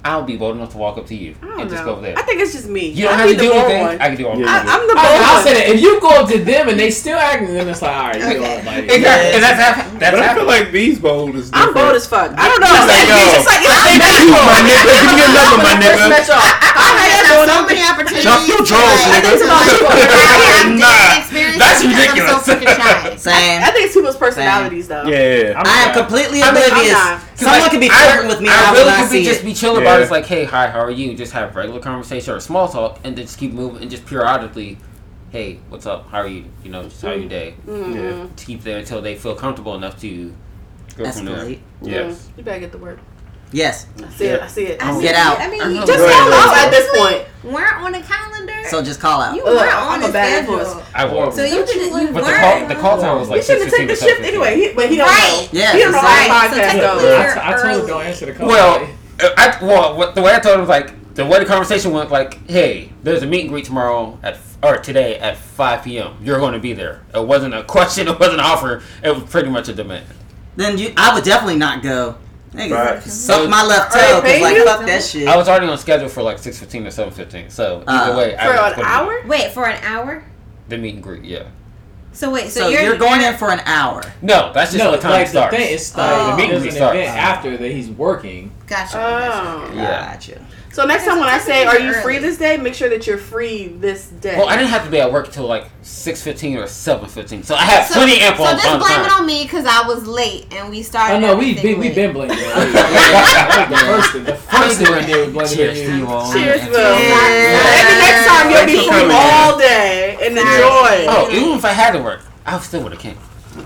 I'll 0.03 0.23
be 0.23 0.35
bold 0.35 0.55
enough 0.57 0.71
to 0.71 0.77
walk 0.81 0.97
up 0.97 1.05
to 1.07 1.15
you 1.15 1.35
I 1.41 1.45
don't 1.45 1.69
just 1.69 1.83
go 1.85 1.93
over 1.93 2.01
there. 2.01 2.17
I 2.17 2.23
think 2.23 2.41
it's 2.41 2.53
just 2.57 2.65
me. 2.67 2.89
You 2.89 3.05
don't 3.05 3.13
I 3.13 3.17
have 3.21 3.29
to 3.29 3.37
do 3.37 3.53
anything. 3.53 3.81
one. 3.85 4.01
I 4.01 4.07
can 4.09 4.17
do 4.17 4.25
all. 4.27 4.33
Yeah. 4.39 4.49
I, 4.49 4.57
I'm 4.65 4.83
the 4.89 4.95
bold 4.97 5.05
I, 5.05 5.29
I'll 5.29 5.43
say 5.45 5.53
that 5.53 5.69
if 5.69 5.77
you 5.77 6.01
go 6.01 6.09
up 6.09 6.29
to 6.33 6.41
them 6.41 6.69
and 6.73 6.77
they 6.79 6.89
still 6.89 7.19
acting, 7.21 7.53
then 7.53 7.69
it's 7.69 7.81
like, 7.85 7.93
all 7.93 8.09
right, 8.09 8.17
you 8.17 8.41
know, 8.41 8.49
Okay. 8.49 8.65
like, 8.65 8.83
Exactly. 8.97 9.29
And 9.37 9.41
that's 9.45 9.59
hap- 9.61 9.93
that's 10.01 10.13
But 10.17 10.25
I 10.25 10.33
feel 10.33 10.49
like 10.49 10.71
B's 10.73 10.97
bold 10.97 11.37
is 11.37 11.51
I'm 11.53 11.69
bold 11.73 11.93
as 11.93 12.09
fuck. 12.09 12.33
I 12.33 12.49
don't 12.49 12.61
know. 12.65 12.73
Just 12.73 12.89
like, 12.89 13.05
It's 13.13 13.13
yo. 13.13 13.37
just 13.37 13.45
like 13.45 13.61
it's 13.61 14.25
My 14.25 14.59
nigga, 14.65 14.89
give 14.89 15.05
me 15.05 15.15
your 15.21 15.31
number, 15.37 15.57
my 15.69 15.73
nigga. 15.77 16.17
I 16.33 16.89
had 17.05 17.29
so 17.45 17.61
many 17.69 17.83
opportunities. 17.85 18.25
Drop 18.25 18.41
your 18.49 18.61
drawers, 18.65 19.05
nigga. 19.05 19.37
Nah, 20.71 21.21
that's 21.57 21.83
ridiculous. 21.83 22.31
I'm 22.31 22.41
so 22.41 22.53
freaking 22.53 22.75
shy. 22.75 23.15
Same. 23.17 23.61
I 23.63 23.71
think 23.71 23.85
it's 23.85 23.93
people's 23.95 24.17
personalities 24.17 24.87
though. 24.87 25.03
Yeah. 25.05 25.53
I'm 25.57 25.65
I 25.65 25.69
am 25.89 25.93
shy. 25.93 25.99
completely 25.99 26.41
I 26.41 26.51
mean, 26.53 26.63
I'm 26.63 26.71
oblivious. 26.71 27.30
Not. 27.41 27.49
Someone 27.51 27.61
Like, 27.61 27.71
could 27.71 27.79
be 27.81 27.89
I- 27.91 28.11
flirting 28.11 28.27
with 28.29 28.41
me 28.41 28.49
I, 28.49 28.69
I 28.69 28.71
really 28.73 28.91
could 28.91 29.11
be 29.11 29.17
see 29.19 29.23
just 29.25 29.41
it. 29.41 29.45
be 29.45 29.53
chill 29.53 29.77
about 29.77 29.99
it. 29.99 30.03
It's 30.03 30.11
like, 30.11 30.25
hey, 30.25 30.45
hi, 30.45 30.69
how 30.69 30.79
are 30.79 30.91
you? 30.91 31.15
Just 31.15 31.33
have 31.33 31.55
regular 31.55 31.79
conversation 31.79 32.33
or 32.33 32.39
small 32.39 32.67
talk, 32.67 32.99
and 33.03 33.15
then 33.17 33.25
just 33.25 33.37
keep 33.37 33.51
moving 33.53 33.81
and 33.81 33.91
just 33.91 34.05
periodically, 34.05 34.77
hey, 35.31 35.59
what's 35.69 35.85
up? 35.85 36.09
How 36.09 36.19
are 36.19 36.27
you? 36.27 36.45
You 36.63 36.71
know, 36.71 36.83
just 36.83 37.01
how 37.01 37.11
your 37.11 37.29
day? 37.29 37.55
Mm-hmm. 37.65 38.35
To 38.35 38.45
keep 38.45 38.61
there 38.63 38.77
until 38.79 39.01
they 39.01 39.15
feel 39.15 39.35
comfortable 39.35 39.75
enough 39.75 39.99
to 40.01 40.33
go 40.97 41.09
from 41.11 41.25
there. 41.25 41.37
Escalate. 41.45 41.59
Yes. 41.81 42.29
You 42.37 42.43
better 42.43 42.59
get 42.59 42.71
the 42.71 42.77
word. 42.77 42.99
Yes. 43.51 43.85
I 44.03 44.09
see 44.09 44.25
it. 44.25 44.41
I 44.41 44.47
see 44.47 44.65
it. 44.67 44.81
I 44.83 44.91
Get 45.01 45.01
mean, 45.01 45.15
out. 45.15 45.39
I 45.39 45.49
mean, 45.49 45.59
you 45.71 45.75
just 45.85 45.87
Just 45.87 45.99
Go 45.99 46.07
call 46.07 46.33
out 46.33 46.57
at 46.57 46.71
this 46.71 46.97
point. 46.97 47.25
weren't 47.53 47.75
on 47.81 47.95
a 47.95 48.01
calendar. 48.01 48.53
So 48.69 48.81
just 48.81 48.99
call 49.01 49.19
out. 49.21 49.35
you 49.35 49.43
Ugh, 49.43 49.55
weren't 49.55 49.73
I'm 49.75 50.01
on 50.01 50.03
a 50.03 50.09
a 50.09 50.11
bad 50.13 50.45
schedule. 50.45 50.83
I 50.93 51.05
was. 51.05 51.35
So 51.35 51.43
you 51.43 51.65
could 51.65 51.75
you 51.75 51.89
but 52.13 52.21
the 52.21 52.21
weren't. 52.21 52.39
call, 52.39 52.67
the 52.67 52.75
call 52.75 53.01
time 53.01 53.19
was 53.19 53.27
like. 53.29 53.35
We 53.35 53.39
like 53.39 53.45
should 53.47 53.61
have 53.61 53.67
6:15 53.67 53.71
taken 53.71 53.87
the 53.87 53.95
shift 53.95 54.21
anyway, 54.21 54.55
he, 54.55 54.73
but 54.73 54.89
he 54.89 54.95
don't 54.95 55.07
Right. 55.07 55.49
know. 55.51 55.59
Yeah, 55.59 55.73
he 55.73 55.79
don't 55.79 55.91
know 55.91 55.99
how 55.99 56.07
Right, 56.07 56.49
the 56.49 56.55
so 56.55 56.61
podcast 56.61 56.71
technically 56.71 56.81
goes. 56.81 57.03
I, 57.03 57.23
you're 57.25 57.33
t- 57.33 57.39
I 57.43 57.61
told 57.71 57.81
him 57.81 57.87
don't 57.87 58.05
answer 58.05 58.25
the 58.27 58.33
call. 58.33 58.47
Well, 58.47 58.89
uh, 59.21 59.29
I 59.37 59.57
well, 59.65 59.97
what, 59.97 60.15
the 60.15 60.21
way 60.21 60.33
I 60.33 60.39
told 60.39 60.53
him 60.55 60.59
was 60.61 60.69
like 60.69 61.13
the 61.15 61.25
way 61.25 61.39
the 61.39 61.45
conversation 61.45 61.91
went, 61.91 62.09
like, 62.09 62.49
hey, 62.49 62.93
there's 63.03 63.21
a 63.23 63.27
meet 63.27 63.41
and 63.41 63.49
greet 63.49 63.65
tomorrow 63.65 64.17
at 64.23 64.37
or 64.63 64.77
today 64.77 65.17
at 65.19 65.35
5 65.37 65.83
p.m. 65.83 66.15
You're 66.23 66.39
going 66.39 66.53
to 66.53 66.59
be 66.59 66.71
there. 66.73 67.01
It 67.13 67.25
wasn't 67.25 67.53
a 67.55 67.63
question. 67.75 68.07
It 68.07 68.17
wasn't 68.19 68.39
an 68.39 68.45
offer. 68.45 68.81
It 69.03 69.13
was 69.13 69.23
pretty 69.23 69.49
much 69.49 69.67
a 69.67 69.73
demand. 69.73 70.05
Then 70.55 70.77
you, 70.77 70.93
I 70.95 71.13
would 71.13 71.23
definitely 71.25 71.57
not 71.57 71.81
go. 71.83 72.15
Nigga, 72.53 72.71
Right. 72.71 73.03
suck 73.03 73.49
my 73.49 73.63
left 73.63 73.95
Are 73.95 73.99
they 73.99 74.07
toe. 74.07 74.21
Cause 74.21 74.41
like 74.41 74.57
fuck 74.65 74.85
that 74.85 75.03
shit. 75.03 75.27
I 75.27 75.37
was 75.37 75.47
already 75.47 75.67
on 75.67 75.77
schedule 75.77 76.09
for 76.09 76.21
like 76.21 76.37
6:15 76.37 76.85
or 76.85 76.91
7:15. 76.91 77.49
So 77.49 77.83
either 77.87 78.11
Uh, 78.13 78.17
way, 78.17 78.35
For 78.37 78.47
was 78.51 78.73
an 78.73 78.79
gonna 78.79 78.87
hour? 78.87 79.21
Wait 79.25 79.51
for 79.53 79.67
an 79.67 79.81
hour. 79.83 80.23
The 80.67 80.77
meet 80.77 80.95
and 80.95 81.03
greet, 81.03 81.23
yeah. 81.23 81.43
So 82.13 82.29
wait, 82.29 82.49
so, 82.49 82.61
so 82.61 82.67
you're, 82.67 82.81
you're, 82.81 82.97
going 82.97 83.21
in 83.21 83.35
for 83.37 83.51
an 83.51 83.61
hour. 83.65 84.03
No, 84.21 84.51
that's 84.53 84.73
just 84.73 84.83
no, 84.83 84.91
what 84.91 84.99
time 84.99 85.11
like 85.11 85.27
it 85.27 85.29
starts. 85.29 85.51
the 85.55 85.63
thing 85.63 85.73
is 85.73 85.95
like 85.95 86.11
Oh. 86.11 86.31
The 86.31 86.37
meet 86.37 86.49
and 86.51 86.59
greet 86.61 86.69
an 86.71 86.75
starts. 86.75 86.99
event 86.99 87.17
after 87.17 87.57
that 87.57 87.71
he's 87.71 87.89
working. 87.89 88.51
Gotcha. 88.67 88.97
gotcha. 88.97 89.69
Oh. 89.71 89.73
Yeah. 89.73 90.11
Gotcha. 90.13 90.41
So 90.73 90.85
next 90.85 91.03
time 91.05 91.19
when 91.19 91.27
I 91.27 91.37
say, 91.37 91.65
"Are 91.65 91.77
you 91.79 91.93
free 91.95 92.17
this 92.17 92.37
day?" 92.37 92.55
Make 92.57 92.73
sure 92.75 92.87
that 92.89 93.05
you're 93.05 93.17
free 93.17 93.67
this 93.67 94.05
day. 94.07 94.37
Well, 94.37 94.47
I 94.47 94.55
didn't 94.55 94.69
have 94.69 94.85
to 94.85 94.89
be 94.89 95.01
at 95.01 95.11
work 95.11 95.27
until 95.27 95.45
like 95.45 95.65
6:15 95.83 96.57
or 96.57 96.65
7:15, 96.67 97.43
so 97.43 97.55
I 97.55 97.63
had 97.63 97.85
So, 97.87 97.95
plenty 97.95 98.19
ample 98.21 98.45
so 98.45 98.51
on 98.51 98.57
just 98.57 98.67
on 98.69 98.79
blame 98.79 99.01
it 99.01 99.11
on 99.11 99.25
me 99.25 99.43
because 99.43 99.65
I 99.65 99.85
was 99.85 100.07
late 100.07 100.47
and 100.53 100.69
we 100.69 100.81
started. 100.81 101.15
Oh 101.15 101.19
no, 101.19 101.35
we 101.35 101.51
everything 101.51 101.71
been 101.73 101.79
we 101.79 101.87
late. 101.87 101.95
been 101.95 102.13
blaming. 102.13 102.37
it. 102.39 102.55
Like, 102.55 103.69
the 103.69 103.77
first 103.77 104.11
thing, 104.13 104.23
the 104.23 104.35
first 104.35 104.77
thing 104.79 104.93
we 104.95 105.05
did 105.05 105.33
was 105.35 105.53
blaming 105.53 105.75
Cheers 105.75 105.79
it 105.79 105.85
to 105.85 105.91
on 105.91 105.99
you 105.99 106.07
all. 106.07 106.33
Cheers, 106.33 106.61
Yeah. 106.61 106.69
Will. 106.69 106.99
Yeah. 106.99 107.71
Maybe 107.71 107.99
next 107.99 108.27
time 108.27 108.51
you'll 108.51 108.65
be 108.65 108.87
Thanks 108.89 109.05
free 109.05 109.11
all 109.13 109.57
day 109.57 110.17
and 110.23 110.37
enjoy. 110.37 111.05
Oh, 111.09 111.27
even 111.31 111.57
if 111.57 111.65
I 111.65 111.73
had 111.73 111.91
to 111.91 111.99
work, 112.01 112.21
I 112.45 112.57
still 112.59 112.81
would 112.83 112.93
have 112.93 113.01
came. 113.01 113.17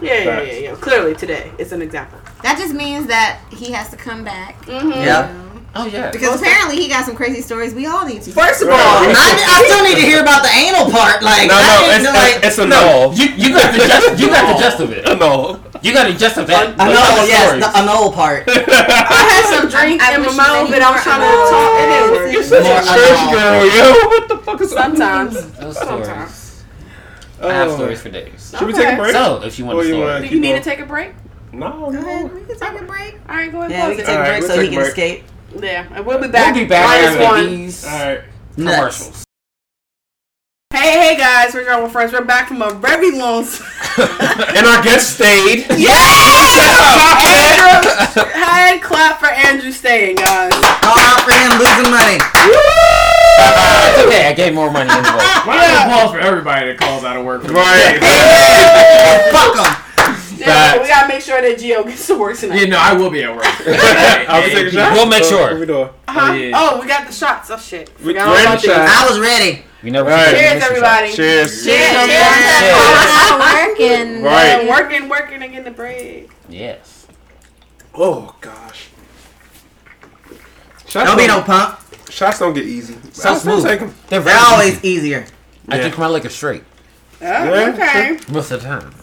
Yeah, 0.02 0.14
yeah, 0.24 0.42
yeah, 0.42 0.54
yeah. 0.54 0.76
Clearly 0.76 1.14
today, 1.16 1.52
it's 1.60 1.72
an 1.72 1.82
example. 1.84 2.18
That 2.42 2.58
just 2.58 2.74
means 2.74 3.06
that 3.08 3.40
he 3.52 3.72
has 3.74 3.90
to 3.90 3.96
come 3.98 4.24
back. 4.24 4.60
Mm-hmm. 4.66 4.90
Yep. 4.90 5.45
Oh 5.78 5.86
yeah. 5.86 6.10
Because 6.10 6.40
apparently 6.40 6.78
he 6.78 6.88
got 6.88 7.04
some 7.06 7.16
crazy 7.16 7.42
stories 7.42 7.74
we 7.74 7.86
all 7.86 8.06
need 8.08 8.22
to. 8.24 8.32
First 8.32 8.62
of 8.64 8.70
Right. 8.70 8.80
all, 8.80 9.04
I, 9.12 9.28
I 9.44 9.60
still 9.68 9.84
need 9.84 9.96
to 10.00 10.08
hear 10.08 10.22
about 10.24 10.42
the 10.42 10.48
anal 10.56 10.88
part. 10.90 11.20
Like, 11.22 11.50
No, 11.52 11.60
no, 11.60 11.92
didn't 11.92 11.96
it's, 12.00 12.04
know, 12.08 12.16
like, 12.16 12.36
it's, 12.40 12.46
it's 12.48 12.58
a 12.60 12.66
No, 12.66 13.12
no. 13.12 13.12
you 13.12 13.26
you 13.36 13.50
got 13.52 13.76
the 13.76 13.84
gist. 13.84 14.16
You 14.20 14.28
got 14.32 14.44
the 14.48 14.58
gist 14.64 14.80
of 14.80 14.92
it. 14.96 15.04
No. 15.20 15.60
You 15.84 15.92
got 15.92 16.08
the 16.08 16.16
gist 16.18 16.38
of 16.38 16.48
that. 16.48 16.80
I 16.80 16.88
those 16.88 17.28
yes, 17.28 17.44
stories. 17.52 17.66
the 17.68 17.72
anal 17.76 18.12
part. 18.16 18.44
I 18.48 19.22
had 19.28 19.44
some 19.52 19.68
drink 19.68 20.02
I 20.02 20.16
in 20.16 20.22
my 20.24 20.32
mouth, 20.32 20.72
but 20.72 20.80
I 20.82 20.90
was 20.96 21.04
more 21.04 21.12
trying 21.12 21.22
to 21.22 21.28
anal. 21.28 21.52
talk. 21.52 21.72
It 21.76 21.88
didn't. 21.92 22.32
You're 22.32 22.44
such 22.48 22.64
More 22.64 22.80
a 22.80 22.96
church 22.96 23.20
anal. 23.20 23.36
girl, 23.36 23.62
yo. 23.68 23.86
What 24.16 24.28
the 24.32 24.38
fuck 24.48 24.62
is 24.62 24.72
Sometimes. 24.72 25.52
Those 25.60 25.78
Sometimes. 25.78 26.64
I 27.44 27.52
have 27.52 27.72
stories 27.76 28.02
for 28.02 28.10
days. 28.10 28.56
Should 28.58 28.66
we 28.68 28.74
take 28.74 28.94
a 28.94 28.96
break? 28.96 29.12
So, 29.12 29.44
if 29.44 29.60
you 29.60 29.66
want 29.66 29.80
to 29.84 29.88
you 29.88 29.94
story, 30.00 30.30
Do 30.30 30.34
you 30.36 30.40
need 30.40 30.56
to 30.56 30.64
take 30.64 30.80
a 30.80 30.86
break? 30.86 31.12
No, 31.52 31.68
Go 31.70 31.90
no. 31.92 32.00
ahead, 32.00 32.34
we 32.34 32.42
can 32.48 32.58
take 32.58 32.82
a 32.82 32.86
break. 32.86 33.20
All 33.30 33.36
right, 33.36 33.52
go 33.52 33.60
ahead. 33.60 33.72
Yeah, 33.72 33.90
we 33.90 33.96
can 33.98 34.06
take 34.06 34.16
a 34.18 34.24
break 34.24 34.44
so 34.44 34.60
he 34.62 34.70
can 34.70 34.80
escape. 34.82 35.24
Yeah, 35.58 35.88
and 35.92 36.06
we'll 36.06 36.20
be 36.22 36.28
back. 36.28 36.54
we'll 36.54 36.64
be 36.66 36.70
back 36.70 37.20
one. 37.20 37.72
All 37.86 38.06
right. 38.06 38.24
commercials. 38.56 39.24
Hey, 40.74 41.00
hey 41.00 41.18
guys, 41.18 41.54
we're 41.54 41.64
Drama 41.64 41.90
Friends. 41.90 42.12
We're 42.12 42.26
back 42.26 42.50
from 42.50 42.62
a 42.62 42.74
very 42.74 43.12
long. 43.12 43.46
And 43.98 44.68
our 44.68 44.84
guest 44.84 45.16
stayed. 45.16 45.66
Yeah! 45.80 45.96
Andrew, 47.24 48.24
hand 48.34 48.82
clap 48.82 49.20
for 49.20 49.28
Andrew 49.28 49.72
staying, 49.72 50.18
guys. 50.18 50.52
Call 50.52 51.00
out 51.00 51.22
for 51.22 51.32
him 51.32 51.58
losing 51.60 51.92
money. 51.92 52.20
It's 53.40 54.06
okay. 54.06 54.28
I 54.28 54.34
gave 54.36 54.54
more 54.54 54.70
money 54.72 54.90
anyway. 54.90 55.04
Why 55.46 55.56
don't 55.58 55.72
you 55.72 55.96
pause 55.96 56.12
for 56.12 56.20
everybody 56.20 56.68
that 56.68 56.78
calls 56.78 57.04
out 57.06 57.16
of 57.16 57.24
work? 57.26 57.44
Right. 57.46 58.00
Fuck 59.32 59.56
him. 59.56 59.85
Sure 61.26 61.42
that 61.42 61.58
Geo 61.58 61.84
gets 61.84 62.06
to 62.06 62.20
work 62.20 62.38
tonight. 62.38 62.60
Yeah, 62.62 62.66
no, 62.68 62.78
I 62.78 62.94
will 62.94 63.10
be 63.10 63.24
at 63.24 63.36
work. 63.36 63.44
I'll 64.30 64.44
be 64.44 64.52
taking 64.54 64.72
shots. 64.74 64.96
We'll 64.96 65.08
make 65.08 65.24
sure. 65.24 65.50
What 65.52 65.60
we 65.60 65.66
doing? 65.66 65.90
Uh-huh. 66.08 66.20
Oh, 66.30 66.34
yeah. 66.34 66.52
Oh, 66.56 66.80
we 66.80 66.88
got 66.88 67.08
the 67.08 67.14
shots. 67.14 67.50
Oh 67.50 67.58
shit. 67.58 67.90
We- 68.00 68.14
Forgot 68.14 68.28
we're 68.28 68.48
all 68.48 68.56
the 68.56 68.62
these. 68.62 68.70
I 68.70 69.10
was 69.10 69.20
ready. 69.20 69.64
We 69.82 69.90
never 69.90 70.10
Right. 70.10 70.26
forget 70.28 70.40
Cheers, 70.40 70.54
the 70.54 70.60
mission 70.60 70.70
everybody. 70.70 71.14
Cheers. 71.14 71.64
Cheers. 71.66 71.90
Cheers. 71.90 72.06
Cheers. 72.06 72.74
Out 72.78 73.32
of 73.34 74.20
work 74.20 74.24
Right. 74.24 74.70
Working, 74.70 75.10
working, 75.10 75.42
and 75.42 75.52
getting 75.52 75.64
the 75.64 75.72
bread. 75.72 76.28
Yes. 76.48 77.08
Oh 77.96 78.36
gosh. 78.42 78.90
Shots 80.88 81.10
Don't 81.10 81.18
be 81.18 81.26
no 81.28 81.42
punk. 81.42 81.80
Shots 82.12 82.38
don't 82.40 82.54
get 82.54 82.66
easy. 82.66 82.96
So 83.14 83.30
I'll 83.30 83.36
still 83.36 83.62
smooth. 83.62 83.94
They're 84.10 84.22
They're 84.22 84.38
always 84.38 84.78
easy. 84.84 84.88
easier. 84.90 85.26
I 85.70 85.76
Yeah. 85.76 85.82
drink 85.82 85.98
my 85.98 86.08
liquor 86.08 86.30
straight 86.30 86.64
Oh, 87.22 87.26
Yeah, 87.26 87.74
okay. 87.74 88.20
most 88.32 88.52
of 88.52 88.62
the 88.62 88.68
time. 88.68 88.94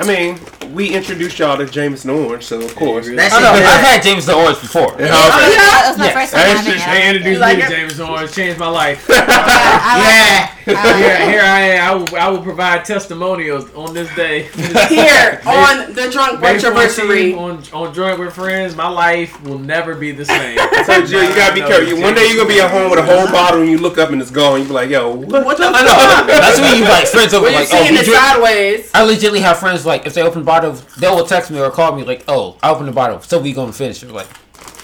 I 0.00 0.06
mean, 0.06 0.38
we 0.72 0.94
introduced 0.94 1.38
y'all 1.38 1.58
to 1.58 1.66
Jameson 1.66 2.08
Orange, 2.10 2.44
so 2.44 2.58
of 2.60 2.74
course. 2.74 3.06
That 3.06 3.32
I 3.34 3.40
know, 3.40 3.50
I've 3.52 3.80
had 3.84 4.02
Jameson 4.02 4.34
Orange 4.34 4.60
before. 4.60 4.96
Yeah, 4.98 5.12
Oh, 5.12 5.50
yeah? 5.52 5.60
That 5.60 5.84
was 5.90 5.98
my 5.98 6.04
Yes. 6.06 6.14
first 6.14 6.32
time 6.32 6.56
introduced, 6.56 6.84
having 6.84 7.00
they 7.02 7.08
introduced 7.08 7.34
You 7.34 7.38
like 7.38 7.56
me 7.58 7.62
to 7.64 7.68
James 7.68 8.00
Orange, 8.00 8.32
changed 8.32 8.58
my 8.58 8.68
life. 8.68 9.06
I 9.10 10.48
like 10.66 10.76
Yeah. 10.76 10.96
here, 10.98 11.30
here 11.30 11.40
I 11.42 11.60
am. 11.60 11.80
I 11.90 11.94
will, 11.94 12.16
I 12.16 12.28
will 12.28 12.42
provide 12.42 12.84
testimonials 12.84 13.72
on 13.74 13.94
this 13.94 14.14
day. 14.14 14.42
Here 14.88 15.40
on 15.46 15.92
the 15.94 16.08
drunk 16.10 16.40
May 16.40 16.56
anniversary. 16.56 17.34
on 17.34 17.62
on 17.72 17.92
Joint 17.94 18.18
with 18.18 18.34
Friends, 18.34 18.74
my 18.76 18.88
life 18.88 19.40
will 19.42 19.58
never 19.58 19.94
be 19.94 20.12
the 20.12 20.24
same. 20.24 20.58
So 20.84 21.04
Jill, 21.06 21.22
you 21.28 21.34
gotta 21.34 21.54
be 21.54 21.60
careful. 21.60 21.86
You- 21.88 22.00
One 22.02 22.14
day 22.14 22.26
you're 22.28 22.36
gonna 22.36 22.48
be 22.48 22.60
at 22.60 22.70
home 22.70 22.90
with 22.90 22.98
a 22.98 23.02
whole 23.04 23.26
bottle 23.26 23.60
and 23.60 23.70
you 23.70 23.78
look 23.78 23.98
up 23.98 24.10
and 24.10 24.20
it's 24.20 24.30
gone. 24.30 24.60
You 24.60 24.66
be 24.66 24.72
like, 24.72 24.90
yo, 24.90 25.14
what? 25.14 25.44
What 25.44 25.56
the 25.58 25.64
I 25.66 25.82
know. 25.82 26.26
That's 26.26 26.58
when 26.60 26.76
you 26.78 26.84
like 26.84 27.06
friends 27.06 27.34
over 27.34 27.44
When 27.44 27.54
like, 27.54 27.68
oh, 27.72 27.82
seeing 27.82 27.92
we 27.94 28.00
it 28.00 28.06
sideways. 28.06 28.90
I 28.94 29.02
legitimately 29.02 29.40
have 29.40 29.58
friends 29.58 29.84
like 29.86 30.06
if 30.06 30.14
they 30.14 30.22
open 30.22 30.42
bottles, 30.44 30.82
they 30.96 31.08
will 31.08 31.24
text 31.26 31.50
me 31.50 31.60
or 31.60 31.70
call 31.70 31.94
me 31.94 32.02
like, 32.04 32.24
oh, 32.28 32.56
I 32.62 32.70
opened 32.70 32.88
the 32.88 32.92
bottle, 32.92 33.20
so 33.20 33.38
we 33.38 33.52
gonna 33.52 33.72
finish 33.72 34.02
it. 34.02 34.10
Like, 34.10 34.26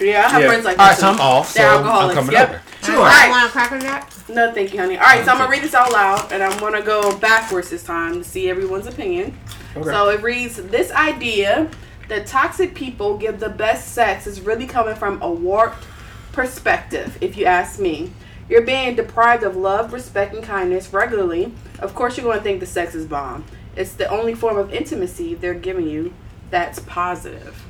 Yeah, 0.00 0.26
I 0.26 0.28
have 0.28 0.42
Yeah. 0.42 0.48
friends 0.48 0.64
like 0.64 0.78
All 0.78 0.84
that. 0.84 0.90
right, 0.92 0.98
so 0.98 1.08
I'm 1.08 1.16
too. 1.16 1.22
off. 1.22 1.54
They're 1.54 1.68
I'm 1.68 1.76
alcoholics. 1.78 2.14
coming 2.14 2.32
yep. 2.32 2.48
over. 2.50 2.62
Sure. 2.84 2.96
All 2.98 3.04
right. 3.04 3.30
Want 3.30 3.46
a 3.48 3.50
cracker 3.50 3.78
jack? 3.78 4.10
No, 4.28 4.52
thank 4.52 4.72
you, 4.72 4.80
honey. 4.80 4.96
All 4.96 5.04
right, 5.04 5.24
so 5.24 5.30
I'm 5.32 5.38
gonna 5.38 5.50
read 5.50 5.62
this 5.62 5.74
out 5.74 5.92
loud, 5.92 6.32
and 6.32 6.42
I'm 6.42 6.58
gonna 6.58 6.82
go 6.82 7.16
backwards 7.16 7.70
this 7.70 7.82
time 7.82 8.14
to 8.14 8.24
see 8.24 8.48
everyone's 8.50 8.86
opinion. 8.86 9.38
Okay. 9.76 9.88
So 9.88 10.08
it 10.10 10.22
reads: 10.22 10.56
This 10.56 10.90
idea 10.92 11.70
that 12.08 12.26
toxic 12.26 12.74
people 12.74 13.16
give 13.16 13.40
the 13.40 13.48
best 13.48 13.92
sex 13.94 14.26
is 14.26 14.40
really 14.40 14.66
coming 14.66 14.94
from 14.94 15.20
a 15.22 15.30
warped 15.30 15.84
perspective, 16.32 17.16
if 17.20 17.36
you 17.36 17.44
ask 17.46 17.78
me. 17.78 18.12
You're 18.48 18.62
being 18.62 18.94
deprived 18.94 19.42
of 19.42 19.56
love, 19.56 19.92
respect, 19.92 20.32
and 20.34 20.44
kindness 20.44 20.92
regularly. 20.92 21.52
Of 21.80 21.96
course, 21.96 22.16
you're 22.16 22.22
going 22.24 22.36
to 22.38 22.44
think 22.44 22.60
the 22.60 22.66
sex 22.66 22.94
is 22.94 23.04
bomb. 23.04 23.44
It's 23.74 23.94
the 23.94 24.08
only 24.08 24.34
form 24.34 24.56
of 24.56 24.72
intimacy 24.72 25.34
they're 25.34 25.52
giving 25.54 25.88
you 25.88 26.14
that's 26.50 26.78
positive. 26.78 27.64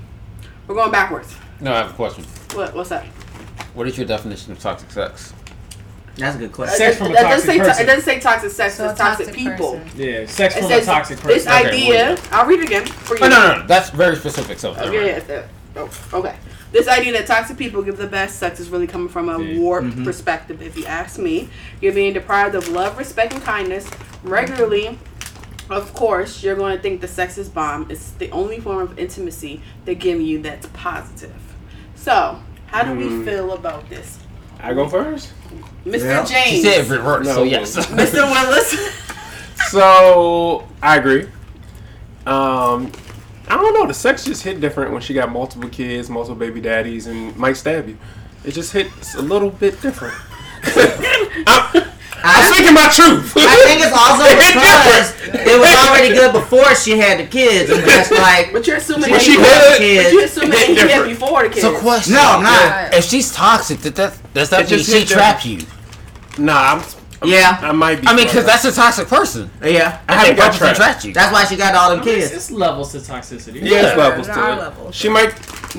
We're 0.67 0.75
going 0.75 0.91
backwards. 0.91 1.35
No, 1.61 1.73
I 1.73 1.79
have 1.79 1.91
a 1.91 1.95
question. 1.95 2.25
What, 2.55 2.75
what's 2.75 2.91
that? 2.91 3.05
What 3.75 3.87
is 3.87 3.97
your 3.97 4.07
definition 4.07 4.53
of 4.53 4.59
toxic 4.59 4.91
sex? 4.91 5.33
That's 6.17 6.37
a 6.37 6.39
good 6.39 6.53
question. 6.53 6.77
Sex 6.79 6.95
It- 6.95 6.99
from 6.99 7.07
a 7.09 7.11
it 7.11 7.15
doesn't 7.15 7.31
toxic 7.31 7.47
say 7.47 7.59
to- 7.59 7.65
person. 7.65 7.83
it 7.83 7.87
doesn't 7.87 8.05
say 8.05 8.21
toxic 8.21 8.51
sex. 8.51 8.75
So 8.77 8.87
a 8.87 8.91
it's 8.91 8.99
toxic, 8.99 9.27
toxic 9.27 9.45
people. 9.45 9.73
person. 9.79 9.91
Yeah, 9.97 10.27
sex 10.27 10.57
It 10.57 10.63
from 10.63 10.73
a 10.73 10.81
toxic 10.81 11.19
this 11.21 11.45
person. 11.45 11.67
Okay, 11.67 11.69
idea. 11.69 12.19
I'll 12.33 12.47
read 12.47 12.61
it 12.61 12.67
again 12.67 12.87
for 12.87 13.17
you. 13.17 13.25
Oh, 13.25 13.29
no, 13.29 13.49
no, 13.49 13.61
no. 13.61 13.67
That's 13.67 13.91
very 13.91 14.17
specific. 14.17 14.59
So, 14.59 14.75
Oh, 14.79 14.91
yeah, 14.91 15.01
yeah, 15.01 15.17
it's. 15.17 15.49
Oh, 15.77 15.91
okay. 16.15 16.37
This 16.73 16.89
idea 16.89 17.13
that 17.13 17.27
toxic 17.27 17.59
people 17.59 17.83
give 17.83 17.99
the 17.99 18.07
best 18.07 18.39
sex 18.39 18.61
is 18.61 18.71
really 18.71 18.87
coming 18.87 19.09
from 19.09 19.29
a 19.29 19.39
Yeah. 19.39 19.59
warped 19.59 19.89
mm-hmm. 19.89 20.05
perspective, 20.05 20.63
if 20.63 20.77
you 20.77 20.87
ask 20.87 21.19
me. 21.19 21.51
You're 21.83 21.93
being 21.93 22.15
deprived 22.15 22.55
of 22.55 22.69
love, 22.69 22.97
respect, 22.97 23.35
and 23.35 23.43
kindness 23.43 23.89
regularly. 24.23 24.99
Of 25.69 25.93
course, 25.95 26.43
you're 26.43 26.55
going 26.57 26.77
to 26.77 26.83
think 26.83 27.01
the 27.03 27.09
sex 27.09 27.37
is 27.37 27.49
bomb. 27.49 27.91
It's 27.91 28.13
the 28.13 28.31
only 28.31 28.59
form 28.59 28.79
of 28.83 28.99
intimacy 28.99 29.61
they're 29.85 29.95
giving 29.95 30.25
you 30.25 30.41
that's 30.41 30.67
positive. 30.73 31.35
So, 32.07 32.39
how 32.69 32.85
do 32.85 32.95
we 32.95 33.25
feel 33.25 33.51
about 33.55 33.89
this? 33.89 34.21
I 34.61 34.75
go 34.75 34.89
first. 34.89 35.33
Mr. 35.85 36.05
Yeah. 36.05 36.25
James. 36.25 36.51
She 36.51 36.63
said 36.63 36.87
reverse, 36.87 37.27
No. 37.27 37.35
so 37.35 37.43
yes. 37.43 37.75
Mr. 37.87 38.31
Willis. 38.31 38.95
So 39.73 40.69
I 40.81 40.99
agree. 40.99 41.23
Um, 42.25 42.93
I 43.49 43.57
don't 43.57 43.75
know. 43.75 43.89
The 43.89 43.93
sex 43.93 44.25
just 44.25 44.45
hit 44.45 44.61
different 44.61 44.93
when 44.93 45.03
she 45.03 45.15
got 45.15 45.33
multiple 45.33 45.69
kids, 45.69 46.09
multiple 46.09 46.37
baby 46.37 46.61
daddies, 46.61 47.09
and 47.09 47.37
might 47.37 47.57
stab 47.57 47.89
you. 47.89 47.99
It 48.45 48.53
just 48.53 48.73
hits 48.73 49.17
a 49.17 49.23
little 49.23 49.51
bit 49.51 49.81
different. 49.81 50.15
I'm, 51.49 51.83
I'm 52.27 52.53
speaking 52.53 52.75
my 52.75 52.89
truth. 52.91 53.33
I 53.37 53.57
think 53.65 53.81
it's 53.83 53.95
also 53.95 54.25
because 54.51 55.15
it 55.47 55.59
was 55.59 55.71
already 55.89 56.15
good 56.15 56.33
before 56.33 56.75
she 56.75 56.99
had 56.99 57.19
the 57.21 57.27
kids, 57.27 57.71
and 57.71 57.83
that's 57.85 58.11
like, 58.11 58.53
But 58.53 58.67
you're 58.67 58.77
assuming 58.77 59.03
When 59.11 59.13
that 59.13 59.23
she 59.23 59.33
he- 59.33 59.37
did, 59.37 60.05
but 60.05 60.13
you're 60.13 60.25
assuming 60.25 60.51
that 60.51 60.67
he 60.67 60.75
did 60.75 60.89
different. 60.89 61.19
before 61.19 61.43
the 61.45 61.49
kids. 61.49 61.61
So, 61.63 61.79
question. 61.79 62.15
No, 62.15 62.23
I'm 62.23 62.43
not. 62.43 62.95
If 62.95 63.05
she's 63.05 63.33
toxic, 63.33 63.79
that, 63.81 63.95
that 63.97 64.19
does 64.35 64.51
that 64.51 64.61
mean 64.61 64.69
just 64.69 64.91
she 64.91 64.99
hit 65.01 65.09
trapped 65.09 65.45
you? 65.47 65.61
Nah, 66.39 66.75
I'm, 66.75 66.83
yeah, 67.25 67.59
I 67.63 67.73
might 67.73 68.01
be. 68.01 68.07
I 68.07 68.15
mean, 68.15 68.27
because 68.27 68.45
that's 68.45 68.65
a 68.65 68.73
toxic 68.73 69.09
person. 69.09 69.51
yeah. 69.63 70.01
I 70.09 70.15
haven't 70.15 70.37
They 70.37 70.37
got 70.43 70.53
purposely 70.53 70.59
trapped. 70.59 70.77
trapped 70.77 71.05
you. 71.05 71.13
That's 71.15 71.33
why 71.33 71.45
she 71.45 71.57
got 71.57 71.75
all 71.75 71.91
them 71.97 72.01
It's, 72.07 72.29
kids. 72.31 72.33
it's 72.33 72.51
levels 72.51 72.93
to 72.93 72.99
toxicity. 72.99 73.63
Yeah, 73.63 73.89
it's 73.89 73.97
levels 73.97 74.27
to 74.27 74.33
it. 74.33 74.37
levels. 74.59 74.95
She 74.95 75.09
might 75.09 75.33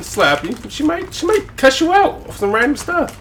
slap 0.03 0.43
you. 0.43 0.55
She 0.69 0.83
might. 0.83 1.13
She 1.13 1.25
might 1.25 1.55
cuss 1.57 1.79
you 1.81 1.93
out 1.93 2.25
for 2.25 2.31
some 2.33 2.51
random 2.51 2.75
stuff. 2.77 3.15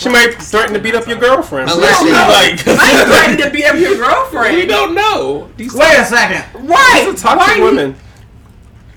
She 0.00 0.08
might 0.08 0.34
threaten 0.42 0.74
to 0.74 0.80
beat 0.80 0.94
up 0.94 1.06
your 1.06 1.18
girlfriend. 1.18 1.70
Unless 1.70 2.02
we 2.02 2.08
she 2.08 2.14
don't 2.14 2.28
know. 2.28 2.34
like. 2.34 2.60
I'm 2.66 3.36
to 3.38 3.50
beat 3.50 3.64
up 3.66 3.76
your 3.76 3.96
girlfriend. 4.04 4.56
we 4.56 4.66
don't 4.66 4.94
know. 4.94 5.48
These 5.56 5.74
Wait 5.74 5.96
a 5.98 6.04
second. 6.04 6.66
Right. 6.68 7.04
These 7.10 7.14
are 7.14 7.36
toxic 7.36 7.58
Why- 7.58 7.64
women. 7.64 7.94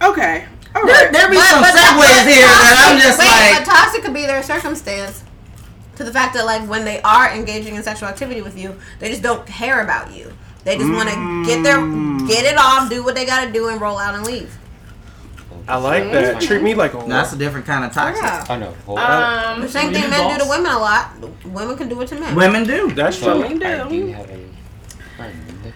Okay. 0.01 0.45
All 0.76 0.86
There, 0.86 0.93
right. 1.05 1.12
there 1.14 1.30
be 1.30 1.36
But- 1.38 1.49
some 1.49 1.62
but- 1.62 1.74
segues 1.74 1.97
but 1.97 2.28
here 2.28 2.45
that 2.45 2.89
I'm 2.91 2.99
just 3.01 3.20
wait, 3.20 3.28
like, 3.55 3.66
but 3.66 3.72
toxic 3.72 4.03
could 4.03 4.14
be 4.14 4.26
their 4.28 4.43
circumstance 4.43 5.24
to 5.98 6.04
the 6.04 6.12
fact 6.14 6.34
that 6.36 6.45
like 6.45 6.68
when 6.70 6.86
they 6.86 7.02
are 7.02 7.32
engaging 7.32 7.76
in 7.76 7.84
sexual 7.84 8.08
activity 8.10 8.41
with 8.41 8.58
you, 8.58 8.76
they 9.00 9.10
just 9.10 9.22
don't 9.22 9.45
care 9.45 9.82
about 9.84 10.14
you. 10.14 10.32
They 10.64 10.78
just 10.78 10.91
want 10.91 11.10
to 11.10 11.45
get 11.45 11.64
their 11.64 11.78
get 12.28 12.45
it 12.45 12.58
off, 12.58 12.89
do 12.89 13.04
what 13.04 13.16
they 13.16 13.26
got 13.26 13.45
to 13.45 13.52
do, 13.52 13.70
and 13.70 13.80
roll 13.82 13.98
out 13.98 14.16
and 14.16 14.26
leave. 14.26 14.56
I 15.68 15.78
like 15.78 16.12
that. 16.12 16.41
Treat 16.41 16.62
me 16.62 16.76
like 16.76 16.93
a 16.93 16.98
whore. 16.98 17.08
that's 17.10 17.34
a 17.34 17.38
different 17.38 17.66
kind 17.66 17.84
of 17.84 17.91
toxic. 17.91 18.24
Yeah. 18.24 18.45
I 18.50 18.58
know. 18.58 18.72
Hold 18.86 19.00
Um, 19.00 19.62
The 19.62 19.68
same 19.68 19.91
thing 19.91 20.04
the 20.04 20.10
men 20.10 20.38
do 20.38 20.43
to 20.43 20.50
women 20.50 20.72
a 20.72 20.80
lot. 20.80 21.12
Women 21.45 21.76
can 21.78 21.89
do 21.89 22.00
it 22.02 22.08
to 22.10 22.20
men. 22.20 22.36
Women 22.36 22.64
do. 22.66 22.91
That's 22.91 23.20
true. 23.20 23.39
Women 23.41 23.60
do. 23.60 23.66
I 23.66 23.89
do 23.89 24.08
have 24.08 24.30
a 24.30 24.48
friend. 25.18 25.74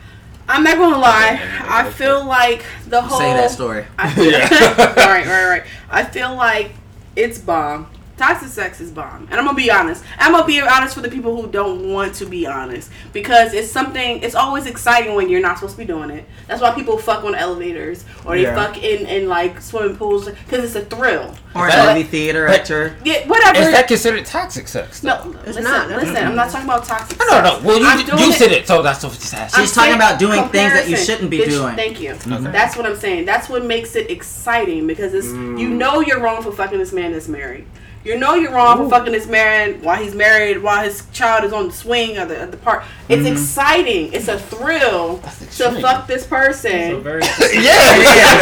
I'm 0.48 0.64
not 0.64 0.78
gonna 0.78 0.98
lie. 0.98 1.40
I 1.68 1.90
feel 1.90 2.26
like 2.26 2.64
the 2.88 3.02
whole. 3.02 3.20
Say 3.20 3.34
that 3.34 3.52
story. 3.52 3.86
I 3.98 4.10
feel, 4.14 4.32
Yeah. 4.32 4.48
right, 4.96 5.26
right, 5.26 5.48
right. 5.50 5.64
I 5.90 6.04
feel 6.04 6.36
like 6.36 6.72
it's 7.16 7.38
bomb. 7.38 7.88
Toxic 8.22 8.50
sex 8.50 8.80
is 8.80 8.92
bomb, 8.92 9.28
and 9.32 9.40
I'm 9.40 9.46
gonna 9.46 9.56
be 9.56 9.72
honest. 9.72 10.04
I'm 10.20 10.32
gonna 10.34 10.46
be 10.46 10.62
honest 10.62 10.94
for 10.94 11.02
the 11.02 11.10
people 11.10 11.42
who 11.42 11.50
don't 11.50 11.92
want 11.92 12.14
to 12.16 12.28
be 12.28 12.46
honest 12.46 12.92
because 13.14 13.52
it's 13.52 13.72
something. 13.72 14.22
It's 14.22 14.36
always 14.36 14.68
exciting 14.68 15.16
when 15.16 15.28
you're 15.28 15.42
not 15.42 15.58
supposed 15.58 15.74
to 15.74 15.80
be 15.80 15.86
doing 15.86 16.12
it. 16.12 16.26
That's 16.48 16.62
why 16.62 16.72
people 16.76 17.00
fuck 17.00 17.24
on 17.24 17.34
elevators 17.34 18.06
or 18.24 18.36
they 18.36 18.44
Yeah. 18.44 18.54
fuck 18.54 18.78
in 18.78 19.08
in 19.08 19.28
like 19.28 19.60
swimming 19.60 19.98
pools 19.98 20.30
because 20.30 20.64
it's 20.64 20.76
a 20.76 20.86
thrill. 20.86 21.36
Or 21.56 21.68
Is 21.68 21.74
in 21.74 21.80
that- 21.80 21.96
movie 21.98 22.08
theater 22.08 22.46
but- 22.46 22.60
at 22.60 22.66
church. 22.68 22.94
Yeah, 23.04 23.28
whatever. 23.28 23.58
Is 23.58 23.72
that 23.72 23.88
considered 23.88 24.24
toxic 24.28 24.68
sex? 24.68 25.02
no, 25.02 25.36
It's 25.40 25.58
listen, 25.58 25.64
not. 25.64 25.90
listen. 25.90 26.16
I'm 26.18 26.36
not 26.36 26.52
talking 26.52 26.70
about 26.70 26.86
toxic. 26.86 27.18
No, 27.18 27.26
no, 27.26 27.42
no. 27.42 27.60
Well, 27.64 27.80
you, 27.80 28.06
doing 28.06 28.20
you 28.20 28.30
it- 28.30 28.34
said 28.36 28.52
it, 28.52 28.68
so 28.68 28.84
that's 28.84 29.04
what 29.04 29.14
she's 29.14 29.34
asking. 29.34 29.64
She's 29.64 29.74
talking 29.74 29.94
saying 29.94 29.96
about 29.96 30.20
doing 30.20 30.44
things 30.50 30.74
that 30.74 30.88
you 30.88 30.96
shouldn't 30.96 31.32
be 31.32 31.40
Bitch, 31.40 31.50
doing. 31.50 31.76
Thank 31.76 32.00
you. 32.00 32.12
Okay. 32.12 32.52
That's 32.52 32.78
what 32.78 32.86
I'm 32.86 32.96
saying. 32.96 33.26
That's 33.26 33.50
what 33.50 33.66
makes 33.66 33.96
it 33.96 34.12
exciting 34.12 34.86
because 34.86 35.16
it's 35.16 35.26
you 35.26 35.34
mm. 35.70 35.72
know 35.72 36.02
you're 36.02 36.20
wrong 36.20 36.44
for 36.44 36.52
fucking 36.52 36.78
this 36.78 36.94
man 36.94 37.14
that's 37.14 37.28
married. 37.28 37.66
You 38.04 38.18
know 38.18 38.34
you're 38.34 38.52
wrong 38.52 38.78
for 38.78 38.90
fucking 38.90 39.14
this 39.14 39.28
man 39.28 39.82
while 39.84 40.02
he's 40.02 40.16
married, 40.16 40.64
while 40.64 40.84
his 40.84 41.04
child 41.12 41.44
is 41.44 41.54
on 41.54 41.68
the 41.68 41.74
swing 41.74 42.18
or 42.18 42.26
the, 42.26 42.48
the 42.48 42.58
park. 42.58 42.84
It's 43.08 43.22
mm-hmm. 43.22 43.34
exciting. 43.34 44.14
It's 44.14 44.28
a 44.28 44.40
thrill 44.40 45.18
to 45.20 45.82
fuck 45.82 46.08
this 46.08 46.24
So 46.24 46.30
person. 46.30 47.04
very 47.04 47.22
yeah, 47.54 47.62
yeah, 47.62 48.42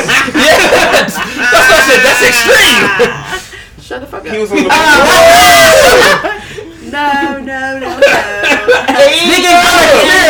That's 1.03 1.17
what 1.17 1.75
I 1.75 1.83
said. 1.87 1.99
That's 2.07 2.23
extreme. 2.23 3.49
Shut 3.83 4.01
the 4.01 4.07
fuck 4.07 4.21
up. 4.21 4.27
He 4.27 4.39
was 4.39 4.51
on 4.51 4.57
the. 4.57 4.69
Oh. 6.91 6.91
no, 6.91 7.39
no, 7.39 7.79
no, 7.79 7.99
no. 7.99 8.01
Speaking 9.05 9.51
from 9.51 9.75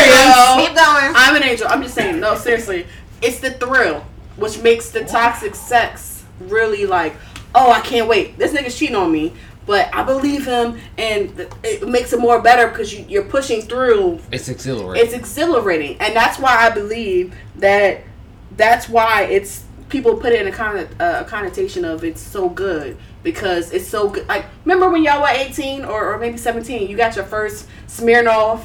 No. 0.10 0.58
Keep 0.60 0.76
going. 0.76 1.14
I'm 1.16 1.36
an 1.36 1.44
angel. 1.44 1.68
I'm 1.70 1.82
just 1.84 1.96
saying. 1.96 2.20
No, 2.20 2.36
seriously, 2.36 2.86
it's 3.22 3.40
the 3.40 3.52
thrill 3.52 4.04
which 4.40 4.62
makes 4.62 4.90
the 4.90 5.04
toxic 5.06 5.54
sex 5.56 6.24
really 6.40 6.86
like. 6.86 7.16
Oh, 7.56 7.72
I 7.72 7.82
can't 7.82 8.08
wait. 8.08 8.38
This 8.38 8.54
nigga's 8.54 8.78
cheating 8.78 8.96
on 8.96 9.12
me, 9.12 9.34
but 9.66 9.94
I 9.94 10.04
believe 10.04 10.46
him, 10.46 10.80
and 10.98 11.48
it 11.64 11.88
makes 11.88 12.14
it 12.14 12.20
more 12.20 12.42
better 12.42 12.68
because 12.68 12.94
you, 12.94 13.06
you're 13.08 13.24
pushing 13.24 13.62
through. 13.62 14.20
It's 14.32 14.50
exhilarating. 14.50 15.06
It's 15.06 15.14
exhilarating, 15.14 15.98
and 16.00 16.16
that's 16.16 16.40
why 16.40 16.56
I 16.56 16.70
believe 16.70 17.36
that. 17.58 18.02
That's 18.58 18.90
why 18.90 19.24
it's 19.24 19.64
people 19.90 20.16
put 20.16 20.34
it 20.34 20.46
in 20.46 20.54
a 20.54 20.58
uh, 20.58 21.22
a 21.22 21.26
connotation 21.26 21.84
of 21.84 22.04
it's 22.04 22.22
so 22.22 22.50
good 22.50 22.98
because 23.24 23.72
it's 23.72 23.88
so 23.88 24.10
good. 24.10 24.28
Like 24.28 24.46
remember 24.66 24.90
when 24.90 25.04
y'all 25.04 25.22
were 25.22 25.28
18 25.28 25.84
or, 25.86 26.14
or 26.14 26.18
maybe 26.18 26.38
17, 26.38 26.90
you 26.90 26.96
got 26.96 27.16
your 27.16 27.26
first 27.26 27.68
Smirnoff. 27.88 28.64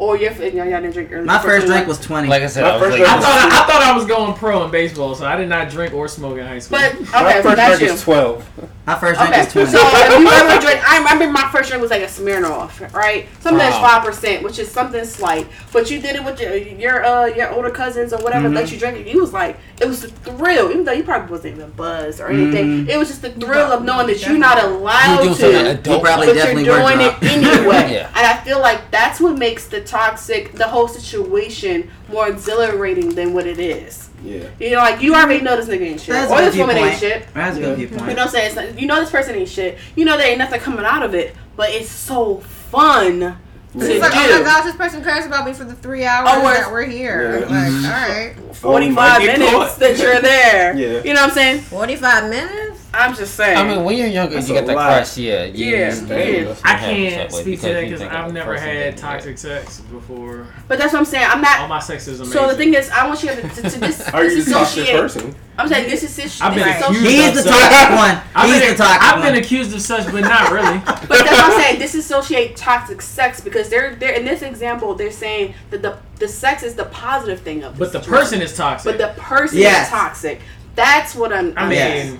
Oh, 0.00 0.10
or 0.10 0.16
your 0.16 0.32
y'all 0.32 0.50
y'all 0.66 0.80
didn't 0.80 0.92
drink 0.92 1.10
early. 1.12 1.24
my 1.24 1.38
first 1.40 1.66
drink 1.66 1.86
was 1.86 1.98
20. 1.98 2.28
like 2.28 2.42
I 2.42 2.46
said, 2.46 2.62
My 2.62 2.70
I 2.70 2.72
was 2.76 2.82
first 2.82 2.92
like, 2.92 3.00
drink 3.00 3.12
I 3.12 3.20
thought 3.20 3.38
I, 3.52 3.62
I 3.64 3.66
thought 3.66 3.82
I 3.82 3.96
was 3.96 4.06
going 4.06 4.34
pro 4.34 4.64
in 4.64 4.70
baseball, 4.70 5.14
so 5.14 5.26
I 5.26 5.36
did 5.36 5.48
not 5.48 5.70
drink 5.70 5.92
or 5.92 6.06
smoke 6.08 6.38
in 6.38 6.46
high 6.46 6.58
school. 6.60 6.78
But 6.78 7.00
My 7.10 7.42
first 7.42 7.56
that's 7.56 7.78
drink 7.78 7.82
you. 7.88 7.92
was 7.92 8.02
twelve. 8.02 8.48
My 8.88 8.98
first 8.98 9.20
drink 9.20 9.34
Okay, 9.34 9.60
was 9.60 9.70
so 9.70 9.78
if 9.82 10.18
you 10.18 10.28
ever 10.30 10.60
drink, 10.62 10.80
I 10.90 10.96
remember 10.98 11.30
my 11.30 11.46
first 11.52 11.68
drink 11.68 11.82
was 11.82 11.90
like 11.90 12.00
a 12.00 12.06
Smirnoff, 12.06 12.90
right? 12.94 13.28
Something 13.40 13.58
that's 13.58 13.76
five 13.76 14.02
percent, 14.02 14.42
which 14.42 14.58
is 14.58 14.70
something 14.70 15.04
slight. 15.04 15.46
But 15.74 15.90
you 15.90 16.00
did 16.00 16.16
it 16.16 16.24
with 16.24 16.40
your 16.40 16.56
your 16.56 17.04
uh 17.04 17.26
your 17.26 17.50
older 17.52 17.68
cousins 17.68 18.14
or 18.14 18.18
whatever. 18.22 18.48
Let 18.48 18.72
you 18.72 18.78
drink 18.78 18.96
it. 18.96 19.06
You 19.06 19.20
was 19.20 19.34
like, 19.34 19.58
it 19.78 19.86
was 19.86 20.00
the 20.00 20.08
thrill, 20.08 20.70
even 20.70 20.84
though 20.84 20.92
you 20.92 21.04
probably 21.04 21.30
wasn't 21.30 21.56
even 21.56 21.70
buzzed 21.72 22.18
or 22.20 22.28
anything. 22.28 22.88
It 22.88 22.96
was 22.96 23.08
just 23.08 23.20
the 23.20 23.30
thrill 23.32 23.70
of 23.72 23.82
knowing 23.84 24.06
that 24.06 24.26
you're 24.26 24.38
not 24.38 24.62
allowed 24.64 25.22
You're 25.22 25.34
doing 25.34 25.64
to. 25.66 25.70
adult. 25.72 25.98
You 25.98 26.02
probably 26.06 26.26
But 26.28 26.34
definitely 26.36 26.64
you're 26.64 26.78
doing 26.80 27.00
it 27.02 27.22
anyway, 27.22 27.92
Yeah. 27.92 28.08
and 28.16 28.26
I 28.26 28.38
feel 28.42 28.60
like 28.60 28.90
that's 28.90 29.20
what 29.20 29.36
makes 29.36 29.66
the 29.66 29.82
toxic, 29.82 30.52
the 30.52 30.66
whole 30.66 30.88
situation, 30.88 31.90
more 32.08 32.26
exhilarating 32.28 33.10
than 33.14 33.34
what 33.34 33.46
it 33.46 33.58
is. 33.58 34.07
Yeah. 34.22 34.48
You 34.58 34.70
know, 34.72 34.78
like 34.78 35.00
you 35.02 35.14
already 35.14 35.42
know 35.42 35.56
this 35.56 35.66
nigga 35.68 35.82
ain't 35.82 36.00
shit, 36.00 36.08
That's 36.14 36.30
or 36.32 36.40
this 36.40 36.56
woman 36.56 36.76
ain't 36.76 36.98
viewpoint. 36.98 37.22
shit. 37.22 37.34
That's 37.34 37.56
a 37.56 37.60
good 37.60 37.78
You 37.78 37.88
know 37.90 37.96
what 38.04 38.18
I'm 38.18 38.28
saying? 38.28 38.46
It's 38.46 38.56
not, 38.56 38.80
you 38.80 38.86
know 38.86 39.00
this 39.00 39.10
person 39.10 39.34
ain't 39.34 39.48
shit. 39.48 39.78
You 39.96 40.04
know 40.04 40.16
there 40.16 40.28
ain't 40.28 40.38
nothing 40.38 40.60
coming 40.60 40.84
out 40.84 41.02
of 41.02 41.14
it, 41.14 41.34
but 41.56 41.70
it's 41.70 41.90
so 41.90 42.38
fun 42.38 43.20
to 43.20 43.36
It's 43.74 44.00
like, 44.00 44.12
oh 44.14 44.38
my 44.38 44.44
gosh, 44.44 44.64
this 44.64 44.76
person 44.76 45.02
cares 45.02 45.26
about 45.26 45.44
me 45.46 45.52
for 45.52 45.64
the 45.64 45.74
three 45.74 46.04
hours 46.04 46.28
Oh, 46.32 46.44
we're- 46.44 46.58
that 46.58 46.72
we're 46.72 46.84
here. 46.84 47.40
Yeah. 47.40 47.46
Like, 47.46 47.72
mm-hmm. 47.72 47.84
all 47.84 48.46
right. 48.48 48.56
45 48.56 49.20
minutes 49.22 49.50
caught. 49.52 49.78
that 49.78 49.98
you're 49.98 50.20
there. 50.20 50.74
Yeah. 50.78 51.02
You 51.02 51.14
know 51.14 51.20
what 51.22 51.30
I'm 51.30 51.34
saying? 51.34 51.60
45 51.60 52.30
minutes? 52.30 52.80
I'm 52.94 53.14
just 53.14 53.34
saying. 53.34 53.56
I 53.58 53.64
mean, 53.64 53.84
when 53.84 53.96
you're 53.98 54.06
younger, 54.06 54.36
That's 54.36 54.48
you 54.48 54.54
get 54.54 54.64
a 54.64 54.66
that 54.68 54.76
lot. 54.76 54.86
crush. 54.88 55.18
Yeah, 55.18 55.44
you, 55.44 55.66
Yeah. 55.66 55.94
you- 55.94 56.46
Yeah. 56.48 56.54
I 56.64 56.74
can't 56.76 57.32
speak 57.32 57.60
to 57.60 57.66
that 57.74 57.82
because 57.82 58.00
I've 58.00 58.32
never 58.32 58.56
had 58.58 58.96
toxic 58.96 59.36
sex 59.36 59.80
before. 59.80 60.46
but 60.68 60.78
that's 60.78 60.92
what 60.94 61.00
I'm 61.00 61.04
saying. 61.04 61.26
I'm 61.28 61.42
not. 61.42 61.60
All 61.60 61.68
my 61.68 61.80
sex 61.80 62.08
is 62.08 62.20
amazing. 62.20 62.32
So 62.40 62.48
the 62.48 62.56
thing 62.56 62.72
is, 62.74 62.88
I 62.90 63.06
want 63.06 63.22
you 63.22 63.28
to, 63.30 63.42
to, 63.42 63.62
to 63.70 63.78
dis- 63.80 64.08
Are 64.08 64.24
you 64.24 64.42
the 64.42 64.50
toxic 64.50 64.86
disassociate. 64.86 64.96
person? 65.00 65.34
I'm 65.58 65.68
saying 65.68 65.90
this 65.90 66.02
is 66.04 66.14
this 66.16 66.40
I've 66.40 66.54
been 66.54 66.68
accused 66.68 67.00
He's 67.06 67.34
the 67.34 67.42
So- 67.42 67.50
toxic 67.50 67.90
one. 67.96 68.20
I've 68.34 68.48
He's 68.50 68.60
been, 68.60 68.70
the 68.70 68.76
toxic 68.76 69.02
I've 69.02 69.20
one. 69.22 69.32
been 69.32 69.42
accused 69.42 69.74
of 69.74 69.80
such, 69.82 70.06
but 70.10 70.20
not 70.22 70.50
really. 70.52 70.78
But 70.86 71.08
that's 71.08 71.30
what 71.30 71.44
I'm 71.44 71.60
saying. 71.60 71.78
Disassociate 71.80 72.56
toxic 72.56 73.02
sex 73.02 73.40
because 73.40 73.68
they're 73.68 73.96
they're 73.96 74.14
in 74.14 74.24
this 74.24 74.42
example 74.42 74.94
they're 74.94 75.10
saying 75.10 75.54
that 75.70 75.82
the 75.82 75.98
the 76.18 76.28
sex 76.28 76.62
is 76.62 76.74
the 76.74 76.84
positive 76.86 77.40
thing 77.40 77.64
of. 77.64 77.78
But 77.78 77.92
the 77.92 78.00
person 78.00 78.40
is 78.40 78.56
toxic. 78.56 78.96
But 78.96 78.98
the 79.14 79.20
person 79.20 79.58
is 79.58 79.88
toxic. 79.88 80.40
That's 80.74 81.14
what 81.14 81.32
I'm. 81.32 81.52
I 81.56 81.62
mean, 81.68 81.72
Yes. 81.72 82.16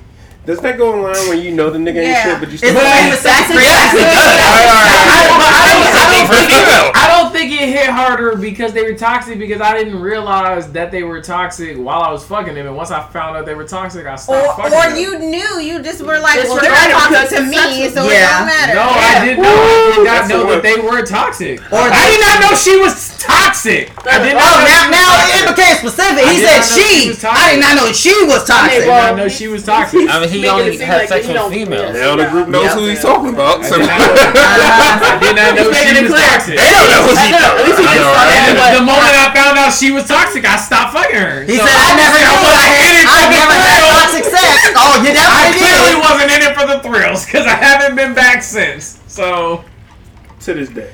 Does 0.48 0.60
that 0.64 0.78
go 0.80 0.96
in 0.96 1.02
line 1.04 1.28
when 1.28 1.44
you 1.44 1.52
know 1.52 1.68
the 1.68 1.76
nigga 1.76 2.00
ain't 2.00 2.08
Yeah. 2.08 2.24
shit, 2.24 2.40
but 2.40 2.48
you 2.48 2.56
It's 2.56 2.64
still? 2.64 2.72
the 2.72 2.80
same 2.80 3.10
with 3.12 3.20
sex. 3.20 3.36
That's 3.36 3.52
Exactly. 3.52 4.00
I, 4.00 4.16
I, 4.16 5.28
don't, 5.28 5.44
I, 5.44 5.87
don't 6.18 6.26
for 6.26 6.34
think 6.38 6.50
it. 6.50 6.96
I 6.96 7.04
don't 7.22 7.32
think 7.32 7.52
it 7.52 7.68
hit 7.68 7.88
harder 7.88 8.36
because 8.36 8.72
they 8.72 8.82
were 8.82 8.94
toxic 8.98 9.38
because 9.38 9.60
I 9.60 9.76
didn't 9.76 10.00
realize 10.00 10.70
that 10.72 10.90
they 10.90 11.02
were 11.02 11.20
toxic 11.20 11.76
while 11.76 12.02
I 12.02 12.10
was 12.10 12.24
fucking 12.24 12.54
them, 12.54 12.66
and 12.66 12.76
once 12.76 12.90
I 12.90 13.02
found 13.08 13.36
out 13.36 13.46
they 13.46 13.54
were 13.54 13.64
toxic, 13.64 14.06
I 14.06 14.14
Or, 14.14 14.18
stopped 14.18 14.58
fucking 14.60 14.72
or 14.78 14.90
them. 14.90 14.98
you 14.98 15.18
knew, 15.18 15.60
you 15.60 15.82
just 15.82 16.02
were 16.02 16.18
like, 16.18 16.44
well, 16.44 16.56
they're 16.60 16.72
it 16.72 16.90
toxic 16.92 17.38
to 17.38 17.44
me, 17.44 17.88
so 17.88 18.04
with- 18.04 18.12
it 18.12 18.18
Yeah. 18.18 18.38
don't 18.38 18.46
matter. 18.46 18.74
No, 18.74 18.84
Yeah. 18.88 19.20
I 19.20 19.24
did 19.24 19.38
not. 19.38 19.46
I 19.48 19.94
did 19.96 20.04
not 20.04 20.28
know 20.28 20.50
that 20.52 20.62
they 20.62 20.76
were 20.80 21.02
toxic. 21.04 21.60
Or 21.72 21.78
I 21.80 22.10
did 22.10 22.20
not 22.20 22.40
know 22.50 22.56
she 22.56 22.76
was 22.78 23.16
toxic. 23.18 23.90
I 24.06 24.18
did 24.22 24.34
Oh, 24.34 24.38
not 24.38 24.58
know 24.60 24.90
now, 24.90 24.90
now 24.90 25.10
it 25.38 25.56
became 25.56 25.76
specific. 25.76 26.24
He 26.28 26.38
said 26.44 26.62
she 26.62 27.12
she. 27.14 27.26
I 27.26 27.52
did 27.54 27.60
not 27.60 27.76
know 27.76 27.92
she 27.92 28.14
was 28.24 28.44
toxic. 28.44 28.72
mean, 28.72 28.80
did 28.80 28.88
not 28.88 29.16
know 29.16 29.28
she 29.28 29.48
was 29.48 29.64
toxic. 29.64 30.08
I 30.08 30.20
mean, 30.20 30.28
he 30.30 30.48
only 30.48 30.76
had 30.78 30.98
like 30.98 31.08
sex 31.08 31.26
with 31.26 31.52
females. 31.52 31.94
Now 31.94 32.16
the 32.16 32.26
group 32.28 32.48
knows 32.48 32.72
who 32.72 32.86
he's 32.86 33.02
talking 33.02 33.30
about. 33.34 33.60
I 33.64 33.68
did 33.68 33.78
not 33.78 33.88
know, 33.88 34.14
I 34.18 35.18
did 35.20 35.36
not 35.36 35.54
know 35.54 35.70
He's 35.70 35.78
she 35.78 35.84
making 35.94 36.07
it 36.08 36.16
clear. 36.16 36.28
toxic. 36.32 36.56
They 36.56 36.70
don't 36.72 36.88
know 36.88 37.02
who 37.04 37.12
she 37.14 37.28
At 37.36 37.54
least 37.62 37.78
he 37.78 37.84
I 37.84 37.92
didn't 37.92 38.08
know, 38.08 38.12
start 38.16 38.26
right? 38.26 38.40
it, 38.40 38.48
And 38.48 38.56
but- 38.58 38.72
the 38.80 38.84
moment 38.88 39.12
I 39.14 39.26
found 39.36 39.54
out 39.60 39.70
she 39.70 39.88
was 39.92 40.04
toxic, 40.08 40.42
I 40.48 40.56
stopped 40.56 40.92
fucking 40.96 41.14
her. 41.20 41.44
He 41.44 41.56
So 41.56 41.64
said, 41.64 41.76
I 41.76 41.88
never 41.96 42.18
I 42.18 42.24
knew 42.24 42.40
was 42.42 42.56
I 42.56 42.66
in 42.68 42.94
it 42.98 43.06
I 43.08 43.18
for 43.18 43.30
never 43.36 43.56
had 43.56 43.80
toxic 43.92 44.24
sex. 44.28 44.56
Oh, 44.74 44.92
you 45.04 45.10
I 45.14 45.44
clearly 45.54 45.94
did. 45.94 46.02
wasn't 46.02 46.30
in 46.34 46.40
it 46.48 46.52
for 46.56 46.64
the 46.66 46.78
thrills 46.80 47.24
because 47.26 47.46
I 47.46 47.56
haven't 47.56 47.94
been 47.96 48.14
back 48.14 48.42
since. 48.42 49.00
So 49.06 49.64
to 50.44 50.54
this 50.54 50.68
day, 50.70 50.90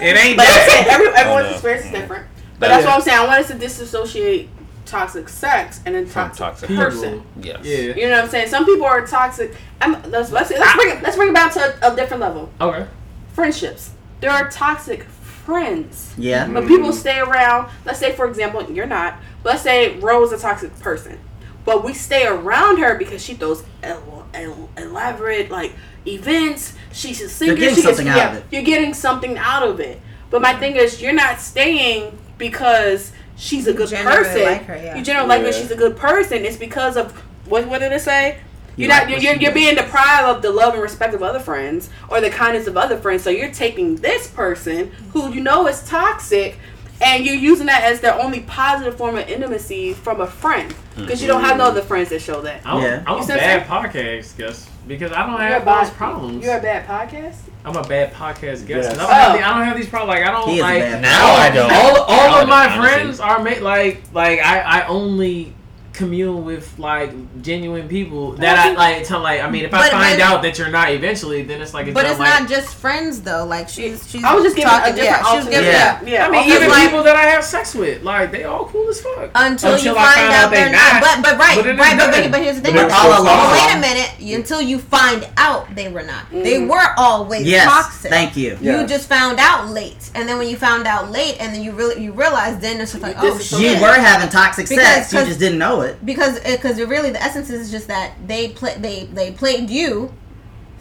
it 0.00 0.14
ain't 0.16 0.36
But 0.36 0.46
I'm 0.46 0.54
that. 0.54 0.66
saying 0.68 0.86
every, 0.88 1.08
everyone's 1.14 1.52
experience 1.52 1.84
is 1.86 1.92
different. 1.92 2.26
But 2.58 2.68
that's 2.68 2.82
Yeah. 2.82 2.90
what 2.90 2.96
I'm 2.96 3.02
saying. 3.02 3.18
I 3.18 3.26
want 3.26 3.40
us 3.40 3.48
to 3.48 3.54
disassociate 3.54 4.50
toxic 4.86 5.28
sex 5.28 5.80
and 5.84 5.94
then 5.94 6.08
toxic, 6.08 6.38
toxic 6.38 6.68
person. 6.70 7.22
Yes. 7.40 7.58
Yeah. 7.62 7.76
You 7.94 8.08
know 8.08 8.16
what 8.16 8.24
I'm 8.24 8.30
saying? 8.30 8.48
Some 8.48 8.64
people 8.64 8.86
are 8.86 9.06
toxic. 9.06 9.54
I'm, 9.80 9.92
let's 10.10 10.30
let's 10.32 10.50
let's 10.50 10.74
bring 10.76 10.96
it 10.96 11.02
let's 11.02 11.14
bring 11.16 11.28
it 11.28 11.34
back 11.34 11.52
to 11.54 11.60
a, 11.86 11.92
a 11.92 11.94
different 11.94 12.20
level. 12.22 12.50
Okay. 12.60 12.86
Friendships. 13.34 13.90
There 14.20 14.30
are 14.30 14.50
toxic 14.50 15.04
friends. 15.04 16.14
Yeah. 16.18 16.46
But 16.48 16.66
people 16.66 16.92
stay 16.92 17.18
around. 17.20 17.70
Let's 17.84 17.98
say, 17.98 18.12
for 18.12 18.26
example, 18.28 18.70
you're 18.70 18.86
not. 18.86 19.14
But 19.42 19.50
let's 19.50 19.62
say 19.62 19.98
Rose 19.98 20.32
is 20.32 20.40
a 20.40 20.42
toxic 20.42 20.78
person, 20.80 21.18
but 21.64 21.84
we 21.84 21.94
stay 21.94 22.26
around 22.26 22.78
her 22.78 22.96
because 22.96 23.24
she 23.24 23.34
throws 23.34 23.64
el- 23.82 24.26
el- 24.34 24.68
elaborate 24.76 25.50
like 25.50 25.72
events. 26.06 26.74
She's 26.92 27.20
a 27.22 27.28
singer. 27.28 27.54
getting 27.54 27.76
she 27.76 27.82
gets- 27.82 27.96
something 27.96 28.08
out 28.08 28.16
yeah, 28.16 28.30
of 28.32 28.36
it. 28.38 28.44
You're 28.50 28.62
getting 28.62 28.92
something 28.94 29.38
out 29.38 29.66
of 29.66 29.80
it. 29.80 30.00
But 30.30 30.42
my 30.42 30.54
thing 30.54 30.76
is, 30.76 31.00
you're 31.00 31.14
not 31.14 31.40
staying 31.40 32.18
because 32.36 33.12
she's 33.36 33.66
a 33.66 33.72
good 33.72 33.88
generally 33.88 34.16
person. 34.24 34.42
like 34.42 34.64
her, 34.66 34.76
yeah. 34.76 34.96
You 34.96 35.02
generally 35.02 35.28
like 35.28 35.42
her. 35.42 35.52
She's 35.52 35.70
a 35.70 35.76
good 35.76 35.96
person. 35.96 36.44
It's 36.44 36.56
because 36.56 36.96
of 36.96 37.12
what? 37.46 37.66
What 37.68 37.78
did 37.78 37.92
it 37.92 38.00
say? 38.00 38.38
You 38.78 38.84
You're 38.86 38.90
like 38.90 39.08
not. 39.08 39.14
what 39.14 39.22
You're, 39.22 39.34
you're 39.34 39.52
being 39.52 39.74
deprived 39.74 40.24
of 40.36 40.40
the 40.42 40.50
love 40.50 40.72
and 40.74 40.82
respect 40.82 41.12
of 41.12 41.22
other 41.22 41.40
friends 41.40 41.90
or 42.08 42.20
the 42.20 42.30
kindness 42.30 42.66
of 42.68 42.76
other 42.76 42.96
friends. 42.96 43.22
So 43.24 43.30
you're 43.30 43.50
taking 43.50 43.96
this 43.96 44.28
person 44.28 44.92
who 45.12 45.32
you 45.32 45.40
know 45.40 45.66
is 45.66 45.82
toxic, 45.88 46.56
and 47.02 47.24
you're 47.26 47.34
using 47.34 47.66
that 47.66 47.82
as 47.82 48.00
their 48.00 48.14
only 48.20 48.40
positive 48.40 48.96
form 48.96 49.16
of 49.18 49.28
intimacy 49.28 49.94
from 49.94 50.20
a 50.20 50.26
friend 50.28 50.72
because 50.96 51.20
you 51.20 51.26
don't 51.28 51.42
have 51.42 51.56
no 51.56 51.64
mm-hmm. 51.64 51.76
other 51.76 51.82
friends 51.82 52.08
that 52.10 52.20
show 52.22 52.40
that. 52.42 52.60
I'm, 52.64 52.82
Yeah. 52.82 53.02
I'm 53.06 53.22
a 53.22 53.26
bad 53.26 53.66
podcast 53.66 54.36
guest 54.36 54.68
because 54.86 55.10
I 55.12 55.22
don't 55.26 55.32
You're 55.32 55.40
have 55.48 55.64
bad- 55.64 55.86
those 55.86 55.94
problems. 55.94 56.44
You're 56.44 56.58
a 56.58 56.62
bad 56.62 56.86
podcast. 56.86 57.36
I'm 57.64 57.76
a 57.76 57.82
bad 57.86 58.14
podcast 58.14 58.64
guest. 58.66 58.88
'cause 58.90 58.96
Yes. 58.96 58.98
I, 58.98 59.02
don't 59.04 59.10
have 59.10 59.30
Oh. 59.34 59.38
the, 59.38 59.42
I 59.44 59.50
oh. 59.50 59.54
don't 59.58 59.64
have 59.66 59.76
these 59.76 59.88
problems. 59.88 60.08
Like 60.18 60.24
I 60.26 60.30
don't 60.30 60.48
He 60.48 60.56
is 60.56 60.62
like. 60.62 60.80
bad 60.82 61.02
Now 61.02 61.32
I 61.34 61.50
don't. 61.50 61.72
All, 61.72 62.02
all 62.04 62.30
Now 62.30 62.42
of 62.42 62.48
my 62.48 62.54
I 62.54 62.76
honestly. 62.76 62.88
friends 62.96 63.20
are 63.20 63.42
made 63.42 63.60
like 63.60 64.02
like 64.14 64.38
I, 64.40 64.60
I 64.60 64.86
only 64.86 65.52
commune 65.98 66.44
with 66.44 66.78
like 66.78 67.10
genuine 67.42 67.88
people 67.88 68.32
that 68.32 68.56
I 68.56 68.72
like 68.72 69.04
to 69.08 69.18
like 69.18 69.42
I 69.42 69.50
mean 69.50 69.64
if 69.64 69.74
I 69.74 69.78
But- 69.78 69.90
find 69.90 70.18
but- 70.18 70.26
out 70.26 70.42
that 70.42 70.56
you're 70.56 70.70
not 70.70 70.90
eventually 70.90 71.42
then 71.42 71.60
it's 71.60 71.74
like 71.74 71.88
it's 71.88 71.94
But 71.94 72.02
not 72.02 72.10
it's 72.12 72.20
like, 72.20 72.40
not 72.40 72.48
just 72.48 72.76
friends 72.76 73.20
though. 73.20 73.44
Like 73.44 73.68
she's 73.68 74.08
she's. 74.08 74.22
I 74.22 74.32
was 74.34 74.44
just 74.44 74.54
giving 74.54 74.70
talking, 74.70 74.92
a 74.92 74.96
different 74.96 75.24
yeah, 75.26 75.40
she 75.42 75.50
giving, 75.50 75.66
Yeah. 75.66 76.02
yeah. 76.06 76.26
I 76.26 76.30
mean 76.30 76.40
Also, 76.44 76.54
even 76.54 76.68
like- 76.70 76.82
people 76.88 77.02
that 77.02 77.16
I 77.16 77.22
have 77.34 77.44
sex 77.44 77.74
with 77.74 78.02
like 78.04 78.30
they 78.30 78.44
all 78.44 78.66
cool 78.66 78.88
as 78.88 79.00
fuck 79.00 79.30
Until, 79.34 79.70
you 79.70 79.90
Until 79.90 79.94
find 79.96 80.06
I 80.08 80.14
found 80.14 80.32
out 80.34 80.44
out 80.44 80.50
they 80.50 80.56
they're 80.56 80.72
not. 80.72 80.92
not. 80.92 81.02
But 81.02 81.16
but 81.22 81.38
right, 81.38 81.56
But 81.56 81.64
then 81.64 81.76
right. 81.76 81.98
But, 81.98 82.10
but, 82.12 82.30
but 82.30 82.40
here's 82.42 82.56
the 82.56 82.62
thing. 82.62 82.74
But 82.74 82.88
But 82.88 82.90
it's 82.90 82.94
all 82.94 83.22
along. 83.22 83.50
wait 83.52 83.76
a 83.76 83.80
minute. 83.80 84.10
You, 84.20 84.36
until 84.36 84.62
you 84.62 84.78
find 84.78 85.28
out 85.36 85.74
they 85.74 85.88
were 85.88 86.04
not. 86.04 86.30
They 86.30 86.58
mm. 86.60 86.68
were 86.68 86.94
always 86.96 87.44
Yes. 87.46 87.64
toxic. 87.64 88.10
Thank 88.10 88.36
you. 88.36 88.56
Yeah. 88.60 88.80
You 88.80 88.86
just 88.86 89.08
found 89.08 89.38
out 89.40 89.68
late, 89.68 90.10
and 90.14 90.28
then 90.28 90.38
when 90.38 90.48
you 90.48 90.56
found 90.56 90.86
out 90.86 91.10
late, 91.10 91.36
and 91.40 91.52
then 91.54 91.62
you 91.62 91.72
really 91.72 92.02
you 92.04 92.12
realize, 92.12 92.58
then 92.60 92.80
it's 92.80 92.92
just 92.92 93.02
like, 93.02 93.16
oh 93.18 93.38
shit. 93.38 93.60
You 93.60 93.82
were 93.82 93.94
having 93.94 94.28
toxic 94.28 94.66
sex. 94.68 95.12
You 95.12 95.24
just 95.24 95.40
didn't 95.40 95.58
know 95.58 95.80
it. 95.82 95.87
Because 96.04 96.40
because 96.40 96.80
really 96.80 97.10
the 97.10 97.22
essence 97.22 97.50
is 97.50 97.70
just 97.70 97.88
that 97.88 98.14
they 98.26 98.48
play 98.48 98.76
they 98.78 99.04
they 99.06 99.30
played 99.32 99.70
you 99.70 100.12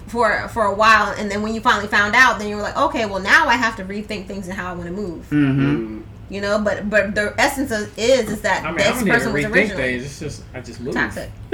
for 0.07 0.47
for 0.49 0.65
a 0.65 0.73
while 0.73 1.13
and 1.17 1.29
then 1.29 1.41
when 1.41 1.53
you 1.53 1.61
finally 1.61 1.88
found 1.88 2.15
out 2.15 2.39
then 2.39 2.47
you 2.47 2.55
were 2.55 2.61
like 2.61 2.77
okay 2.77 3.05
well 3.05 3.19
now 3.19 3.47
i 3.47 3.55
have 3.55 3.75
to 3.75 3.84
rethink 3.84 4.25
things 4.25 4.47
and 4.47 4.55
how 4.57 4.71
i 4.71 4.73
want 4.73 4.85
to 4.85 4.91
move 4.91 5.25
Mm-hmm. 5.29 6.01
You 6.29 6.41
know 6.41 6.61
but 6.61 6.89
but 6.89 7.15
the 7.15 7.33
essence 7.37 7.71
of 7.71 7.97
is 7.97 8.29
is 8.29 8.41
that 8.41 8.63
I 8.63 8.71
mean 8.71 8.81
I 8.81 8.83
this 8.83 8.89
don't 8.89 9.07
even 9.07 9.13
person 9.13 9.33
was 9.33 9.43
rethink 9.43 9.53
originally 9.53 9.83
things 9.83 10.05
it's 10.05 10.19
just 10.19 10.43
I 10.53 10.61
just 10.61 10.81
move 10.81 10.93
toxic 10.93 11.31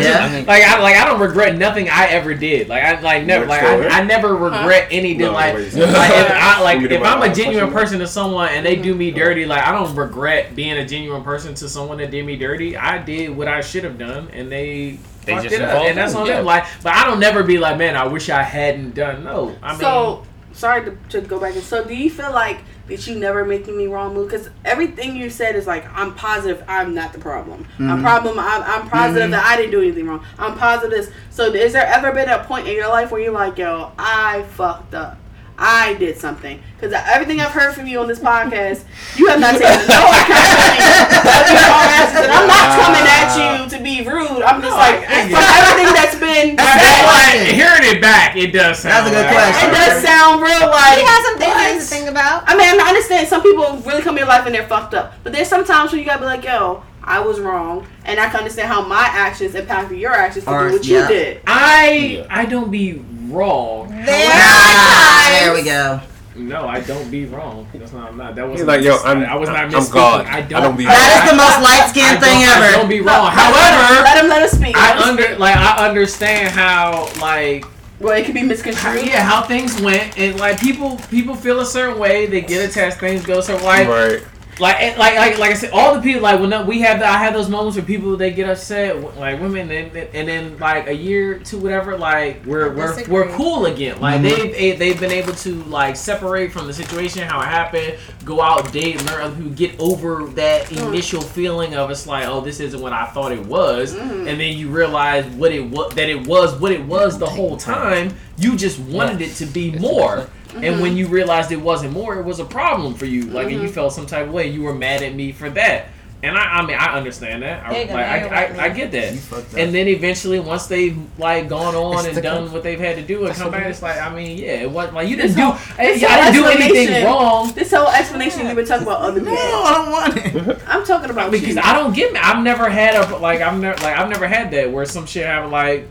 Yeah. 0.00 0.44
like 0.46 0.62
I 0.62 0.80
like 0.80 0.96
I 0.96 1.06
don't 1.06 1.20
regret 1.20 1.56
nothing 1.56 1.88
I 1.88 2.06
ever 2.06 2.34
did. 2.34 2.68
Like 2.68 2.82
I 2.82 3.00
like 3.00 3.24
never 3.24 3.46
like 3.46 3.62
I, 3.62 4.00
I 4.00 4.04
never 4.04 4.34
regret 4.34 4.88
anything. 4.90 5.26
No, 5.26 5.32
like 5.32 5.54
like 5.54 5.64
if 5.64 5.74
I 5.76 6.60
like 6.60 6.76
Let 6.76 6.82
me 6.82 6.88
do 6.88 6.94
if 6.96 7.00
my 7.02 7.08
I'm 7.08 7.30
a 7.30 7.34
genuine 7.34 7.72
person 7.72 7.98
to 7.98 8.06
someone 8.06 8.48
and 8.50 8.64
they 8.64 8.76
do 8.76 8.94
me 8.94 9.10
dirty, 9.10 9.46
like 9.46 9.66
I 9.66 9.72
don't 9.72 9.94
regret 9.94 10.54
being 10.54 10.76
a 10.78 10.86
genuine 10.86 11.22
person 11.22 11.54
to 11.54 11.68
someone 11.68 11.98
that 11.98 12.10
did 12.10 12.24
me 12.24 12.36
dirty. 12.36 12.76
I 12.76 12.98
did 12.98 13.36
what 13.36 13.48
I 13.48 13.60
should 13.60 13.84
have 13.84 13.98
done, 13.98 14.28
and 14.32 14.50
they. 14.50 14.98
They 15.22 15.34
just 15.34 15.54
it 15.54 15.60
up, 15.60 15.82
and 15.82 15.98
that's 15.98 16.14
on 16.14 16.26
yeah. 16.26 16.36
them. 16.36 16.46
Like, 16.46 16.64
but 16.82 16.94
I 16.94 17.04
don't 17.04 17.20
never 17.20 17.42
be 17.42 17.58
like, 17.58 17.76
man, 17.76 17.94
I 17.94 18.06
wish 18.06 18.30
I 18.30 18.42
hadn't 18.42 18.94
done. 18.94 19.22
No, 19.22 19.54
I 19.62 19.72
mean, 19.72 19.80
so 19.80 20.24
sorry 20.52 20.84
to, 20.84 20.96
to 21.10 21.20
go 21.20 21.40
back. 21.40 21.54
So 21.54 21.84
do 21.84 21.94
you 21.94 22.10
feel 22.10 22.32
like 22.32 22.60
that 22.88 23.06
you 23.06 23.16
never 23.16 23.44
making 23.44 23.76
me 23.76 23.86
wrong 23.86 24.14
move? 24.14 24.30
Because 24.30 24.50
everything 24.64 25.16
you 25.16 25.30
said 25.30 25.56
is 25.56 25.66
like 25.66 25.86
I'm 25.94 26.14
positive 26.14 26.64
I'm 26.68 26.94
not 26.94 27.12
the 27.12 27.18
problem. 27.18 27.66
I'm 27.78 27.86
mm-hmm. 27.86 28.02
problem. 28.02 28.38
I'm, 28.38 28.62
I'm 28.62 28.88
positive 28.88 29.24
mm-hmm. 29.24 29.32
that 29.32 29.44
I 29.44 29.56
didn't 29.56 29.72
do 29.72 29.80
anything 29.80 30.06
wrong. 30.06 30.24
I'm 30.38 30.56
positive. 30.58 31.14
So 31.30 31.46
is 31.46 31.72
there 31.72 31.86
ever 31.86 32.12
been 32.12 32.28
a 32.28 32.44
point 32.44 32.68
in 32.68 32.74
your 32.74 32.88
life 32.88 33.10
where 33.10 33.20
you're 33.20 33.32
like, 33.32 33.58
yo, 33.58 33.92
I 33.98 34.42
fucked 34.42 34.94
up. 34.94 35.18
I 35.60 35.92
did 36.00 36.16
something 36.16 36.56
because 36.74 36.92
everything 36.96 37.38
I've 37.38 37.52
heard 37.52 37.74
from 37.74 37.86
you 37.86 38.00
on 38.00 38.08
this 38.08 38.18
podcast, 38.18 38.80
you 39.20 39.28
have 39.28 39.38
not 39.38 39.52
taken 39.60 39.76
no 39.92 40.00
accountability 40.08 40.80
of 41.20 41.52
your 41.52 41.68
own 41.68 41.88
actions. 41.92 42.24
And 42.24 42.32
I'm 42.32 42.48
not 42.48 42.66
coming 42.80 43.04
at 43.04 43.28
you 43.36 43.68
to 43.68 43.78
be 43.84 44.00
rude. 44.08 44.40
I'm 44.40 44.62
just 44.64 44.72
like 44.72 45.04
I- 45.04 45.20
I 45.20 45.28
from 45.28 45.44
everything 45.44 45.92
that's 45.92 46.16
been 46.24 46.56
That's 46.56 46.64
a 46.64 46.80
said, 46.80 46.96
good 46.96 47.04
like, 47.04 47.28
question. 47.36 47.54
hearing 47.60 47.84
it 47.92 48.00
back, 48.00 48.36
it 48.36 48.50
does 48.56 48.78
sound. 48.80 49.04
That's 49.04 49.08
a 49.08 49.12
good 49.12 49.26
like- 49.28 49.36
question. 49.36 49.68
it 49.68 49.72
does 49.76 49.94
sound 50.02 50.40
real 50.40 50.64
like 50.72 50.96
he 50.96 51.04
has 51.04 51.22
some 51.28 51.36
things 51.38 51.84
to 51.84 51.94
think 51.94 52.08
about 52.08 52.44
I 52.48 52.56
mean, 52.56 52.80
I 52.80 52.88
understand 52.88 53.28
some 53.28 53.42
people 53.42 53.76
really 53.84 54.00
come 54.02 54.16
in 54.16 54.24
your 54.24 54.28
life 54.32 54.46
and 54.46 54.54
they're 54.54 54.66
fucked 54.66 54.94
up, 54.94 55.12
but 55.22 55.32
there's 55.32 55.48
sometimes 55.48 55.92
when 55.92 56.00
you 56.00 56.06
gotta 56.06 56.20
be 56.20 56.24
like, 56.26 56.42
yo, 56.44 56.82
I 57.04 57.20
was 57.20 57.40
wrong, 57.40 57.86
and 58.04 58.18
I 58.20 58.28
can 58.28 58.36
understand 58.40 58.68
how 58.68 58.86
my 58.86 59.04
actions 59.12 59.54
impacted 59.54 59.98
your 59.98 60.12
actions 60.12 60.44
to 60.46 60.50
Or- 60.50 60.68
do 60.68 60.74
what 60.76 60.84
yeah. 60.86 61.02
you 61.02 61.08
did. 61.08 61.40
I 61.46 62.26
I 62.30 62.46
don't 62.46 62.70
be 62.70 63.02
wrong. 63.30 63.88
there 64.04 64.30
Ah, 64.32 65.26
are 65.26 65.30
there 65.40 65.54
we 65.54 65.62
go. 65.62 66.00
No, 66.36 66.66
I 66.66 66.80
don't 66.80 67.10
be 67.10 67.26
wrong. 67.26 67.66
That's 67.74 67.92
not. 67.92 68.10
I'm 68.10 68.16
not. 68.16 68.34
That 68.34 68.48
was 68.48 68.60
He's 68.60 68.66
like, 68.66 68.82
yo, 68.82 68.96
I'm- 68.96 69.24
I 69.24 69.34
was 69.36 69.48
not 69.48 69.58
I'm 69.58 69.70
misspeaking. 69.70 69.92
God. 69.92 70.26
I 70.26 70.38
I 70.38 70.40
don't. 70.42 70.52
I 70.54 70.60
don't 70.66 70.76
be 70.76 70.86
Wrong. 70.86 70.94
That 70.94 71.22
is 71.24 71.30
the 71.30 71.36
most 71.36 71.62
light 71.62 71.82
I 71.82 71.88
skinned 71.88 72.20
don't- 72.20 72.30
thing 72.30 72.44
I 72.48 72.72
don't 72.72 72.88
be 72.88 73.00
wrong. 73.00 73.30
However, 73.30 74.02
let 74.04 74.22
him 74.24 74.28
let 74.30 74.42
us 74.42 74.52
speak. 74.52 74.76
Let 74.76 74.96
I 74.96 75.02
him 75.02 75.08
under 75.10 75.22
speak. 75.24 75.38
like 75.38 75.56
I 75.56 75.88
understand 75.88 76.48
how 76.50 77.08
like 77.20 77.64
well, 77.98 78.16
it 78.16 78.24
could 78.24 78.34
be 78.34 78.42
misconstrued. 78.42 79.04
yeah 79.06 79.22
how 79.22 79.42
things 79.42 79.78
went 79.82 80.16
and 80.18 80.38
like 80.40 80.58
people 80.58 80.98
people 81.10 81.34
feel 81.34 81.60
a 81.60 81.66
certain 81.66 81.98
way 81.98 82.24
they 82.26 82.40
get 82.40 82.66
attached 82.70 82.96
things 82.98 83.26
go 83.26 83.42
so 83.42 83.56
like 83.58 83.86
Right. 83.88 84.22
Like 84.58 84.98
like 84.98 85.14
like 85.16 85.38
like 85.38 85.50
I 85.52 85.54
said, 85.54 85.70
all 85.72 85.94
the 85.94 86.00
people 86.02 86.20
like 86.22 86.38
when 86.40 86.66
we 86.66 86.80
have 86.80 86.98
the, 86.98 87.06
I 87.06 87.18
have 87.18 87.32
those 87.32 87.48
moments 87.48 87.76
where 87.76 87.84
people 87.84 88.16
they 88.16 88.30
get 88.32 88.48
upset, 88.48 89.00
like 89.16 89.40
women, 89.40 89.70
and, 89.70 89.96
and 89.96 90.28
then 90.28 90.58
like 90.58 90.86
a 90.88 90.94
year 90.94 91.38
to 91.38 91.58
whatever, 91.58 91.96
like 91.96 92.44
we're 92.44 92.74
we're 92.74 93.04
we're 93.08 93.28
cool 93.36 93.66
again. 93.66 94.00
Like 94.00 94.20
Mhm. 94.20 94.22
they've 94.22 94.54
eh, 94.56 94.76
they've 94.76 94.98
been 95.00 95.12
able 95.12 95.32
to 95.34 95.62
like 95.64 95.96
separate 95.96 96.52
from 96.52 96.66
the 96.66 96.74
situation, 96.74 97.22
how 97.26 97.40
it 97.40 97.46
happened, 97.46 97.96
go 98.24 98.40
out, 98.42 98.70
date, 98.72 99.02
learn 99.10 99.22
other 99.22 99.36
people, 99.36 99.50
get 99.52 99.78
over 99.80 100.24
that 100.34 100.70
initial 100.72 101.22
feeling 101.22 101.74
of 101.74 101.90
it's 101.90 102.06
like, 102.06 102.26
oh, 102.26 102.40
this 102.40 102.60
isn't 102.60 102.80
what 102.80 102.92
I 102.92 103.06
thought 103.06 103.32
it 103.32 103.44
was, 103.46 103.94
and 103.94 104.26
then 104.26 104.56
you 104.58 104.68
realize 104.68 105.24
what 105.26 105.52
it 105.52 105.64
was 105.64 105.94
that 105.94 106.08
it 106.10 106.26
was 106.26 106.54
what 106.60 106.72
it 106.72 106.84
was 106.84 107.18
the 107.18 107.26
whole 107.26 107.56
time. 107.56 108.14
You 108.36 108.56
just 108.56 108.78
wanted 108.78 109.20
it 109.22 109.34
to 109.36 109.46
be 109.46 109.70
more. 109.72 110.28
And 110.54 110.80
when 110.80 110.92
mm-hmm. 110.92 110.96
you 110.96 111.08
realized 111.08 111.52
it 111.52 111.60
wasn't 111.60 111.92
more, 111.92 112.18
it 112.18 112.24
was 112.24 112.40
a 112.40 112.44
problem 112.44 112.94
for 112.94 113.06
you. 113.06 113.24
Like, 113.24 113.46
and 113.46 113.56
you 113.56 113.62
mm-hmm. 113.62 113.72
felt 113.72 113.92
some 113.92 114.06
type 114.06 114.26
of 114.26 114.32
way. 114.32 114.48
You 114.48 114.62
were 114.62 114.74
mad 114.74 115.02
at 115.02 115.14
me 115.14 115.32
for 115.32 115.50
that. 115.50 115.86
And 116.22 116.36
I, 116.36 116.58
I 116.58 116.66
mean, 116.66 116.76
I 116.76 116.96
understand 116.96 117.42
that. 117.42 117.64
I, 117.64 117.72
There 117.72 117.82
you 117.82 117.88
go, 117.88 117.94
like, 117.94 118.04
I, 118.04 118.44
I, 118.44 118.64
I 118.64 118.68
get 118.68 118.92
that. 118.92 119.56
And 119.56 119.74
then 119.74 119.88
eventually, 119.88 120.38
once 120.38 120.66
they've 120.66 120.98
like 121.18 121.48
gone 121.48 121.74
on 121.74 122.04
and 122.04 122.22
done 122.22 122.52
what 122.52 122.62
they've 122.62 122.78
had 122.78 122.96
to 122.96 123.02
do 123.02 123.24
and 123.24 123.34
come 123.34 123.50
back, 123.50 123.66
it's 123.66 123.80
like, 123.80 123.98
I 123.98 124.14
mean, 124.14 124.36
yeah, 124.36 124.60
it 124.60 124.70
wasn't 124.70 124.96
like 124.96 125.08
you 125.08 125.16
This 125.16 125.34
didn't 125.34 125.48
do, 125.48 125.52
whole- 125.52 125.76
this 125.78 126.04
I 126.04 126.08
whole 126.08 126.32
didn't 126.32 126.58
do 126.58 126.62
anything 126.64 127.04
wrong. 127.06 127.52
This 127.52 127.72
whole 127.72 127.88
explanation 127.88 128.46
you 128.46 128.54
were 128.54 128.66
talking 128.66 128.86
about 128.86 129.00
other 129.00 129.20
No, 129.22 129.30
people. 129.30 129.46
I 129.46 129.72
don't 129.72 129.90
want 129.90 130.16
it. 130.50 130.62
I'm 130.68 130.84
talking 130.84 131.08
about 131.08 131.30
Because 131.30 131.54
you. 131.54 131.62
I 131.62 131.72
don't 131.72 131.94
get 131.94 132.12
me. 132.12 132.18
I've 132.18 132.42
never 132.42 132.68
had 132.68 132.96
a 132.96 133.16
like 133.16 133.40
I've 133.40 133.58
never 133.58 133.82
like 133.82 133.96
I've 133.96 134.10
never 134.10 134.28
had 134.28 134.50
that 134.50 134.70
where 134.70 134.84
some 134.84 135.06
shit 135.06 135.24
happened 135.24 135.52
like 135.52 135.88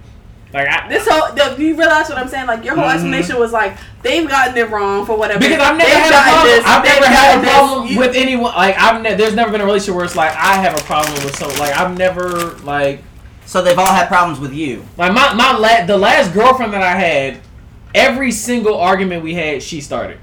like 0.54 0.68
I, 0.68 0.88
This 0.90 1.08
whole, 1.08 1.34
the, 1.36 1.56
you 1.64 1.76
realize 1.78 2.10
what 2.10 2.18
I'm 2.18 2.28
saying? 2.28 2.48
Like 2.48 2.64
your 2.66 2.76
whole 2.76 2.86
Mhm. 2.86 2.94
explanation 2.94 3.40
was 3.40 3.52
like 3.52 3.78
they've 4.02 4.28
gotten 4.28 4.58
it 4.58 4.70
wrong 4.70 5.06
for 5.06 5.16
whatever. 5.18 5.40
Because 5.40 5.60
I've 5.60 5.78
never 5.78 5.90
They've 5.90 6.00
had 6.04 6.12
a 6.14 6.32
problem. 6.32 6.48
this, 6.48 6.66
I've 6.66 6.84
never 6.84 7.06
had 7.06 7.14
a 7.14 7.28
gotten 7.28 7.42
this. 7.46 7.54
problem 7.54 7.88
You- 7.88 8.00
with 8.00 8.16
anyone. 8.16 8.56
Like 8.56 8.80
I've 8.80 9.02
ne- 9.02 9.16
there's 9.16 9.36
never 9.36 9.52
been 9.52 9.62
a 9.62 9.66
relationship 9.66 9.96
where 9.96 10.06
it's 10.06 10.16
like 10.16 10.32
I 10.36 10.56
have 10.56 10.74
a 10.80 10.84
problem 10.84 11.14
with 11.24 11.36
someone. 11.38 11.60
Like 11.60 11.78
I've 11.78 11.98
never 11.98 12.30
like 12.64 13.04
So 13.46 13.62
they've 13.62 13.78
all 13.80 13.94
had 13.94 14.08
problems 14.08 14.40
with 14.40 14.54
you. 14.54 14.84
like 14.98 15.14
my 15.14 15.34
my 15.34 15.54
la- 15.58 15.86
the 15.86 15.98
last 15.98 16.34
girlfriend 16.34 16.74
that 16.74 16.82
I 16.84 16.96
had. 16.98 17.38
Every 17.96 18.32
single 18.32 18.78
argument 18.78 19.24
we 19.24 19.34
had, 19.34 19.64
she 19.64 19.82
started. 19.82 20.20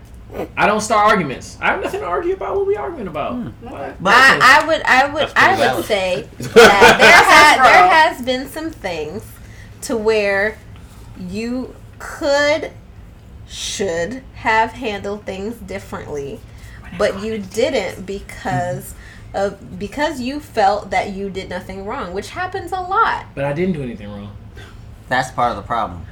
I 0.56 0.66
don't 0.66 0.80
start 0.80 1.08
arguments. 1.10 1.56
I 1.60 1.66
have 1.72 1.82
nothing 1.82 2.00
to 2.00 2.06
argue 2.06 2.34
about. 2.34 2.54
What 2.56 2.66
we 2.66 2.76
arguing 2.76 3.08
about? 3.08 3.36
Like, 3.62 4.00
But 4.00 4.12
I, 4.14 4.60
I 4.62 4.66
would 4.66 4.82
I 4.84 5.06
would 5.12 5.32
I 5.34 5.50
would 5.50 5.58
valid. 5.58 5.84
say 5.86 6.28
that 6.38 6.54
there, 6.54 6.68
That's 6.68 7.26
ha- 7.26 7.60
there 7.62 7.88
has 7.88 8.22
been 8.22 8.48
some 8.48 8.70
things 8.70 9.24
to 9.86 9.96
where 9.96 10.58
you 11.18 11.74
could 11.98 12.72
should 13.48 14.22
have 14.34 14.72
handled 14.72 15.24
things 15.24 15.54
differently, 15.56 16.40
but 16.98 17.22
you 17.22 17.38
didn't 17.38 18.04
because 18.04 18.94
mm-hmm. 19.32 19.36
of 19.36 19.78
because 19.78 20.20
you 20.20 20.40
felt 20.40 20.90
that 20.90 21.10
you 21.10 21.30
did 21.30 21.48
nothing 21.48 21.84
wrong, 21.86 22.12
which 22.12 22.30
happens 22.30 22.72
a 22.72 22.80
lot. 22.80 23.26
but 23.34 23.44
I 23.44 23.52
didn't 23.52 23.74
do 23.74 23.82
anything 23.82 24.08
wrong. 24.08 24.36
that's 25.08 25.30
part 25.30 25.50
of 25.52 25.56
the 25.56 25.62
problem. 25.62 26.04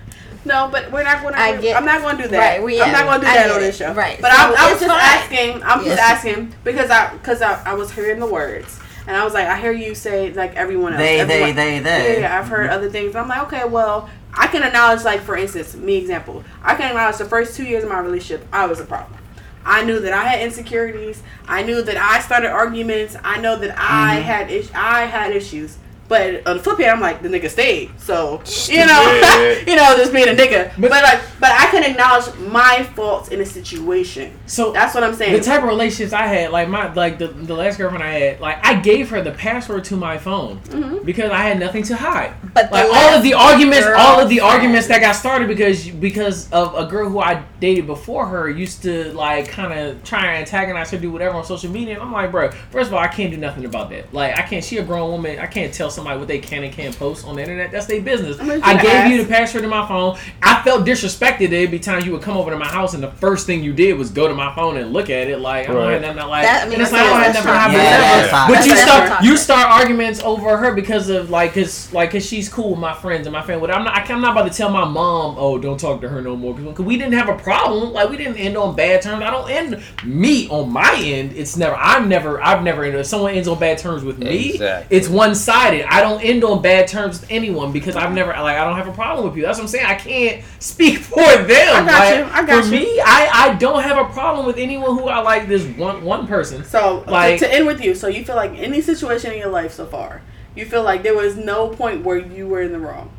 No, 0.46 0.68
but 0.70 0.92
we're 0.92 1.02
not 1.04 1.22
going 1.22 1.32
to. 1.34 1.40
I 1.40 1.56
get- 1.60 1.74
I'm 1.74 1.86
not 1.86 2.02
going 2.02 2.18
to 2.18 2.22
do 2.24 2.28
that. 2.28 2.38
Right, 2.38 2.62
we- 2.62 2.80
I'm 2.80 2.92
not 2.92 3.04
going 3.06 3.20
to 3.20 3.24
do 3.26 3.30
I 3.32 3.34
that 3.34 3.46
get 3.46 3.50
on 3.56 3.58
it. 3.58 3.60
this 3.66 3.76
show. 3.78 3.94
Right. 3.94 4.20
But 4.20 4.30
So 4.30 4.36
I, 4.36 4.42
I 4.42 4.50
was 4.50 4.72
it's 4.72 4.80
just 4.82 4.90
fine. 4.94 5.00
asking. 5.00 5.62
I'm 5.62 5.78
just 5.78 5.96
Yes. 5.96 5.98
asking 6.00 6.54
because 6.62 6.90
I 6.90 7.12
because 7.14 7.40
I, 7.42 7.62
I 7.64 7.74
was 7.74 7.90
hearing 7.92 8.20
the 8.20 8.26
words 8.26 8.78
and 9.06 9.16
I 9.16 9.24
was 9.24 9.34
like, 9.34 9.46
I 9.46 9.60
hear 9.60 9.72
you 9.72 9.94
say 9.94 10.32
like 10.32 10.54
everyone 10.56 10.92
else. 10.92 11.02
They, 11.02 11.16
they, 11.16 11.22
everyone- 11.22 11.56
they, 11.56 11.74
Yeah, 11.76 11.82
they. 11.82 12.20
yeah, 12.20 12.38
I've 12.38 12.48
heard 12.48 12.66
mm-hmm. 12.66 12.76
other 12.76 12.90
things. 12.90 13.14
I'm 13.14 13.28
like, 13.28 13.42
okay, 13.42 13.64
well, 13.64 14.08
I 14.32 14.46
can 14.48 14.62
acknowledge, 14.62 15.04
like, 15.04 15.20
for 15.20 15.36
instance, 15.36 15.74
me 15.76 15.96
example. 15.96 16.42
I 16.62 16.74
can 16.74 16.88
acknowledge 16.88 17.18
the 17.18 17.24
first 17.24 17.56
two 17.56 17.64
years 17.64 17.84
of 17.84 17.90
my 17.90 18.00
relationship, 18.00 18.46
I 18.52 18.66
was 18.66 18.80
a 18.80 18.84
problem. 18.84 19.18
I 19.64 19.84
knew 19.84 20.00
that 20.00 20.12
I 20.12 20.24
had 20.24 20.40
insecurities. 20.42 21.22
I 21.46 21.62
knew 21.62 21.82
that 21.82 21.96
I 21.96 22.20
started 22.20 22.50
arguments. 22.50 23.16
I 23.24 23.40
know 23.40 23.56
that 23.56 23.74
I 23.78 24.16
mm-hmm. 24.16 24.22
had 24.24 24.50
is- 24.50 24.70
I 24.74 25.02
had 25.02 25.32
issues. 25.32 25.78
But 26.06 26.46
on 26.46 26.58
the 26.58 26.62
flip 26.62 26.78
hand, 26.78 26.90
I'm 26.90 27.00
like 27.00 27.22
the 27.22 27.28
nigga 27.28 27.48
stayed. 27.48 27.90
So 27.98 28.42
you 28.68 28.84
know, 28.86 29.62
you 29.66 29.74
know, 29.76 29.94
just 29.96 30.12
being 30.12 30.28
a 30.28 30.32
nigga. 30.32 30.70
But- 30.78 30.90
But, 30.90 31.02
like, 31.02 31.20
but 31.40 31.50
I 31.50 31.66
can 31.70 31.82
acknowledge 31.82 32.34
my 32.38 32.82
faults 32.94 33.28
in 33.30 33.40
a 33.40 33.44
situation. 33.46 34.32
So 34.46 34.72
That's 34.72 34.94
what 34.94 35.02
I'm 35.02 35.14
saying. 35.14 35.32
the 35.32 35.40
type 35.40 35.62
of 35.62 35.68
relationships 35.68 36.12
I 36.12 36.26
had, 36.26 36.50
like 36.52 36.68
my 36.68 36.92
like 36.92 37.18
the, 37.18 37.28
the 37.28 37.54
last 37.54 37.78
girlfriend 37.78 38.02
I 38.04 38.10
had, 38.18 38.40
like 38.40 38.64
I 38.64 38.74
gave 38.80 39.10
her 39.10 39.22
the 39.22 39.32
password 39.32 39.84
to 39.84 39.96
my 39.96 40.18
phone 40.18 40.60
Mm-hmm. 40.64 41.04
because 41.04 41.30
I 41.30 41.38
had 41.42 41.58
nothing 41.58 41.82
to 41.84 41.96
hide. 41.96 42.34
But 42.54 42.70
Like 42.70 42.84
all 42.86 43.14
of 43.16 43.22
the 43.22 43.34
arguments, 43.34 43.86
all 43.96 44.20
of 44.20 44.28
the 44.28 44.40
arguments 44.40 44.86
that 44.88 45.00
got 45.00 45.12
started 45.12 45.48
because 45.48 45.88
because 45.88 46.50
of 46.52 46.74
a 46.74 46.86
girl 46.86 47.08
who 47.08 47.18
I 47.20 47.42
dated 47.60 47.86
before 47.86 48.26
her 48.26 48.48
used 48.50 48.82
to 48.82 49.12
like 49.14 49.48
kind 49.48 49.78
of 49.78 50.02
try 50.04 50.26
and 50.26 50.36
antagonize 50.46 50.90
her, 50.90 50.98
do 50.98 51.10
whatever 51.10 51.36
on 51.36 51.44
social 51.44 51.70
media. 51.70 51.94
And 51.94 52.02
I'm 52.02 52.12
like, 52.12 52.30
bro, 52.30 52.50
first 52.70 52.88
of 52.88 52.94
all, 52.94 53.00
I 53.00 53.08
can't 53.08 53.30
do 53.30 53.36
nothing 53.38 53.64
about 53.64 53.90
that. 53.90 54.12
Like 54.12 54.36
I 54.36 54.42
can't. 54.42 54.62
She 54.64 54.76
a 54.78 54.82
grown 54.84 55.10
woman. 55.10 55.38
I 55.38 55.46
can't 55.46 55.72
tell 55.72 55.90
somebody 55.94 56.18
what 56.18 56.28
they 56.28 56.38
can 56.38 56.64
and 56.64 56.72
can't 56.72 56.96
post 56.98 57.26
on 57.26 57.36
the 57.36 57.42
internet. 57.42 57.70
That's 57.72 57.86
their 57.86 58.02
business. 58.02 58.38
I'm 58.40 58.46
gonna 58.48 58.60
I 58.62 58.74
just 58.74 58.84
gave 58.86 59.06
you 59.12 59.22
the 59.22 59.28
password 59.28 59.62
to 59.62 59.68
my 59.68 59.86
phone. 59.86 60.18
I 60.42 60.62
felt 60.62 60.84
disrespected. 60.86 61.52
every 61.52 61.78
time 61.78 62.02
you 62.04 62.12
would 62.12 62.22
come 62.22 62.36
over 62.36 62.50
to 62.50 62.58
my 62.58 62.66
house 62.68 62.94
and 62.94 63.02
the 63.02 63.10
first 63.12 63.46
thing 63.46 63.62
you 63.62 63.72
did 63.72 63.96
was 63.98 64.10
go 64.10 64.28
to 64.28 64.34
my 64.34 64.54
phone 64.54 64.76
and 64.76 64.92
look 64.92 65.10
at 65.10 65.28
it. 65.28 65.38
Like 65.38 65.68
I'm 65.68 65.74
not 65.74 65.84
Right. 65.88 66.02
have 66.04 66.16
like. 66.28 66.44
That- 66.44 66.62
I 66.62 66.64
mean, 66.66 66.74
and 66.74 66.82
it's 66.82 66.90
that's 66.90 66.92
like 66.92 67.02
I 67.02 67.08
don't 67.08 67.22
have 67.22 67.34
that's 67.34 67.44
nothing 67.44 67.52
to 67.52 67.58
hide. 67.58 67.72
Yeah, 67.72 68.00
whatever. 68.00 68.28
that's. 68.30 68.48
But 68.48 68.66
you 68.66 68.76
start 68.76 69.24
you 69.24 69.36
start 69.36 69.70
arguments 69.80 70.20
over 70.22 70.56
her 70.56 70.74
because 70.74 71.08
of 71.08 71.30
like 71.30 71.54
cause 71.54 71.92
like 71.92 72.10
cause 72.10 72.24
she's 72.26 72.48
cool 72.48 72.70
with 72.70 72.78
my 72.80 72.94
friends 72.94 73.26
and 73.26 73.32
my 73.32 73.42
family. 73.42 73.70
I'm 73.70 73.84
not 73.84 74.10
I'm 74.10 74.20
not 74.20 74.32
about 74.32 74.50
to 74.50 74.56
tell 74.56 74.70
my 74.70 74.84
mom 74.84 75.36
oh 75.38 75.58
don't 75.58 75.78
talk 75.78 76.00
to 76.00 76.08
her 76.08 76.20
no 76.20 76.36
more 76.36 76.54
because 76.54 76.84
we 76.84 76.96
didn't 76.96 77.14
have 77.14 77.28
a 77.28 77.36
problem 77.36 77.92
like 77.92 78.08
we 78.10 78.16
didn't 78.16 78.36
end 78.36 78.56
on 78.56 78.74
bad 78.74 79.02
terms. 79.02 79.22
I 79.22 79.30
don't 79.30 79.50
end 79.50 79.82
me 80.04 80.48
on 80.48 80.72
my 80.72 80.94
end. 80.98 81.32
It's 81.34 81.56
never 81.56 81.74
I'm 81.76 82.08
never 82.08 82.42
I've 82.42 82.62
never 82.62 82.84
ended. 82.84 83.00
If 83.00 83.06
someone 83.06 83.32
ends 83.34 83.48
on 83.48 83.58
bad 83.58 83.78
terms 83.78 84.04
with 84.04 84.18
me, 84.18 84.50
Exactly. 84.50 84.96
it's 84.96 85.08
one 85.08 85.34
sided. 85.34 85.83
I 85.88 86.00
don't 86.00 86.20
end 86.22 86.44
on 86.44 86.62
bad 86.62 86.88
terms 86.88 87.20
with 87.20 87.30
anyone 87.30 87.72
because 87.72 87.96
I've 87.96 88.12
never 88.12 88.30
like 88.32 88.56
I 88.56 88.64
don't 88.64 88.76
have 88.76 88.88
a 88.88 88.92
problem 88.92 89.26
with 89.26 89.36
you. 89.36 89.42
That's 89.42 89.58
what 89.58 89.64
I'm 89.64 89.68
saying. 89.68 89.86
I 89.86 89.94
can't 89.94 90.44
speak 90.58 90.98
for 91.10 91.16
them. 91.20 91.48
I 91.50 91.86
got 91.86 91.86
Like, 91.86 92.18
you. 92.18 92.24
I 92.32 92.46
got 92.46 92.64
for 92.64 92.74
you. 92.74 92.80
me, 92.80 93.00
I 93.00 93.30
I 93.32 93.54
don't 93.54 93.82
have 93.82 93.98
a 93.98 94.12
problem 94.12 94.46
with 94.46 94.58
anyone 94.58 94.96
who 94.98 95.08
I 95.08 95.20
like. 95.20 95.48
This 95.48 95.64
one 95.76 96.04
one 96.04 96.26
person. 96.26 96.64
So 96.64 97.02
to- 97.04 97.10
Like- 97.10 97.38
to, 97.40 97.52
end 97.52 97.66
with 97.66 97.80
you, 97.82 97.94
so 97.94 98.08
you 98.08 98.24
feel 98.24 98.36
like 98.36 98.52
any 98.58 98.80
situation 98.80 99.32
in 99.32 99.38
your 99.38 99.50
life 99.50 99.72
so 99.72 99.86
far, 99.86 100.22
you 100.54 100.64
feel 100.66 100.82
like 100.82 101.02
there 101.02 101.14
was 101.16 101.36
no 101.36 101.68
point 101.68 102.04
where 102.04 102.18
you 102.18 102.46
were 102.48 102.62
in 102.62 102.72
the 102.72 102.78
wrong. 102.80 103.10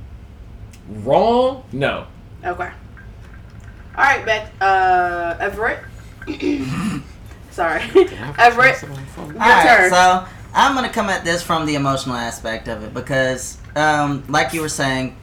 Wrong? 0.89 1.63
No. 1.71 2.07
Okay. 2.43 2.69
All 3.97 4.03
right, 4.03 4.25
Beth. 4.25 4.51
Uh, 4.61 5.35
Everette. 5.39 5.83
Sorry, 7.51 7.79
Everette. 7.81 8.81
Your 8.81 9.41
Alright, 9.41 9.65
turn. 9.65 9.89
so 9.89 10.27
I'm 10.55 10.73
gonna 10.73 10.89
come 10.89 11.09
at 11.09 11.25
this 11.25 11.43
from 11.43 11.65
the 11.65 11.75
emotional 11.75 12.15
aspect 12.15 12.69
of 12.69 12.81
it 12.81 12.93
because, 12.93 13.57
um, 13.75 14.23
like 14.29 14.53
you 14.53 14.61
were 14.61 14.69
saying, 14.69 15.17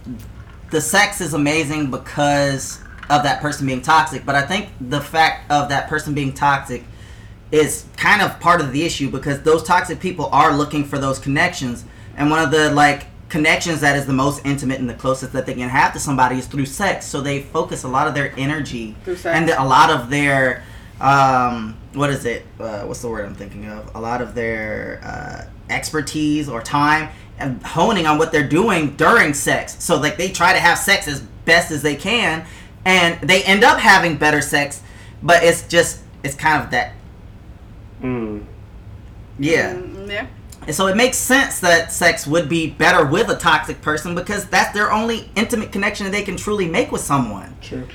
the 0.71 0.81
sex 0.81 1.23
is 1.23 1.33
amazing 1.33 1.91
because 1.91 2.81
of 3.09 3.23
that 3.23 3.41
person 3.41 3.67
being 3.67 3.81
toxic. 3.81 4.27
But 4.27 4.35
I 4.35 4.43
think 4.43 4.69
the 4.79 5.01
fact 5.01 5.51
of 5.51 5.71
that 5.71 5.89
person 5.89 6.13
being 6.13 6.35
toxic 6.35 6.85
is 7.51 7.87
kind 7.97 8.21
of 8.21 8.39
part 8.41 8.61
of 8.61 8.73
the 8.73 8.83
issue 8.85 9.11
because 9.11 9.43
those 9.43 9.63
toxic 9.63 10.01
people 10.01 10.27
are 10.33 10.55
looking 10.55 10.85
for 10.85 10.99
those 10.99 11.19
connections, 11.19 11.87
and 12.17 12.31
one 12.31 12.43
of 12.43 12.51
the 12.51 12.71
like 12.71 13.07
connections 13.31 13.81
that 13.81 13.97
is 13.97 14.05
the 14.05 14.13
most 14.13 14.45
intimate 14.45 14.79
and 14.81 14.89
the 14.91 14.95
closest 14.95 15.33
that 15.33 15.47
they 15.47 15.55
can 15.55 15.71
have 15.71 15.95
to 15.95 15.99
somebody 15.99 16.37
is 16.39 16.47
through 16.47 16.67
sex. 16.67 17.07
So 17.07 17.23
they 17.23 17.41
focus 17.41 17.85
a 17.85 17.89
lot 17.89 18.07
of 18.07 18.13
their 18.13 18.35
energy 18.37 18.95
Through 19.05 19.17
sex. 19.17 19.35
and 19.35 19.49
a 19.49 19.65
lot 19.65 19.89
of 19.89 20.11
their 20.11 20.63
um, 21.03 21.77
what 21.93 22.11
is 22.11 22.25
it? 22.25 22.47
Uh, 22.59 22.83
what's 22.85 23.03
the 23.03 23.09
word 23.09 23.25
I'm 23.25 23.35
thinking 23.35 23.67
of? 23.67 23.95
A 23.95 24.01
lot 24.01 24.23
of 24.23 24.35
their 24.35 25.01
uh, 25.03 25.45
expertise 25.69 26.49
or 26.49 26.63
time 26.63 27.11
and 27.39 27.63
honing 27.63 28.07
on 28.07 28.19
what 28.19 28.33
they're 28.33 28.49
doing 28.49 28.95
during 28.97 29.35
sex. 29.35 29.77
So 29.83 29.99
like 29.99 30.17
they 30.17 30.31
try 30.31 30.53
to 30.53 30.61
have 30.61 30.79
sex 30.79 31.09
as 31.09 31.21
best 31.45 31.71
as 31.71 31.83
they 31.83 31.97
can, 31.97 32.47
and 32.85 33.21
they 33.29 33.43
end 33.43 33.65
up 33.65 33.79
having 33.79 34.17
better 34.17 34.41
sex, 34.41 34.81
but 35.23 35.43
it's 35.43 35.67
just 35.69 36.01
it's 36.23 36.35
kind 36.37 36.63
of 36.65 36.71
that 36.71 36.95
Mm. 38.03 38.45
yeah. 39.39 39.75
Mm, 39.75 40.11
yeah. 40.11 40.27
And 40.67 40.75
so 40.75 40.87
it 40.87 40.97
makes 40.97 41.17
sense 41.17 41.61
that 41.61 41.93
sex 41.93 42.27
would 42.27 42.49
be 42.49 42.69
better 42.71 43.05
with 43.05 43.29
a 43.29 43.37
toxic 43.37 43.81
person 43.81 44.15
because 44.15 44.47
that's 44.47 44.73
their 44.73 44.93
only 44.93 45.31
intimate 45.35 45.73
connection 45.73 46.05
that 46.07 46.13
they 46.13 46.23
can 46.23 46.37
truly 46.37 46.69
make 46.69 46.93
with 46.93 47.01
someone. 47.01 47.57
True. 47.61 47.87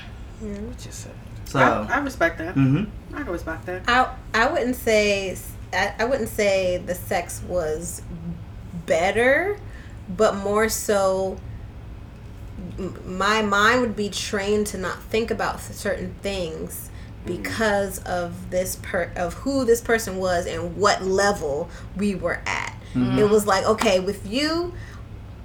So, 1.48 1.58
I, 1.58 1.96
I 1.96 1.98
respect 2.00 2.38
that. 2.38 2.54
hmm 2.54 2.84
I 3.14 3.22
can 3.22 3.32
respect 3.32 3.66
that. 3.66 3.82
I 3.88 4.14
I 4.34 4.50
wouldn't 4.50 4.76
say 4.76 5.36
I, 5.72 5.94
I 5.98 6.04
wouldn't 6.04 6.28
say 6.28 6.76
the 6.78 6.94
sex 6.94 7.42
was 7.42 8.02
better, 8.86 9.58
but 10.08 10.36
more 10.36 10.68
so 10.68 11.38
my 13.04 13.42
mind 13.42 13.80
would 13.80 13.96
be 13.96 14.08
trained 14.08 14.66
to 14.68 14.78
not 14.78 15.02
think 15.04 15.30
about 15.30 15.60
certain 15.60 16.14
things 16.22 16.90
because 17.24 17.98
of 18.00 18.50
this 18.50 18.76
per 18.82 19.10
of 19.16 19.34
who 19.34 19.64
this 19.64 19.80
person 19.80 20.16
was 20.16 20.46
and 20.46 20.76
what 20.76 21.02
level 21.02 21.68
we 21.96 22.14
were 22.14 22.40
at. 22.46 22.74
It 22.94 23.28
was 23.28 23.46
like 23.46 23.64
okay 23.64 24.00
with 24.00 24.26
you 24.26 24.72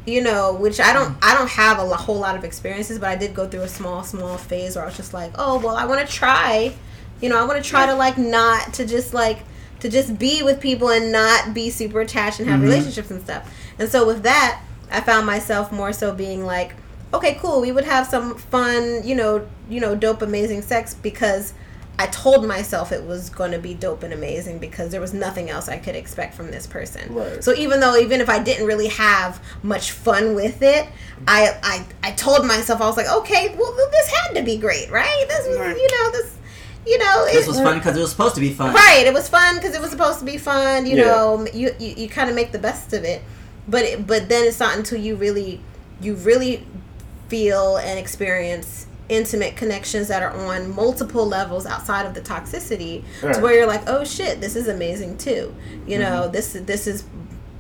you 0.06 0.22
know 0.22 0.54
which 0.54 0.80
i 0.80 0.92
don't 0.92 1.14
mm. 1.14 1.18
i 1.22 1.34
don't 1.34 1.50
have 1.50 1.80
a 1.80 1.96
whole 1.96 2.20
lot 2.20 2.36
of 2.36 2.44
experiences 2.44 3.00
but 3.00 3.10
i 3.10 3.16
did 3.16 3.34
go 3.34 3.48
through 3.48 3.62
a 3.62 3.68
small 3.68 4.04
small 4.04 4.38
phase 4.38 4.76
where 4.76 4.84
i 4.84 4.88
was 4.88 4.98
just 4.98 5.14
like 5.14 5.32
oh 5.36 5.58
well 5.60 5.76
i 5.76 5.86
want 5.86 6.06
to 6.06 6.14
try. 6.14 6.74
You 7.22 7.30
know 7.30 7.42
i 7.42 7.46
want 7.46 7.64
to 7.64 7.70
try 7.70 7.86
to 7.86 7.96
like 7.96 8.18
not 8.18 8.74
to 8.74 8.86
just 8.86 9.14
like 9.14 9.40
to 9.84 9.90
just 9.90 10.18
be 10.18 10.42
with 10.42 10.62
people 10.62 10.90
and 10.90 11.12
not 11.12 11.54
be 11.54 11.70
super 11.70 12.00
attached 12.00 12.40
and 12.40 12.48
have 12.48 12.60
mm-hmm. 12.62 12.70
relationships 12.70 13.12
and 13.12 13.22
stuff. 13.22 13.54
And 13.78 13.90
so 13.90 14.08
with 14.08 14.24
that, 14.24 14.62
I 14.90 15.02
found 15.02 15.26
myself 15.26 15.74
more 15.74 15.92
so 15.92 16.14
being 16.14 16.46
like, 16.46 16.74
okay, 17.14 17.36
cool, 17.36 17.60
we 17.60 17.74
would 17.74 17.84
have 17.84 18.08
some 18.08 18.38
fun, 18.38 19.02
you 19.04 19.14
know, 19.14 19.46
you 19.70 19.82
know, 19.82 19.94
dope 19.94 20.22
amazing 20.22 20.62
sex 20.62 20.94
because 20.94 21.54
I 22.00 22.08
told 22.08 22.48
myself 22.48 22.92
it 22.92 23.06
was 23.06 23.30
going 23.30 23.52
to 23.52 23.60
be 23.60 23.76
dope 23.76 24.02
and 24.02 24.14
amazing 24.14 24.58
because 24.58 24.90
there 24.90 25.00
was 25.02 25.14
nothing 25.14 25.50
else 25.52 25.70
I 25.70 25.78
could 25.78 25.96
expect 25.96 26.34
from 26.34 26.50
this 26.50 26.66
person. 26.66 27.14
Right. 27.14 27.44
So 27.44 27.54
even 27.54 27.80
though 27.80 27.96
even 27.96 28.20
if 28.20 28.30
I 28.30 28.40
didn't 28.42 28.66
really 28.66 28.88
have 28.88 29.40
much 29.62 29.92
fun 29.92 30.34
with 30.34 30.62
it, 30.64 30.88
I 31.28 31.56
I, 31.62 31.86
I 32.02 32.12
told 32.14 32.48
myself 32.48 32.82
I 32.82 32.88
was 32.88 32.98
like, 32.98 33.10
okay, 33.10 33.56
well 33.58 33.76
this 33.92 34.08
had 34.10 34.34
to 34.34 34.44
be 34.44 34.58
great, 34.58 34.90
right? 34.90 35.26
This 35.28 35.48
was 35.48 35.60
Right. 35.60 35.78
you 35.78 35.88
know 35.92 36.12
this 36.12 36.38
you 36.86 36.98
know 36.98 37.26
This 37.32 37.48
was 37.48 37.60
fun 37.60 37.76
mm. 37.76 37.80
because 37.80 37.96
it 37.96 38.02
was 38.02 38.12
supposed 38.12 38.36
to 38.36 38.42
be 38.42 38.52
fun. 38.54 38.74
Right, 38.74 39.04
it 39.06 39.14
was 39.14 39.30
fun 39.30 39.56
because 39.56 39.76
it 39.76 39.82
was 39.82 39.92
supposed 39.92 40.20
to 40.20 40.26
be 40.26 40.38
fun. 40.38 40.86
You 40.86 40.98
Yeah. 40.98 41.06
know, 41.06 41.48
you 41.54 41.76
you, 41.80 41.94
you 41.96 42.10
kind 42.10 42.30
of 42.30 42.36
make 42.36 42.52
the 42.52 42.60
best 42.60 42.92
of 42.94 43.04
it, 43.04 43.22
but 43.68 43.84
it, 43.84 44.08
but 44.08 44.30
then 44.30 44.46
it's 44.48 44.60
not 44.60 44.76
until 44.76 45.00
you 45.00 45.16
really 45.16 45.62
you 46.02 46.16
really 46.16 46.66
feel 47.30 47.78
and 47.78 47.98
experience 48.00 48.88
intimate 49.10 49.56
connections 49.56 50.08
that 50.08 50.24
are 50.24 50.32
on 50.32 50.74
multiple 50.74 51.26
levels 51.28 51.66
outside 51.66 52.06
of 52.06 52.14
the 52.14 52.22
toxicity 52.22 53.04
to 53.34 53.42
where 53.42 53.54
you're 53.54 53.68
like, 53.68 53.84
oh 53.88 54.04
shit, 54.04 54.40
this 54.42 54.56
is 54.56 54.68
amazing 54.68 55.18
too. 55.18 55.54
You 55.86 56.00
know, 56.00 56.28
this 56.30 56.54
this 56.54 56.88
is 56.88 57.04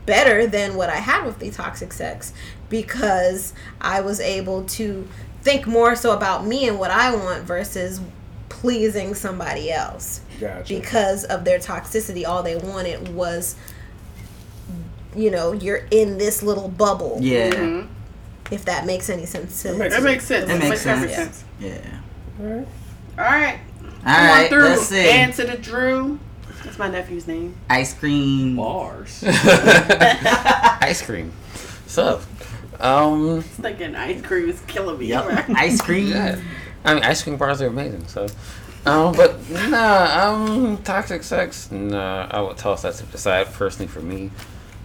better 0.05 0.47
than 0.47 0.75
what 0.75 0.89
I 0.89 0.97
had 0.97 1.25
with 1.25 1.39
the 1.39 1.49
toxic 1.49 1.93
sex 1.93 2.33
because 2.69 3.53
I 3.79 4.01
was 4.01 4.19
able 4.19 4.63
to 4.65 5.07
think 5.41 5.65
more 5.67 5.95
so 5.95 6.11
about 6.15 6.45
me 6.45 6.67
and 6.67 6.77
what 6.79 6.91
I 6.91 7.15
want 7.15 7.43
versus 7.43 8.01
pleasing 8.49 9.13
somebody 9.13 9.71
else 9.71 10.21
Gotcha. 10.39 10.73
because 10.73 11.23
of 11.25 11.43
their 11.45 11.59
toxicity 11.59 12.25
all 12.25 12.43
they 12.43 12.55
wanted 12.55 13.13
was 13.15 13.55
you 15.15 15.29
know 15.29 15.51
you're 15.51 15.85
in 15.91 16.17
this 16.17 16.41
little 16.43 16.67
bubble 16.69 17.17
Yeah. 17.21 17.51
Mhm. 17.51 17.87
If 18.53 18.65
that 18.65 18.85
makes 18.85 19.09
any 19.09 19.25
sense 19.25 19.61
to 19.63 19.69
That 19.73 19.77
makes 19.79 19.95
That 19.95 20.03
makes 20.03 20.25
sense. 20.25 20.47
That 20.47 20.59
makes 20.59 20.83
perfect 20.83 21.13
sense. 21.13 21.43
Yeah. 21.59 21.99
All 22.39 22.45
right. 23.17 23.59
All 23.81 23.89
Come 24.03 24.15
on 24.15 24.27
right. 24.27 24.49
through. 24.49 24.63
Let's 24.63 24.87
see. 24.87 25.09
Answer 25.09 25.45
the 25.45 25.57
Drew. 25.57 26.19
That's 26.63 26.77
my 26.79 26.89
nephew's 26.89 27.27
name. 27.27 27.55
Ice 27.69 27.93
cream. 27.93 28.55
Bars. 28.55 29.23
Ice 29.27 31.01
cream. 31.01 31.31
So, 31.87 32.21
um, 32.79 33.39
It's 33.39 33.59
like 33.59 33.81
an 33.81 33.95
ice 33.95 34.21
cream 34.21 34.49
is 34.49 34.59
killing 34.61 34.97
me. 34.97 35.07
Yep. 35.07 35.49
Ice 35.49 35.81
cream. 35.81 36.07
yeah. 36.07 36.39
I 36.85 36.95
mean, 36.95 37.03
ice 37.03 37.23
cream 37.23 37.37
bars 37.37 37.61
are 37.61 37.67
amazing. 37.67 38.07
So, 38.07 38.27
um, 38.85 39.13
but 39.15 39.49
nah, 39.49 40.27
um, 40.33 40.77
toxic 40.83 41.23
sex. 41.23 41.71
Nah, 41.71 42.27
I 42.29 42.41
would 42.41 42.57
toss 42.57 42.81
that 42.81 42.95
to 42.95 43.05
the 43.09 43.17
side 43.17 43.47
personally 43.53 43.87
for 43.87 44.01
me. 44.01 44.31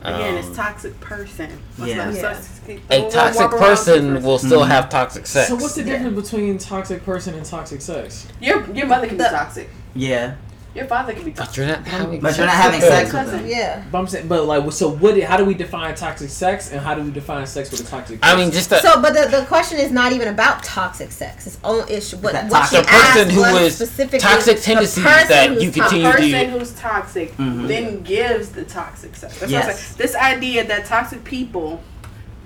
Again, 0.02 0.34
Um, 0.34 0.36
it's 0.38 0.56
toxic 0.56 1.00
person. 1.00 1.50
Let's 1.78 1.90
Yeah. 1.90 2.10
Yeah. 2.10 2.22
let's- 2.22 2.48
a 2.90 3.10
toxic 3.10 3.50
person 3.50 4.22
will 4.22 4.38
still 4.38 4.62
Mhm. 4.62 4.68
have 4.68 4.88
toxic 4.88 5.26
sex. 5.26 5.48
so 5.48 5.56
what's 5.56 5.74
the 5.74 5.82
difference 5.82 6.14
between 6.30 6.58
toxic 6.58 7.04
person 7.04 7.34
and 7.34 7.44
toxic 7.44 7.80
sex? 7.80 8.26
Your 8.40 8.64
your 8.72 8.86
mother 8.86 9.06
can 9.06 9.16
be 9.18 9.24
toxic. 9.24 9.70
Yeah. 9.94 10.34
Your 10.74 10.84
father 10.84 11.12
can 11.14 11.24
be 11.24 11.30
But 11.30 11.44
toxic. 11.44 11.56
you're 11.56 11.66
not 11.66 11.86
having. 11.86 12.20
But 12.20 12.36
you're 12.36 12.46
not 12.46 12.52
sex 12.54 12.64
having 12.64 12.80
sex 12.82 13.12
with 13.14 13.30
them. 13.32 13.46
yeah 13.46 13.82
But 13.90 13.98
I'm 13.98 14.06
saying, 14.06 14.28
but 14.28 14.44
like, 14.44 14.70
so 14.72 14.88
what? 14.90 15.18
How 15.22 15.36
do 15.38 15.44
we 15.44 15.54
define 15.54 15.94
toxic 15.94 16.28
sex, 16.30 16.70
and 16.70 16.80
how 16.80 16.94
do 16.94 17.02
we 17.02 17.10
define 17.10 17.46
sex 17.46 17.70
with 17.70 17.80
a 17.80 17.84
toxic? 17.84 18.20
Person? 18.20 18.36
I 18.36 18.40
mean, 18.40 18.52
just 18.52 18.68
that. 18.70 18.82
so 18.82 19.00
but 19.00 19.14
the, 19.14 19.28
the 19.38 19.46
question 19.46 19.78
is 19.78 19.90
not 19.90 20.12
even 20.12 20.28
about 20.28 20.62
toxic 20.62 21.10
sex 21.10 21.46
it's 21.46 21.58
only 21.64 21.92
it's 21.94 22.14
what, 22.14 22.32
That 22.34 22.50
what 22.50 22.58
toxic 22.70 22.84
asked 22.86 23.12
person 23.14 23.30
who 23.30 23.40
was 23.40 23.62
is 23.62 23.74
specifically 23.76 24.18
toxic 24.20 24.60
tendencies 24.60 25.02
that 25.04 25.60
you 25.60 25.70
continue 25.72 26.06
a 26.06 26.12
to 26.12 26.16
person 26.18 26.30
do. 26.52 26.58
who's 26.58 26.72
toxic 26.74 27.36
Mhm. 27.38 27.66
then 27.66 28.02
gives 28.02 28.50
the 28.50 28.64
toxic 28.64 29.16
sex. 29.16 29.38
That's 29.38 29.50
what 29.52 29.60
I'm 29.62 29.68
Yes. 29.68 29.80
saying. 29.80 29.94
This 29.98 30.14
idea 30.14 30.66
that 30.66 30.84
toxic 30.84 31.24
people 31.24 31.82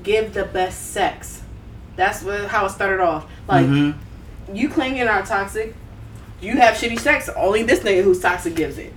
give 0.04 0.32
the 0.32 0.44
best 0.44 0.92
sex. 0.92 1.42
That's 1.96 2.22
what, 2.22 2.46
how 2.46 2.66
it 2.66 2.70
started 2.70 3.00
off. 3.02 3.26
Like 3.48 3.66
Mhm. 3.66 3.94
you 4.54 4.68
claim 4.68 4.94
you're 4.94 5.06
not 5.06 5.26
toxic, 5.26 5.74
you 6.42 6.56
have 6.56 6.74
shitty 6.74 6.98
sex. 6.98 7.28
Only 7.34 7.62
this 7.62 7.80
nigga 7.80 8.02
who's 8.02 8.20
toxic 8.20 8.54
gives 8.54 8.76
it. 8.78 8.92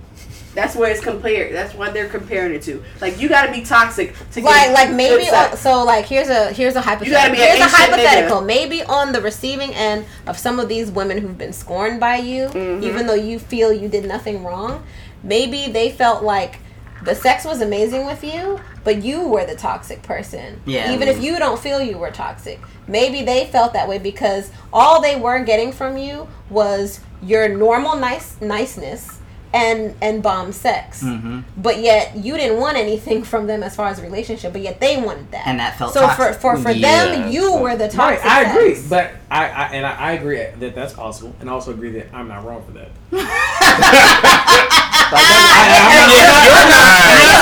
That's 0.54 0.74
where 0.74 0.90
it's 0.90 1.02
compared. 1.02 1.54
That's 1.54 1.74
what 1.74 1.92
they're 1.92 2.08
comparing 2.08 2.54
it 2.54 2.62
to. 2.62 2.82
Like 3.02 3.20
you 3.20 3.28
got 3.28 3.44
to 3.46 3.52
be 3.52 3.60
toxic 3.62 4.14
to 4.32 4.40
get 4.40 4.72
like 4.72 4.90
maybe 4.90 5.24
sex. 5.26 5.60
so 5.60 5.84
like 5.84 6.06
here's 6.06 6.28
a 6.30 6.50
here's 6.52 6.72
a 6.76 6.80
gotta 6.80 6.88
hypothetical 7.04 7.36
here's 7.36 7.60
a 7.60 7.68
hypothetical 7.68 8.40
maybe 8.40 8.82
on 8.84 9.12
the 9.12 9.20
receiving 9.20 9.74
end 9.74 10.06
of 10.26 10.38
some 10.38 10.58
of 10.58 10.68
these 10.70 10.90
women 10.90 11.18
who've 11.18 11.36
been 11.36 11.52
scorned 11.52 12.00
by 12.00 12.16
you 12.16 12.46
Mm-hmm. 12.48 12.84
even 12.84 13.06
though 13.06 13.12
you 13.14 13.38
feel 13.38 13.70
you 13.70 13.86
did 13.88 14.06
nothing 14.06 14.44
wrong 14.44 14.82
maybe 15.22 15.70
they 15.70 15.90
felt 15.90 16.24
like 16.24 16.58
the 17.06 17.14
sex 17.14 17.44
was 17.44 17.60
amazing 17.62 18.04
with 18.04 18.22
you 18.22 18.60
but 18.84 19.02
you 19.02 19.26
were 19.26 19.46
the 19.46 19.54
toxic 19.56 20.02
person 20.02 20.60
Yeah. 20.66 20.92
even 20.92 21.08
if 21.08 21.22
you 21.22 21.38
don't 21.38 21.58
feel 21.58 21.80
you 21.80 21.96
were 21.98 22.10
toxic 22.10 22.60
maybe 22.86 23.22
they 23.22 23.46
felt 23.46 23.72
that 23.72 23.88
way 23.88 23.98
because 23.98 24.50
all 24.72 25.00
they 25.00 25.16
were 25.16 25.42
getting 25.44 25.72
from 25.72 25.96
you 25.96 26.28
was 26.50 27.00
your 27.22 27.48
normal 27.48 27.96
nice 27.96 28.38
niceness 28.40 29.15
and 29.56 29.94
and 30.02 30.22
bomb 30.22 30.52
sex 30.52 31.02
Mhm. 31.02 31.42
but 31.56 31.78
yet 31.80 32.14
you 32.16 32.36
didn't 32.36 32.58
want 32.60 32.76
anything 32.76 33.22
from 33.22 33.46
them 33.46 33.62
as 33.62 33.74
far 33.74 33.88
as 33.88 33.98
a 33.98 34.02
relationship, 34.02 34.52
but 34.52 34.60
yet 34.62 34.80
they 34.80 34.96
wanted 35.06 35.30
that. 35.32 35.46
And 35.46 35.58
that 35.60 35.78
felt 35.78 35.94
so 35.94 36.00
toxic. 36.02 36.34
for 36.34 36.56
for 36.56 36.62
for 36.64 36.70
Yeah, 36.70 37.04
them, 37.06 37.30
you 37.32 37.42
so- 37.52 37.60
were 37.62 37.76
the 37.76 37.88
Right. 37.96 38.20
I 38.24 38.42
agree, 38.50 38.74
sex. 38.74 38.88
but 38.88 39.10
I, 39.30 39.42
I 39.48 39.64
and 39.76 39.86
I, 39.86 39.92
I 40.08 40.12
agree 40.12 40.42
that 40.60 40.74
that's 40.74 40.92
possible, 40.92 41.32
and 41.40 41.48
I 41.48 41.52
also 41.52 41.70
agree 41.72 41.92
that 41.98 42.06
I'm 42.12 42.28
not 42.28 42.44
wrong 42.44 42.62
for 42.66 42.72
that. 42.78 42.90
Like, 45.12 45.22
I, 45.22 45.26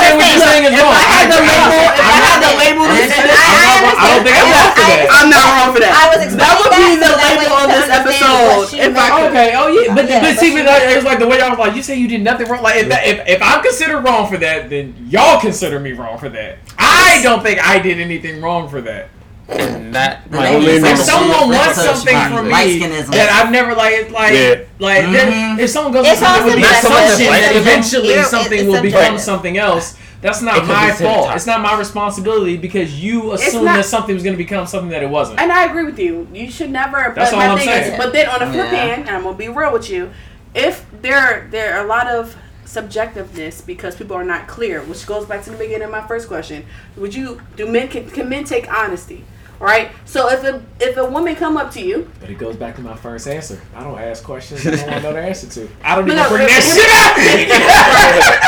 I, 0.05 0.13
I'm 0.13 0.17
not, 0.17 0.45
Yeah, 0.45 0.45
you're 0.45 0.45
not. 0.45 0.45
I'm 0.45 0.45
not 0.45 0.45
saying 0.45 0.45
what 0.45 0.45
you're 0.45 0.45
saying 0.45 0.65
is 0.65 0.73
wrong. 0.77 0.93
I 0.93 1.05
had 1.05 1.25
the 1.29 1.41
label, 1.41 1.75
if 1.75 2.05
I 2.05 2.17
had 2.21 2.37
the 2.41 2.53
label 2.61 2.83
I- 2.85 3.07
say 3.09 3.19
I'm 3.25 3.65
not 3.65 3.81
wrong- 3.81 4.05
don't 4.05 4.23
think 4.25 4.37
I'm 4.37 4.49
wrong 4.53 4.71
for 4.75 4.85
that. 4.85 5.07
I'm 5.09 5.29
not 5.29 5.45
wrong 5.55 5.69
for 5.73 5.81
that. 5.81 5.93
I 5.95 6.05
was 6.13 6.19
that 6.35 6.53
would 6.61 6.71
be 6.75 6.95
the 6.95 7.01
that 7.01 7.09
so 7.09 7.17
that 7.17 7.33
way 7.35 7.45
label 7.45 7.57
on 7.57 7.67
this 7.69 7.89
episode. 7.89 8.67
If 8.75 8.93
I 8.97 9.07
Okay, 9.25 9.49
oh 9.55 9.67
yeah, 9.67 9.95
but 9.95 10.05
but 10.07 10.21
but 10.21 10.33
see, 10.39 10.51
she 10.51 10.55
but 10.57 10.65
that, 10.65 10.91
it 10.91 10.95
was 10.95 11.05
like 11.05 11.19
the 11.19 11.27
way 11.27 11.39
y'all 11.39 11.49
was 11.49 11.59
like, 11.59 11.75
you 11.75 11.81
say 11.83 11.95
you 11.97 12.07
did 12.07 12.21
nothing 12.21 12.47
wrong. 12.47 12.61
Like 12.61 12.77
if 12.77 12.87
if, 12.91 13.27
if 13.27 13.41
I'm 13.41 13.61
considered 13.63 14.01
wrong 14.01 14.27
for 14.29 14.37
that, 14.37 14.69
then 14.69 14.93
y'all 15.09 15.39
consider 15.41 15.79
me 15.79 15.91
wrong 15.93 16.17
for 16.17 16.29
that. 16.29 16.59
I 16.77 17.19
don't 17.23 17.41
think 17.41 17.59
I 17.65 17.79
did 17.79 17.99
anything 17.99 18.41
wrong 18.41 18.67
for 18.69 18.81
that. 18.81 19.09
And 19.47 19.93
that 19.93 20.29
The 20.31 20.37
might 20.37 20.57
ladies 20.59 20.81
be 20.83 20.89
If 20.89 20.97
Some 20.97 21.05
some- 21.05 21.29
someone 21.29 21.49
wants 21.55 21.81
something 21.83 22.17
from 22.17 22.31
about 22.33 22.45
me 22.45 22.51
light-skinism. 22.51 23.11
that 23.11 23.29
I've 23.31 23.51
never 23.51 23.75
like 23.75 24.09
like 24.11 24.33
Yeah. 24.33 24.55
like 24.79 25.03
Mhm. 25.05 25.11
then 25.13 25.59
if 25.59 25.69
someone 25.69 25.93
goes 25.93 26.07
It's 26.07 26.19
to 26.19 26.25
something 26.25 26.45
with 26.45 26.55
the 26.55 26.61
also 26.67 26.73
Not 26.73 26.81
someone 26.81 27.01
that's 27.01 27.13
assumption 27.19 27.41
that 27.41 27.55
eventually 27.55 28.09
It's- 28.13 28.29
something 28.31 28.59
it's 28.59 28.67
will 28.67 28.75
a- 28.77 28.81
become 28.81 29.11
Right. 29.13 29.19
something 29.19 29.57
else. 29.57 29.95
That's 30.21 30.41
not 30.41 30.55
could 30.55 30.67
my 30.67 30.89
fault. 30.91 31.29
It's 31.35 31.45
not 31.45 31.61
my 31.61 31.77
responsibility 31.77 32.57
because 32.57 32.95
you 32.95 33.33
assumed 33.33 33.65
not- 33.65 33.75
that 33.75 33.85
something 33.85 34.15
was 34.15 34.23
going 34.23 34.33
to 34.35 34.43
become 34.43 34.65
something 34.65 34.89
that 34.89 35.03
it 35.03 35.09
wasn't. 35.09 35.39
And 35.39 35.51
I 35.51 35.65
agree 35.65 35.83
with 35.83 35.99
you. 35.99 36.27
You 36.33 36.49
should 36.49 36.71
never. 36.71 37.13
That's 37.15 37.29
but 37.29 37.33
all 37.39 37.45
my 37.45 37.47
I'm 37.51 37.57
thing 37.59 37.67
saying. 37.67 37.91
is, 37.93 37.97
but 37.99 38.11
then 38.13 38.27
on 38.27 38.39
the 38.39 38.47
flip 38.51 38.71
Yeah. 38.71 38.79
hand, 38.85 39.03
and 39.07 39.15
I'm 39.15 39.23
gonna 39.23 39.35
be 39.37 39.49
real 39.49 39.71
with 39.71 39.87
you, 39.91 40.09
if 40.55 40.81
there 41.03 41.47
there 41.51 41.77
are 41.77 41.85
a 41.85 41.87
lot 41.87 42.07
of 42.07 42.35
subjectiveness 42.65 43.63
because 43.65 43.95
people 43.95 44.17
are 44.17 44.23
not 44.23 44.47
clear, 44.47 44.81
which 44.81 45.05
goes 45.05 45.25
back 45.25 45.43
to 45.43 45.51
the 45.51 45.57
beginning 45.57 45.83
of 45.83 45.91
my 45.91 46.01
first 46.01 46.27
question. 46.27 46.65
Would 46.97 47.13
you 47.13 47.39
do 47.55 47.67
men 47.67 47.87
can, 47.87 48.09
can 48.09 48.27
men 48.27 48.43
take 48.43 48.67
honesty? 48.73 49.23
Right. 49.65 49.91
So 50.05 50.29
if 50.29 50.43
a 50.43 50.63
if 50.79 50.95
a 50.97 51.05
woman 51.05 51.35
come 51.35 51.57
up 51.57 51.71
to 51.71 51.81
you, 51.81 52.07
But 52.19 52.29
it 52.29 52.37
goes 52.37 52.55
back 52.55 52.75
to 52.75 52.81
my 52.81 52.95
first 52.95 53.27
answer. 53.27 53.59
I 53.73 53.83
don't 53.83 53.97
ask 53.99 54.23
questions 54.23 54.63
I 54.63 54.69
don't 54.69 54.87
want 54.87 54.93
to 54.97 55.01
know 55.01 55.13
the 55.13 55.21
answer 55.21 55.49
to. 55.49 55.67
I 55.83 55.95
don't 55.95 56.05
even 56.05 56.17
no, 56.17 56.29
bring 56.29 56.45
that 56.45 56.61
shit 56.61 56.85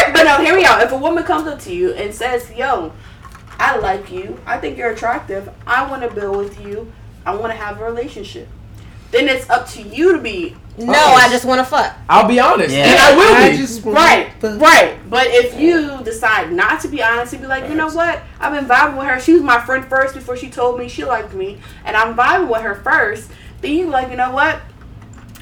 up. 0.05 0.13
but 0.13 0.23
no, 0.23 0.45
hear 0.45 0.55
me 0.55 0.63
out. 0.63 0.83
If 0.83 0.91
a 0.91 0.97
woman 0.97 1.23
comes 1.23 1.47
up 1.47 1.59
to 1.61 1.73
you 1.73 1.93
and 1.93 2.13
says, 2.13 2.51
"Yo, 2.51 2.93
I 3.57 3.77
like 3.77 4.11
you. 4.11 4.39
I 4.45 4.59
think 4.59 4.77
you're 4.77 4.91
attractive. 4.91 5.49
I 5.65 5.89
want 5.89 6.03
to 6.03 6.13
build 6.13 6.37
with 6.37 6.61
you. 6.61 6.93
I 7.25 7.33
want 7.33 7.51
to 7.51 7.57
have 7.57 7.81
a 7.81 7.83
relationship." 7.83 8.47
Then 9.11 9.27
it's 9.29 9.49
up 9.49 9.67
to 9.69 9.81
you 9.81 10.13
to 10.15 10.21
be 10.21 10.55
no, 10.79 10.93
I 10.93 11.27
just 11.29 11.43
want 11.43 11.57
to 11.59 11.65
fuck. 11.65 11.95
I'll 12.07 12.27
be 12.27 12.39
honest, 12.39 12.69
Yeah. 12.75 12.83
and 12.85 12.99
I 12.99 13.15
will 13.15 13.33
I 13.35 13.49
be. 13.49 13.57
just 13.57 13.83
Right, 13.83 14.29
right. 14.43 14.95
But 15.09 15.25
if 15.31 15.59
you 15.59 16.03
decide 16.03 16.51
not 16.53 16.81
to 16.81 16.87
be 16.87 17.01
honest 17.01 17.33
and 17.33 17.41
be 17.41 17.47
like, 17.47 17.67
you 17.67 17.73
know 17.73 17.87
what, 17.89 18.21
I've 18.39 18.53
been 18.53 18.65
vibing 18.67 18.95
with 18.95 19.07
her. 19.07 19.19
She 19.19 19.33
was 19.33 19.41
my 19.41 19.59
friend 19.59 19.83
first 19.85 20.13
before 20.13 20.37
she 20.37 20.51
told 20.51 20.77
me 20.77 20.87
she 20.87 21.03
liked 21.03 21.33
me, 21.33 21.57
and 21.83 21.97
I'm 21.97 22.15
vibing 22.15 22.47
with 22.47 22.61
her 22.61 22.75
first. 22.75 23.31
Then 23.61 23.71
you 23.71 23.87
like, 23.87 24.11
you 24.11 24.17
know 24.17 24.29
what, 24.29 24.59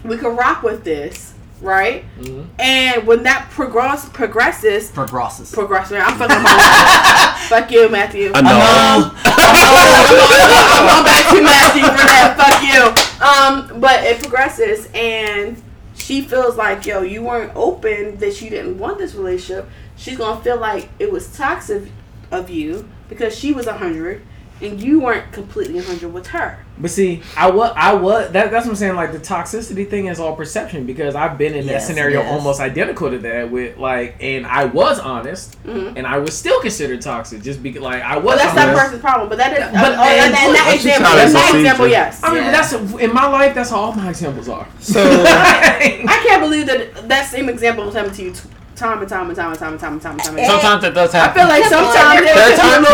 we 0.06 0.16
can 0.16 0.38
rock 0.38 0.64
with 0.64 0.86
this, 0.86 1.34
right? 1.60 2.06
Mhm. 2.22 2.46
And 2.58 3.06
when 3.06 3.24
that 3.24 3.50
progress 3.52 4.08
progresses, 4.08 4.90
Progrosses. 4.92 5.52
progresses. 5.52 5.98
I'm 6.02 6.18
fucking 6.18 6.44
my 6.44 7.36
Fuck 7.50 7.72
you, 7.72 7.90
Matthew. 7.90 8.32
I 8.34 8.40
know. 8.42 9.12
I'm 9.26 10.86
going 10.88 11.04
back 11.04 11.28
to 11.34 11.42
Matthew 11.42 11.84
for 11.84 12.08
that. 12.08 12.36
Fuck 12.38 12.64
you. 12.64 13.05
Um, 13.22 13.80
but 13.80 14.04
it 14.04 14.22
progresses, 14.22 14.90
and 14.94 15.62
she 15.96 16.22
feels 16.22 16.58
like, 16.58 16.86
yo, 16.86 17.02
you 17.02 17.24
weren't 17.24 17.56
open, 17.56 18.18
that 18.18 18.42
you 18.42 18.50
didn't 18.50 18.78
want 18.78 18.98
this 18.98 19.16
relationship. 19.16 19.70
She's 19.96 20.18
gonna 20.18 20.42
feel 20.42 20.60
like 20.60 20.90
it 21.00 21.12
was 21.12 21.36
toxic 21.36 21.84
of 22.32 22.50
you 22.50 22.90
because 23.08 23.38
she 23.38 23.54
was 23.54 23.68
a 23.68 23.74
hundred, 23.74 24.22
and 24.62 24.82
you 24.82 25.02
weren't 25.02 25.32
completely 25.34 25.76
100 25.76 26.14
with 26.14 26.28
her. 26.28 26.60
But 26.78 26.92
see, 26.92 27.22
I 27.38 27.50
was, 27.52 27.72
I 27.76 27.94
was. 27.94 28.32
That, 28.32 28.52
that's 28.52 28.66
what 28.66 28.72
I'm 28.72 28.76
saying. 28.76 28.96
Like 28.96 29.12
the 29.14 29.20
toxicity 29.20 29.90
thing 29.90 30.08
is 30.08 30.20
all 30.20 30.36
perception 30.36 30.86
because 30.86 31.16
I've 31.16 31.38
been 31.38 31.54
in 31.56 31.66
Yes, 31.66 31.84
that 31.84 31.88
scenario 31.94 32.20
yes. 32.22 32.32
almost 32.32 32.60
identical 32.60 33.10
to 33.12 33.18
that 33.20 33.50
with 33.50 33.78
like, 33.78 34.18
and 34.22 34.46
I 34.46 34.66
was 34.66 35.00
honest, 35.00 35.62
Mhm. 35.64 35.94
and 35.96 36.06
I 36.06 36.18
was 36.18 36.38
still 36.38 36.60
considered 36.62 37.02
toxic 37.02 37.42
just 37.42 37.64
because 37.64 37.82
like 37.82 38.02
I 38.04 38.18
was. 38.18 38.26
Well, 38.26 38.38
that's 38.38 38.54
that 38.56 38.68
honest. 38.70 38.84
person's 38.84 39.02
problem, 39.02 39.30
but 39.30 39.38
that 39.38 39.54
is. 39.54 39.60
But- 39.60 39.74
But 39.74 39.92
uh, 40.00 40.04
in 40.04 40.24
and- 40.24 40.34
that 40.34 40.66
That's 40.72 40.84
just 40.84 40.86
example, 40.86 41.06
how 41.06 41.12
in 41.14 41.28
they 41.28 41.34
that 41.34 41.56
example, 41.60 41.88
yes. 41.88 42.20
I 42.24 42.34
mean, 42.34 42.44
Yeah. 42.44 42.52
that's 42.52 42.74
in 42.74 43.14
my 43.14 43.28
life. 43.28 43.56
That's 43.56 43.70
how 43.70 43.78
all 43.78 43.94
my 43.94 44.10
examples 44.10 44.50
are. 44.50 44.68
So 44.80 45.02
I 45.02 46.24
can't 46.28 46.42
believe 46.42 46.66
that 46.68 47.08
that 47.08 47.28
same 47.30 47.48
example 47.50 47.86
was 47.86 47.96
happening 47.96 48.16
to 48.16 48.24
you 48.24 48.32
t- 48.32 48.50
time 48.76 49.00
and 49.00 49.10
time 49.10 49.28
and 49.30 49.36
time 49.38 49.52
and 49.52 49.60
time 49.60 49.72
and 49.74 49.80
time 49.82 49.94
and 49.94 50.02
time 50.02 50.12
and 50.14 50.22
time. 50.22 50.34
again. 50.36 50.50
Sometimes 50.50 50.84
it 50.84 50.92
does 50.94 51.12
happen. 51.14 51.42
I 51.42 51.44
feel 51.44 51.50
like 51.50 51.64
sometimes 51.66 52.22
there 52.22 52.54
are 52.54 52.58
times, 52.58 52.88
no, 52.88 52.94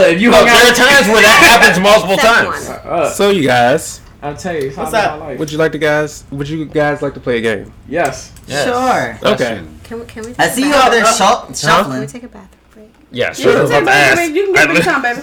If 0.08 0.20
you 0.20 0.30
no, 0.30 0.44
there 0.44 0.54
are 0.70 0.74
times 0.74 1.06
where 1.08 1.22
that 1.22 1.40
happens 1.60 1.80
multiple 1.82 2.16
times. 2.16 2.68
Uh, 2.68 3.10
so 3.10 3.30
you 3.30 3.46
guys, 3.46 4.00
I'll 4.22 4.36
tell 4.36 4.54
you. 4.54 4.70
What's 4.72 4.92
how 4.92 5.14
I 5.14 5.16
live 5.16 5.32
up? 5.34 5.38
would 5.38 5.52
you 5.52 5.58
like 5.58 5.72
to 5.72 5.78
guys? 5.78 6.24
Would 6.30 6.48
you 6.48 6.64
guys 6.66 7.02
like 7.02 7.14
to 7.14 7.20
play 7.20 7.38
a 7.38 7.40
game? 7.40 7.72
Yes. 7.88 8.32
Yes. 8.46 8.64
Sure. 8.66 9.32
Okay. 9.32 9.62
Can 9.84 10.00
we, 10.00 10.06
can 10.06 10.22
we 10.24 10.28
take 10.32 10.40
I 10.40 10.46
a 10.46 10.50
see 10.52 10.64
you 10.64 10.70
bath- 10.72 10.86
over 10.86 10.96
there 10.96 11.04
Uh, 11.04 11.12
shuff- 11.12 11.86
Can 11.90 12.00
we 12.00 12.06
take 12.06 12.22
a 12.24 12.28
bathroom 12.28 12.48
break? 12.74 12.90
Yeah, 13.12 13.28
You 13.28 13.34
sure. 13.34 13.52
can 13.52 13.58
I 13.58 13.62
was 13.62 13.70
take 13.70 13.82
about 13.82 14.14
to 14.16 14.30
you 14.32 14.44
can 14.46 14.54
get 14.54 14.68
big 14.74 14.82
time, 14.84 15.02
baby. 15.02 15.20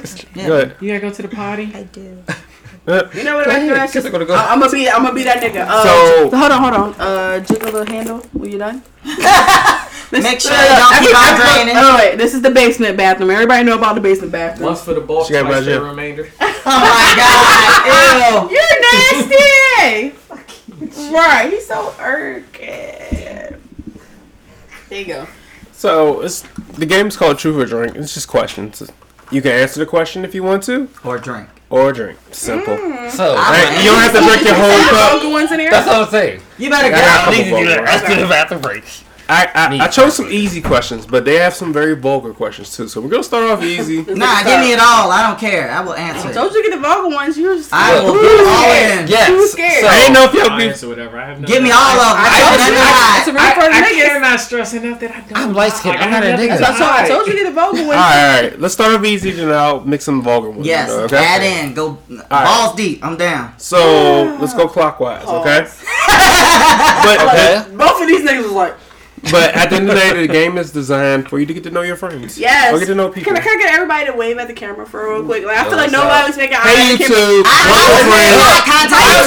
Good. 0.47 0.75
You 0.79 0.87
gotta 0.89 0.99
go 1.01 1.09
to 1.13 1.21
the 1.21 1.27
potty. 1.27 1.71
I 1.73 1.83
do. 1.83 2.23
Uh, 2.85 3.03
You 3.13 3.23
know 3.23 3.37
what 3.37 3.45
Go 3.45 3.51
I 3.51 3.59
do? 3.59 3.65
ahead, 3.65 3.77
That's 3.77 3.93
just, 3.93 3.93
kids 3.93 4.05
are 4.07 4.11
gonna 4.11 4.25
go. 4.25 4.35
I'm 4.35 4.59
gonna 4.59 4.71
be, 4.71 4.89
I'm 4.89 5.03
gonna 5.03 5.15
be 5.15 5.23
that 5.23 5.41
nigga. 5.41 5.65
Uh, 5.67 5.83
So- 5.83 6.29
j- 6.29 6.37
hold 6.37 6.51
on, 6.51 6.61
hold 6.61 6.73
on. 6.73 6.93
Uh, 7.01 7.39
jiggle 7.39 7.71
the 7.71 7.85
handle 7.89 8.17
when 8.33 8.49
you're 8.51 8.59
done. 8.59 8.83
This- 10.11 10.21
Make 10.23 10.41
sure 10.41 10.51
uh, 10.51 10.61
you 10.61 10.67
don't 10.77 10.99
keep 11.07 11.15
on 11.17 11.25
every- 11.25 11.43
draining. 11.65 11.75
Oh 11.75 11.95
wait, 11.97 12.17
this 12.17 12.33
is 12.35 12.41
the 12.43 12.51
basement 12.51 12.97
bathroom. 12.97 13.31
Everybody 13.31 13.63
know 13.63 13.75
about 13.77 13.95
the 13.95 14.01
basement 14.01 14.31
bathroom. 14.31 14.67
Once 14.67 14.83
for 14.83 14.93
the 14.93 15.01
bulk, 15.01 15.25
She 15.25 15.33
got 15.33 15.41
twice 15.43 15.55
for 15.55 15.61
budget. 15.61 15.79
the 15.81 15.85
remainder. 15.87 16.29
Oh 16.65 16.79
my 16.79 17.13
god. 17.17 18.51
Ew. 18.51 18.57
You're 18.57 18.81
nasty. 20.87 21.11
right, 21.13 21.49
he's 21.51 21.65
so 21.67 21.93
urgent. 21.99 22.53
There 24.89 24.99
you 24.99 25.05
go. 25.05 25.27
So 25.71 26.21
it's 26.21 26.41
the 26.77 26.85
game's 26.85 27.17
called 27.17 27.39
Truth 27.39 27.57
or 27.57 27.65
Drink. 27.65 27.95
It's 27.95 28.13
just 28.13 28.27
questions. 28.27 28.83
You 29.31 29.41
can 29.41 29.51
answer 29.51 29.79
the 29.79 29.85
question 29.87 30.23
if 30.23 30.35
you 30.35 30.43
want 30.43 30.63
to, 30.63 30.89
Or 31.03 31.17
drink. 31.17 31.49
Or 31.73 31.91
drink. 31.91 32.19
Simple. 32.31 32.77
Mm. 32.77 33.09
So, 33.09 33.33
Right, 33.33 33.81
You 33.83 33.89
don't 33.89 33.99
have 34.01 34.13
to 34.13 34.21
drink 34.21 34.45
your 34.45 34.53
whole 34.53 34.79
cup. 34.93 35.13
Uncle 35.13 35.31
ones 35.31 35.51
in 35.51 35.59
here. 35.59 35.71
that's 35.71 35.87
what 35.87 36.05
I'm 36.05 36.09
saying. 36.09 36.41
You 36.59 36.69
better 36.69 36.85
I 36.87 36.91
got 36.91 37.25
go. 37.25 37.31
a 37.31 37.35
couple 37.35 37.51
bubbles. 37.51 37.89
Let's 37.89 38.07
do 38.07 38.15
the 38.21 38.27
bathroom 38.27 38.61
break. 38.61 38.83
I, 39.29 39.47
I, 39.55 39.85
I 39.85 39.87
chose 39.87 40.15
some 40.15 40.27
easy 40.29 40.61
questions, 40.61 41.05
but 41.05 41.23
they 41.23 41.35
have 41.35 41.53
some 41.53 41.71
very 41.71 41.95
vulgar 41.95 42.33
questions 42.33 42.75
too. 42.75 42.87
So 42.89 42.99
we're 43.01 43.09
gonna 43.09 43.23
start 43.23 43.49
off 43.49 43.63
easy. 43.63 44.03
Nah, 44.23 44.43
give 44.43 44.59
me 44.59 44.73
it 44.73 44.79
all. 44.79 45.11
I 45.11 45.25
don't 45.27 45.39
care. 45.39 45.71
I 45.71 45.79
will 45.81 45.93
answer 45.95 46.29
it. 46.29 46.33
Told 46.33 46.53
you 46.53 46.61
to 46.63 46.69
get 46.69 46.75
the 46.75 46.81
vulgar 46.81 47.07
ones. 47.13 47.37
You 47.37 47.49
was 47.49 47.69
I 47.71 47.99
will 48.03 48.15
Ooh, 48.15 48.21
be 48.21 48.27
all 48.27 48.71
in. 48.99 49.07
Yes. 49.07 49.27
Too 49.29 49.47
scared. 49.47 49.81
So, 49.81 49.87
I 49.87 49.95
didn't 49.99 50.13
know 50.13 50.23
if 50.25 50.33
y'all 50.33 50.51
I'll 50.51 50.57
be. 50.57 50.67
answer 50.67 50.87
whatever. 50.89 51.17
I 51.19 51.27
have 51.29 51.39
no. 51.41 51.47
Give 51.47 51.63
me 51.63 51.71
all 51.71 51.79
of 51.79 51.97
them. 51.97 52.15
I 52.19 52.27
I 52.27 52.39
told 52.43 52.57
got 52.59 52.67
you. 52.67 52.75
nothing 52.75 52.83
to 52.83 52.83
It's 52.83 52.99
hide. 52.99 53.27
a 53.27 53.33
real 53.33 53.53
for 53.53 53.61
I, 53.63 53.79
I 53.79 53.93
cannot 54.13 54.39
stress 54.39 54.73
enough 54.73 54.99
that 54.99 55.11
I 55.11 55.19
don't. 55.21 55.37
I'm 55.37 55.53
light 55.53 55.73
skinned. 55.73 55.97
I 55.97 56.03
I'm 56.03 56.11
not 56.11 56.23
a 56.23 56.27
nigga. 56.27 56.53
to 56.57 56.59
That's 56.59 56.79
why 56.79 57.03
I 57.03 57.07
told 57.07 57.27
you 57.27 57.33
to 57.33 57.39
get 57.39 57.47
the 57.47 57.55
vulgar 57.55 57.79
ones. 57.79 57.91
All 57.91 57.95
right, 57.97 58.35
all 58.37 58.43
right. 58.51 58.59
Let's 58.59 58.73
start 58.73 58.93
off 58.93 59.03
easy, 59.05 59.39
and 59.41 59.51
I'll 59.53 59.81
mix 59.85 60.03
some 60.05 60.21
vulgar 60.21 60.49
ones. 60.49 60.65
Yes, 60.67 60.89
in 60.91 60.95
there, 60.97 61.05
okay. 61.05 61.17
add 61.17 61.43
in. 61.43 61.73
Go 61.73 61.97
balls 62.29 62.75
deep. 62.75 63.03
I'm 63.03 63.17
down. 63.17 63.57
So 63.57 64.37
let's 64.39 64.53
go 64.53 64.67
clockwise, 64.67 65.25
okay? 65.25 65.67
But 67.03 67.19
Okay. 67.23 67.65
Both 67.75 68.01
of 68.01 68.07
these 68.07 68.21
niggas 68.27 68.43
was 68.43 68.51
like, 68.51 68.75
but 69.31 69.55
at 69.55 69.69
the 69.69 69.75
end 69.77 69.89
of 69.89 69.95
the 69.95 70.01
day, 70.01 70.27
the 70.27 70.31
game 70.31 70.57
is 70.57 70.71
designed 70.71 71.29
for 71.29 71.39
you 71.39 71.45
to 71.45 71.53
get 71.53 71.63
to 71.63 71.71
know 71.71 71.81
your 71.81 71.95
friends. 71.95 72.37
yes. 72.37 72.73
Or 72.73 72.79
get 72.79 72.87
to 72.87 72.95
know 72.95 73.07
people. 73.09 73.31
Can 73.31 73.37
I, 73.39 73.43
can 73.43 73.57
I 73.57 73.61
get 73.63 73.73
everybody 73.73 74.05
to 74.07 74.13
wave 74.13 74.37
at 74.37 74.47
the 74.47 74.53
camera 74.53 74.85
for 74.85 75.07
real 75.09 75.23
quick? 75.23 75.43
Like, 75.45 75.57
I 75.57 75.63
feel 75.63 75.71
Yo, 75.73 75.77
like 75.77 75.91
what's 75.91 76.03
nobody 76.03 76.21
up? 76.21 76.27
was 76.27 76.37
making 76.37 76.57
eye 76.59 76.67
Hey 76.67 76.93
at 76.93 76.97
the 76.97 77.03
camera. 77.07 77.17
YouTube, 77.23 77.43
I 77.47 77.55
what's 77.71 77.87
was 77.87 78.03
up, 78.03 78.07
friends? 78.11 78.37
eye 78.43 78.61
contact. 78.67 79.23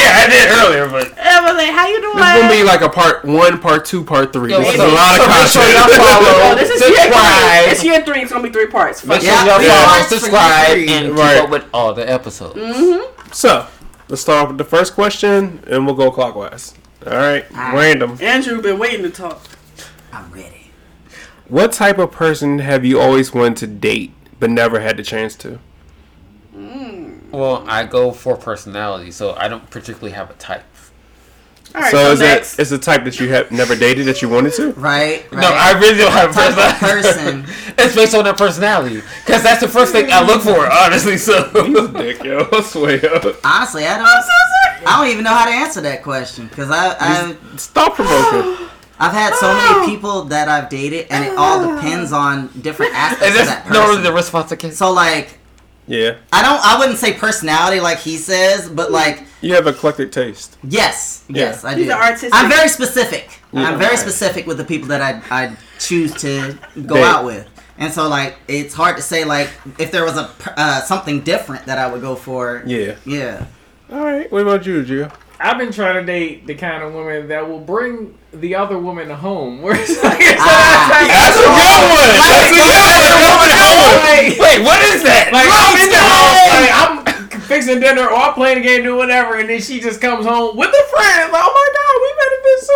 Yeah, 0.00 0.22
I 0.22 0.24
did 0.30 0.46
earlier, 0.54 0.86
but 0.88 1.06
I 1.18 1.36
was 1.42 1.54
like, 1.58 1.72
how 1.74 1.86
you 1.90 1.98
doing? 2.00 2.16
This 2.16 2.30
is 2.30 2.40
gonna 2.40 2.54
be 2.54 2.62
like 2.64 2.80
a 2.82 2.88
part 2.88 3.24
one, 3.24 3.58
part 3.58 3.84
two, 3.84 4.04
part 4.04 4.32
three. 4.32 4.50
Yo, 4.52 4.60
this 4.60 4.74
is 4.74 4.80
a 4.80 4.86
lot 4.86 5.18
of 5.18 5.26
so 5.26 5.34
make 5.34 5.48
sure 5.50 5.62
content. 5.66 5.98
y'all 5.98 5.98
follow. 5.98 6.32
Oh, 6.46 6.54
this 6.54 6.70
is 6.70 6.80
year 6.80 7.06
three. 7.10 7.70
It's 7.74 7.82
year 7.84 8.00
three. 8.06 8.20
It's 8.22 8.32
gonna 8.32 8.44
be 8.46 8.54
three 8.54 8.66
parts. 8.70 9.04
Make 9.04 9.20
sure 9.20 9.30
Yeah, 9.30 9.46
y'all 9.46 9.58
three 9.58 9.68
follow, 9.68 10.02
subscribe, 10.06 10.78
you 10.78 10.86
three. 10.86 10.94
and 10.94 11.06
keep 11.16 11.42
up 11.44 11.50
with 11.50 11.64
all 11.74 11.92
the 11.94 12.06
episodes. 12.08 12.54
Mm-hmm. 12.54 13.32
So 13.32 13.66
let's 14.08 14.22
start 14.22 14.42
off 14.42 14.48
with 14.48 14.58
the 14.58 14.64
first 14.64 14.94
question, 14.94 15.62
and 15.66 15.86
we'll 15.86 15.94
go 15.94 16.10
clockwise. 16.10 16.74
All 17.06 17.12
right, 17.12 17.50
Alright. 17.50 17.74
random. 17.74 18.18
Andrew 18.20 18.60
been 18.60 18.78
waiting 18.78 19.02
to 19.02 19.10
talk. 19.10 19.42
I'm 20.12 20.30
ready. 20.32 20.70
What 21.48 21.72
type 21.72 21.98
of 21.98 22.12
person 22.12 22.58
have 22.60 22.84
you 22.84 23.00
always 23.00 23.32
wanted 23.32 23.56
to 23.58 23.66
date 23.66 24.12
but 24.38 24.50
never 24.50 24.80
had 24.80 24.96
the 24.96 25.02
chance 25.02 25.34
to? 25.36 25.58
Hmm. 26.52 27.18
Well, 27.30 27.64
I 27.66 27.84
go 27.84 28.12
for 28.12 28.36
personality, 28.36 29.10
so 29.10 29.34
I 29.34 29.48
don't 29.48 29.68
particularly 29.70 30.12
have 30.12 30.30
a 30.30 30.34
type. 30.34 30.64
All 31.74 31.80
right, 31.82 31.90
so 31.90 31.98
so, 32.04 32.12
is 32.12 32.20
next. 32.20 32.54
it 32.58 32.62
is 32.62 32.70
the 32.70 32.78
type 32.78 33.04
that 33.04 33.20
you 33.20 33.28
have 33.28 33.50
never 33.52 33.76
dated 33.76 34.06
that 34.06 34.20
you 34.22 34.28
wanted 34.28 34.52
to? 34.54 34.72
Right. 34.72 35.24
right. 35.30 35.40
No, 35.40 35.48
I 35.52 35.72
really 35.78 35.98
don't 35.98 36.10
have 36.12 36.30
a 36.30 36.34
Type 36.34 36.50
of 36.50 36.80
personality. 36.80 37.46
person. 37.46 37.74
it's 37.78 37.94
based 37.94 38.14
on 38.14 38.24
their 38.24 38.34
personality, 38.34 39.02
because 39.24 39.42
that's 39.42 39.60
the 39.60 39.68
first 39.68 39.92
thing 39.92 40.08
I 40.10 40.24
look 40.24 40.42
for, 40.42 40.70
honestly. 40.70 41.16
So 41.16 41.50
Dick, 41.92 42.24
yo, 42.24 42.48
I 42.52 42.60
swear. 42.62 43.00
Honestly, 43.44 43.86
I 43.86 43.98
don't. 43.98 44.86
I 44.86 44.96
don't 45.00 45.12
even 45.12 45.24
know 45.24 45.34
how 45.34 45.44
to 45.44 45.50
answer 45.52 45.80
that 45.82 46.02
question 46.02 46.48
because 46.48 46.70
I, 46.70 46.96
I 46.98 47.36
Stop 47.56 47.94
provoking. 47.94 48.66
I've 48.98 49.12
had 49.12 49.34
so 49.36 49.52
many 49.80 49.86
people 49.92 50.24
that 50.24 50.48
I've 50.48 50.68
dated, 50.68 51.06
and 51.10 51.24
it 51.24 51.34
all 51.36 51.74
depends 51.76 52.12
on 52.12 52.48
different 52.60 52.94
aspects 52.94 53.34
is 53.34 53.40
of 53.40 53.46
this 53.46 53.48
that 53.48 53.70
normally 53.70 53.96
person. 53.98 54.04
the 54.04 54.12
response 54.12 54.48
to 54.50 54.56
kids? 54.56 54.76
So 54.76 54.92
like, 54.92 55.38
Yeah, 55.90 56.16
I 56.32 56.42
don't. 56.42 56.60
I 56.64 56.78
wouldn't 56.78 56.98
say 56.98 57.14
personality 57.14 57.80
like 57.80 57.98
he 57.98 58.16
says, 58.16 58.68
but 58.68 58.92
like, 58.92 59.24
you 59.40 59.54
have 59.54 59.66
eclectic 59.66 60.12
taste. 60.12 60.56
yes, 60.62 61.24
yes, 61.28 61.64
I 61.64 61.74
do. 61.74 61.80
He's 61.80 61.90
an 61.90 61.96
artistic- 61.98 62.30
I'm 62.32 62.48
very 62.48 62.68
specific. 62.68 63.40
Yeah. 63.52 63.68
I'm 63.68 63.76
very 63.78 63.90
Right. 63.96 63.98
specific 63.98 64.46
with 64.46 64.58
the 64.58 64.64
people 64.64 64.86
that 64.88 65.02
I 65.02 65.20
I 65.30 65.56
choose 65.80 66.14
to 66.22 66.56
go 66.86 66.94
Date. 66.94 67.02
out 67.04 67.24
with, 67.24 67.44
and 67.76 67.92
so 67.92 68.08
like, 68.08 68.36
it's 68.46 68.72
hard 68.72 68.96
to 68.98 69.02
say 69.02 69.24
like 69.24 69.50
if 69.78 69.90
there 69.90 70.04
was 70.04 70.16
a 70.16 70.30
uh, 70.56 70.80
something 70.82 71.22
different 71.22 71.66
that 71.66 71.78
I 71.78 71.90
would 71.90 72.02
go 72.02 72.14
for. 72.14 72.62
Yeah. 72.66 72.94
Yeah. 73.04 73.46
All 73.92 73.98
right. 74.04 74.30
What 74.30 74.42
about 74.42 74.64
you, 74.66 74.84
Geo? 74.84 75.10
I've 75.42 75.56
been 75.58 75.72
trying 75.72 75.94
to 75.94 76.04
date 76.04 76.46
the 76.46 76.54
kind 76.54 76.82
of 76.84 76.92
woman 76.92 77.26
that 77.28 77.48
will 77.48 77.58
bring 77.58 78.14
the 78.32 78.54
other 78.54 78.78
woman 78.78 79.08
home. 79.10 79.62
Where 79.64 79.74
it's 79.74 79.96
like, 80.04 80.20
Ah. 80.38 80.86
That's 81.10 81.38
a 81.40 81.50
good 81.50 81.82
one. 81.98 82.10
That's 82.20 82.52
a 82.52 82.54
good 82.54 83.39
one. 83.39 83.39
Like, 83.98 84.38
Wait, 84.38 84.58
what 84.62 84.80
is 84.94 85.02
that? 85.02 85.30
like 85.32 85.48
I'm 85.50 85.74
in 85.80 85.90
the 85.90 86.02
house, 86.02 86.42
like 86.50 86.70
I'm 86.70 87.40
fixing 87.50 87.80
dinner 87.80 88.06
or 88.06 88.14
I'm 88.14 88.34
playing 88.34 88.58
a 88.58 88.62
game, 88.62 88.82
doing 88.84 88.98
whatever, 88.98 89.38
and 89.38 89.48
then 89.50 89.60
she 89.60 89.80
just 89.80 90.00
comes 90.00 90.24
home 90.26 90.56
with 90.56 90.70
a 90.70 90.84
friend. 90.94 91.32
Like, 91.32 91.42
oh 91.42 91.50
my 91.50 91.68
god, 91.74 91.94
we 91.98 92.08
better 92.18 92.38
been 92.44 92.60
so. 92.62 92.74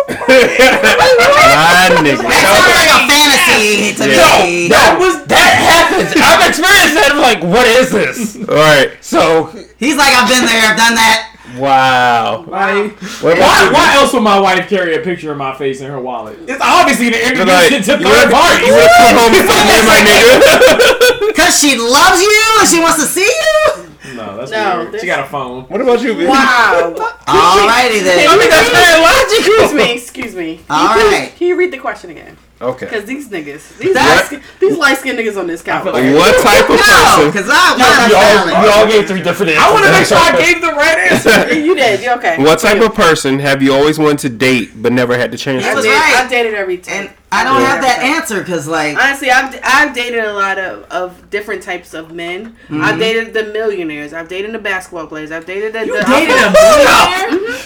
My 0.75 2.01
nigga. 2.03 2.21
That 2.25 2.43
sounds 2.43 2.67
like 2.75 2.91
a 2.91 2.99
fantasy 3.07 3.95
to 3.95 4.03
Yeah. 4.09 4.43
me. 4.45 4.67
That 4.67 4.97
was 4.99 5.23
that 5.27 5.51
happens. 5.63 6.11
I've 6.19 6.43
experienced 6.49 6.95
that. 6.99 7.11
I'm 7.15 7.21
like, 7.21 7.41
what 7.43 7.67
is 7.67 7.91
this? 7.91 8.35
All 8.49 8.55
right. 8.55 8.91
So 9.01 9.47
He's 9.77 9.97
like, 9.97 10.13
I've 10.13 10.29
been 10.29 10.45
there, 10.45 10.71
I've 10.71 10.77
done 10.77 10.95
that. 10.95 11.34
Wow. 11.57 12.43
Like, 12.47 12.99
What 13.21 13.37
why, 13.39 13.69
why 13.71 13.95
else 13.95 14.13
would 14.13 14.23
my 14.23 14.39
wife 14.39 14.67
carry 14.67 14.95
a 14.95 14.99
picture 15.01 15.31
of 15.31 15.37
my 15.37 15.55
face 15.55 15.79
in 15.81 15.87
her 15.89 15.99
wallet? 15.99 16.37
It's 16.47 16.61
obviously 16.61 17.11
to 17.11 17.17
you? 17.17 17.23
introduce 17.23 17.53
Like, 17.53 17.71
it 17.71 17.83
to 17.85 17.97
third 17.97 18.03
wanna- 18.03 18.31
parties. 18.31 18.67
You 18.67 18.73
want 18.73 18.91
come 18.97 19.15
home 19.17 19.33
and 19.35 19.47
fuck 19.51 19.63
me, 19.65 19.77
my 19.85 19.99
nigga? 20.03 21.35
Cause 21.35 21.59
she 21.59 21.77
loves 21.77 22.21
you 22.21 22.43
and 22.59 22.67
she 22.69 22.79
wants 22.79 22.97
to 23.01 23.07
see 23.07 23.25
you. 23.25 24.15
No, 24.15 24.37
that's 24.37 24.51
No, 24.51 24.79
weird. 24.79 24.91
this- 24.93 25.01
She 25.01 25.07
got 25.07 25.19
a 25.21 25.27
phone. 25.27 25.63
What 25.63 25.81
about 25.81 26.01
you, 26.01 26.13
bitch? 26.13 26.27
Wow. 26.27 26.93
Alrighty 27.27 28.03
then. 28.03 28.27
I 28.29 28.37
mean, 28.37 28.49
that's 28.49 28.69
very 28.69 29.01
logical. 29.01 29.63
Excuse 29.63 29.73
me, 29.73 29.93
excuse 29.93 30.35
me. 30.35 30.59
All 30.69 30.93
Can 30.95 31.11
right. 31.21 31.35
Can 31.35 31.47
you 31.47 31.55
read 31.57 31.71
the 31.71 31.77
question 31.79 32.09
again? 32.11 32.37
Okay. 32.61 32.85
Because 32.85 33.03
these 33.03 33.27
niggas, 33.27 33.77
these 33.79 33.93
That's- 33.93 34.31
light, 34.31 34.41
these 34.61 34.77
light 34.77 34.97
skinned 34.97 35.19
niggas 35.19 35.37
on 35.37 35.45
this 35.45 35.61
couch. 35.61 35.83
like- 35.85 35.93
What 36.15 36.41
type 36.41 36.63
of 36.69 36.69
No, 36.77 36.77
person? 36.77 37.27
because 37.31 37.49
I 37.51 37.75
want 37.75 38.09
you 38.09 38.15
to 38.15 38.15
all, 38.15 38.63
you 38.63 38.69
all 38.71 38.87
gave 38.87 39.07
three 39.09 39.21
different 39.21 39.51
answers. 39.51 39.63
I 39.67 39.73
want 39.73 39.85
to 39.85 39.91
make 39.91 40.05
sure 40.05 40.17
I 40.17 40.31
gave 40.39 40.61
the 40.61 40.71
right 40.71 40.97
answer. 41.11 41.53
you 41.59 41.75
did. 41.75 42.01
You 42.01 42.11
okay? 42.13 42.37
What 42.41 42.59
type 42.59 42.81
of 42.81 42.95
person 42.95 43.39
have 43.39 43.61
you 43.61 43.73
always 43.73 43.99
wanted 43.99 44.19
to 44.19 44.29
date 44.29 44.71
but 44.81 44.93
never 44.93 45.17
had 45.17 45.31
the 45.31 45.37
chance 45.37 45.63
He 45.63 45.69
I 45.69 45.71
to? 45.71 45.75
was 45.75 45.85
did, 45.85 45.91
right. 45.91 46.15
I've 46.15 46.29
dated 46.29 46.53
every 46.53 46.77
type. 46.77 46.95
And 46.95 47.09
I 47.29 47.43
don't 47.43 47.59
Yeah. 47.59 47.67
have 47.67 47.81
that 47.81 47.99
answer 47.99 48.39
because, 48.39 48.67
like, 48.69 48.97
Honestly, 48.97 49.29
I've 49.29 49.59
I've 49.61 49.93
dated 49.93 50.23
a 50.23 50.31
lot 50.33 50.57
of, 50.57 50.83
of 50.89 51.29
different 51.29 51.61
types 51.61 51.93
of 51.93 52.13
men. 52.13 52.51
Mm-hmm. 52.69 52.81
I've 52.81 52.97
dated 52.99 53.33
the 53.33 53.51
millionaires. 53.51 54.13
I've 54.13 54.29
dated 54.29 54.53
the 54.53 54.59
basketball 54.59 55.07
players. 55.07 55.29
I've 55.31 55.45
dated 55.45 55.73
the. 55.73 55.85
You 55.85 55.97
the 55.99 56.05
dated 56.05 56.37
a 56.37 56.51
millionaire? 56.53 57.61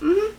hmm 0.00 0.32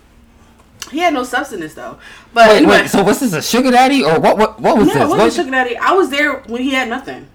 He 0.92 1.00
had 1.00 1.14
no 1.14 1.24
substance 1.24 1.74
though. 1.74 1.98
But 2.34 2.50
Wait, 2.50 2.58
anyway, 2.58 2.82
wait. 2.82 2.90
So 2.90 3.04
was 3.04 3.20
this 3.20 3.34
a 3.34 3.42
sugar 3.42 3.72
daddy 3.72 4.04
or 4.04 4.20
what? 4.20 4.38
What, 4.38 4.60
what 4.60 4.78
was 4.78 4.88
no, 4.88 4.94
this? 4.94 5.02
I 5.02 5.06
wasn't 5.06 5.20
What- 5.22 5.34
sugar 5.34 5.52
daddy. 5.52 5.78
I 5.78 5.92
was 5.92 6.10
there 6.10 6.40
when 6.48 6.62
he 6.62 6.72
had 6.72 6.88
nothing. 6.90 7.28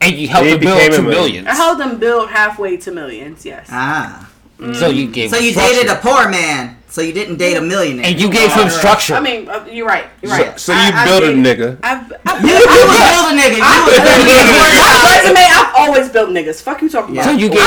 and 0.00 0.14
you 0.16 0.28
helped 0.28 0.46
He 0.46 0.52
him 0.52 0.60
build 0.60 0.78
became 0.78 0.92
a 0.92 0.96
two 0.96 1.02
million. 1.02 1.44
millions. 1.44 1.48
I 1.48 1.54
helped 1.54 1.80
him 1.82 1.98
build 1.98 2.30
halfway 2.30 2.76
to 2.78 2.90
millions. 2.92 3.44
Yes. 3.46 3.68
ah. 3.70 4.30
So 4.74 4.88
you 4.88 5.08
gave. 5.10 5.30
So 5.30 5.38
you 5.38 5.50
structure. 5.52 5.72
dated 5.74 5.90
a 5.92 5.96
poor 5.96 6.28
man. 6.28 6.76
So 6.94 7.02
you 7.02 7.10
didn't 7.10 7.42
date 7.42 7.58
a 7.58 7.60
millionaire. 7.60 8.06
And 8.06 8.14
you 8.22 8.30
gave 8.30 8.54
him 8.54 8.70
structure. 8.70 9.18
I 9.18 9.20
mean, 9.20 9.50
uh, 9.50 9.66
you're 9.66 9.82
right. 9.82 10.06
You're 10.22 10.30
So, 10.30 10.38
right. 10.38 10.54
so 10.62 10.70
you 10.70 10.78
I- 10.94 11.02
built 11.10 11.26
a 11.26 11.34
dated- 11.34 11.42
nigga. 11.42 11.68
I've, 11.82 12.06
I've, 12.22 12.38
you, 12.38 12.54
you 12.54 12.62
was 12.86 13.02
build 13.02 13.26
a 13.26 13.34
nigga. 13.34 13.58
You 13.58 13.82
was 13.82 13.98
build 13.98 14.14
a 14.14 14.30
nigga. 14.30 14.54
my 14.78 14.94
resume, 15.10 15.42
I've 15.42 15.74
always 15.74 16.06
built 16.14 16.30
niggas. 16.30 16.62
Fuck 16.62 16.86
you 16.86 16.88
talking 16.94 17.18
about. 17.18 17.26
so 17.26 17.34
you 17.34 17.50
gave. 17.50 17.66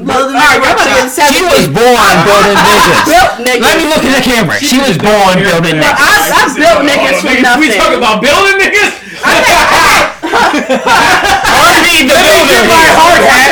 Build 0.00 0.12
a 0.12 0.36
All 0.36 0.44
right, 0.44 0.60
nigga 0.60 0.64
y'all 0.64 0.76
about 0.76 0.84
to 0.84 0.92
get 0.92 1.08
workshop. 1.08 1.32
She 1.32 1.40
was 1.40 1.64
born 1.72 2.16
building 2.28 2.56
niggas. 2.68 3.00
built 3.08 3.32
niggas. 3.48 3.64
Let 3.64 3.74
me 3.80 3.84
look 3.88 4.04
in 4.04 4.12
the 4.12 4.24
camera. 4.28 4.56
She 4.60 4.76
was 4.76 4.96
born 5.00 5.40
building 5.40 5.80
No, 5.80 5.88
niggas. 5.88 6.04
I, 6.04 6.36
I 6.36 6.52
built 6.52 6.80
niggas 6.84 7.16
from 7.24 7.40
nothing. 7.40 7.64
We 7.64 7.72
talking 7.80 7.96
about 7.96 8.20
building 8.20 8.60
niggas? 8.60 8.92
Harvey 11.48 12.04
the 12.04 12.12
builder. 12.12 12.60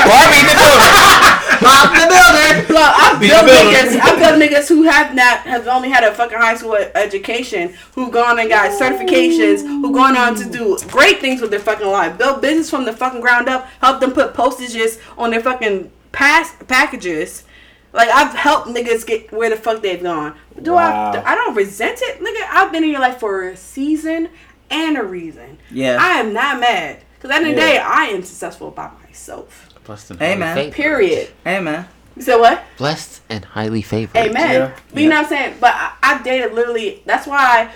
Harvey 0.04 0.40
the 0.44 0.52
builder. 0.52 1.27
Bob 1.60 1.90
the 1.94 2.06
builder. 2.08 2.72
Look, 2.72 2.92
I 2.94 3.16
Be 3.20 3.28
built 3.28 3.42
the 3.42 3.52
builder. 3.52 3.76
niggas. 3.76 4.00
I've 4.00 4.18
built 4.18 4.40
niggas 4.42 4.68
who 4.68 4.82
have 4.84 5.14
not 5.14 5.38
have 5.40 5.66
only 5.68 5.88
had 5.90 6.04
a 6.04 6.12
fucking 6.14 6.38
high 6.38 6.54
school 6.56 6.74
education, 6.74 7.74
who 7.94 8.10
gone 8.10 8.38
and 8.38 8.48
got 8.48 8.70
certifications, 8.80 9.62
who 9.62 9.92
gone 9.92 10.16
on 10.16 10.34
to 10.36 10.44
do 10.48 10.76
great 10.88 11.20
things 11.20 11.40
with 11.40 11.50
their 11.50 11.60
fucking 11.60 11.86
life. 11.86 12.16
Built 12.18 12.40
business 12.42 12.70
from 12.70 12.84
the 12.84 12.92
fucking 12.92 13.20
ground 13.20 13.48
up. 13.48 13.66
Helped 13.80 14.00
them 14.00 14.12
put 14.12 14.34
postages 14.34 14.98
on 15.16 15.30
their 15.30 15.40
fucking 15.40 15.90
pass 16.12 16.54
packages. 16.66 17.44
Like 17.92 18.08
I've 18.10 18.34
helped 18.34 18.68
niggas 18.68 19.06
get 19.06 19.32
where 19.32 19.48
the 19.50 19.56
fuck 19.56 19.82
they've 19.82 20.02
gone. 20.02 20.36
Do 20.60 20.72
Wow. 20.74 21.12
I? 21.12 21.32
I 21.32 21.34
don't 21.34 21.54
resent 21.54 22.00
it, 22.02 22.20
nigga. 22.20 22.46
I've 22.50 22.70
been 22.70 22.84
in 22.84 22.90
your 22.90 23.00
life 23.00 23.18
for 23.18 23.48
a 23.48 23.56
season 23.56 24.28
and 24.70 24.98
a 24.98 25.02
reason. 25.02 25.58
Yeah. 25.70 25.96
I 25.98 26.18
am 26.20 26.32
not 26.34 26.60
mad 26.60 26.98
because 27.14 27.30
at 27.30 27.40
the 27.40 27.46
end 27.48 27.48
of 27.48 27.54
the 27.54 27.60
day, 27.60 27.78
I 27.78 28.04
am 28.06 28.22
successful 28.22 28.70
by 28.70 28.90
myself. 29.02 29.67
Blessed 29.88 30.10
and 30.10 30.20
Hey, 30.20 30.34
highly 30.34 30.54
favored. 30.54 30.74
Period. 30.74 31.30
Amen. 31.46 31.64
man. 31.64 31.88
You 32.14 32.22
said 32.22 32.36
what? 32.36 32.62
Blessed 32.76 33.22
and 33.30 33.42
highly 33.42 33.80
favored. 33.80 34.18
Amen. 34.18 34.50
Yeah. 34.50 34.76
But 34.92 35.02
you 35.02 35.08
know 35.08 35.16
what 35.16 35.24
I'm 35.24 35.28
saying? 35.30 35.56
But 35.60 35.72
I, 35.74 35.92
I 36.02 36.22
dated 36.22 36.52
literally. 36.52 37.02
That's 37.06 37.26
why 37.26 37.72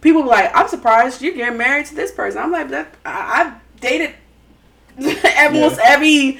people 0.00 0.22
be 0.22 0.28
like, 0.28 0.50
"I'm 0.54 0.66
surprised 0.66 1.20
you're 1.20 1.34
getting 1.34 1.58
married 1.58 1.84
to 1.86 1.94
this 1.94 2.10
person." 2.10 2.40
I'm 2.40 2.50
like, 2.50 2.70
that 2.70 2.94
I, 3.04 3.42
I've 3.42 3.80
dated 3.82 4.14
almost 5.38 5.78
every, 5.84 6.38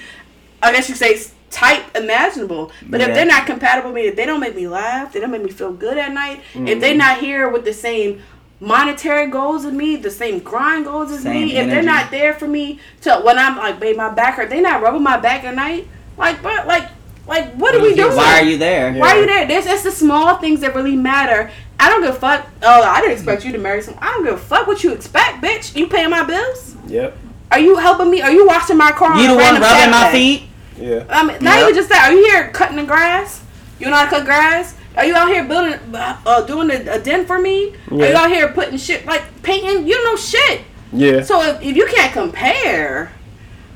I 0.62 0.72
guess 0.72 0.88
you 0.88 0.94
could 0.94 1.26
say, 1.26 1.30
type 1.50 1.84
imaginable. 1.94 2.72
But 2.86 3.02
if 3.02 3.08
they're 3.08 3.26
not 3.26 3.44
compatible 3.44 3.90
with 3.90 3.96
me, 3.96 4.08
if 4.08 4.16
they 4.16 4.24
don't 4.24 4.40
make 4.40 4.56
me 4.56 4.66
laugh, 4.66 5.12
they 5.12 5.20
don't 5.20 5.30
make 5.30 5.42
me 5.42 5.50
feel 5.50 5.74
good 5.74 5.98
at 5.98 6.14
night. 6.14 6.40
If 6.54 6.80
they're 6.80 6.94
mm. 6.94 6.98
not 6.98 7.18
here 7.18 7.50
with 7.50 7.66
the 7.66 7.74
same 7.74 8.22
monetary 8.60 9.28
goals 9.30 9.64
as 9.64 9.72
me, 9.72 9.96
the 9.96 10.10
same 10.10 10.40
grind 10.40 10.84
goals 10.84 11.10
as 11.12 11.22
Same 11.22 11.48
me, 11.48 11.56
if 11.56 11.68
they're 11.68 11.82
not 11.82 12.10
there 12.10 12.34
for 12.34 12.48
me 12.48 12.80
to 13.02 13.20
when 13.24 13.38
I'm 13.38 13.56
like, 13.56 13.78
babe, 13.78 13.96
my 13.96 14.12
back 14.12 14.34
hurt, 14.34 14.50
they 14.50 14.60
not 14.60 14.82
rubbing 14.82 15.02
my 15.02 15.16
back 15.18 15.44
at 15.44 15.54
night. 15.54 15.86
Like, 16.16 16.42
but 16.42 16.66
like, 16.66 16.88
like, 17.26 17.52
what 17.54 17.74
are 17.74 17.80
we 17.82 17.94
doing? 17.94 18.16
Why 18.16 18.40
are 18.40 18.44
you 18.44 18.58
there? 18.58 18.92
Why 18.94 19.16
are 19.16 19.20
you 19.20 19.26
there? 19.26 19.46
There's 19.46 19.66
it's 19.66 19.82
the 19.82 19.90
small 19.90 20.36
things 20.38 20.60
that 20.60 20.74
really 20.74 20.96
matter. 20.96 21.50
I 21.78 21.90
don't 21.90 22.02
give 22.02 22.14
a 22.14 22.18
fuck. 22.18 22.48
Oh, 22.62 22.82
I 22.82 23.00
didn't 23.00 23.12
expect 23.12 23.44
you 23.44 23.52
to 23.52 23.58
marry 23.58 23.82
someone. 23.82 24.02
I 24.02 24.12
don't 24.12 24.24
give 24.24 24.34
a 24.34 24.38
fuck 24.38 24.66
what 24.66 24.82
you 24.82 24.92
expect, 24.92 25.42
bitch. 25.44 25.76
You 25.76 25.86
paying 25.86 26.10
my 26.10 26.24
bills? 26.24 26.74
Yep. 26.88 27.16
Are 27.52 27.60
you 27.60 27.76
helping 27.76 28.10
me? 28.10 28.20
Are 28.20 28.32
you 28.32 28.46
washing 28.46 28.76
my 28.76 28.90
car? 28.92 29.16
You 29.16 29.26
a 29.26 29.28
the 29.28 29.34
one 29.34 29.42
random 29.44 29.62
rubbing 29.62 29.90
my 29.90 30.10
feet? 30.10 30.42
Yeah. 30.76 31.04
I 31.08 31.24
mean, 31.24 31.42
not 31.42 31.56
Yep. 31.56 31.62
even 31.62 31.74
just 31.74 31.88
that. 31.90 32.08
Are 32.08 32.14
you 32.14 32.24
here 32.26 32.50
cutting 32.50 32.76
the 32.76 32.84
grass? 32.84 33.42
You 33.78 33.86
know 33.86 33.96
how 33.96 34.04
to 34.04 34.10
cut 34.10 34.24
grass? 34.24 34.74
Are 34.96 35.04
you 35.04 35.14
out 35.14 35.28
here 35.28 35.44
building, 35.44 35.78
uh, 35.94 36.42
doing 36.42 36.70
a, 36.70 36.96
a 36.96 36.98
den 36.98 37.26
for 37.26 37.38
me? 37.38 37.74
Are 37.90 37.96
you 37.96 38.16
out 38.16 38.30
here 38.30 38.48
putting 38.48 38.76
shit 38.78 39.06
like 39.06 39.42
painting? 39.42 39.86
You 39.86 40.02
know 40.04 40.16
shit. 40.16 40.62
Yeah. 40.92 41.22
So 41.22 41.42
if, 41.42 41.62
if 41.62 41.76
you 41.76 41.86
can't 41.86 42.12
compare, 42.12 43.12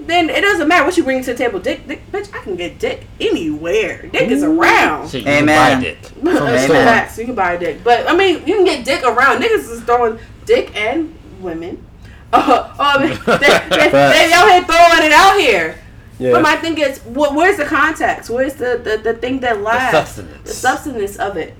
then 0.06 0.30
it 0.30 0.40
doesn't 0.40 0.66
matter 0.66 0.84
what 0.84 0.96
you 0.96 1.04
bring 1.04 1.22
to 1.22 1.32
the 1.32 1.38
table. 1.38 1.60
Dick, 1.60 1.86
dick, 1.86 2.10
bitch, 2.10 2.34
I 2.34 2.42
can 2.42 2.56
get 2.56 2.78
dick 2.78 3.06
anywhere. 3.20 4.06
Dick 4.08 4.30
is 4.30 4.42
around. 4.42 5.08
So 5.08 5.18
you 5.18 5.24
can 5.24 5.44
Amen. 5.44 5.78
buy 5.78 5.80
dick. 5.80 5.98
From 6.04 6.24
That's 6.24 6.66
facts. 6.72 7.18
You 7.18 7.26
can 7.26 7.34
buy 7.34 7.52
a 7.52 7.58
dick, 7.58 7.84
but 7.84 8.08
I 8.08 8.16
mean, 8.16 8.46
you 8.46 8.56
can 8.56 8.64
get 8.64 8.84
dick 8.84 9.04
around. 9.04 9.42
Niggas 9.42 9.70
is 9.70 9.82
throwing 9.82 10.18
dick 10.44 10.74
and 10.76 11.16
women. 11.40 11.86
Uh, 12.34 12.74
uh, 12.78 12.98
they, 12.98 13.08
they, 13.08 13.90
they 13.90 14.32
out 14.32 14.48
here 14.48 14.64
throwing 14.64 15.04
it 15.04 15.12
out 15.12 15.38
here. 15.38 15.78
Yeah. 16.22 16.32
But 16.32 16.42
my 16.42 16.56
thing 16.56 16.78
is, 16.78 16.98
wh- 17.00 17.34
where's 17.34 17.56
the 17.56 17.64
context? 17.64 18.30
Where's 18.30 18.54
the, 18.54 18.80
the, 18.82 18.96
the 19.02 19.14
thing 19.14 19.40
that 19.40 19.60
lasts? 19.60 20.14
substance. 20.14 20.42
The 20.48 20.54
substance 20.54 21.16
of 21.16 21.36
it. 21.36 21.54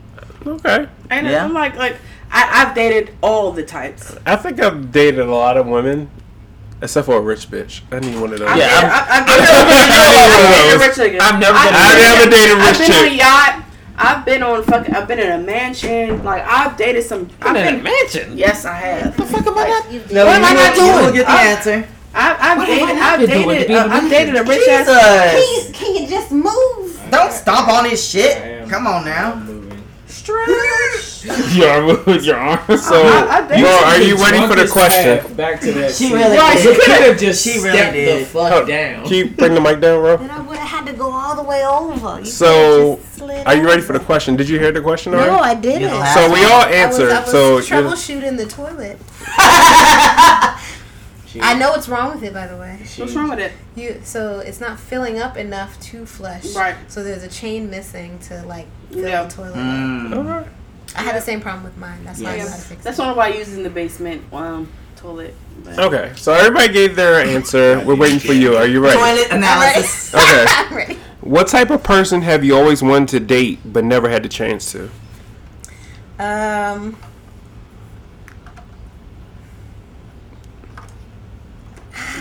okay. 0.46 0.86
And 1.10 1.26
Yeah. 1.26 1.44
I'm 1.44 1.52
like, 1.52 1.74
like 1.76 1.96
I, 2.30 2.62
I've 2.64 2.74
dated 2.74 3.14
all 3.22 3.52
the 3.52 3.62
types. 3.64 4.16
I 4.24 4.36
think 4.36 4.60
I've 4.60 4.92
dated 4.92 5.20
a 5.20 5.24
lot 5.34 5.56
of 5.56 5.66
women, 5.66 6.10
except 6.80 7.06
for 7.06 7.16
a 7.16 7.20
rich 7.20 7.50
bitch. 7.50 7.82
I 7.90 7.98
need 8.00 8.18
one 8.20 8.32
of 8.32 8.38
those. 8.38 8.48
Yeah, 8.56 8.70
I'm- 8.72 8.90
I, 8.90 9.00
I've 9.18 9.28
I'm- 9.28 9.68
dated, 9.68 9.90
I've 9.92 10.48
dated 10.54 10.74
a 10.74 10.86
rich 10.86 10.96
nigga. 10.96 11.20
I've 11.20 11.40
never 11.40 11.58
I've 11.58 11.68
been- 11.68 11.76
I've 11.82 12.18
never 12.18 12.30
dated 12.30 12.56
a 12.56 12.60
I've 12.62 12.78
been 12.78 12.92
on 12.92 13.04
a 13.12 13.16
yacht. 13.16 13.58
I've 13.94 14.24
been 14.24 14.42
on 14.42 14.62
fucking. 14.64 14.94
I've 14.94 15.06
been 15.06 15.18
in 15.18 15.30
a 15.32 15.38
mansion. 15.44 16.24
Like 16.24 16.42
I've 16.46 16.76
dated 16.78 17.04
some. 17.04 17.28
I've 17.42 17.52
been 17.54 17.74
in 17.74 17.80
a 17.80 17.82
mansion. 17.82 18.36
Yes, 18.38 18.64
I 18.64 18.72
have. 18.74 19.18
What 19.18 19.28
the 19.28 19.32
fuck 19.32 19.46
am 19.46 19.58
I 19.58 19.68
not? 19.68 20.10
No, 20.10 20.24
What 20.26 20.36
am 20.36 20.44
I 20.44 20.50
you 20.50 20.56
not 20.56 20.76
will- 20.76 20.86
you 20.86 20.92
doing? 20.92 21.04
will 21.06 21.12
get 21.12 21.26
the 21.26 21.32
I- 21.32 21.44
answer. 21.44 21.88
I've, 22.14 22.36
I've 22.40 22.58
What 22.58 22.66
dated. 22.66 22.88
I 22.98 23.12
I've 23.14 23.20
been 23.20 23.30
doing 23.30 23.48
to 23.48 23.54
dated. 23.54 23.68
be 23.68 23.74
Uh, 23.74 23.84
in 23.84 23.90
a 23.90 23.94
I've 23.94 24.10
dated 24.10 24.36
a 24.36 24.42
rich 24.44 24.58
Jesus. 24.64 24.88
ass. 24.88 25.70
Can 25.72 25.94
you 25.96 26.06
just 26.08 26.30
move? 26.32 27.08
Don't 27.10 27.32
stomp 27.32 27.68
on 27.68 27.84
his 27.88 28.06
shit. 28.06 28.68
Come 28.68 28.86
on 28.86 29.04
now. 29.04 29.32
I'm 29.32 29.46
moving. 29.46 29.82
Stretch. 30.06 31.24
Your 31.54 31.68
arm 31.70 31.86
with 32.06 32.24
your 32.24 32.36
arm. 32.36 32.58
So, 32.78 33.00
I- 33.02 33.38
I 33.38 33.48
dated 33.48 33.64
bro, 33.64 33.70
are 33.84 33.98
you 34.00 34.16
ready 34.16 34.46
for 34.46 34.56
the 34.60 34.68
question? 34.70 35.34
Back 35.36 35.60
to 35.60 35.72
that. 35.72 35.92
She 35.94 36.12
really 36.12 36.36
Right, 36.36 36.56
did. 36.56 36.62
she 36.62 36.74
could 36.74 36.84
could've- 36.98 37.18
just 37.20 37.44
She 37.44 37.58
really 37.60 37.70
stepped 37.78 37.92
did. 37.94 38.20
the 38.22 38.26
fuck 38.26 38.52
Hold- 38.52 38.68
down. 38.68 39.04
Can 39.04 39.12
you 39.14 39.28
bring 39.30 39.54
the 39.54 39.60
mic 39.60 39.80
down, 39.80 40.00
bro? 40.00 40.16
Then 40.16 40.30
I 40.30 40.40
would 40.40 40.56
have 40.58 40.68
had 40.68 40.86
to 40.86 40.92
go 40.92 41.10
all 41.12 41.36
the 41.36 41.42
way 41.42 41.64
over. 41.64 42.18
You 42.20 42.24
So, 42.26 43.00
could've 43.18 43.46
are 43.46 43.54
you 43.54 43.66
ready 43.66 43.82
for 43.82 43.92
the 43.94 44.00
question? 44.00 44.36
Did 44.36 44.48
you 44.48 44.58
hear 44.58 44.72
the 44.72 44.80
question 44.80 45.12
No. 45.12 45.38
I 45.38 45.54
didn't. 45.54 45.82
You 45.82 45.88
don't 45.88 46.02
have 46.02 46.14
So 46.14 46.32
we 46.32 46.44
all 46.44 46.60
I 46.62 46.66
was, 46.66 46.74
answered. 46.74 47.10
I 47.12 47.20
was 47.20 47.30
so 47.30 47.60
troubleshooting 47.60 48.36
the 48.36 48.46
toilet. 48.46 48.98
I 51.40 51.54
know 51.58 51.70
what's 51.70 51.88
wrong 51.88 52.12
with 52.14 52.22
it, 52.24 52.34
by 52.34 52.46
the 52.46 52.56
way. 52.56 52.78
What's 52.96 53.14
wrong 53.14 53.30
with 53.30 53.38
it? 53.38 53.52
You 53.74 54.00
so 54.04 54.40
it's 54.40 54.60
not 54.60 54.78
filling 54.78 55.18
up 55.18 55.36
enough 55.36 55.80
to 55.80 56.04
flush. 56.04 56.54
Right. 56.54 56.76
So 56.88 57.02
there's 57.02 57.22
a 57.22 57.28
chain 57.28 57.70
missing 57.70 58.18
to 58.20 58.42
like 58.42 58.66
fill 58.90 59.08
Yeah. 59.08 59.24
the 59.24 59.30
toilet. 59.30 59.50
up. 59.52 59.56
Mm. 59.56 60.16
Alright. 60.16 60.46
I 60.94 61.02
had 61.02 61.14
the 61.16 61.20
same 61.20 61.40
problem 61.40 61.64
with 61.64 61.76
mine. 61.78 62.04
That's 62.04 62.20
why 62.20 62.30
I 62.32 62.36
had 62.36 62.46
to 62.46 62.52
fix 62.52 62.84
That's 62.84 62.98
it. 62.98 63.02
That's 63.02 63.16
why 63.16 63.26
I 63.26 63.28
use 63.28 63.54
in 63.56 63.62
the 63.62 63.70
basement 63.70 64.22
um, 64.32 64.68
toilet. 64.96 65.34
But 65.64 65.78
Okay, 65.78 66.12
so 66.16 66.32
everybody 66.34 66.70
gave 66.72 66.96
their 66.96 67.20
answer. 67.36 67.82
We're 67.86 67.94
waiting 67.96 68.18
for 68.18 68.34
you. 68.34 68.56
Are 68.56 68.66
you 68.66 68.80
ready? 68.84 68.98
Toilet 68.98 69.28
analysis. 69.30 70.14
Okay. 70.14 70.44
I'm. 70.48 70.96
What 71.22 71.46
type 71.48 71.70
of 71.70 71.82
person 71.82 72.20
have 72.22 72.44
you 72.44 72.56
always 72.56 72.82
wanted 72.82 73.08
to 73.08 73.20
date 73.20 73.60
but 73.64 73.84
never 73.84 74.08
had 74.10 74.22
the 74.22 74.28
chance 74.28 74.70
to? 74.72 74.90
Um. 76.18 76.96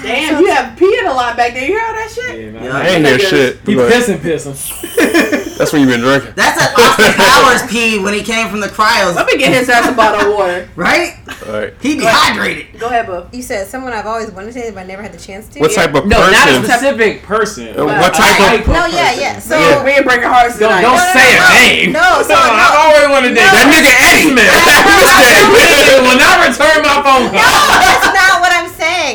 Damn, 0.01 0.41
you 0.41 0.47
have 0.51 0.77
peed 0.77 1.05
a 1.05 1.13
lot 1.13 1.37
back 1.37 1.53
there. 1.53 1.61
You 1.61 1.73
hear 1.77 1.85
all 1.85 1.93
that 1.93 2.09
shit? 2.09 2.39
Yeah, 2.45 2.51
man. 2.51 2.63
Yeah. 2.63 2.77
I 2.77 2.87
ain't 2.87 3.05
hear 3.05 3.19
shit. 3.19 3.59
He 3.65 3.75
Look, 3.75 3.91
pissing, 3.91 4.17
pissing. 4.17 4.57
that's 5.57 5.71
when 5.71 5.81
you've 5.81 5.91
been 5.91 6.01
drinking. 6.01 6.33
That's 6.35 6.57
an 6.57 6.73
Austin 6.73 7.13
Powers 7.21 7.61
pee 7.69 7.99
when 8.01 8.13
he 8.13 8.23
came 8.23 8.49
from 8.49 8.59
the 8.61 8.67
cryos, 8.67 9.13
Let 9.15 9.27
me 9.27 9.37
get 9.37 9.53
his 9.53 9.69
ass 9.69 9.87
a 9.87 9.93
bottle 9.93 10.31
of 10.31 10.37
water. 10.37 10.67
right? 10.75 11.17
All 11.45 11.53
right. 11.53 11.73
He 11.81 11.95
dehydrated. 11.97 12.79
Go 12.79 12.87
ahead, 12.87 13.05
boo. 13.05 13.25
You 13.35 13.43
said 13.43 13.67
someone 13.67 13.93
I've 13.93 14.05
always 14.09 14.31
wanted 14.31 14.53
to, 14.53 14.71
but 14.73 14.81
I 14.81 14.83
never 14.85 15.01
had 15.03 15.13
the 15.13 15.21
chance 15.21 15.47
to. 15.53 15.59
What 15.59 15.69
Yeah. 15.71 15.85
type 15.85 15.93
of 15.93 16.09
person? 16.09 16.17
No, 16.17 16.31
not 16.31 16.49
a 16.49 16.55
specific 16.65 17.21
person. 17.23 17.67
Uh, 17.77 17.85
what 17.85 18.13
type 18.13 18.39
A 18.41 18.61
of? 18.61 18.67
No, 18.67 18.85
yeah, 18.89 19.13
yeah. 19.13 19.39
So 19.39 19.57
Yeah. 19.57 19.83
We 19.85 19.91
ain't 19.91 20.05
breaking 20.05 20.29
hearts 20.29 20.57
Don't, 20.57 20.69
tonight. 20.69 20.81
don't 20.81 20.97
no, 20.97 21.13
say 21.13 21.29
no. 21.37 21.45
a 21.45 21.53
name. 21.61 21.91
No, 21.93 22.25
so 22.25 22.33
I've 22.33 22.57
no. 22.57 22.81
always 22.81 23.07
wanted 23.13 23.29
to 23.29 23.35
date 23.37 23.53
That 23.53 23.67
nigga 23.69 23.93
Eddie. 24.01 24.33
Nigga 24.33 26.01
will 26.05 26.17
not 26.17 26.41
return 26.47 26.81
my 26.81 26.97
phone 27.05 27.29
call. 27.29 27.41
No, 27.41 27.53
that's 27.81 28.07
not 28.13 28.30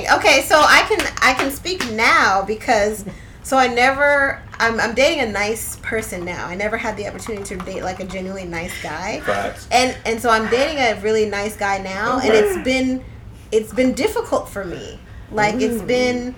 what 0.03 0.19
Okay, 0.19 0.43
so 0.43 0.57
I 0.59 0.83
can 0.89 1.15
I 1.21 1.35
can 1.35 1.51
speak 1.51 1.91
now 1.93 2.45
because 2.45 3.05
so 3.43 3.57
I 3.57 3.69
never 3.69 4.43
I'm 4.59 4.81
I'm 4.81 4.95
dating 4.95 5.21
a 5.29 5.31
nice 5.31 5.77
person 5.77 6.25
now. 6.25 6.47
I 6.47 6.55
never 6.55 6.77
had 6.77 6.97
the 6.97 7.07
opportunity 7.07 7.45
to 7.45 7.57
date 7.65 7.83
like 7.83 8.01
a 8.01 8.05
genuinely 8.05 8.45
nice 8.45 8.83
guy. 8.83 9.21
Facts. 9.21 9.69
And 9.71 9.97
and 10.05 10.21
so 10.21 10.31
I'm 10.31 10.51
dating 10.51 10.79
a 10.79 11.01
really 11.01 11.29
nice 11.29 11.57
guy 11.57 11.79
now 11.79 12.19
and 12.19 12.33
it's 12.33 12.63
been 12.65 13.05
it's 13.53 13.73
been 13.73 13.95
difficult 13.95 14.49
for 14.49 14.65
me. 14.65 14.99
Like 15.31 15.57
it's 15.57 15.83
mm. 15.83 15.87
been 15.87 16.35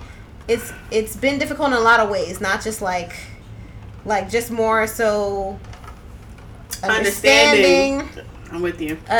it's 0.47 0.73
it's 0.91 1.15
been 1.15 1.39
difficult 1.39 1.69
in 1.69 1.73
a 1.73 1.79
lot 1.79 1.99
of 1.99 2.09
ways, 2.09 2.41
not 2.41 2.61
just 2.61 2.81
like 2.81 3.13
like 4.05 4.29
just 4.29 4.51
more 4.51 4.87
so 4.87 5.59
Understanding. 6.83 7.99
understanding 7.99 8.25
I'm 8.51 8.61
with 8.61 8.81
you. 8.81 8.97
uh, 9.09 9.13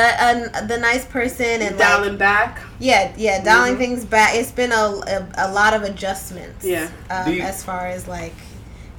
uh, 0.52 0.66
the 0.66 0.78
nice 0.78 1.04
person 1.04 1.46
and 1.62 1.76
like, 1.76 1.78
Dialing 1.78 2.16
back. 2.16 2.60
yeah, 2.78 3.12
yeah, 3.16 3.42
dialing 3.44 3.76
things 3.76 4.04
back. 4.04 4.34
It's 4.34 4.50
been 4.52 4.72
a, 4.72 4.74
a, 4.74 5.28
a 5.46 5.52
lot 5.52 5.72
of 5.74 5.82
adjustments. 5.82 6.64
Yeah. 6.64 6.90
Um, 7.10 7.32
you- 7.32 7.42
as 7.42 7.62
far 7.64 7.86
as 7.86 8.08
like 8.08 8.34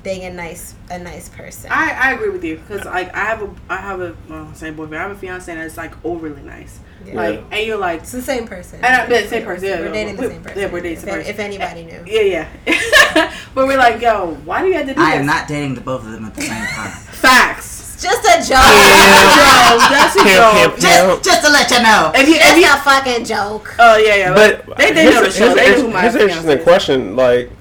being 0.03 0.23
a 0.23 0.33
nice 0.33 0.73
a 0.89 0.97
nice 0.97 1.29
person. 1.29 1.69
I, 1.71 1.91
I 1.91 2.13
agree 2.13 2.29
with 2.29 2.43
you 2.43 2.57
because 2.57 2.85
like 2.85 3.13
I 3.15 3.25
have 3.25 3.43
a 3.43 3.49
I 3.69 3.77
have 3.77 4.01
a 4.01 4.15
well, 4.29 4.51
same 4.55 4.75
boyfriend. 4.75 4.95
I 5.03 5.07
have 5.07 5.15
a 5.15 5.19
fiance 5.19 5.53
that's 5.53 5.77
like 5.77 5.93
overly 6.03 6.41
nice. 6.41 6.79
Yeah. 7.05 7.13
Like 7.15 7.43
and 7.51 7.67
you're 7.67 7.77
like 7.77 7.99
it's 8.01 8.11
the 8.11 8.21
same 8.21 8.47
person. 8.47 8.79
And 8.83 8.85
I, 8.95 9.05
the 9.05 9.27
same 9.27 9.43
person. 9.45 9.67
Yeah, 9.67 9.79
We're 9.79 9.85
no, 9.87 9.93
dating 9.93 10.15
the 10.15 10.29
same 10.29 10.41
person. 10.41 10.59
Yeah, 10.59 10.71
we're 10.71 10.81
dating 10.81 10.97
if, 10.97 11.01
the 11.01 11.05
same 11.07 11.15
person. 11.17 11.29
if 11.31 11.39
anybody 11.39 11.83
knew. 11.83 12.03
Yeah, 12.07 12.47
yeah. 12.65 13.33
but 13.53 13.67
we're 13.67 13.77
like, 13.77 14.01
yo, 14.01 14.33
why 14.45 14.61
do 14.63 14.69
you 14.69 14.73
have 14.75 14.87
to 14.87 14.93
do 14.95 14.99
I 15.01 15.11
this? 15.11 15.19
am 15.19 15.25
not 15.27 15.47
dating 15.47 15.75
the 15.75 15.81
both 15.81 16.03
of 16.03 16.11
them 16.11 16.25
at 16.25 16.33
the 16.33 16.41
same 16.41 16.65
time. 16.65 16.91
Facts. 16.91 17.80
It's 18.03 18.09
just 18.09 18.23
a 18.25 18.37
joke. 18.53 18.65
Joe, 18.65 19.77
that's 19.93 20.15
a 20.15 20.23
Pimp, 20.23 20.35
joke. 20.35 20.53
pimp, 20.53 20.73
pimp. 20.73 20.81
Just, 20.81 21.23
just 21.23 21.45
to 21.45 21.51
let 21.51 21.69
you 21.69 21.81
know. 21.83 22.11
If 22.15 22.27
you, 22.27 22.35
if 22.35 22.41
It's 22.43 22.59
you, 22.65 22.73
a 22.73 22.77
fucking 22.81 23.25
joke. 23.25 23.75
oh 23.79 23.97
yeah, 23.97 24.15
yeah. 24.15 24.33
But 24.33 24.77
they, 24.77 24.91
they 24.91 25.05
know 25.05 25.23
the 25.23 25.31
show. 25.31 25.53
here's, 25.53 25.55
They 25.55 25.61
know 25.61 25.67
here's, 25.67 25.81
who 25.81 25.87
my 25.89 26.01
here's 26.01 26.15
an 26.15 26.21
interesting 26.21 26.57
is. 26.57 26.63
question. 26.63 27.15
Like, 27.15 27.51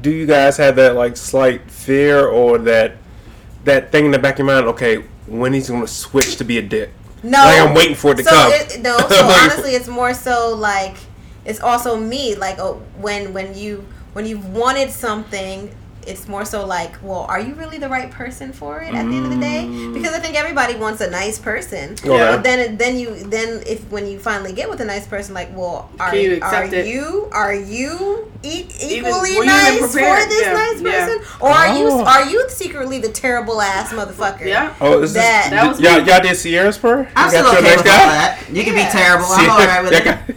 do 0.00 0.10
you 0.10 0.26
guys 0.26 0.56
have 0.58 0.76
that 0.76 0.94
like 0.96 1.16
slight 1.16 1.70
fear 1.70 2.26
or 2.26 2.58
that 2.58 2.96
that 3.64 3.90
thing 3.92 4.06
in 4.06 4.10
the 4.10 4.18
back 4.18 4.34
of 4.34 4.38
your 4.40 4.46
mind? 4.48 4.66
Okay, 4.66 4.96
when 5.26 5.52
he's 5.52 5.70
gonna 5.70 5.86
switch 5.86 6.36
to 6.36 6.44
be 6.44 6.58
a 6.58 6.62
dick? 6.62 6.90
No, 7.22 7.38
Like 7.38 7.60
I'm 7.60 7.74
waiting 7.74 7.94
for 7.94 8.12
it 8.12 8.16
to 8.16 8.24
so 8.24 8.30
come. 8.30 8.52
It, 8.52 8.80
no, 8.82 8.98
so 9.08 9.24
honestly, 9.24 9.72
it's 9.72 9.88
more 9.88 10.12
so 10.14 10.54
like 10.54 10.96
it's 11.44 11.60
also 11.60 11.96
me. 11.96 12.34
Like 12.34 12.58
oh, 12.58 12.82
when 12.98 13.32
when 13.32 13.54
you 13.56 13.86
when 14.12 14.26
you've 14.26 14.48
wanted 14.54 14.90
something, 14.90 15.74
it's 16.06 16.26
more 16.28 16.44
so 16.44 16.66
like, 16.66 16.92
well, 17.02 17.26
are 17.28 17.40
you 17.40 17.54
really 17.54 17.78
the 17.78 17.88
right 17.88 18.10
person 18.10 18.52
for 18.52 18.80
it 18.80 18.94
at 18.94 19.04
the 19.08 19.14
end 19.16 19.24
of 19.24 19.30
the 19.30 19.40
day? 19.40 19.64
Mm. 19.66 19.94
Because 19.94 20.12
I 20.14 20.18
think 20.18 20.34
everybody 20.36 20.74
wants 20.76 21.00
a 21.00 21.10
nice 21.10 21.38
person. 21.38 21.92
Okay. 21.94 22.08
But 22.08 22.42
then 22.42 22.76
then 22.76 22.98
you 22.98 23.14
then 23.24 23.62
if 23.66 23.88
when 23.90 24.06
you 24.06 24.18
finally 24.18 24.52
get 24.52 24.68
with 24.68 24.80
a 24.80 24.84
nice 24.84 25.06
person, 25.06 25.34
like, 25.34 25.56
well, 25.56 25.90
are 26.00 26.14
you 26.14 26.40
are 26.42 26.64
it? 26.64 26.86
you 26.86 27.28
are 27.32 27.54
you 27.54 28.30
e- 28.42 28.66
equally 28.80 29.12
were 29.12 29.26
you 29.26 29.32
even 29.34 29.46
nice 29.46 29.78
for 29.80 29.98
this 29.98 30.42
Yeah, 30.42 30.52
nice 30.52 30.80
yeah. 30.80 31.06
person, 31.06 31.36
or 31.40 31.50
are 31.50 31.78
you 31.78 31.86
Oh. 31.90 32.04
are 32.04 32.24
you 32.28 32.48
secretly 32.48 32.98
the 32.98 33.08
terrible 33.10 33.60
ass 33.60 33.92
motherfucker? 33.92 34.44
Yeah. 34.46 34.74
Oh, 34.80 35.02
is 35.02 35.12
this, 35.14 35.22
That- 35.22 35.50
that 35.50 35.68
was 35.68 35.80
y'all, 35.80 36.00
y'all 36.06 36.20
did 36.20 36.36
Sierra's 36.36 36.78
prayer? 36.78 37.10
I'm 37.16 37.28
still 37.30 37.46
okay 37.46 37.76
with 37.76 37.78
all 37.78 37.84
that. 37.84 38.38
You 38.50 38.64
can 38.64 38.74
be 38.74 38.80
Yeah. 38.80 38.88
terrible. 38.90 39.26
I'm 39.28 39.50
alright 39.50 39.82
with 39.82 39.92
that 40.04 40.28
it. 40.28 40.36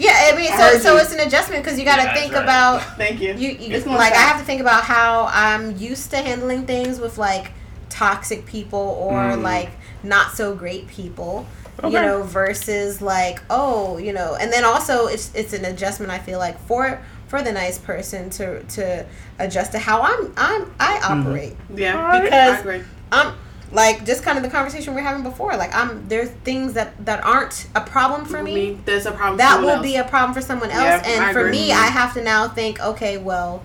Guy- 0.00 0.04
Yeah, 0.06 0.32
I 0.32 0.36
mean, 0.36 0.50
so 0.50 0.56
heard 0.56 0.82
so 0.82 0.94
you. 0.94 1.00
it's 1.00 1.12
an 1.12 1.20
adjustment 1.20 1.62
because 1.64 1.78
you 1.78 1.84
got 1.84 1.96
to 1.96 2.02
Yeah, 2.02 2.14
think 2.14 2.32
right. 2.34 2.42
about 2.42 2.82
Thank 2.96 3.20
you. 3.20 3.34
you. 3.34 3.50
you 3.50 3.74
It's 3.76 3.84
gonna 3.84 3.96
like 3.96 4.12
I 4.12 4.16
have 4.22 4.38
to 4.40 4.44
think 4.44 4.60
about 4.60 4.84
how 4.84 5.28
I'm 5.32 5.76
used 5.76 6.10
to 6.10 6.16
handling 6.18 6.66
things 6.66 6.98
with 7.00 7.18
like 7.18 7.52
toxic 7.88 8.46
people 8.46 8.96
or 9.00 9.12
Mm. 9.12 9.42
like 9.42 9.70
not 10.02 10.32
so 10.32 10.54
great 10.54 10.86
people. 10.88 11.46
You 11.82 11.92
know, 11.92 12.22
versus 12.24 13.00
like 13.00 13.40
oh, 13.48 13.96
you 13.96 14.12
know, 14.12 14.34
and 14.38 14.52
then 14.52 14.66
also 14.66 15.06
it's 15.06 15.30
it's 15.34 15.54
an 15.54 15.64
adjustment. 15.64 16.12
I 16.12 16.18
feel 16.18 16.38
like 16.38 16.58
for 16.66 17.00
for 17.26 17.40
the 17.42 17.52
nice 17.52 17.78
person 17.78 18.28
to 18.30 18.62
to 18.64 19.06
adjust 19.38 19.72
to 19.72 19.78
how 19.78 20.02
I'm 20.02 20.30
I'm 20.36 20.70
I 20.78 21.00
operate. 21.02 21.56
Yeah, 21.74 22.20
Because- 22.20 22.32
I 22.56 22.58
agree. 22.58 22.82
I'm 23.10 23.32
like 23.72 24.04
just 24.04 24.22
kind 24.24 24.36
of 24.36 24.42
the 24.42 24.50
conversation 24.50 24.94
we 24.94 25.00
are 25.00 25.04
having 25.04 25.22
before. 25.22 25.56
Like 25.56 25.74
I'm 25.74 26.08
there's 26.08 26.30
things 26.30 26.72
that 26.74 27.04
that 27.06 27.22
aren't 27.24 27.66
a 27.74 27.80
problem 27.80 28.24
for 28.24 28.42
me 28.42 28.78
there's 28.84 29.06
a 29.06 29.12
problem. 29.12 29.36
that 29.38 29.60
will 29.62 29.80
be 29.82 29.96
a 29.96 30.04
problem 30.04 30.34
for 30.34 30.40
someone 30.40 30.70
else. 30.70 30.82
Yeah, 31.06 31.12
and 31.14 31.24
I 31.24 31.32
for 31.32 31.48
me, 31.50 31.70
I 31.72 31.86
have 31.86 32.14
to 32.14 32.22
now 32.22 32.48
think, 32.48 32.80
okay, 32.80 33.16
well, 33.18 33.64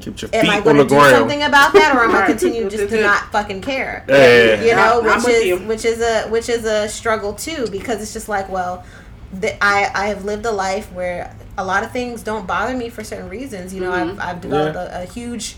Keep 0.00 0.22
your 0.22 0.30
am 0.34 0.50
I 0.50 0.60
going 0.60 0.76
to 0.76 0.82
do 0.84 0.88
ground. 0.90 1.10
something 1.16 1.42
about 1.42 1.72
that, 1.74 1.94
or 1.94 2.02
am 2.04 2.10
I 2.10 2.14
Right. 2.20 2.26
continue 2.26 2.68
just 2.68 2.88
to 2.90 3.00
not 3.10 3.30
fucking 3.32 3.60
care? 3.60 4.04
Yeah, 4.08 4.16
yeah, 4.16 4.44
yeah. 4.44 4.62
You 4.64 4.74
know, 4.76 5.00
I'm- 5.02 5.08
I'm 5.18 5.22
which 5.22 5.34
is 5.34 5.44
you. 5.44 5.58
which 5.58 5.84
is 5.84 6.00
a 6.00 6.28
which 6.30 6.48
is 6.48 6.64
a 6.64 6.88
struggle 6.88 7.32
too, 7.34 7.66
because 7.70 8.02
it's 8.02 8.12
just 8.12 8.28
like, 8.28 8.48
well, 8.48 8.84
the, 9.32 9.52
I 9.64 9.90
I 9.94 10.06
have 10.08 10.24
lived 10.24 10.46
a 10.46 10.50
life 10.52 10.90
where 10.92 11.34
a 11.56 11.64
lot 11.64 11.84
of 11.84 11.92
things 11.92 12.22
don't 12.22 12.46
bother 12.46 12.76
me 12.76 12.88
for 12.88 13.04
certain 13.04 13.28
reasons. 13.28 13.72
You 13.74 13.82
know, 13.82 13.92
Mm-hmm. 13.92 14.20
I've 14.20 14.36
I've 14.36 14.40
developed 14.40 14.76
a, 14.76 15.02
a 15.02 15.04
huge 15.04 15.56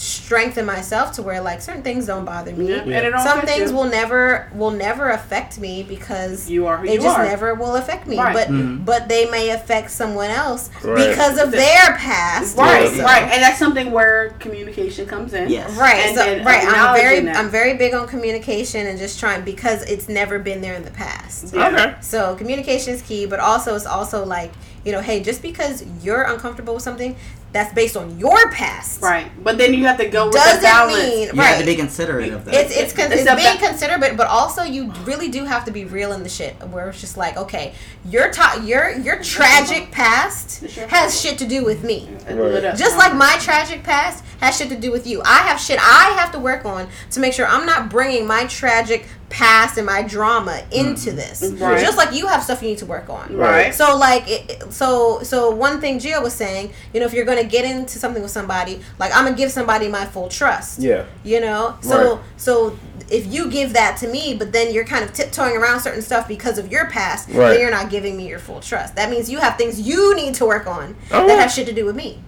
strength 0.00 0.56
in 0.56 0.64
myself 0.64 1.12
to 1.12 1.20
where 1.22 1.42
like 1.42 1.60
certain 1.60 1.82
things 1.82 2.06
don't 2.06 2.24
bother 2.24 2.52
me. 2.52 2.68
Yeah, 2.70 2.76
and 2.78 2.90
it 2.90 3.14
Some 3.20 3.42
things 3.42 3.70
you. 3.70 3.76
will 3.76 3.84
never 3.84 4.50
will 4.54 4.70
never 4.70 5.10
affect 5.10 5.58
me 5.60 5.82
because 5.82 6.48
You 6.48 6.66
are 6.66 6.82
they 6.84 6.94
you 6.94 7.00
just 7.00 7.18
are. 7.18 7.24
never 7.26 7.54
will 7.54 7.76
affect 7.76 8.06
me. 8.06 8.16
Right. 8.16 8.32
But 8.34 8.48
Mhm. 8.48 8.84
but 8.86 9.08
they 9.10 9.28
may 9.30 9.50
affect 9.50 9.90
someone 9.90 10.30
else 10.30 10.70
Right. 10.82 11.10
because 11.10 11.36
of 11.38 11.50
their 11.50 11.92
past. 11.98 12.56
Right, 12.56 12.90
Yeah. 12.94 13.02
right, 13.04 13.24
and 13.24 13.42
that's 13.42 13.58
something 13.58 13.90
where 13.90 14.30
communication 14.38 15.04
comes 15.06 15.34
in. 15.34 15.50
Yes. 15.50 15.70
Right, 15.72 16.06
And 16.06 16.16
so, 16.16 16.24
then 16.24 16.44
right. 16.46 16.64
I'm 16.66 16.94
very, 16.96 17.20
that. 17.20 17.36
I'm 17.36 17.50
very 17.50 17.74
big 17.74 17.92
on 17.92 18.08
communication 18.08 18.86
and 18.86 18.98
just 18.98 19.20
trying 19.20 19.42
because 19.42 19.82
it's 19.82 20.08
never 20.08 20.38
been 20.38 20.62
there 20.62 20.74
in 20.74 20.82
the 20.84 20.90
past. 20.92 21.52
Yeah. 21.54 21.68
Okay. 21.68 21.94
So 22.00 22.36
communication 22.36 22.94
is 22.94 23.02
key, 23.02 23.26
but 23.26 23.38
also 23.38 23.74
it's 23.76 23.84
also 23.86 24.24
like 24.24 24.52
you 24.84 24.92
know, 24.92 25.00
hey, 25.00 25.22
just 25.22 25.42
because 25.42 25.84
you're 26.02 26.22
uncomfortable 26.22 26.74
with 26.74 26.82
something, 26.82 27.16
that's 27.52 27.74
based 27.74 27.96
on 27.96 28.16
your 28.18 28.50
past. 28.52 29.02
Right, 29.02 29.26
but 29.42 29.58
then 29.58 29.74
you 29.74 29.84
have 29.84 29.98
to 29.98 30.08
go 30.08 30.26
with 30.26 30.34
the 30.34 30.38
Doesn't 30.38 30.62
balance. 30.62 30.96
mean 30.96 31.26
You 31.28 31.32
right. 31.32 31.46
have 31.48 31.58
to 31.58 31.66
be 31.66 31.74
considerate 31.74 32.32
of 32.32 32.44
that. 32.44 32.54
It's 32.54 32.76
it's, 32.76 32.92
con- 32.92 33.10
It's 33.10 33.22
it's 33.22 33.34
being 33.34 33.56
ba- 33.58 33.66
considerate, 33.66 34.16
but 34.16 34.28
also 34.28 34.62
you 34.62 34.92
really 35.04 35.28
do 35.28 35.44
have 35.44 35.64
to 35.64 35.72
be 35.72 35.84
real 35.84 36.12
in 36.12 36.22
the 36.22 36.28
shit. 36.28 36.54
Where 36.68 36.88
it's 36.90 37.00
just 37.00 37.16
like, 37.16 37.36
okay, 37.36 37.74
your 38.04 38.30
to- 38.30 38.62
your 38.64 38.90
your 38.90 39.20
tragic 39.22 39.90
past 39.90 40.60
has 40.88 41.20
shit 41.20 41.38
to 41.38 41.46
do 41.46 41.64
with 41.64 41.82
me. 41.82 42.08
Right. 42.30 42.76
Just 42.76 42.96
like 42.96 43.14
my 43.16 43.36
tragic 43.40 43.82
past 43.82 44.22
has 44.40 44.56
shit 44.56 44.68
to 44.68 44.76
do 44.78 44.92
with 44.92 45.06
you. 45.06 45.20
I 45.24 45.38
have 45.38 45.60
shit 45.60 45.78
I 45.80 46.14
have 46.18 46.30
to 46.32 46.38
work 46.38 46.64
on 46.64 46.88
to 47.10 47.20
make 47.20 47.32
sure 47.32 47.46
I'm 47.48 47.66
not 47.66 47.90
bringing 47.90 48.26
my 48.28 48.44
tragic 48.46 49.06
past 49.30 49.78
and 49.78 49.86
my 49.86 50.02
drama 50.02 50.50
mm-hmm. 50.50 50.88
into 50.88 51.12
this. 51.12 51.42
Right. 51.42 51.80
Just 51.80 51.96
like 51.96 52.12
you 52.14 52.26
have 52.26 52.42
stuff 52.42 52.60
you 52.62 52.68
need 52.68 52.78
to 52.78 52.86
work 52.86 53.08
on. 53.08 53.34
Right. 53.36 53.74
So 53.74 53.96
like 53.96 54.28
it, 54.28 54.50
it- 54.50 54.72
so 54.72 55.22
so 55.22 55.50
one 55.50 55.80
thing 55.80 55.98
Geo 55.98 56.20
was 56.20 56.34
saying, 56.34 56.72
you 56.92 57.00
know, 57.00 57.06
if 57.06 57.12
you're 57.14 57.24
going 57.24 57.42
to 57.42 57.48
get 57.48 57.64
into 57.64 57.98
something 57.98 58.22
with 58.22 58.32
somebody, 58.32 58.80
like 58.98 59.14
I'm 59.14 59.24
going 59.24 59.34
to 59.34 59.38
give 59.40 59.50
somebody 59.52 59.88
my 59.88 60.04
full 60.04 60.28
trust. 60.28 60.80
Yeah. 60.80 61.06
You 61.24 61.40
know? 61.40 61.78
So 61.80 62.16
Right. 62.16 62.24
so 62.36 62.78
if 63.08 63.26
you 63.32 63.50
give 63.50 63.72
that 63.72 63.96
to 63.98 64.08
me, 64.08 64.34
but 64.34 64.52
then 64.52 64.72
you're 64.74 64.84
kind 64.84 65.04
of 65.04 65.12
tiptoeing 65.12 65.56
around 65.56 65.80
certain 65.80 66.02
stuff 66.02 66.28
because 66.28 66.58
of 66.58 66.70
your 66.70 66.86
past, 66.86 67.28
Right. 67.28 67.50
then 67.50 67.60
you're 67.60 67.70
not 67.70 67.90
giving 67.90 68.16
me 68.16 68.28
your 68.28 68.38
full 68.38 68.60
trust. 68.60 68.96
That 68.96 69.10
means 69.10 69.30
you 69.30 69.38
have 69.38 69.56
things 69.56 69.80
you 69.80 70.14
need 70.14 70.34
to 70.34 70.44
work 70.46 70.66
on 70.66 70.96
Oh, 71.10 71.26
that 71.26 71.38
have 71.38 71.50
shit 71.50 71.66
to 71.66 71.72
do 71.72 71.84
with 71.84 71.96
me. 71.96 72.20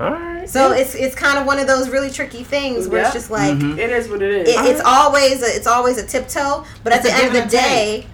All 0.00 0.10
right. 0.10 0.48
So 0.48 0.72
it's 0.72 0.94
it's 0.94 1.14
kind 1.14 1.38
of 1.38 1.46
one 1.46 1.58
of 1.58 1.66
those 1.66 1.90
really 1.90 2.10
tricky 2.10 2.42
things 2.42 2.88
where 2.88 3.02
Yep. 3.02 3.06
it's 3.06 3.14
just 3.14 3.30
like 3.30 3.54
Mhm. 3.58 3.78
It 3.78 3.90
is 3.90 4.08
what 4.08 4.22
it 4.22 4.30
is. 4.32 4.48
it, 4.48 4.64
it's 4.70 4.80
always 4.84 5.42
a, 5.42 5.46
it's 5.56 5.66
always 5.66 5.98
a 5.98 6.06
tiptoe, 6.06 6.64
but 6.82 6.92
at 6.92 7.02
the 7.02 7.12
end 7.12 7.26
of 7.26 7.32
the 7.34 7.38
give 7.40 7.42
and 7.42 7.50
day, 7.50 8.06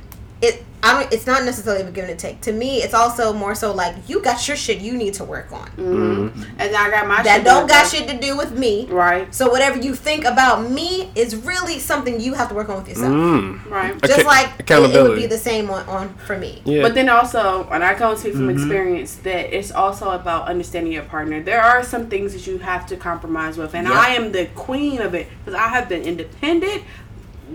it 0.42 0.64
I 0.82 0.92
don't. 1.02 1.12
It's 1.12 1.26
not 1.26 1.44
necessarily 1.44 1.82
a 1.82 1.90
give 1.90 2.08
and 2.08 2.18
take. 2.18 2.40
To 2.42 2.52
me, 2.52 2.82
it's 2.82 2.94
also 2.94 3.32
more 3.32 3.54
so 3.54 3.72
like 3.72 3.94
you 4.08 4.20
got 4.22 4.46
your 4.46 4.56
shit 4.56 4.80
you 4.80 4.96
need 4.96 5.14
to 5.14 5.24
work 5.24 5.50
on 5.52 5.68
Mm-hmm. 5.76 6.42
And 6.58 6.76
I 6.76 6.90
got 6.90 7.06
my 7.08 7.22
that 7.22 7.36
shit 7.36 7.44
don't 7.44 7.66
done. 7.66 7.68
got 7.68 7.86
shit 7.90 8.08
to 8.08 8.18
do 8.18 8.36
with 8.36 8.52
me. 8.58 8.86
Right, 8.86 9.34
So 9.34 9.50
whatever 9.50 9.78
you 9.78 9.94
think 9.94 10.24
about 10.24 10.70
me 10.70 11.10
is 11.14 11.34
really 11.36 11.78
something 11.78 12.20
you 12.20 12.34
have 12.34 12.48
to 12.50 12.54
work 12.54 12.68
on 12.68 12.78
with 12.78 12.88
yourself. 12.88 13.12
Mm. 13.12 13.70
right. 13.70 14.00
Just 14.02 14.20
Acca- 14.20 14.24
like 14.26 14.50
it, 14.60 14.96
it 14.96 15.02
would 15.02 15.16
be 15.16 15.26
the 15.26 15.38
same 15.38 15.70
on, 15.70 15.86
on 15.88 16.14
for 16.26 16.36
me. 16.38 16.62
Yeah. 16.64 16.82
But 16.82 16.94
then 16.94 17.08
also, 17.08 17.68
and 17.70 17.82
I 17.82 17.94
can 17.94 18.16
speak 18.16 18.34
from 18.34 18.48
Mhm. 18.48 18.52
experience, 18.54 19.14
that 19.16 19.56
it's 19.56 19.72
also 19.72 20.10
about 20.10 20.48
understanding 20.48 20.92
your 20.92 21.04
partner. 21.04 21.42
There 21.42 21.62
are 21.62 21.82
some 21.82 22.08
things 22.08 22.32
that 22.32 22.46
you 22.46 22.58
have 22.58 22.86
to 22.86 22.96
compromise 22.96 23.56
with, 23.58 23.74
and 23.74 23.86
Yep. 23.88 23.96
I 23.96 24.08
am 24.14 24.32
the 24.32 24.46
queen 24.54 25.00
of 25.00 25.14
it 25.14 25.26
because 25.44 25.58
I 25.58 25.68
have 25.68 25.88
been 25.88 26.02
independent, 26.02 26.82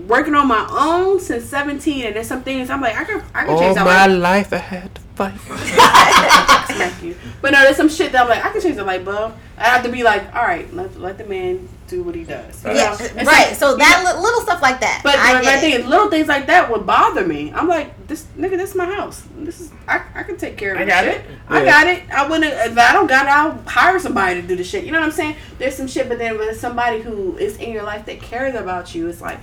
working 0.06 0.34
on 0.34 0.46
my 0.48 0.66
own 0.70 1.20
since 1.20 1.44
seventeen, 1.44 2.06
and 2.06 2.16
there's 2.16 2.26
some 2.28 2.42
things 2.42 2.70
I'm 2.70 2.80
like, 2.80 2.96
I 2.96 3.04
can, 3.04 3.22
I 3.34 3.44
can 3.44 3.50
all 3.50 3.58
change 3.60 3.74
that. 3.76 3.84
my 3.84 4.06
light- 4.06 4.18
life 4.48 4.52
I 4.52 4.56
had 4.58 4.94
to 4.94 5.00
fight. 5.14 5.38
Smack 6.66 7.02
you. 7.02 7.16
But 7.40 7.52
no, 7.52 7.62
there's 7.62 7.76
some 7.76 7.88
shit 7.88 8.12
that 8.12 8.22
I'm 8.22 8.28
like, 8.28 8.44
I 8.44 8.50
can 8.50 8.60
change 8.60 8.76
the 8.76 8.84
light 8.84 9.04
bulb. 9.04 9.34
I 9.58 9.64
have 9.64 9.82
to 9.84 9.90
be 9.90 10.02
like, 10.02 10.34
all 10.34 10.42
right, 10.42 10.72
let, 10.74 10.98
let 10.98 11.18
the 11.18 11.24
man 11.24 11.68
do 11.86 12.02
what 12.02 12.14
he 12.14 12.24
does. 12.24 12.64
You 12.64 12.70
Yeah, 12.72 12.96
know? 12.98 13.06
And 13.16 13.28
right. 13.28 13.54
So 13.54 13.76
that 13.76 14.02
li- 14.04 14.20
little 14.22 14.40
stuff 14.40 14.62
like 14.62 14.80
that. 14.80 15.02
But 15.04 15.16
I 15.16 15.34
the 15.38 15.42
get 15.42 15.60
thing 15.60 15.72
it. 15.74 15.80
is, 15.80 15.86
little 15.86 16.08
things 16.08 16.26
like 16.28 16.46
that 16.46 16.70
would 16.70 16.86
bother 16.86 17.24
me. 17.26 17.52
I'm 17.52 17.68
like, 17.68 18.06
this 18.08 18.24
nigga, 18.38 18.52
this 18.56 18.70
is 18.70 18.76
my 18.76 18.86
house. 18.86 19.22
This 19.36 19.60
is 19.60 19.70
I, 19.86 20.02
I 20.14 20.22
can 20.22 20.36
take 20.36 20.56
care 20.56 20.74
of 20.74 20.80
I 20.80 20.84
got 20.86 21.04
shit. 21.04 21.16
it. 21.16 21.24
I 21.48 21.64
got 21.64 21.86
it. 21.86 22.10
I 22.10 22.26
wouldn't 22.28 22.52
if 22.52 22.78
I 22.78 22.92
don't 22.92 23.06
got 23.08 23.26
it, 23.26 23.30
I'll 23.32 23.62
hire 23.70 23.98
somebody 23.98 24.40
to 24.40 24.46
do 24.46 24.56
the 24.56 24.64
shit. 24.64 24.84
You 24.84 24.92
know 24.92 25.00
what 25.00 25.06
I'm 25.06 25.12
saying? 25.12 25.36
There's 25.58 25.74
some 25.76 25.86
shit, 25.86 26.08
but 26.08 26.18
then 26.18 26.38
when 26.38 26.48
it's 26.48 26.60
somebody 26.60 27.02
who 27.02 27.36
is 27.36 27.56
in 27.58 27.70
your 27.72 27.82
life 27.82 28.06
that 28.06 28.20
cares 28.22 28.54
about 28.54 28.94
you, 28.94 29.08
it's 29.08 29.20
like, 29.20 29.38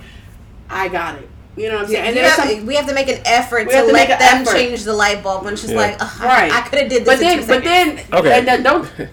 I 0.70 0.88
got 0.88 1.16
it. 1.16 1.28
You 1.56 1.68
know 1.68 1.74
what 1.76 1.84
I'm 1.86 1.90
saying? 1.90 2.16
And 2.16 2.16
have- 2.18 2.48
some 2.48 2.66
we 2.66 2.74
have 2.76 2.86
to 2.86 2.94
make 2.94 3.08
an 3.08 3.20
effort 3.26 3.64
to 3.64 3.76
to 3.76 3.82
let 3.82 3.92
make 3.92 4.08
them 4.08 4.18
effort. 4.42 4.52
change 4.54 4.84
the 4.84 4.92
light 4.94 5.22
bulb, 5.22 5.42
and 5.46 5.52
it's 5.52 5.62
just 5.62 5.74
Yeah. 5.74 5.80
like, 5.80 5.96
ugh, 6.00 6.20
Right. 6.22 6.50
I, 6.52 6.58
I 6.58 6.60
could 6.62 6.78
have 6.78 6.88
did 6.88 7.04
this. 7.04 7.06
but 7.06 7.14
in 7.14 7.20
then 7.20 7.40
two 7.40 7.46
but 7.46 7.64
then 7.64 8.00
Okay. 8.12 8.38
and 8.38 8.48
then 8.48 8.62
don't 8.62 8.84
go. 8.96 9.06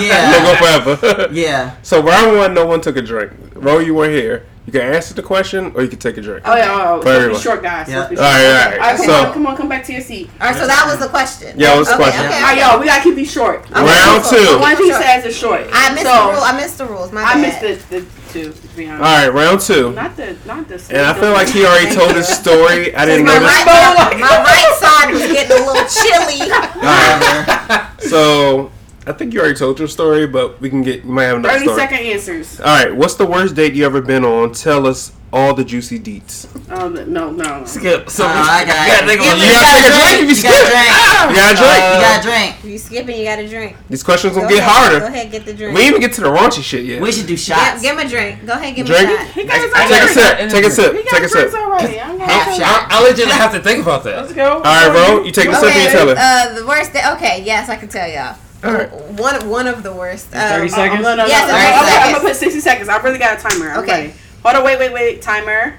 Yeah. 0.00 0.30
We'll 0.30 0.54
go 0.54 0.94
forever. 0.94 1.28
Yeah. 1.32 1.72
So 1.82 2.00
round 2.02 2.36
one, 2.36 2.54
no 2.54 2.64
one 2.66 2.80
took 2.80 2.96
a 2.96 3.02
drink. 3.02 3.32
Ro, 3.54 3.78
you 3.80 3.94
weren't 3.94 4.12
here. 4.14 4.46
You 4.64 4.70
can 4.72 4.82
answer 4.82 5.12
the 5.14 5.22
question, 5.24 5.72
or 5.74 5.82
you 5.82 5.88
can 5.88 5.98
take 5.98 6.16
a 6.16 6.20
drink. 6.20 6.42
Oh 6.46 6.54
yeah, 6.54 6.70
oh, 6.70 6.98
oh, 6.98 7.02
Very 7.02 7.22
supposed 7.34 7.40
be 7.40 7.42
short 7.42 7.62
guys. 7.64 7.88
Yeah. 7.88 8.02
supposed 8.04 8.10
to 8.10 8.14
be 8.16 8.22
All 8.22 8.30
right, 8.32 8.38
short. 8.42 8.54
all 8.54 8.62
right. 8.62 8.72
Alright, 8.80 8.96
come 8.96 9.06
So- 9.06 9.14
on, 9.26 9.32
come 9.32 9.46
on, 9.48 9.56
come 9.56 9.68
back 9.68 9.84
to 9.86 9.92
your 9.92 10.00
seat. 10.02 10.30
All 10.40 10.46
right, 10.46 10.56
so 10.56 10.66
that 10.68 10.86
was 10.86 10.98
the 11.00 11.08
question. 11.08 11.58
Yeah, 11.58 11.74
it 11.74 11.78
was 11.80 11.88
the 11.88 11.94
okay, 11.94 12.02
question. 12.04 12.26
Okay, 12.26 12.34
All 12.36 12.42
right, 12.42 12.52
okay. 12.58 12.60
y'all, 12.70 12.78
we 12.80 12.86
gotta 12.86 13.02
keep 13.02 13.16
these 13.16 13.32
short. 13.32 13.68
Round 13.70 14.22
two. 14.24 14.36
so 14.38 14.58
One 14.60 14.76
he 14.76 14.92
says 14.92 15.24
is 15.26 15.36
short. 15.36 15.62
I 15.72 15.92
missed 15.94 16.06
so, 16.06 16.14
the 16.26 16.32
rule. 16.32 16.42
I 16.44 16.52
missed 16.56 16.78
the 16.78 16.86
rules. 16.86 17.10
My 17.12 17.22
I 17.24 17.34
bad. 17.34 17.40
missed 17.62 17.90
the, 17.90 17.98
the 18.00 18.06
two, 18.32 18.52
to 18.52 18.68
be 18.76 18.88
honest. 18.88 19.02
right, 19.02 19.28
round 19.28 19.60
two. 19.60 19.92
Not 19.92 20.16
the, 20.16 20.36
not 20.46 20.68
the. 20.68 20.74
And 20.90 21.06
I 21.06 21.12
feel 21.18 21.32
like 21.32 21.48
he 21.48 21.64
already 21.64 21.94
told 21.94 22.12
his 22.16 22.28
story. 22.28 22.94
I 22.94 23.04
didn't 23.04 23.26
know 23.26 23.38
this. 23.38 23.66
right, 23.66 24.14
my, 24.14 24.16
my 24.18 24.42
right 24.42 24.72
side 24.80 25.12
was 25.12 25.22
getting 25.22 25.52
a 25.52 25.64
little 25.64 25.86
chilly. 25.86 26.50
All 26.50 26.80
right. 26.80 27.88
So 28.00 28.72
I 29.06 29.12
think 29.12 29.34
you 29.34 29.40
already 29.40 29.56
told 29.56 29.78
your 29.80 29.88
story, 29.88 30.26
but 30.26 30.60
we 30.60 30.70
can 30.70 30.82
get. 30.82 31.04
You 31.04 31.10
might 31.10 31.24
have 31.24 31.38
another 31.38 31.54
30 31.58 31.64
story. 31.66 31.80
second 31.80 31.98
answers. 31.98 32.60
All 32.60 32.66
right. 32.66 32.94
What's 32.94 33.16
the 33.16 33.26
worst 33.26 33.54
date 33.56 33.74
you 33.74 33.84
ever 33.84 34.00
been 34.00 34.24
on? 34.24 34.52
Tell 34.52 34.86
us 34.86 35.12
all 35.32 35.54
the 35.54 35.64
juicy 35.64 35.98
deets. 35.98 36.46
Oh, 36.70 36.88
no, 36.90 37.04
no, 37.06 37.30
no. 37.32 37.64
Skip. 37.64 38.10
So 38.10 38.22
Oh, 38.24 38.28
I 38.28 38.64
got 38.64 38.86
you 38.86 38.92
gotta 38.92 39.04
it. 39.04 39.08
think 39.08 39.20
about 39.24 39.32
but 39.32 39.42
you 39.42 39.50
gotta 39.50 39.72
take 39.72 39.88
a 39.88 39.96
drink 39.96 40.12
if 40.12 40.20
you 40.22 40.28
You 40.28 40.34
skip. 40.36 40.52
gotta 40.52 40.68
drink. 40.70 40.86
You 41.32 41.36
got 41.40 41.50
a 41.50 41.56
drink. 41.56 41.80
You 41.82 41.98
gotta 42.04 42.22
drink. 42.22 42.50
If 42.62 42.70
you 42.70 42.78
skipping, 42.78 43.16
you 43.18 43.24
got 43.24 43.36
to 43.42 43.48
drink. 43.48 43.76
These 43.88 44.02
questions 44.04 44.34
Go 44.36 44.42
will 44.42 44.48
get 44.48 44.58
ahead, 44.58 44.70
Go 44.70 45.00
harder. 45.00 45.04
ahead, 45.08 45.32
get 45.32 45.44
the 45.46 45.54
drink. 45.54 45.74
We 45.74 45.80
ain't 45.82 45.90
even 45.96 46.00
get 46.04 46.12
to 46.14 46.20
the 46.20 46.28
raunchy 46.30 46.62
shit 46.62 46.84
yet. 46.84 47.00
We 47.02 47.10
should 47.10 47.26
do 47.26 47.32
Give, 47.34 47.40
shots. 47.40 47.80
give 47.82 47.96
him 47.98 48.06
a 48.06 48.08
drink. 48.08 48.44
Go 48.46 48.52
ahead, 48.52 48.76
give 48.76 48.86
Drink 48.86 49.08
him 49.08 49.10
it? 49.10 49.18
a 49.18 49.24
shot. 49.24 49.34
He 49.34 49.44
got 49.44 49.58
his 49.58 49.72
I- 49.72 49.80
I 49.80 49.82
own 49.82 49.88
Take 49.90 50.04
a 50.04 50.12
sip. 50.12 50.38
Take 50.52 50.64
a 50.66 50.70
sip. 50.70 50.92
He 50.94 51.02
Take 51.02 51.12
a 51.24 51.28
drinks 51.32 51.32
sip. 51.32 51.54
already. 51.58 51.98
I'm 52.00 52.18
gonna 52.18 52.30
Half 52.30 52.46
have 52.46 52.54
shot. 52.54 52.90
to- 52.90 52.94
I'll, 52.94 53.02
I'll 53.08 53.38
have 53.40 53.52
to 53.52 53.60
think 53.60 53.82
about 53.82 54.04
that. 54.04 54.16
Let's 54.20 54.32
go. 54.34 54.48
All 54.52 54.60
right, 54.62 54.92
bro. 54.92 55.24
You 55.24 55.32
take 55.32 55.48
a 55.48 55.54
sip 55.56 55.72
and 55.74 55.82
you 55.82 55.90
tell 55.90 56.08
us. 56.12 56.18
uh, 56.20 56.54
the 56.60 56.66
worst. 56.66 56.92
Day, 56.92 57.00
okay, 57.16 57.42
yes, 57.42 57.68
I 57.70 57.76
can 57.76 57.88
tell 57.88 58.06
y'all. 58.06 58.36
All 58.64 58.72
right. 58.72 58.90
One 58.92 59.48
one 59.48 59.66
of 59.66 59.82
the 59.82 59.92
worst. 59.92 60.26
Um, 60.34 60.40
30 60.40 60.68
seconds? 60.68 61.02
No, 61.02 61.16
no, 61.16 61.22
no. 61.22 61.26
Yes, 61.26 61.48
no, 61.48 61.54
thirty 61.54 61.66
I'm, 61.66 61.84
gonna- 61.84 62.00
I'm 62.06 62.12
gonna 62.12 62.24
put 62.28 62.36
60 62.36 62.60
seconds. 62.60 62.88
I've 62.88 63.02
really 63.04 63.18
got 63.18 63.38
a 63.38 63.42
timer. 63.42 63.70
I'm 63.70 63.80
Okay. 63.82 63.92
ready. 64.08 64.14
Hold 64.44 64.56
on. 64.56 64.64
Wait, 64.64 64.78
wait, 64.78 64.92
wait. 64.92 65.22
Timer. 65.22 65.74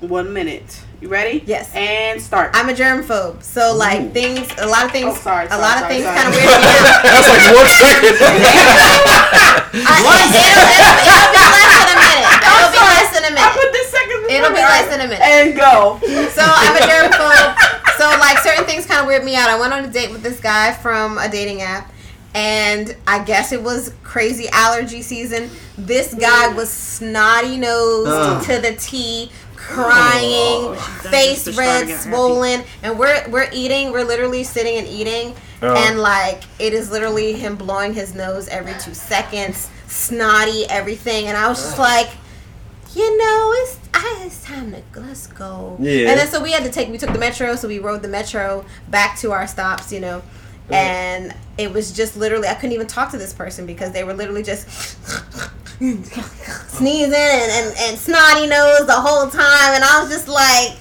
One 0.00 0.32
minute. 0.32 0.82
You 1.00 1.08
ready? 1.08 1.42
Yes. 1.46 1.70
And 1.74 2.20
start. 2.20 2.50
I'm 2.54 2.68
a 2.68 2.72
germphobe, 2.74 3.42
so 3.42 3.74
like 3.74 4.12
things, 4.12 4.46
a 4.58 4.66
lot 4.66 4.84
of 4.86 4.90
things, 4.94 5.10
Oh, 5.10 5.18
sorry, 5.18 5.46
a 5.46 5.50
sorry, 5.50 5.62
lot 5.62 5.74
of 5.78 5.90
sorry, 5.90 5.94
things 5.98 6.06
kind 6.06 6.26
of 6.30 6.34
weird 6.34 6.46
me 6.46 6.54
out. 6.78 7.02
That's 7.02 7.26
like 7.26 7.42
one 7.58 7.66
second. 7.66 8.14
I, 9.82 9.98
it'll, 9.98 10.14
it'll, 10.14 10.46
it'll 10.46 10.70
be 10.70 11.62
less 11.66 11.90
than 11.90 11.98
a 11.98 12.02
minute. 12.06 12.30
It'll 12.38 12.70
be 12.70 12.82
less 12.86 13.10
than 13.10 13.22
a 13.26 13.30
I 13.30 13.34
minute. 13.34 13.42
I 13.42 13.58
put 13.58 13.70
this 13.74 13.88
second. 13.90 14.18
It'll 14.30 14.54
be 14.54 14.62
less 14.62 14.86
than 14.90 15.00
a 15.02 15.08
minute. 15.10 15.22
And 15.26 15.54
go. 15.58 15.98
So 16.30 16.42
I'm 16.46 16.74
a 16.78 16.82
germphobe. 16.86 17.50
So 18.02 18.18
like 18.18 18.38
certain 18.38 18.64
things 18.64 18.84
kind 18.84 19.00
of 19.00 19.06
weird 19.06 19.22
me 19.24 19.36
out. 19.36 19.48
I 19.48 19.56
went 19.60 19.72
on 19.72 19.84
a 19.84 19.88
date 19.88 20.10
with 20.10 20.22
this 20.24 20.40
guy 20.40 20.72
from 20.72 21.18
a 21.18 21.28
dating 21.28 21.62
app, 21.62 21.92
and 22.34 22.96
I 23.06 23.22
guess 23.22 23.52
it 23.52 23.62
was 23.62 23.94
crazy 24.02 24.48
allergy 24.52 25.02
season. 25.02 25.48
This 25.78 26.12
guy 26.12 26.48
was 26.48 26.68
snotty 26.68 27.58
nosed 27.58 28.10
Ugh. 28.10 28.44
to 28.46 28.58
the 28.60 28.74
T, 28.74 29.30
crying, 29.54 30.24
oh, 30.24 30.74
face 31.10 31.46
red, 31.46 31.54
starting 31.54 31.88
happy. 31.90 32.10
swollen, 32.10 32.64
and 32.82 32.98
we're 32.98 33.24
we're 33.30 33.48
eating. 33.52 33.92
We're 33.92 34.04
literally 34.04 34.42
sitting 34.42 34.78
and 34.78 34.88
eating, 34.88 35.36
Oh. 35.62 35.72
and 35.72 36.00
like 36.00 36.42
it 36.58 36.72
is 36.72 36.90
literally 36.90 37.34
him 37.34 37.54
blowing 37.54 37.94
his 37.94 38.16
nose 38.16 38.48
every 38.48 38.74
two 38.80 38.94
seconds, 38.94 39.70
snotty, 39.86 40.64
everything, 40.68 41.28
and 41.28 41.36
I 41.36 41.48
was 41.48 41.58
just 41.62 41.78
like 41.78 42.08
you 42.94 43.18
know, 43.18 43.52
it's 43.56 43.78
I, 43.94 44.22
it's 44.26 44.42
time 44.44 44.72
to 44.72 44.82
let's 45.00 45.26
go. 45.28 45.76
Yeah. 45.80 46.10
And 46.10 46.18
then 46.20 46.28
so 46.28 46.42
we 46.42 46.52
had 46.52 46.64
to 46.64 46.70
take 46.70 46.88
we 46.88 46.98
took 46.98 47.12
the 47.12 47.18
metro, 47.18 47.54
so 47.56 47.68
we 47.68 47.78
rode 47.78 48.02
the 48.02 48.08
metro 48.08 48.64
back 48.88 49.18
to 49.20 49.32
our 49.32 49.46
stops, 49.46 49.92
you 49.92 50.00
know. 50.00 50.22
And 50.70 51.34
it 51.58 51.72
was 51.72 51.92
just 51.92 52.16
literally 52.16 52.48
I 52.48 52.54
couldn't 52.54 52.72
even 52.72 52.86
talk 52.86 53.10
to 53.10 53.18
this 53.18 53.32
person 53.34 53.66
because 53.66 53.92
they 53.92 54.04
were 54.04 54.14
literally 54.14 54.42
just 54.42 54.68
sneezing 55.78 57.12
and, 57.12 57.52
and, 57.52 57.76
and 57.78 57.98
snotty 57.98 58.46
nose 58.46 58.86
the 58.86 58.92
whole 58.94 59.28
time 59.28 59.74
and 59.74 59.84
I 59.84 60.00
was 60.02 60.10
just 60.10 60.28
like 60.28 60.72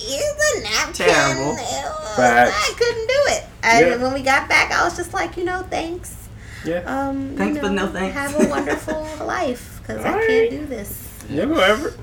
is 0.00 0.34
the 0.54 0.60
napkin 0.62 1.06
Terrible. 1.06 1.52
Ew, 1.52 2.16
Facts. 2.16 2.54
I 2.54 2.74
couldn't 2.76 3.06
do 3.06 3.20
it. 3.36 3.44
And 3.62 3.86
Yeah. 3.86 4.02
when 4.02 4.12
we 4.14 4.22
got 4.22 4.48
back 4.48 4.72
I 4.72 4.84
was 4.84 4.96
just 4.96 5.12
like, 5.12 5.36
you 5.36 5.44
know, 5.44 5.62
thanks. 5.70 6.16
Yeah. 6.64 6.78
Um, 6.80 7.34
Thanks, 7.36 7.56
you 7.56 7.62
but 7.62 7.72
no 7.72 7.86
thanks. 7.88 8.14
Have 8.16 8.34
a 8.40 8.48
wonderful 8.50 9.02
life 9.26 9.78
because 9.80 10.04
I 10.04 10.10
Alright. 10.10 10.26
can't 10.28 10.50
do 10.50 10.66
this. 10.66 11.07
Yeah, 11.28 11.44
whatever. 11.46 11.94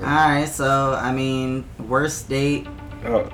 Alright, 0.00 0.48
so 0.48 0.94
I 1.00 1.12
mean, 1.12 1.64
worst 1.88 2.28
date. 2.28 2.66
Oh, 3.04 3.30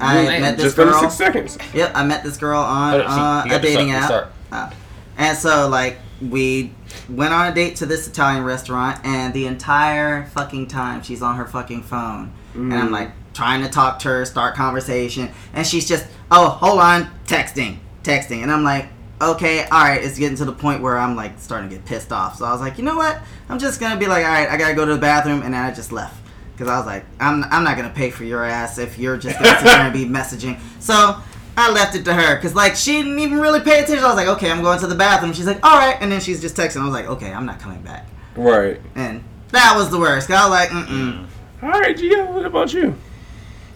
I 0.00 0.14
Man, 0.24 0.42
met 0.42 0.56
this 0.58 0.74
girl. 0.74 0.86
just 0.86 0.96
under 0.96 1.10
six 1.10 1.14
seconds. 1.14 1.58
Yep, 1.74 1.92
I 1.94 2.04
met 2.04 2.22
this 2.22 2.36
girl 2.36 2.60
on 2.60 2.94
Oh, 2.94 3.00
she- 3.00 3.06
uh, 3.06 3.44
you 3.46 3.52
a 3.52 3.56
to 3.56 3.62
dating 3.62 3.88
start, 3.92 4.02
app. 4.02 4.06
start. 4.06 4.32
Uh, 4.52 4.70
and 5.18 5.38
so, 5.38 5.68
like, 5.68 5.98
we 6.20 6.72
went 7.08 7.32
on 7.32 7.50
a 7.50 7.54
date 7.54 7.76
to 7.76 7.86
this 7.86 8.06
Italian 8.06 8.44
restaurant, 8.44 9.00
and 9.04 9.32
the 9.32 9.46
entire 9.46 10.26
fucking 10.26 10.66
time 10.68 11.02
she's 11.02 11.22
on 11.22 11.36
her 11.36 11.46
fucking 11.46 11.82
phone. 11.82 12.32
And 12.54 12.74
I'm 12.74 12.90
like, 12.90 13.12
trying 13.32 13.62
to 13.62 13.68
talk 13.68 13.98
to 14.00 14.08
her, 14.08 14.24
start 14.26 14.54
conversation, 14.54 15.30
and 15.54 15.66
she's 15.66 15.88
just, 15.88 16.06
oh, 16.30 16.48
hold 16.50 16.78
on, 16.80 17.08
texting, 17.26 17.78
texting. 18.02 18.42
And 18.42 18.52
I'm 18.52 18.62
like, 18.62 18.88
okay, 19.22 19.64
alright, 19.66 20.02
it's 20.02 20.18
getting 20.18 20.36
to 20.38 20.44
the 20.44 20.52
point 20.52 20.82
where 20.82 20.98
I'm 20.98 21.16
like 21.16 21.38
starting 21.38 21.68
to 21.70 21.76
get 21.76 21.84
pissed 21.84 22.12
off. 22.12 22.36
So 22.38 22.44
I 22.44 22.52
was 22.52 22.60
like, 22.60 22.78
you 22.78 22.84
know 22.84 22.96
what? 22.96 23.20
I'm 23.48 23.58
just 23.58 23.80
gonna 23.80 23.98
be 23.98 24.06
like, 24.06 24.24
alright, 24.24 24.48
I 24.48 24.56
gotta 24.56 24.74
go 24.74 24.84
to 24.84 24.94
the 24.94 25.00
bathroom, 25.00 25.42
and 25.42 25.54
then 25.54 25.64
I 25.64 25.72
just 25.72 25.92
left. 25.92 26.16
Because 26.52 26.68
I 26.68 26.76
was 26.78 26.86
like, 26.86 27.04
I'm, 27.20 27.44
I'm 27.44 27.64
not 27.64 27.76
gonna 27.76 27.90
pay 27.94 28.10
for 28.10 28.24
your 28.24 28.44
ass 28.44 28.78
if 28.78 28.98
you're 28.98 29.16
just 29.16 29.38
gonna 29.38 29.56
sit 29.58 29.64
there 29.64 29.80
and 29.80 29.92
be 29.92 30.04
messaging. 30.04 30.58
So 30.80 31.16
I 31.56 31.70
left 31.70 31.94
it 31.94 32.04
to 32.06 32.14
her 32.14 32.36
because 32.36 32.54
like 32.54 32.76
she 32.76 32.92
didn't 33.02 33.18
even 33.18 33.38
really 33.38 33.60
pay 33.60 33.80
attention. 33.82 34.04
I 34.04 34.08
was 34.08 34.16
like, 34.16 34.28
okay, 34.28 34.50
I'm 34.50 34.62
going 34.62 34.78
to 34.80 34.86
the 34.86 34.94
bathroom. 34.94 35.32
She's 35.32 35.46
like, 35.46 35.64
all 35.64 35.78
right, 35.78 35.96
and 36.00 36.10
then 36.10 36.20
she's 36.20 36.40
just 36.40 36.56
texting. 36.56 36.80
I 36.80 36.84
was 36.84 36.94
like, 36.94 37.06
okay, 37.06 37.32
I'm 37.32 37.46
not 37.46 37.58
coming 37.60 37.82
back. 37.82 38.06
Right. 38.36 38.80
And 38.94 39.22
that 39.50 39.74
was 39.76 39.90
the 39.90 39.98
worst. 39.98 40.28
'cause 40.28 40.36
I 40.36 40.42
was 40.48 40.50
like, 40.50 40.68
mm 40.70 40.86
mm. 40.86 41.26
All 41.62 41.68
right, 41.70 41.96
Gia. 41.96 42.24
What 42.26 42.44
about 42.46 42.72
you? 42.72 42.96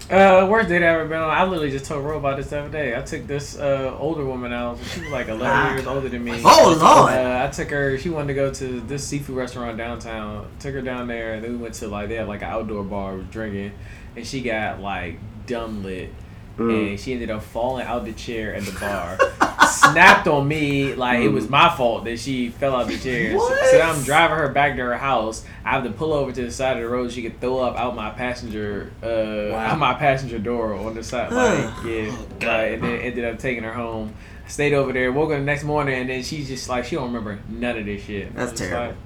Uh, 0.09 0.47
worst 0.49 0.69
date 0.69 0.85
I 0.85 0.87
ever 0.87 1.05
been 1.07 1.19
on. 1.19 1.29
I 1.31 1.43
literally 1.45 1.73
just 1.73 1.87
told 1.87 2.05
Ro 2.05 2.19
about 2.19 2.37
this 2.37 2.49
the 2.51 2.61
other 2.61 2.69
day. 2.69 2.97
I 2.97 3.03
took 3.03 3.27
this 3.27 3.59
uh, 3.59 3.97
older 3.99 4.25
woman 4.25 4.53
out. 4.53 4.79
She 4.95 5.01
was 5.01 5.11
like 5.11 5.27
11 5.27 5.47
Ah. 5.47 5.73
years 5.75 5.87
older 5.87 6.09
than 6.09 6.23
me. 6.23 6.41
Oh 6.45 6.77
lord. 6.81 7.13
Uh, 7.13 7.45
I 7.45 7.51
took 7.51 7.71
her. 7.71 7.99
She 7.99 8.09
wanted 8.11 8.29
to 8.29 8.35
go 8.35 8.53
to 8.53 8.81
this 8.83 9.05
seafood 9.05 9.37
restaurant 9.37 9.77
downtown. 9.77 10.49
Took 10.61 10.75
her 10.75 10.83
down 10.83 11.09
there, 11.09 11.35
and 11.35 11.43
then 11.43 11.53
we 11.53 11.57
went 11.59 11.75
to 11.75 11.89
like 11.89 12.09
they 12.09 12.15
had 12.15 12.29
like 12.29 12.43
an 12.43 12.49
outdoor 12.51 12.85
bar. 12.85 13.17
Was 13.17 13.27
drinking, 13.33 13.73
and 14.15 14.25
she 14.25 14.43
got 14.43 14.81
like 14.81 15.19
dumb 15.47 15.83
lit, 15.83 16.11
Mm. 16.57 16.91
and 16.91 17.01
she 17.01 17.13
ended 17.13 17.31
up 17.31 17.43
falling 17.43 17.85
out 17.87 18.05
the 18.07 18.13
chair 18.13 18.55
at 18.55 18.65
the 18.65 18.73
bar. 18.81 19.19
snapped 19.69 20.27
on 20.29 20.47
me 20.49 20.95
like 20.95 21.21
it 21.21 21.29
was 21.29 21.49
my 21.51 21.69
fault 21.77 22.05
that 22.05 22.19
she 22.19 22.49
fell 22.51 22.75
out 22.77 22.87
the 22.87 22.97
chair. 22.99 23.33
So, 23.33 23.39
What? 23.39 23.71
so 23.71 23.79
then 23.79 23.89
I'm 23.89 24.03
driving 24.05 24.39
her 24.39 24.49
back 24.49 24.77
to 24.77 24.83
her 24.83 24.97
house. 24.97 25.45
I 25.65 25.71
have 25.73 25.85
to 25.85 25.91
pull 25.91 26.13
over 26.13 26.33
to 26.33 26.43
the 26.43 26.51
side 26.51 26.77
of 26.79 26.83
the 26.83 26.89
road. 26.89 27.11
so 27.11 27.15
She 27.17 27.23
could 27.23 27.41
throw 27.41 27.59
up 27.59 27.77
out 27.77 27.95
my 27.97 28.11
passenger, 28.11 28.91
uh, 29.03 29.53
Wow. 29.53 29.59
out 29.67 29.79
my 29.79 29.95
passenger 29.95 30.39
door 30.39 30.75
on 30.75 30.95
the 30.95 31.03
side. 31.03 31.33
Like 31.33 31.85
yeah, 31.85 32.11
like, 32.41 32.73
and 32.75 32.83
then 32.83 33.01
ended 33.01 33.25
up 33.25 33.39
taking 33.39 33.65
her 33.65 33.73
home. 33.75 34.15
Stayed 34.49 34.73
over 34.75 34.93
there. 34.93 35.11
Woke 35.13 35.33
up 35.33 35.39
the 35.39 35.45
next 35.45 35.65
morning, 35.65 36.01
and 36.01 36.09
then 36.09 36.23
she's 36.23 36.47
just 36.49 36.69
like 36.69 36.85
she 36.85 36.95
don't 36.97 37.07
remember 37.09 37.39
none 37.49 37.77
of 37.77 37.85
this 37.85 38.03
shit. 38.05 38.35
That's 38.35 38.53
terrible. 38.59 38.97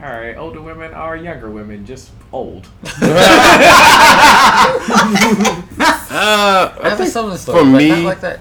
Like, 0.00 0.02
all 0.02 0.10
right, 0.20 0.36
older 0.36 0.62
women 0.62 0.94
are 0.94 1.14
younger 1.16 1.50
women, 1.50 1.84
just 1.84 2.10
old. 2.32 2.66
Uh, 6.10 6.74
I 6.82 7.04
similar 7.06 7.36
story. 7.36 7.58
for 7.58 7.70
but 7.70 7.78
me- 7.78 8.04
like 8.04 8.20
that. 8.20 8.40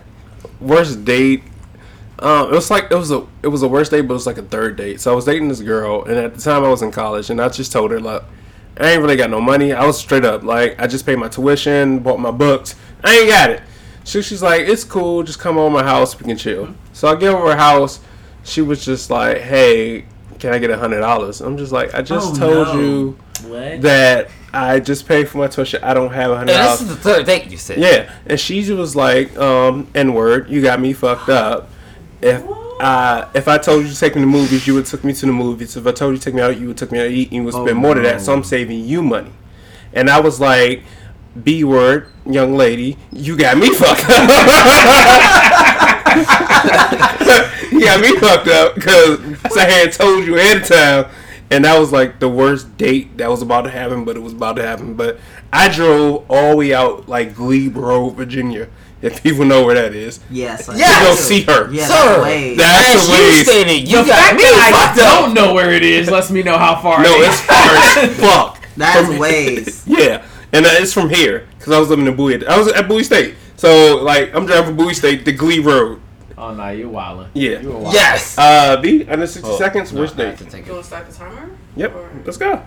worst 0.60 1.06
date. 1.06 1.44
Um, 2.18 2.48
it 2.48 2.56
was 2.56 2.70
like 2.70 2.92
it 2.92 2.96
was 2.96 3.12
a 3.12 3.26
it 3.44 3.48
was 3.48 3.62
a 3.62 3.68
worst 3.68 3.92
date, 3.92 4.02
but 4.02 4.14
it 4.14 4.16
was 4.16 4.26
like 4.26 4.38
a 4.38 4.44
third 4.44 4.76
date. 4.76 5.00
So 5.00 5.12
I 5.12 5.16
was 5.16 5.26
dating 5.26 5.48
this 5.48 5.62
girl, 5.62 6.04
and 6.04 6.18
at 6.18 6.34
the 6.34 6.42
time 6.42 6.64
I 6.64 6.70
was 6.70 6.82
in 6.82 6.92
college, 6.92 7.30
and 7.30 7.40
I 7.40 7.48
just 7.50 7.72
told 7.72 7.92
her 7.92 8.00
like, 8.00 8.24
I 8.78 8.92
ain't 8.92 9.02
really 9.02 9.16
got 9.16 9.30
no 9.30 9.40
money. 9.40 9.72
I 9.72 9.86
was 9.86 9.98
straight 10.00 10.26
up 10.26 10.44
like, 10.44 10.80
I 10.82 10.88
just 10.88 11.06
paid 11.06 11.18
my 11.18 11.30
tuition, 11.30 12.00
bought 12.00 12.20
my 12.20 12.32
books. 12.32 12.76
I 13.04 13.18
ain't 13.20 13.30
got 13.30 13.50
it. 13.52 13.62
So 14.04 14.22
she's 14.22 14.42
like, 14.42 14.62
it's 14.62 14.84
cool, 14.84 15.24
just 15.24 15.40
come 15.40 15.58
over 15.58 15.70
my 15.70 15.84
house, 15.84 16.20
we 16.20 16.26
can 16.26 16.38
chill. 16.38 16.74
So 16.94 17.08
I 17.08 17.16
get 17.16 17.34
over 17.34 17.52
her 17.52 17.58
house. 17.58 18.00
She 18.44 18.62
was 18.62 18.84
just 18.84 19.10
like, 19.10 19.38
hey, 19.38 20.06
can 20.40 20.54
I 20.54 20.60
get 20.60 20.70
a 20.70 20.78
hundred 20.78 21.02
dollars? 21.02 21.42
I'm 21.42 21.58
just 21.58 21.72
like, 21.72 21.94
I 21.94 22.02
just 22.02 22.36
Oh, 22.36 22.38
told 22.38 22.68
no. 22.76 22.82
you 22.82 23.18
What? 23.48 23.82
that 23.84 24.30
I 24.54 24.80
just 24.80 25.08
paid 25.08 25.30
for 25.30 25.38
my 25.38 25.48
tuition. 25.48 25.84
I 25.84 25.94
don't 25.94 26.12
have 26.12 26.32
a 26.32 26.38
hundred 26.38 26.54
And 26.54 26.64
dollars. 26.64 26.80
this 26.80 26.90
is 26.90 26.96
the 26.96 27.02
third 27.04 27.26
date 27.26 27.48
you 27.52 27.58
said. 27.58 27.78
Yeah, 27.80 28.12
and 28.26 28.40
she 28.40 28.72
was 28.74 28.96
like, 28.96 29.38
um, 29.38 29.88
"N 29.94 30.14
word, 30.14 30.50
you 30.50 30.62
got 30.62 30.80
me 30.80 30.94
fucked 30.94 31.30
up." 31.30 31.70
If 32.22 32.44
uh, 32.80 33.28
if 33.34 33.48
I 33.48 33.58
told 33.58 33.84
you 33.86 33.90
to 33.92 34.00
take 34.00 34.16
me 34.16 34.22
to 34.22 34.26
the 34.26 34.32
movies, 34.32 34.66
you 34.66 34.74
would 34.74 34.86
took 34.86 35.04
me 35.04 35.14
to 35.14 35.26
the 35.26 35.32
movies. 35.34 35.76
If 35.78 35.86
I 35.86 35.92
told 35.92 36.14
you 36.14 36.18
to 36.18 36.24
take 36.24 36.34
me 36.34 36.42
out, 36.42 36.58
you 36.60 36.68
would 36.68 36.78
took 36.78 36.92
me 36.92 37.00
out 37.00 37.04
to 37.04 37.10
eat. 37.10 37.28
And 37.28 37.36
you 37.36 37.44
would 37.44 37.54
Oh, 37.54 37.66
spend 37.66 37.78
more 37.78 37.94
than 37.94 38.04
that. 38.04 38.22
So 38.22 38.34
I'm 38.34 38.44
saving 38.44 38.86
you 38.86 39.04
money. 39.04 39.32
And 39.94 40.10
I 40.10 40.20
was 40.20 40.40
like, 40.40 40.84
"B 41.44 41.64
word, 41.64 42.08
young 42.26 42.56
lady, 42.56 42.98
you 43.12 43.36
got 43.38 43.58
me 43.58 43.70
fucked 43.76 44.06
up." 44.10 44.30
you 47.84 47.86
got 47.86 48.02
me 48.02 48.16
fucked 48.18 48.48
up 48.48 48.76
because 48.76 49.20
I 49.58 49.64
had 49.70 49.92
told 49.94 50.26
you 50.26 50.38
ahead 50.38 50.58
of 50.62 50.68
time. 50.68 51.06
And 51.52 51.66
that 51.66 51.80
was 51.80 51.92
like 51.92 52.20
the 52.20 52.30
worst 52.30 52.78
date 52.78 53.18
that 53.18 53.28
was 53.28 53.42
about 53.42 53.62
to 53.64 53.72
happen, 53.72 54.06
but 54.06 54.16
it 54.16 54.20
was 54.20 54.34
about 54.34 54.58
to 54.58 54.62
happen. 54.64 54.94
But 54.94 55.20
I 55.52 55.68
drove 55.68 56.26
all 56.30 56.52
the 56.52 56.56
way 56.58 56.74
out 56.76 57.10
like 57.10 57.34
Glebe 57.34 57.76
Road, 57.76 58.12
Virginia. 58.12 58.68
If 59.02 59.24
people 59.24 59.46
know 59.46 59.66
where 59.66 59.74
that 59.76 59.96
is, 59.96 60.20
Yes. 60.30 60.68
I 60.70 60.76
Yes! 60.76 61.08
go 61.08 61.16
see 61.16 61.42
her. 61.44 61.72
Yeah, 61.72 61.88
Sir, 61.88 61.94
that 61.96 62.22
way. 62.22 62.56
That's 62.56 62.96
As 62.96 63.08
the 63.08 63.14
you 63.16 63.20
ways. 63.24 63.42
stated, 63.48 63.88
you 63.90 63.98
the 63.98 64.04
got 64.10 64.20
fact 64.20 64.36
me 64.36 64.44
that 64.44 64.72
I 64.74 64.88
fucked 64.88 65.00
up. 65.00 65.26
don't 65.26 65.34
know 65.34 65.54
where 65.54 65.72
it 65.72 65.84
is 65.84 66.12
lets 66.12 66.30
me 66.30 66.44
know 66.44 66.58
how 66.58 66.80
far. 66.82 67.02
No, 67.02 67.14
it 67.16 67.28
it's 67.30 67.40
is. 67.40 67.42
far 67.42 67.76
as 67.76 68.20
fuck. 68.20 68.64
That's 68.78 69.08
From- 69.08 69.18
ways. 69.18 69.84
Yeah, 69.88 70.26
and 70.54 70.66
uh, 70.66 70.70
it's 70.74 70.94
from 70.94 71.10
here 71.10 71.48
because 71.58 71.74
I 71.74 71.80
was 71.80 71.90
living 71.90 72.06
in 72.08 72.16
Bowie. 72.16 72.46
I 72.46 72.58
was 72.60 72.68
at 72.74 72.88
Bowie 72.90 73.04
State, 73.06 73.36
so 73.56 73.96
like 74.04 74.36
I'm 74.36 74.46
driving 74.46 74.66
from 74.66 74.76
Bowie 74.78 74.94
State 74.94 75.24
to 75.26 75.32
Glebe 75.32 75.66
Road. 75.66 76.02
Oh 76.40 76.54
no, 76.54 76.70
you're 76.70 76.88
wilding. 76.90 77.28
Yeah. 77.34 77.60
you 77.60 77.68
were 77.68 77.74
wilding. 77.80 77.94
Yes. 77.94 78.38
Uh, 78.38 78.78
B 78.82 79.06
under 79.08 79.28
60 79.28 79.50
Oh, 79.52 79.58
seconds. 79.58 79.92
no, 79.92 80.00
Worst 80.02 80.14
I 80.16 80.18
date. 80.18 80.38
to 80.38 80.46
take 80.46 80.66
You 80.66 80.72
it. 80.72 80.76
want 80.76 80.84
to 80.86 80.88
start 80.88 81.08
the 81.10 81.14
timer? 81.14 81.50
Yep, 81.76 81.94
Or- 81.96 82.10
let's 82.26 82.38
go. 82.38 82.64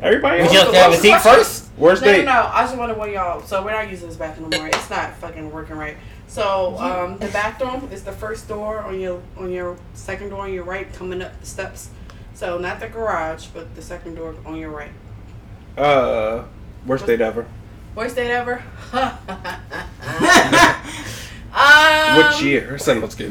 Everybody, 0.00 0.42
Would 0.42 0.52
you 0.52 0.58
like 0.58 0.70
to 0.70 0.76
have 0.78 0.92
a 0.92 0.96
seat 0.96 1.20
first? 1.20 1.70
worst 1.78 2.02
No, 2.02 2.10
no, 2.10 2.16
date. 2.18 2.24
no. 2.24 2.50
I 2.52 2.62
just 2.64 2.76
want 2.76 2.92
to 2.92 2.98
what 2.98 3.10
y'all. 3.10 3.40
So 3.42 3.62
we're 3.64 3.72
not 3.72 3.88
using 3.90 4.08
this 4.08 4.16
bathroom 4.16 4.52
anymore. 4.52 4.68
It's 4.68 4.90
not 4.90 5.14
fucking 5.16 5.50
working 5.52 5.76
right. 5.76 5.96
So 6.26 6.76
um, 6.78 7.18
the 7.18 7.28
bathroom 7.28 7.88
is 7.92 8.02
the 8.04 8.12
first 8.12 8.48
door 8.48 8.78
on 8.80 8.98
your 8.98 9.20
on 9.38 9.50
your 9.52 9.76
second 9.94 10.30
door 10.30 10.40
on 10.42 10.52
your 10.52 10.64
right, 10.64 10.92
coming 10.94 11.22
up 11.22 11.38
the 11.40 11.46
steps. 11.46 11.90
So 12.34 12.58
not 12.58 12.80
the 12.80 12.88
garage, 12.88 13.46
but 13.54 13.74
the 13.76 13.82
second 13.82 14.14
door 14.16 14.34
on 14.44 14.56
your 14.56 14.70
right. 14.70 14.90
Uh, 15.78 16.44
worst 16.86 17.06
date 17.06 17.20
ever. 17.20 17.46
Worst 17.94 18.16
date 18.16 18.30
ever. 18.30 18.62
um, 21.54 22.16
What 22.16 22.42
year? 22.42 22.78
Son, 22.78 23.00
let's 23.00 23.14
get. 23.14 23.30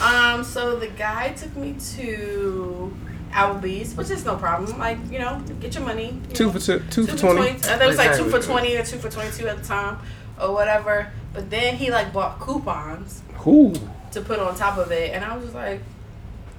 Um, 0.00 0.42
so 0.44 0.76
the 0.78 0.88
guy 0.88 1.30
took 1.30 1.54
me 1.56 1.74
to 1.96 2.92
Applebee's, 3.30 3.94
which 3.94 4.10
is 4.10 4.24
no 4.24 4.36
problem. 4.36 4.78
Like, 4.78 4.98
you 5.10 5.18
know, 5.18 5.40
get 5.60 5.74
your 5.74 5.84
money. 5.84 6.18
you 6.28 6.34
Two 6.34 6.46
know. 6.46 6.52
for 6.52 6.58
two, 6.58 6.80
two 6.90 7.06
Two 7.06 7.12
for 7.12 7.16
twenty. 7.18 7.40
I 7.50 7.52
think 7.52 7.82
it 7.82 7.86
was 7.86 7.96
like 7.98 8.16
two 8.16 8.28
for 8.28 8.40
twenty 8.40 8.76
or 8.76 8.84
two 8.84 8.98
for 8.98 9.08
twenty-two 9.10 9.46
at 9.48 9.58
the 9.58 9.64
time, 9.64 9.98
or 10.40 10.52
whatever. 10.52 11.10
But 11.32 11.50
then 11.50 11.76
he 11.76 11.90
like 11.90 12.12
bought 12.12 12.40
coupons 12.40 13.22
Who? 13.38 13.74
to 14.12 14.20
put 14.20 14.38
on 14.38 14.54
top 14.56 14.76
of 14.78 14.90
it, 14.92 15.12
and 15.14 15.24
I 15.24 15.34
was 15.36 15.44
just 15.44 15.54
like, 15.54 15.80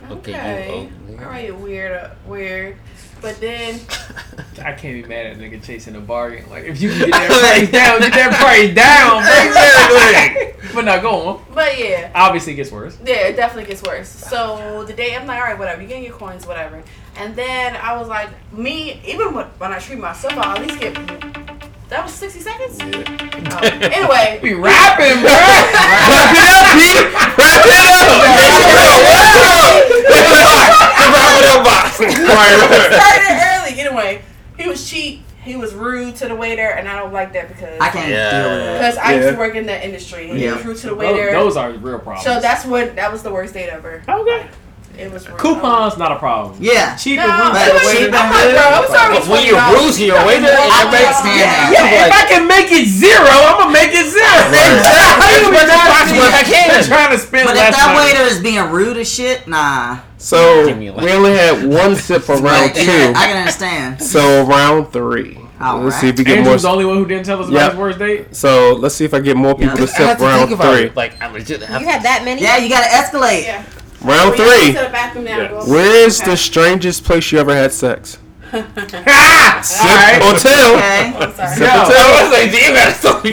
Okay, 0.09 0.33
okay, 0.35 0.89
you- 1.09 1.17
oh, 1.19 1.23
all 1.23 1.29
right, 1.29 1.57
weird, 1.57 1.91
uh, 1.97 2.09
weird. 2.25 2.77
But 3.23 3.39
then, 3.39 3.79
I 4.61 4.73
can't 4.73 5.01
be 5.01 5.03
mad 5.07 5.27
at 5.27 5.37
a 5.37 5.39
nigga 5.39 5.63
chasing 5.63 5.95
a 5.95 6.01
bargain. 6.01 6.49
Like 6.49 6.65
if 6.65 6.81
you 6.81 6.89
can 6.89 7.09
get 7.09 7.11
that 7.11 7.29
price 7.29 7.71
down, 7.71 7.99
get 8.01 8.13
that 8.13 8.33
price 8.35 8.75
down. 8.75 9.23
Exactly. 10.53 10.71
but 10.75 10.83
not 10.83 11.01
go 11.01 11.27
on. 11.29 11.45
but 11.53 11.79
yeah, 11.79 12.11
Obviously, 12.13 12.51
it 12.53 12.57
gets 12.57 12.69
worse. 12.71 12.97
Yeah, 13.05 13.27
it 13.27 13.35
definitely 13.37 13.69
gets 13.69 13.81
worse. 13.81 14.09
So 14.09 14.83
the 14.85 14.91
day 14.93 15.15
I'm 15.15 15.25
like, 15.25 15.39
all 15.39 15.45
right, 15.45 15.57
whatever, 15.57 15.81
you 15.81 15.87
getting 15.87 16.03
your 16.03 16.15
coins, 16.15 16.45
whatever. 16.45 16.83
And 17.15 17.33
then 17.33 17.77
I 17.77 17.95
was 17.97 18.09
like, 18.09 18.29
me, 18.51 18.99
even 19.07 19.33
when, 19.33 19.45
when 19.57 19.71
I 19.71 19.79
treat 19.79 19.99
myself, 19.99 20.33
I'll 20.35 20.57
at 20.57 20.61
least 20.61 20.79
get. 20.81 20.93
That 21.89 22.03
was 22.03 22.13
60 22.13 22.39
seconds? 22.41 22.77
Oh, 22.81 23.59
anyway, 23.61 24.39
We 24.41 24.53
rapping, 24.55 25.21
bro. 25.21 25.29
Wrap 25.31 26.33
it 26.33 26.43
up, 26.43 26.73
Pete. 26.75 27.07
Wrap 29.93 31.37
it 31.37 31.45
up, 31.45 31.63
box. 31.63 31.82
Started 31.94 33.70
early. 33.72 33.80
Anyway, 33.80 34.22
he 34.57 34.68
was 34.68 34.90
cheap. 34.90 35.24
He 35.44 35.57
was 35.57 35.74
rude 35.74 36.15
to 36.18 36.28
the 36.30 36.36
waiter, 36.36 36.70
and 36.70 36.88
I 36.88 36.98
don't 36.98 37.11
like 37.11 37.34
that 37.34 37.49
because 37.49 37.78
I 37.82 37.90
can't 37.90 38.10
Yeah. 38.10 38.32
deal 38.44 38.49
with 38.52 38.60
that. 38.65 38.78
because 38.78 38.98
I 38.98 39.14
used 39.15 39.30
to 39.30 39.36
work 39.38 39.56
in 39.56 39.65
that 39.65 39.84
industry. 39.84 40.30
And 40.30 40.40
He 40.40 40.45
Yeah. 40.45 40.56
was 40.56 40.64
rude 40.65 40.78
to 40.78 40.90
the 40.90 40.95
Those, 40.95 40.98
waiter. 41.15 41.32
those 41.32 41.57
are 41.57 41.72
real 41.72 41.99
problems. 41.99 42.24
so 42.24 42.40
that's 42.40 42.64
what 42.65 42.95
that 42.95 43.11
was 43.11 43.24
the 43.24 43.30
worst 43.32 43.53
date 43.53 43.68
ever. 43.70 44.02
okay. 44.07 44.45
It 44.98 45.11
was 45.11 45.28
rude. 45.28 45.38
Coupons 45.40 45.98
not 45.98 46.11
a 46.11 46.20
problem. 46.22 46.56
Yeah. 46.61 46.95
Cheap 46.95 47.18
No, 47.18 47.26
and 47.26 47.34
rude 47.34 47.57
it 47.57 47.65
to 47.65 47.74
the 47.74 47.74
was 47.74 47.91
cheap 47.98 48.07
and 48.07 48.15
I'm 48.15 48.30
like, 48.30 48.49
bro, 48.53 48.65
I'm 48.78 48.88
sorry. 48.94 49.14
When 49.26 49.41
you're 49.48 49.57
$20. 49.57 49.72
bruising 49.74 50.07
your 50.07 50.22
waiter, 50.26 50.48
I 50.53 50.53
it 50.53 50.70
can't 50.70 50.91
makes 50.94 51.20
yeah, 51.26 51.49
that. 51.49 51.70
Yeah, 51.74 52.06
if 52.07 52.14
I 52.14 52.24
can 52.30 52.44
make 52.48 52.70
it 52.72 52.86
zero, 52.86 53.26
I'm 53.26 53.57
gonna 53.57 53.74
make 53.74 53.90
it 53.91 54.06
zero. 54.14 54.38
How 54.53 55.34
you 55.34 55.49
As 55.49 55.52
much 55.52 55.65
as 55.65 55.70
not 55.74 55.88
possible 55.90 56.24
if 56.30 56.34
I 56.34 56.44
can. 56.45 56.84
trying 56.86 57.11
to 57.11 57.18
spend 57.18 57.48
But 57.49 57.56
if 57.57 57.74
that 57.74 57.94
money? 57.95 58.14
waiter 58.14 58.26
is 58.30 58.40
being 58.40 58.64
rude 58.72 58.98
as 58.98 59.10
shit, 59.11 59.48
nah. 59.48 59.99
So 60.18 60.68
Give 60.68 60.78
me 60.78 60.88
a 60.88 60.94
we 60.94 61.11
only 61.11 61.34
had 61.34 61.65
one 61.68 61.95
sip 61.95 62.22
for 62.24 62.38
round 62.38 62.74
two. 62.76 62.82
I 63.15 63.26
can 63.28 63.38
understand. 63.38 64.02
So 64.02 64.45
round 64.45 64.94
three. 64.94 65.40
All 65.60 65.80
let's 65.80 65.95
right. 65.95 66.02
see 66.02 66.10
if 66.10 66.18
we 66.18 66.24
get 66.24 66.38
Andrew's 66.40 66.64
the 66.64 66.70
only 66.70 66.86
one 66.86 66.98
who 66.98 67.06
didn't 67.06 67.26
tell 67.26 67.40
us 67.41 67.48
about 67.49 67.57
Yeah. 67.57 67.70
his 67.72 67.78
worst 67.80 67.99
date. 67.99 68.36
So 68.36 68.74
let's 68.74 68.95
see 68.95 69.06
if 69.06 69.14
I 69.14 69.20
get 69.20 69.38
more 69.38 69.56
people 69.56 69.80
Yeah. 69.80 69.86
to 69.86 69.94
I 69.94 70.06
have 70.07 70.10
sip 70.10 70.18
to 70.18 70.24
round 70.24 70.52
about 70.53 70.74
three. 70.76 70.86
it. 70.86 70.95
Like 70.95 71.22
I 71.22 71.32
legit 71.32 71.61
have 71.64 71.82
You 71.82 71.88
had 71.88 72.03
that 72.03 72.24
many? 72.26 72.41
Yeah, 72.41 72.57
you 72.57 72.70
gotta 72.70 72.88
escalate. 72.88 73.44
Yeah. 73.44 73.64
Round 74.03 74.31
We 74.31 74.38
gotta 74.38 74.51
three. 74.59 74.73
to 74.73 74.80
the 74.80 74.89
bathroom 74.89 75.23
now. 75.25 75.38
Yeah. 75.38 75.47
Go. 75.49 75.63
Where's 75.65 76.21
Okay. 76.21 76.31
the 76.31 76.38
strangest 76.38 77.03
place 77.05 77.31
you 77.31 77.39
ever 77.39 77.53
had 77.55 77.71
sex? 77.71 78.17
Ah! 78.53 79.57
Sip 79.65 79.81
Alright. 79.81 80.21
hotel. 80.21 80.75
Okay. 80.77 81.09
I'm 81.17 81.34
sorry. 81.34 81.55
Sip 81.57 81.73
I 81.73 82.21
was 82.21 82.30
like, 82.35 82.51
you 82.53 82.69
gotta 82.75 82.93
stop 82.93 83.23
me 83.25 83.31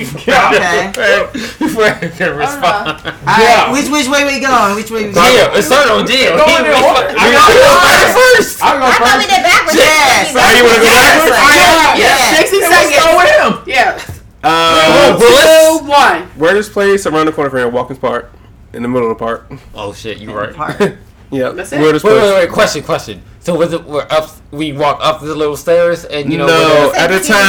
before 1.61 1.85
I 1.85 2.09
can 2.09 2.37
respond. 2.39 2.89
Alright, 3.05 3.37
Yeah. 3.37 3.73
which 3.73 3.89
which 3.93 4.09
way 4.09 4.25
we 4.25 4.41
going? 4.41 4.75
Which 4.77 4.91
way 4.91 5.09
we 5.09 5.13
going? 5.13 5.29
Geo, 5.29 5.53
it 5.53 5.63
started 5.63 5.93
on 5.93 6.07
Geo. 6.07 6.39
Go 6.39 6.45
He 6.49 6.57
in 6.57 6.63
there, 6.65 6.73
was 6.73 6.83
what? 6.83 6.97
fucking- 7.05 7.19
I 7.21 7.27
you 7.27 7.33
got- 7.37 7.53
was 7.53 8.17
first. 8.17 8.63
I'll 8.65 8.79
go 8.79 8.87
I 8.87 8.93
thought 8.97 9.19
we 9.19 9.27
first. 9.27 9.29
did 9.29 9.43
backwards. 9.45 9.77
Yes. 9.77 10.33
Oh, 10.33 10.49
you 10.57 10.63
wanna 10.65 10.81
go 10.81 10.89
backwards? 10.89 11.37
Yes. 11.37 11.99
Yeah, 12.01 12.39
60 12.41 12.57
Let's 12.57 12.71
go 12.71 12.97
seconds. 12.97 13.17
with 13.19 13.31
him. 13.37 13.53
Yeah. 13.67 14.01
Uh, 14.43 15.19
Two, 15.21 15.85
one. 15.85 16.23
where 16.41 16.55
this 16.55 16.69
place 16.71 17.05
around 17.05 17.27
the 17.27 17.33
corner 17.33 17.51
from 17.51 17.59
here, 17.59 17.69
Watkins 17.69 17.99
Park, 17.99 18.33
in 18.73 18.83
the 18.83 18.89
middle 18.89 19.11
of 19.11 19.19
the 19.19 19.23
park. 19.25 19.51
Oh 19.75 19.93
shit, 19.93 20.19
you 20.19 20.33
right. 20.33 20.55
Part. 20.55 20.79
yeah, 21.31 21.51
That's 21.51 21.73
it. 21.73 21.81
where 21.81 21.93
this 21.93 22.03
Wait, 22.05 22.15
wait, 22.15 22.35
wait. 22.35 22.51
Question, 22.51 22.83
question. 22.83 23.23
So 23.41 23.55
was 23.57 23.73
it 23.73 23.85
we're 23.85 24.07
up? 24.11 24.31
We 24.51 24.73
walk 24.73 24.99
up 25.01 25.21
the 25.21 25.35
little 25.35 25.57
stairs, 25.57 26.05
and 26.05 26.31
you 26.31 26.39
know. 26.39 26.47
no, 26.47 26.93
at 26.97 27.09
the 27.09 27.21
time. 27.21 27.49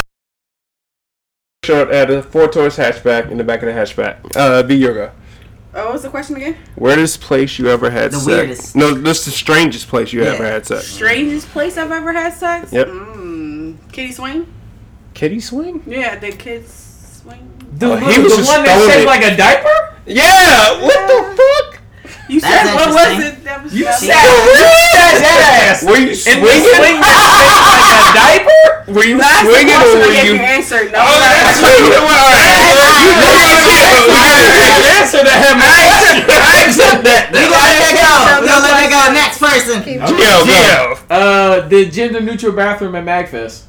Showed 1.64 1.90
at 1.92 2.10
a 2.10 2.22
Ford 2.22 2.52
Taurus 2.52 2.76
hatchback 2.76 3.30
in 3.30 3.36
the 3.38 3.44
back 3.44 3.62
of 3.62 3.66
the 3.66 3.72
hatchback. 3.72 4.34
Uh, 4.36 4.62
be 4.64 4.74
yoga. 4.74 5.12
Oh, 5.74 5.84
what 5.84 5.92
was 5.94 6.02
the 6.02 6.10
question 6.10 6.36
again? 6.36 6.56
Weirdest 6.76 7.20
place 7.20 7.58
you 7.58 7.68
ever 7.68 7.88
had 7.88 8.10
The 8.10 8.16
sex? 8.16 8.26
weirdest. 8.26 8.76
No, 8.76 8.94
this 8.94 9.24
the 9.24 9.30
strangest 9.30 9.86
place 9.88 10.12
you 10.12 10.22
Yeah. 10.22 10.30
ever 10.32 10.44
had 10.44 10.66
sex. 10.66 10.86
Strangest 10.88 11.48
place 11.50 11.78
I've 11.78 11.92
ever 11.92 12.12
had 12.12 12.34
sex? 12.34 12.72
Yep. 12.72 12.88
Mm, 12.88 13.76
kitty 13.92 14.12
swing? 14.12 14.52
Kitty 15.14 15.40
swing? 15.40 15.82
Yeah, 15.86 16.18
the 16.18 16.32
kids 16.32 16.72
swing. 16.72 16.91
The, 17.72 17.86
Oh, 17.92 17.96
he 17.96 18.16
the 18.20 18.22
was 18.36 18.46
one 18.46 18.62
that 18.64 18.76
shaped 18.84 19.02
it. 19.02 19.06
like 19.08 19.24
a 19.24 19.32
diaper? 19.36 19.76
Yeah. 20.06 20.76
What 20.82 21.00
the 21.08 21.18
fuck? 21.36 21.68
You 22.28 22.40
That's 22.40 22.64
said 22.64 22.74
what 22.76 22.88
was 22.96 23.12
it? 23.24 23.44
That 23.44 23.60
was 23.64 23.74
You 23.74 23.84
that 23.84 23.98
said 23.98 24.12
was- 24.16 25.20
that 25.20 25.40
ass. 25.68 25.82
Were 25.84 25.96
you 26.00 26.12
And 26.16 26.16
swinging? 26.16 26.48
the 26.48 26.76
swing 26.80 26.96
that 27.02 27.16
shaped 27.28 27.82
like 27.82 28.00
a 28.00 28.10
diaper? 28.16 28.60
Were 28.92 29.04
you 29.04 29.16
That's 29.20 29.42
the 29.44 29.52
swinging 29.52 29.76
or 29.76 29.84
question 29.84 30.00
were 30.00 30.08
I 30.08 30.16
gave 30.16 30.26
you? 30.26 30.34
you 30.36 30.44
answered. 30.44 30.88
No, 30.92 30.98
Oh, 31.02 31.16
that's 31.20 31.60
that's 31.60 31.60
what 31.60 31.74
you 31.76 31.88
were. 31.92 32.00
All 32.02 32.32
right. 32.32 32.72
Answer 35.02 35.22
that. 35.24 35.40
I 35.60 36.64
accept 36.66 37.04
that. 37.04 37.32
We 37.32 37.40
gonna 37.40 37.68
let 37.68 37.78
that 37.80 37.94
go. 38.00 38.40
We 38.40 38.48
gonna 38.48 38.64
let 38.64 38.74
that 38.80 38.90
go. 38.90 39.00
Next 39.12 39.38
person. 39.38 39.82
Geo, 39.84 40.44
go. 40.48 40.96
Uh, 41.12 41.68
the 41.68 41.86
gender 41.90 42.20
neutral 42.20 42.52
bathroom 42.52 42.94
at 42.96 43.04
Magfest. 43.04 43.62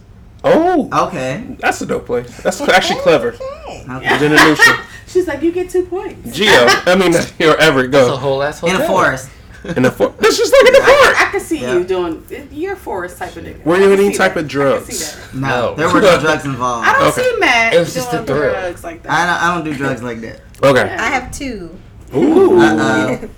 Oh, 0.44 0.90
Okay. 1.07 1.44
that's 1.60 1.82
a 1.82 1.86
dope 1.86 2.06
place. 2.06 2.36
That's 2.41 2.60
actually 2.61 2.99
clever. 3.02 3.30
Okay. 3.34 3.86
Gender 4.20 4.30
neutral. 4.30 4.78
She's 5.07 5.28
like, 5.28 5.41
you 5.41 5.52
get 5.52 5.70
two 5.70 5.84
points. 5.86 6.36
Geo. 6.36 6.49
I 6.68 6.95
mean, 6.98 7.14
here 7.38 7.56
ever 7.60 7.88
That's 7.88 8.10
a 8.10 8.18
whole 8.18 8.41
ass 8.44 8.61
In 8.64 8.70
hotel. 8.70 8.84
a 8.84 8.88
forest. 8.88 9.30
in 9.64 9.84
the 9.84 9.91
for- 9.91 10.10
That's 10.20 10.38
just 10.38 10.52
like 10.52 10.68
in 10.68 10.74
the 10.74 10.80
forest. 10.88 11.22
I 11.22 11.30
can 11.32 11.40
see 11.40 11.60
Yeah. 11.61 11.74
you 11.76 11.84
doing. 11.86 12.48
You're 12.52 12.74
a 12.74 12.78
forest 12.78 13.18
type 13.20 13.36
of 13.38 13.44
nigga. 13.45 13.64
Were 13.64 13.76
I 13.76 13.80
you 13.80 13.95
can 13.95 14.06
any 14.06 14.14
type 14.14 14.34
that. 14.34 14.41
of 14.41 14.48
drugs? 14.49 15.15
No, 15.34 15.48
No. 15.48 15.76
there 15.76 15.88
were 15.94 16.02
no 16.02 16.20
drugs 16.20 16.44
involved. 16.45 16.88
I 16.88 16.94
don't 16.94 17.03
Okay. 17.14 17.22
see 17.22 17.36
Matt 17.40 17.74
It 17.74 17.80
was 17.80 17.94
just 17.94 18.11
doing 18.11 18.24
a 18.24 18.26
thrill. 18.26 18.52
drugs 18.53 18.84
like 18.84 19.06
I 19.07 19.26
that. 19.26 19.40
don't, 19.41 19.49
I 19.49 19.56
don't 19.56 19.64
do 19.64 19.74
drugs 19.78 20.03
like 20.03 20.20
that. 20.22 20.41
Okay. 20.61 20.82
I 20.82 21.07
have 21.10 21.32
two. 21.32 21.78
Ooh. 22.15 22.60
Uh 22.60 23.18
oh. 23.22 23.30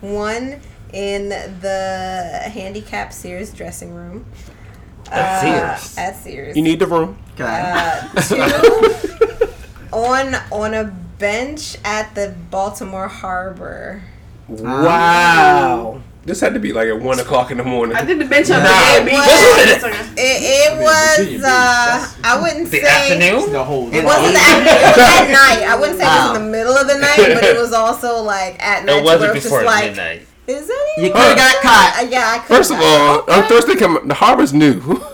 One 0.00 0.60
in 0.92 1.28
the 1.30 2.40
handicap 2.52 3.12
Sears 3.12 3.52
dressing 3.52 3.92
room. 3.92 4.24
At 5.10 5.44
Uh, 5.44 5.76
Sears. 5.76 5.98
At 5.98 6.16
Sears. 6.16 6.56
You 6.56 6.62
need 6.62 6.78
the 6.78 6.86
room. 6.86 7.16
Okay. 7.34 7.44
Uh, 7.46 8.20
two 8.22 9.46
on 9.92 10.34
on 10.50 10.74
a 10.74 10.84
bench 11.18 11.76
at 11.84 12.14
the 12.14 12.34
Baltimore 12.50 13.08
Harbor. 13.08 14.02
Wow. 14.48 16.00
This 16.24 16.40
had 16.40 16.54
to 16.54 16.60
be 16.60 16.72
like 16.72 16.88
at 16.88 16.98
one 17.00 17.20
o'clock 17.20 17.50
in 17.50 17.58
the 17.58 17.64
morning. 17.64 17.96
I 17.96 18.04
did 18.04 18.18
the 18.18 18.24
bench 18.24 18.50
on 18.50 18.62
the 18.62 18.64
Nah. 18.64 18.80
dead 18.80 19.04
beach. 19.04 19.14
It, 20.16 20.72
it 20.72 20.78
was. 20.80 21.44
Uh, 21.44 22.08
I 22.24 22.40
wouldn't 22.40 22.70
The 22.70 22.80
say. 22.80 22.86
afternoon. 23.20 23.52
The 23.52 23.62
whole. 23.62 23.92
It 23.94 24.02
wasn't 24.02 24.32
the 24.32 24.40
afternoon. 24.40 24.74
It 24.74 24.96
was 24.96 24.98
at 24.98 25.28
night. 25.60 25.68
I 25.68 25.76
wouldn't 25.78 25.98
say 25.98 26.04
it 26.04 26.08
was 26.08 26.36
in 26.38 26.44
the 26.44 26.50
middle 26.50 26.72
of 26.76 26.86
the 26.86 26.98
night, 26.98 27.16
but 27.18 27.44
it 27.44 27.58
was 27.60 27.72
also 27.74 28.22
like 28.22 28.56
at 28.62 28.86
night. 28.86 28.98
It 28.98 29.04
wasn't 29.04 29.20
where 29.20 29.30
it 29.30 29.34
was 29.34 29.44
before 29.44 29.62
just 29.64 29.74
like, 29.74 29.84
midnight. 29.90 30.26
Is 30.46 30.66
that 30.68 30.94
You 30.98 31.08
could 31.10 31.16
have 31.16 31.36
got 31.36 31.54
caught. 31.62 31.96
Uh, 32.02 32.06
yeah, 32.10 32.32
I 32.36 32.38
could. 32.38 32.56
First 32.56 32.70
of 32.70 32.78
all, 32.80 33.24
I'm 33.28 33.44
thirsty. 33.48 33.76
Come, 33.76 34.06
the 34.06 34.14
harbor's 34.14 34.52
new. 34.52 34.80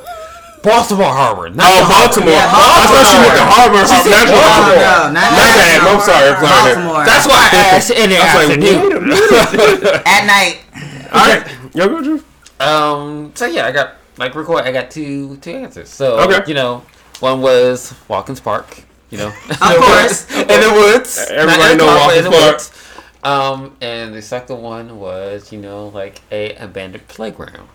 Baltimore 0.62 1.08
Harbor. 1.08 1.48
Not 1.48 1.64
Oh, 1.64 1.72
the 1.80 1.84
harbor. 1.88 2.20
Baltimore. 2.20 2.36
Yeah, 2.36 2.52
I 2.52 2.84
thought 2.84 3.06
she 3.08 3.16
went 3.16 3.32
to 3.32 3.46
harbor. 3.48 3.80
She 3.88 3.96
said 4.04 4.12
Not 4.12 4.28
Baltimore. 4.28 4.44
Baltimore. 4.44 4.84
No, 4.84 5.16
not 5.16 5.28
My 5.32 5.48
bad. 5.56 5.80
I'm 5.80 6.00
sorry. 6.04 6.28
I'm 6.28 6.44
sorry. 6.44 6.74
Baltimore. 6.76 7.04
That's 7.08 7.24
why 7.24 7.40
I 7.48 7.60
asked 7.72 7.90
in 7.96 8.06
the 8.12 8.16
I 8.20 8.24
was 8.28 8.34
like, 8.36 8.60
afternoon. 8.60 8.76
wait 8.84 8.92
a 8.92 9.00
minute. 9.00 10.02
At 10.04 10.22
night. 10.28 10.56
All 11.16 11.26
right. 11.32 11.42
Yo, 11.72 11.88
go, 11.88 12.02
Drew. 12.04 12.20
Um. 12.60 13.32
So 13.34 13.46
yeah, 13.46 13.66
I 13.66 13.72
got 13.72 13.94
like 14.18 14.34
record. 14.34 14.64
I 14.68 14.72
got 14.72 14.90
two 14.90 15.36
two 15.38 15.50
answers. 15.52 15.88
So 15.88 16.18
Okay. 16.28 16.44
you 16.46 16.52
know, 16.52 16.84
one 17.20 17.40
was 17.40 17.94
Watkins 18.08 18.40
Park. 18.40 18.84
You 19.08 19.16
know, 19.18 19.28
Of 19.48 19.58
course. 19.80 20.28
in 20.30 20.46
the 20.60 20.70
woods. 20.76 21.16
Everybody 21.30 21.56
Not 21.58 21.70
in 21.72 21.78
know 21.78 21.86
park, 21.88 22.12
but 22.12 22.16
in 22.20 22.24
Watkins 22.30 22.68
Park. 22.68 22.89
Woods. 23.22 23.32
Um, 23.32 23.76
and 23.80 24.14
the 24.14 24.22
second 24.22 24.62
one 24.62 24.98
was 24.98 25.52
you 25.52 25.60
know 25.60 25.88
like 25.88 26.20
a 26.30 26.54
abandoned 26.56 27.08
playground. 27.08 27.68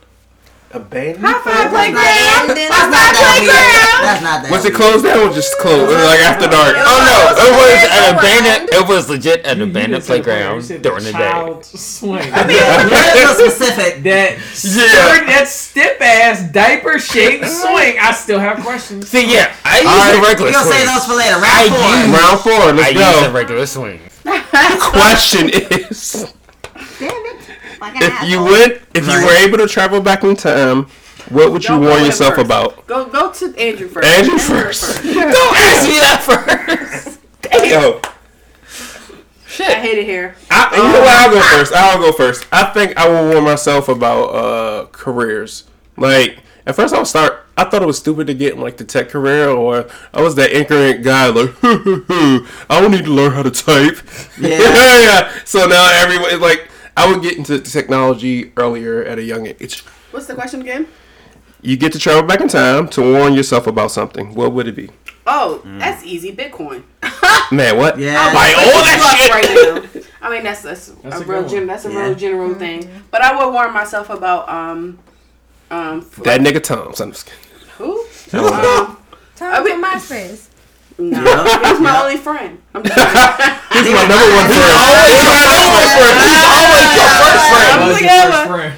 Abandoned 0.72 1.24
High 1.24 1.40
five 1.40 1.70
playground? 1.72 2.04
playground. 2.04 2.52
Abandoned 2.52 2.68
That's 2.68 2.92
not 2.92 3.12
that 3.16 3.38
weird. 3.40 4.04
That's 4.04 4.24
not 4.28 4.38
that 4.44 4.52
Was 4.52 4.66
it 4.66 4.74
closed 4.74 5.06
down 5.06 5.20
or 5.24 5.32
just 5.32 5.56
closed? 5.60 5.88
Like 5.88 6.20
after 6.20 6.50
dark? 6.52 6.76
Oh 6.76 7.00
no! 7.06 7.18
It 7.32 7.54
was 7.56 7.80
an 7.96 8.04
abandoned. 8.12 8.70
It 8.76 8.84
was 8.90 9.08
legit 9.08 9.46
an 9.46 9.60
You- 9.60 9.66
you 9.66 9.72
abandoned 9.72 10.04
didn't 10.04 10.04
say 10.04 10.18
the 10.20 10.24
playground 10.26 10.68
during 10.84 11.04
the 11.06 11.14
day. 11.16 11.20
child 11.32 11.64
swing. 11.64 12.28
There 12.50 13.32
is 13.32 13.40
a 13.40 13.52
specific. 13.56 14.04
that 14.04 14.36
Yeah. 14.36 15.32
that 15.32 15.48
stiff 15.48 16.02
ass 16.02 16.44
diaper 16.52 17.00
shaped 17.00 17.46
swing. 17.48 17.96
I 18.02 18.12
still 18.12 18.40
have 18.40 18.60
questions. 18.60 19.08
See, 19.08 19.32
yeah, 19.32 19.56
I 19.64 19.80
use 19.80 19.88
All 19.88 19.96
right, 19.96 20.12
the 20.18 20.22
regular 20.28 20.50
We're 20.52 20.60
gonna 20.60 20.66
swing. 20.66 20.82
save 20.82 20.92
those 20.92 21.06
for 21.08 21.16
later. 21.16 21.40
I 21.40 21.40
Round 21.40 21.72
four. 21.72 21.94
use- 21.96 22.12
Round 22.20 22.40
four. 22.42 22.64
Let's 22.74 22.92
use 22.92 23.22
the 23.24 23.28
go. 23.30 23.32
regular 23.32 23.66
swing. 23.70 24.00
Question 24.80 25.50
is, 25.50 26.34
Damn 27.00 27.10
it. 27.12 27.42
Fucking 27.80 28.02
if 28.02 28.24
you 28.30 28.40
asshole. 28.40 28.46
went, 28.46 28.82
if 28.96 29.06
you 29.08 29.26
were 29.26 29.34
able 29.34 29.58
to 29.60 29.68
travel 29.68 30.02
back 30.02 30.24
in 30.24 30.36
time, 30.36 30.86
what 31.30 31.52
would 31.52 31.64
you 31.64 31.70
Don't 31.70 31.82
go 31.82 31.90
warn 31.90 32.06
yourself 32.06 32.36
first. 32.36 32.46
about? 32.46 32.88
Go 32.88 33.06
go 33.06 33.32
to 33.32 33.46
Andrew 33.60 33.88
first. 33.88 34.08
Andrew 34.08 34.38
first. 34.38 35.04
Don't 35.04 35.56
ask 35.58 35.88
me 35.88 36.00
that 36.00 36.22
first. 36.26 37.20
Yo, 37.54 38.00
I 39.66 39.74
hate 39.80 39.98
it 40.00 40.06
here. 40.06 40.36
I, 40.50 40.76
you 40.76 40.84
know 40.84 41.00
what? 41.00 41.08
I'll 41.08 41.32
go 41.32 41.42
first. 41.58 41.74
I'll 41.74 42.00
go 42.00 42.12
first. 42.12 42.48
I 42.52 42.64
think 42.66 42.98
I 42.98 43.08
will 43.08 43.30
warn 43.32 43.44
myself 43.44 43.88
about 43.90 44.24
uh 44.30 44.86
careers. 44.88 45.66
Like 45.98 46.40
at 46.66 46.76
first, 46.76 46.94
I'll 46.94 47.06
start. 47.06 47.45
I 47.58 47.64
thought 47.64 47.82
it 47.82 47.86
was 47.86 47.98
stupid 47.98 48.28
to 48.28 48.34
get 48.34 48.54
in 48.54 48.60
like 48.62 48.78
the 48.78 48.84
tech 48.84 49.10
career, 49.10 49.50
or 49.50 49.88
I 50.14 50.22
was 50.22 50.36
that 50.36 50.52
ignorant 50.52 51.04
guy 51.04 51.28
like, 51.30 51.52
I 51.64 52.82
don't 52.82 52.92
need 52.92 53.06
to 53.06 53.12
learn 53.12 53.32
how 53.32 53.44
to 53.44 53.52
type. 53.52 53.98
Yeah. 54.40 54.50
yeah. 54.60 55.32
So 55.46 55.66
now 55.66 55.90
everyone 55.94 56.32
is 56.32 56.40
like, 56.40 56.70
I 56.98 57.10
would 57.12 57.22
get 57.22 57.38
into 57.38 57.60
technology 57.60 58.52
earlier 58.58 59.04
at 59.04 59.18
a 59.20 59.24
young 59.24 59.48
age. 59.48 59.82
What's 60.12 60.28
the 60.28 60.36
question 60.36 60.62
again? 60.62 60.88
You 61.62 61.78
get 61.78 61.94
to 61.94 62.00
travel 62.00 62.24
back 62.24 62.42
in 62.42 62.48
time 62.48 62.88
to 62.90 63.02
warn 63.02 63.34
yourself 63.34 63.68
about 63.68 63.92
something. 63.92 64.36
What 64.36 64.52
would 64.54 64.68
it 64.68 64.76
be? 64.76 64.90
Oh, 65.26 65.62
that's 65.80 66.04
easy. 66.04 66.32
Bitcoin. 66.36 66.84
Man, 67.52 67.78
what? 67.78 67.98
Yeah. 67.98 68.18
I'm 68.20 68.36
like 68.36 68.56
all 68.58 68.84
that 68.84 69.82
shit. 69.84 69.94
right 69.94 70.04
now. 70.04 70.28
I 70.28 70.30
mean, 70.32 70.44
that's 70.44 70.62
that's, 70.62 70.88
That's 70.88 71.18
a, 71.18 71.24
a 71.24 71.26
real 71.26 71.42
good 71.42 71.50
gen, 71.50 71.58
one. 71.60 71.68
that's 71.68 71.86
a 71.86 71.92
Yeah. 71.92 72.06
real 72.06 72.16
general 72.16 72.54
thing. 72.56 72.90
But 73.12 73.22
I 73.22 73.36
would 73.36 73.52
warn 73.54 73.74
myself 73.74 74.10
about 74.12 74.48
um 74.50 75.00
um 75.72 76.00
f- 76.00 76.24
That 76.24 76.42
nigga 76.42 76.62
Tom's. 76.64 77.00
I'm 77.02 77.12
just 77.12 77.26
kidding. 77.26 77.42
who 77.78 78.00
um, 78.38 78.98
Time 79.36 79.54
I 79.54 79.58
for 79.58 79.64
mean- 79.64 79.84
MySpace. 79.84 80.48
no, 80.98 81.18
he's 81.20 81.80
my 81.82 82.02
only 82.04 82.18
friend. 82.18 82.62
I'm 82.74 82.84
just 82.84 82.96
kidding. 82.96 83.84
He's 83.84 83.94
my 83.94 84.06
number 84.08 84.30
one 84.36 84.48
friend. 84.48 84.56
I'm 86.16 86.26
That 87.76 87.84
was 87.88 87.94
like, 87.94 88.02
your 88.02 88.10
yeah, 88.12 88.32
first 88.32 88.48
but- 88.48 88.56
friend. 88.56 88.72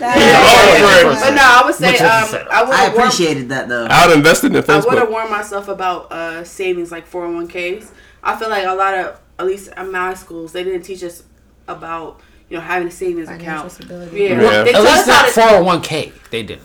Always 1.04 1.20
But 1.22 1.32
no, 1.36 1.42
I 1.44 1.62
would 1.66 1.76
say 1.76 1.92
Which 1.92 2.02
um. 2.02 2.08
I 2.52 2.64
would 2.64 2.74
I 2.74 2.76
have 2.78 2.94
warned, 2.94 3.08
appreciated 3.08 3.50
that 3.50 3.68
though. 3.70 3.86
I 3.90 4.08
would 4.08 4.18
invested 4.18 4.48
in 4.52 4.56
it. 4.58 4.70
I 4.70 4.80
would 4.80 4.98
have 4.98 5.10
warned 5.10 5.30
myself 5.30 5.68
about 5.68 6.12
uh 6.12 6.44
savings 6.44 6.92
like 6.92 7.10
401ks. 7.10 7.92
I 8.24 8.36
feel 8.38 8.50
like 8.50 8.66
a 8.66 8.74
lot 8.74 8.94
of 8.98 9.20
at 9.40 9.46
least 9.46 9.70
at 9.78 9.88
my 9.90 10.14
schools 10.16 10.52
they 10.54 10.64
didn't 10.64 10.82
teach 10.84 11.04
us 11.04 11.24
about 11.68 12.20
you 12.50 12.58
know 12.58 12.62
having 12.64 12.88
a 12.88 12.92
savings 12.92 13.30
account. 13.30 13.78
Yeah, 13.90 14.04
Yeah. 14.12 14.64
they 14.64 14.74
At 14.74 14.82
least 14.84 15.08
not 15.08 15.30
four 15.30 15.44
hundred 15.44 15.64
one 15.64 15.82
k. 15.82 16.12
They 16.32 16.44
did. 16.44 16.60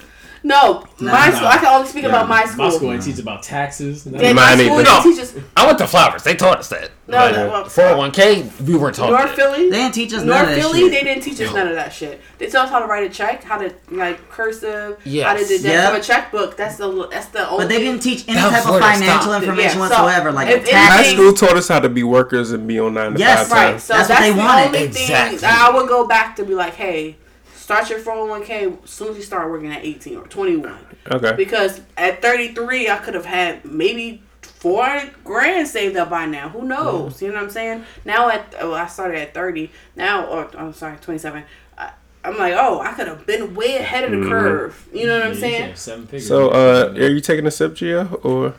No, 0.45 0.85
my 0.99 1.29
no. 1.29 1.35
school. 1.35 1.47
I 1.47 1.57
can 1.57 1.65
only 1.73 1.87
speak 1.87 2.03
about 2.03 2.27
my 2.27 2.43
school. 2.43 2.65
My 2.65 2.69
school 2.71 2.91
ain't 2.91 3.03
teach 3.03 3.17
about 3.19 3.43
taxes. 3.43 4.05
Yeah, 4.05 4.33
my 4.33 4.55
Mine 4.55 4.57
school 4.65 4.79
either. 4.79 4.83
didn't 4.83 5.03
teach 5.03 5.19
us. 5.21 5.35
I 5.55 5.65
went 5.65 5.77
to 5.77 5.87
Flowers. 5.87 6.23
They 6.23 6.35
taught 6.35 6.59
us 6.59 6.67
that. 6.69 6.91
No, 7.07 7.31
no, 7.31 7.47
well, 7.49 7.65
Four 7.65 7.83
hundred 7.85 7.97
one 7.97 8.11
k. 8.11 8.49
We 8.65 8.75
weren't 8.75 8.95
taught 8.95 9.09
North 9.11 9.27
that. 9.27 9.35
Philly. 9.35 9.69
They 9.69 9.77
didn't 9.77 9.93
teach 9.93 10.11
us 10.13 10.19
none 10.19 10.27
North 10.27 10.41
of 10.43 10.47
that 10.49 10.61
Philly, 10.61 10.79
shit. 10.81 10.91
they 10.91 11.03
didn't 11.03 11.23
teach 11.23 11.39
us 11.41 11.53
none 11.53 11.67
of 11.67 11.75
that 11.75 11.93
shit. 11.93 12.21
They 12.39 12.47
taught 12.47 12.65
us 12.65 12.71
how 12.71 12.79
to 12.79 12.85
write 12.87 13.09
a 13.09 13.13
check, 13.13 13.43
how 13.43 13.57
to 13.57 13.73
like 13.91 14.29
cursive, 14.29 14.97
how 14.97 15.03
to 15.03 15.09
Yes. 15.09 15.47
do 15.47 15.57
that 15.59 15.93
Yep. 15.93 16.01
a 16.01 16.03
checkbook. 16.03 16.57
That's 16.57 16.75
the 16.77 17.07
that's 17.07 17.27
the 17.27 17.47
only. 17.49 17.63
But 17.65 17.69
they 17.69 17.79
didn't 17.79 18.01
teach 18.01 18.25
any 18.27 18.37
type 18.39 18.67
of 18.67 18.79
financial 18.81 19.33
information 19.33 19.79
Yeah, 19.79 19.87
so 19.87 20.03
whatsoever, 20.03 20.31
like 20.33 20.49
if 20.49 20.65
tax. 20.65 20.93
High 20.95 21.13
school 21.13 21.33
taught 21.33 21.55
us 21.57 21.67
how 21.69 21.79
to 21.79 21.89
be 21.89 22.03
workers 22.03 22.51
and 22.51 22.67
be 22.67 22.79
on 22.79 22.93
nine 22.95 23.13
to 23.13 23.19
Yes, 23.19 23.47
five 23.49 23.73
Right. 23.73 23.81
So 23.81 23.93
That's 23.93 24.07
that's, 24.09 24.19
what 24.21 24.33
they 24.35 24.37
wanted. 24.73 24.81
Exactly. 24.81 25.39
I 25.47 25.69
would 25.69 25.87
go 25.87 26.05
back 26.07 26.35
to 26.37 26.43
be 26.45 26.53
like, 26.55 26.75
hey, 26.75 27.17
start 27.63 27.89
your 27.89 27.99
401k 27.99 28.83
as 28.83 28.89
soon 28.89 29.09
as 29.11 29.15
you 29.17 29.23
start 29.23 29.49
working 29.49 29.71
at 29.71 29.83
18 29.85 30.17
or 30.17 30.27
21. 30.27 30.77
Okay. 31.11 31.33
Because 31.35 31.79
at 31.97 32.21
33, 32.21 32.89
I 32.89 32.97
could 32.97 33.13
have 33.13 33.25
had 33.25 33.63
maybe 33.63 34.21
400 34.41 35.23
grand 35.23 35.67
saved 35.67 35.95
up 35.95 36.09
by 36.09 36.25
now. 36.25 36.49
Who 36.49 36.63
knows? 36.65 37.21
You 37.21 37.29
know 37.29 37.35
what 37.35 37.43
I'm 37.45 37.49
saying? 37.49 37.85
Now 38.05 38.29
at, 38.29 38.53
oh, 38.59 38.73
I 38.73 38.87
started 38.87 39.17
at 39.19 39.33
30. 39.33 39.71
Now, 39.95 40.25
or 40.25 40.49
I'm 40.57 40.73
sorry, 40.73 40.97
27. 40.97 41.43
I, 41.77 41.91
I'm 42.25 42.37
like, 42.37 42.53
oh, 42.55 42.79
I 42.81 42.91
could 42.93 43.07
have 43.07 43.25
been 43.25 43.55
way 43.55 43.77
ahead 43.77 44.03
of 44.05 44.11
the 44.19 44.27
curve. 44.29 44.87
You 44.93 45.07
know 45.07 45.17
what 45.19 45.27
I'm 45.27 45.35
saying? 45.35 45.61
can't 45.67 45.77
Seven 45.77 46.05
figures. 46.07 46.27
So, 46.27 46.49
uh, 46.49 46.93
are 46.95 47.07
you 47.09 47.21
taking 47.21 47.45
a 47.47 47.51
sip, 47.51 47.75
Geo, 47.75 48.05
or 48.23 48.53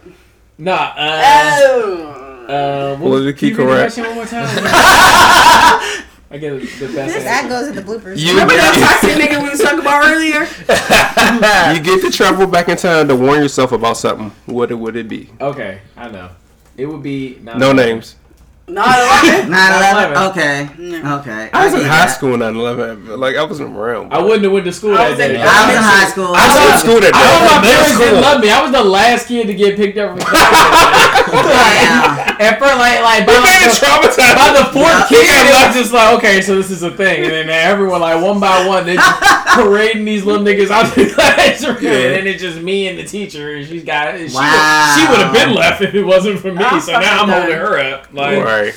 nah. 0.59 0.93
Uh, 0.97 1.21
Oh. 1.67 2.47
uh, 2.47 2.97
what, 2.99 3.09
Politically 3.09 3.51
can 3.53 3.61
you 3.61 3.67
read 3.73 3.91
the 3.91 4.03
correct. 4.03 4.09
one 4.09 4.15
more 4.17 4.27
time? 4.27 6.01
I 6.35 6.37
get 6.37 6.51
the 6.59 6.93
best. 6.93 7.15
That 7.15 7.49
goes 7.49 7.69
in 7.69 7.77
the 7.77 7.81
bloopers. 7.81 8.19
you 8.19 8.33
Remember 8.33 8.55
that 8.57 8.75
get, 8.75 9.01
toxic 9.01 9.23
nigga 9.23 9.41
we 9.41 9.51
was 9.51 9.61
talking 9.61 9.79
about 9.79 10.05
earlier? 10.05 10.41
you 11.77 11.81
get 11.81 12.05
to 12.05 12.11
travel 12.11 12.49
back 12.49 12.69
in 12.69 12.77
time 12.77 13.07
to 13.07 13.15
warn 13.15 13.41
yourself 13.41 13.71
about 13.71 13.97
something? 13.97 14.33
What 14.53 14.73
it 14.73 14.75
would 14.75 14.97
it 14.97 15.07
be? 15.07 15.31
Okay, 15.41 15.81
I 15.97 16.09
know. 16.09 16.31
It 16.77 16.87
would 16.87 17.05
be 17.05 17.39
not 17.41 17.59
No 17.59 17.73
names. 17.73 18.17
Not 18.67 18.89
a 18.89 19.03
lot. 19.05 19.45
9/11. 20.15 20.31
Okay. 20.31 20.69
No. 20.79 21.19
Okay. 21.21 21.51
I 21.53 21.65
was 21.67 21.75
in 21.75 21.81
high 21.85 22.07
that. 22.07 22.17
school 22.17 22.33
in 22.35 22.41
9/11. 22.41 23.19
Like 23.19 23.37
I 23.37 23.45
wasn't 23.45 23.77
around. 23.77 24.11
I 24.13 24.23
wouldn't 24.23 24.43
have 24.45 24.53
went 24.53 24.65
to 24.65 24.73
school 24.73 24.95
I 24.95 25.05
that 25.05 25.09
was 25.11 25.19
day. 25.19 25.37
I 25.37 25.45
I 25.45 25.67
was 25.69 25.77
in 25.77 25.83
high 25.85 26.09
school. 26.09 26.33
I 26.33 26.49
was 26.49 26.57
in 26.73 26.79
school 26.81 27.01
that 27.05 27.13
I 27.13 27.21
know 27.21 27.45
my 27.45 27.61
day. 27.61 27.69
parents 27.69 27.93
Middle 27.93 28.07
didn't 28.09 28.23
love 28.25 28.41
me. 28.41 28.49
I 28.51 28.63
was 28.63 28.73
the 28.73 28.83
last 28.85 29.29
kid 29.29 29.47
to 29.49 29.55
get 29.55 29.77
picked 29.77 29.99
up 29.99 30.17
from 30.17 30.21
school. 30.25 31.45
Yeah. 31.45 32.37
and 32.41 32.57
for 32.57 32.65
like, 32.67 33.01
like 33.05 33.27
by, 33.27 33.33
You 33.37 33.43
made 33.45 33.69
the, 33.69 33.77
traumatized. 33.77 34.37
by 34.37 34.49
the 34.57 34.65
fourth 34.73 35.11
Yeah. 35.13 35.21
kid, 35.21 35.47
it 35.51 35.67
was 35.67 35.75
just 35.77 35.93
like, 35.93 36.15
okay, 36.19 36.41
so 36.41 36.57
this 36.57 36.71
is 36.71 36.83
a 36.83 36.91
thing. 36.91 37.23
And 37.25 37.33
then 37.33 37.51
everyone, 37.51 38.01
like, 38.01 38.23
one 38.23 38.41
by 38.41 38.67
one, 38.67 38.87
they 38.87 38.97
just 38.97 39.21
parading 39.55 40.05
these 40.05 40.25
little 40.25 40.45
niggas 40.45 40.71
out 40.71 40.95
the 40.95 41.07
classroom. 41.13 41.79
Yeah. 41.81 41.91
And 41.91 42.13
then 42.15 42.27
it's 42.27 42.41
just 42.43 42.61
me 42.61 42.89
and 42.89 42.99
the 42.99 43.05
teacher. 43.05 43.55
And 43.55 43.67
she's 43.67 43.85
got, 43.85 44.17
she, 44.19 44.33
Wow. 44.35 44.97
would, 44.97 45.01
she 45.05 45.11
would 45.11 45.21
have 45.21 45.33
been 45.35 45.55
left 45.55 45.83
if 45.83 45.95
it 45.95 46.05
wasn't 46.05 46.41
for 46.41 46.53
me. 46.53 46.63
I'm 46.65 46.81
so 46.81 46.93
now 46.93 47.23
I'm 47.23 47.29
holding 47.35 47.57
her 47.57 47.79
up. 47.79 48.09
Like, 48.13 48.39
All 48.39 48.45
right. 48.63 48.75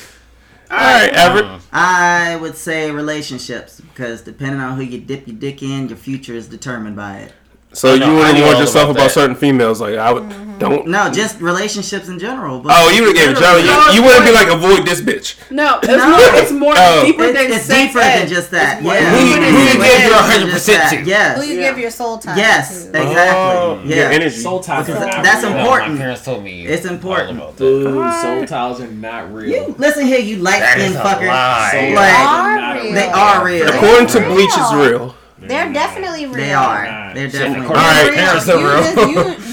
All 0.70 0.76
right, 0.76 1.10
Everette. 1.12 1.62
I 1.72 2.36
would 2.36 2.56
say 2.56 2.90
relationships 2.90 3.80
because 3.80 4.20
depending 4.22 4.60
on 4.60 4.76
who 4.76 4.82
you 4.82 5.00
dip 5.00 5.26
your 5.26 5.36
dick 5.36 5.62
in, 5.62 5.88
your 5.88 5.96
future 5.96 6.34
is 6.34 6.48
determined 6.48 6.96
by 6.96 7.18
it. 7.18 7.32
So 7.78 7.90
I 7.90 7.94
you 7.94 8.00
know- 8.00 8.14
wouldn't 8.16 8.34
knew 8.34 8.42
warn 8.44 8.54
all 8.56 8.60
yourself 8.60 8.84
about 8.90 8.96
about 8.98 9.10
certain 9.12 9.36
females? 9.36 9.80
Like 9.80 9.96
I 9.96 10.12
would. 10.12 10.24
Mm-hmm. 10.24 10.44
Don't. 10.58 10.88
No, 10.88 11.08
just 11.08 11.40
relationships 11.40 12.08
in 12.08 12.18
general. 12.18 12.58
But 12.58 12.72
Oh, 12.74 12.90
you 12.90 13.04
would 13.04 13.16
have 13.16 13.26
gave 13.28 13.36
it 13.36 13.40
Johnny. 13.40 13.62
You, 13.62 13.94
you 13.94 14.02
wouldn't 14.02 14.26
be 14.26 14.32
like 14.32 14.48
avoid 14.48 14.84
this 14.84 15.00
bitch. 15.00 15.36
No, 15.52 15.78
it's 15.80 15.86
No. 15.86 16.10
more. 16.10 16.18
It's 16.42 16.50
more 16.50 16.74
Oh. 16.76 17.04
deeper 17.06 17.22
It- 17.22 17.34
than 17.34 17.52
it's 17.52 17.66
sex 17.66 17.78
deeper 17.92 18.00
ed. 18.00 18.18
than 18.22 18.28
just 18.28 18.50
that. 18.50 18.74
It's 18.78 18.82
more 18.82 18.94
Yeah. 18.94 19.10
Who 19.10 19.18
you- 19.18 19.34
deeper 19.34 19.40
than 19.44 19.54
who 19.54 19.60
you 19.60 19.68
sex 19.68 19.78
give 19.78 20.00
your 20.02 20.10
Just 20.10 20.68
100% 20.68 20.90
to? 20.90 21.04
Yes. 21.08 21.38
Who 21.38 21.44
you 21.46 21.60
Yeah. 21.60 21.68
give 21.70 21.78
your 21.78 21.90
soul 21.92 22.18
time 22.18 22.38
Yes. 22.38 22.68
to. 22.70 22.88
Exactly. 22.88 23.14
Oh, 23.16 23.78
yeah. 23.84 23.96
your 23.96 24.10
energy. 24.10 24.40
soul 24.42 24.58
ties 24.58 24.88
are 24.88 24.92
That's- 24.94 25.14
not 25.14 25.22
that's 25.24 25.44
real. 25.44 25.56
important. 25.58 25.92
My 25.92 25.98
parents 26.00 26.24
told 26.24 26.42
me 26.42 26.66
It's 26.66 26.84
important. 26.86 27.40
all 27.40 27.44
about 27.50 27.56
that. 27.58 27.64
Boo, 27.64 28.12
soul 28.22 28.44
ties 28.46 28.80
are 28.80 28.86
not 28.90 29.32
real. 29.32 29.48
You 29.68 29.74
listen 29.78 30.06
here, 30.08 30.18
you 30.18 30.38
light 30.38 30.58
That 30.58 30.72
skinned 30.72 30.90
is 30.90 30.96
a 30.96 31.04
fucker. 31.04 31.28
Like, 31.28 31.28
ties 31.28 31.96
are 32.26 32.56
not 32.58 32.82
real. 32.82 32.92
They 32.94 33.08
are 33.08 33.44
real. 33.44 33.68
According 33.68 34.06
to 34.08 34.20
Bleach, 34.22 34.50
it's 34.52 34.72
real. 34.72 35.14
They're 35.48 35.72
definitely 35.72 36.26
real. 36.26 36.34
They 36.34 36.52
are. 36.52 36.84
Nah, 36.84 37.14
They're 37.14 37.28
definitely 37.28 37.60
real. 37.60 37.70
All 37.70 37.74
right. 37.76 38.14
Parents 38.14 38.48
are 38.48 38.60
You 38.60 38.68
real. 38.68 39.08
you- 39.10 39.36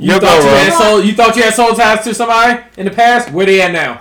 You 0.00 0.14
You 0.14 0.18
thought 0.20 0.42
you 0.42 0.48
had 0.48 0.72
soul. 0.72 1.04
You 1.04 1.12
thought 1.12 1.36
you 1.36 1.42
had 1.42 1.52
soul 1.54 1.74
ties 1.74 2.04
to 2.04 2.14
somebody 2.14 2.62
in 2.78 2.86
the 2.86 2.90
past. 2.90 3.30
Where 3.32 3.44
they 3.44 3.60
at 3.60 3.70
now? 3.72 4.00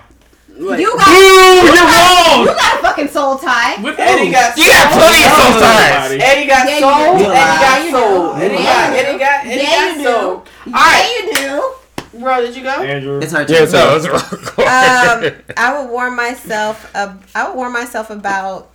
Like, 0.58 0.80
You 0.80 0.96
got, 0.98 1.06
Boo! 1.08 1.14
You're 1.14 1.76
you 1.76 1.82
wrong. 1.84 2.46
got 2.46 2.80
a 2.80 2.82
fucking 2.82 3.08
soul 3.10 3.38
tie. 3.38 3.82
With 3.82 4.00
Eddie 4.00 4.28
who? 4.28 4.32
got 4.32 4.58
You 4.58 4.66
got 4.66 4.92
plenty 4.92 5.24
of 5.24 5.32
soul 5.36 5.60
ties. 5.60 6.12
Eddie 6.12 6.48
got 6.48 6.70
Yeah, 6.70 6.80
soul. 6.80 7.16
Eddie 7.16 7.24
got 7.60 7.92
soul. 7.92 8.34
Eddie 8.36 8.64
got. 8.64 8.92
you 8.92 8.98
Eddie 9.00 9.20
got. 9.20 9.46
Eddie 9.46 9.62
Yeah, 9.62 9.70
got 9.70 9.98
you 9.98 10.04
soul. 10.04 10.46
All 10.74 10.92
Yeah, 10.92 11.10
you 11.10 11.36
do. 11.36 12.20
bro. 12.20 12.42
Did 12.42 12.56
you 12.56 12.64
go? 12.64 12.70
Andrew. 12.82 13.20
It's 13.22 13.32
her 13.34 13.46
turn. 13.46 13.64
it's 13.64 13.74
No, 13.74 13.90
her. 13.90 13.96
it's 13.98 14.08
wrong. 14.08 14.68
um, 14.68 15.42
I 15.58 15.80
would 15.82 15.90
warn 15.92 16.16
myself. 16.16 16.90
Ab- 16.96 17.24
I 17.36 17.48
would 17.48 17.56
warn 17.58 17.74
myself 17.74 18.10
about 18.10 18.70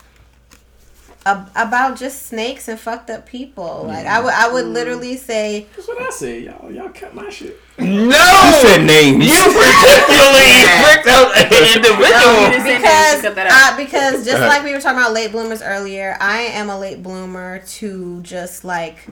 ab- 1.27 1.51
about 1.57 1.97
just 1.99 2.27
snakes 2.27 2.69
and 2.69 2.79
fucked 2.79 3.11
up 3.11 3.27
people. 3.27 3.85
Like 3.87 4.07
I 4.07 4.21
would, 4.21 4.33
I 4.33 4.53
would 4.53 4.67
literally 4.67 5.17
say, 5.17 5.67
That's 5.77 5.89
what 5.89 6.01
I 6.03 6.11
said. 6.11 6.43
Y'all, 6.43 6.71
y'all 6.71 6.89
cut 6.91 7.15
my 7.15 7.29
shit. 7.31 7.59
No, 7.79 7.85
You 7.85 8.07
no. 8.09 8.61
said 8.63 8.85
names. 8.85 9.27
You 9.27 9.35
particularly 9.35 10.55
picked 10.85 11.07
out 11.09 11.37
an 11.37 11.77
individual. 11.77 12.51
because 12.51 12.83
that. 12.83 13.19
Cut 13.23 13.35
that 13.35 13.47
out. 13.49 13.73
uh, 13.73 13.77
because 13.85 14.25
just 14.25 14.43
Uh. 14.43 14.47
like 14.47 14.63
we 14.65 14.73
were 14.73 14.81
talking 14.81 14.99
about 14.99 15.13
late 15.13 15.33
bloomers 15.33 15.61
earlier, 15.63 16.17
I 16.21 16.39
am 16.41 16.71
a 16.71 16.79
late 16.79 17.03
bloomer 17.03 17.61
to 17.79 18.21
just 18.23 18.65
like. 18.65 19.09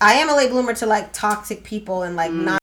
I 0.00 0.14
am 0.14 0.28
a 0.28 0.36
late 0.36 0.50
bloomer 0.50 0.74
to 0.74 0.86
like 0.86 1.12
toxic 1.12 1.64
people 1.64 2.02
and 2.02 2.16
like 2.16 2.30
not 2.32 2.60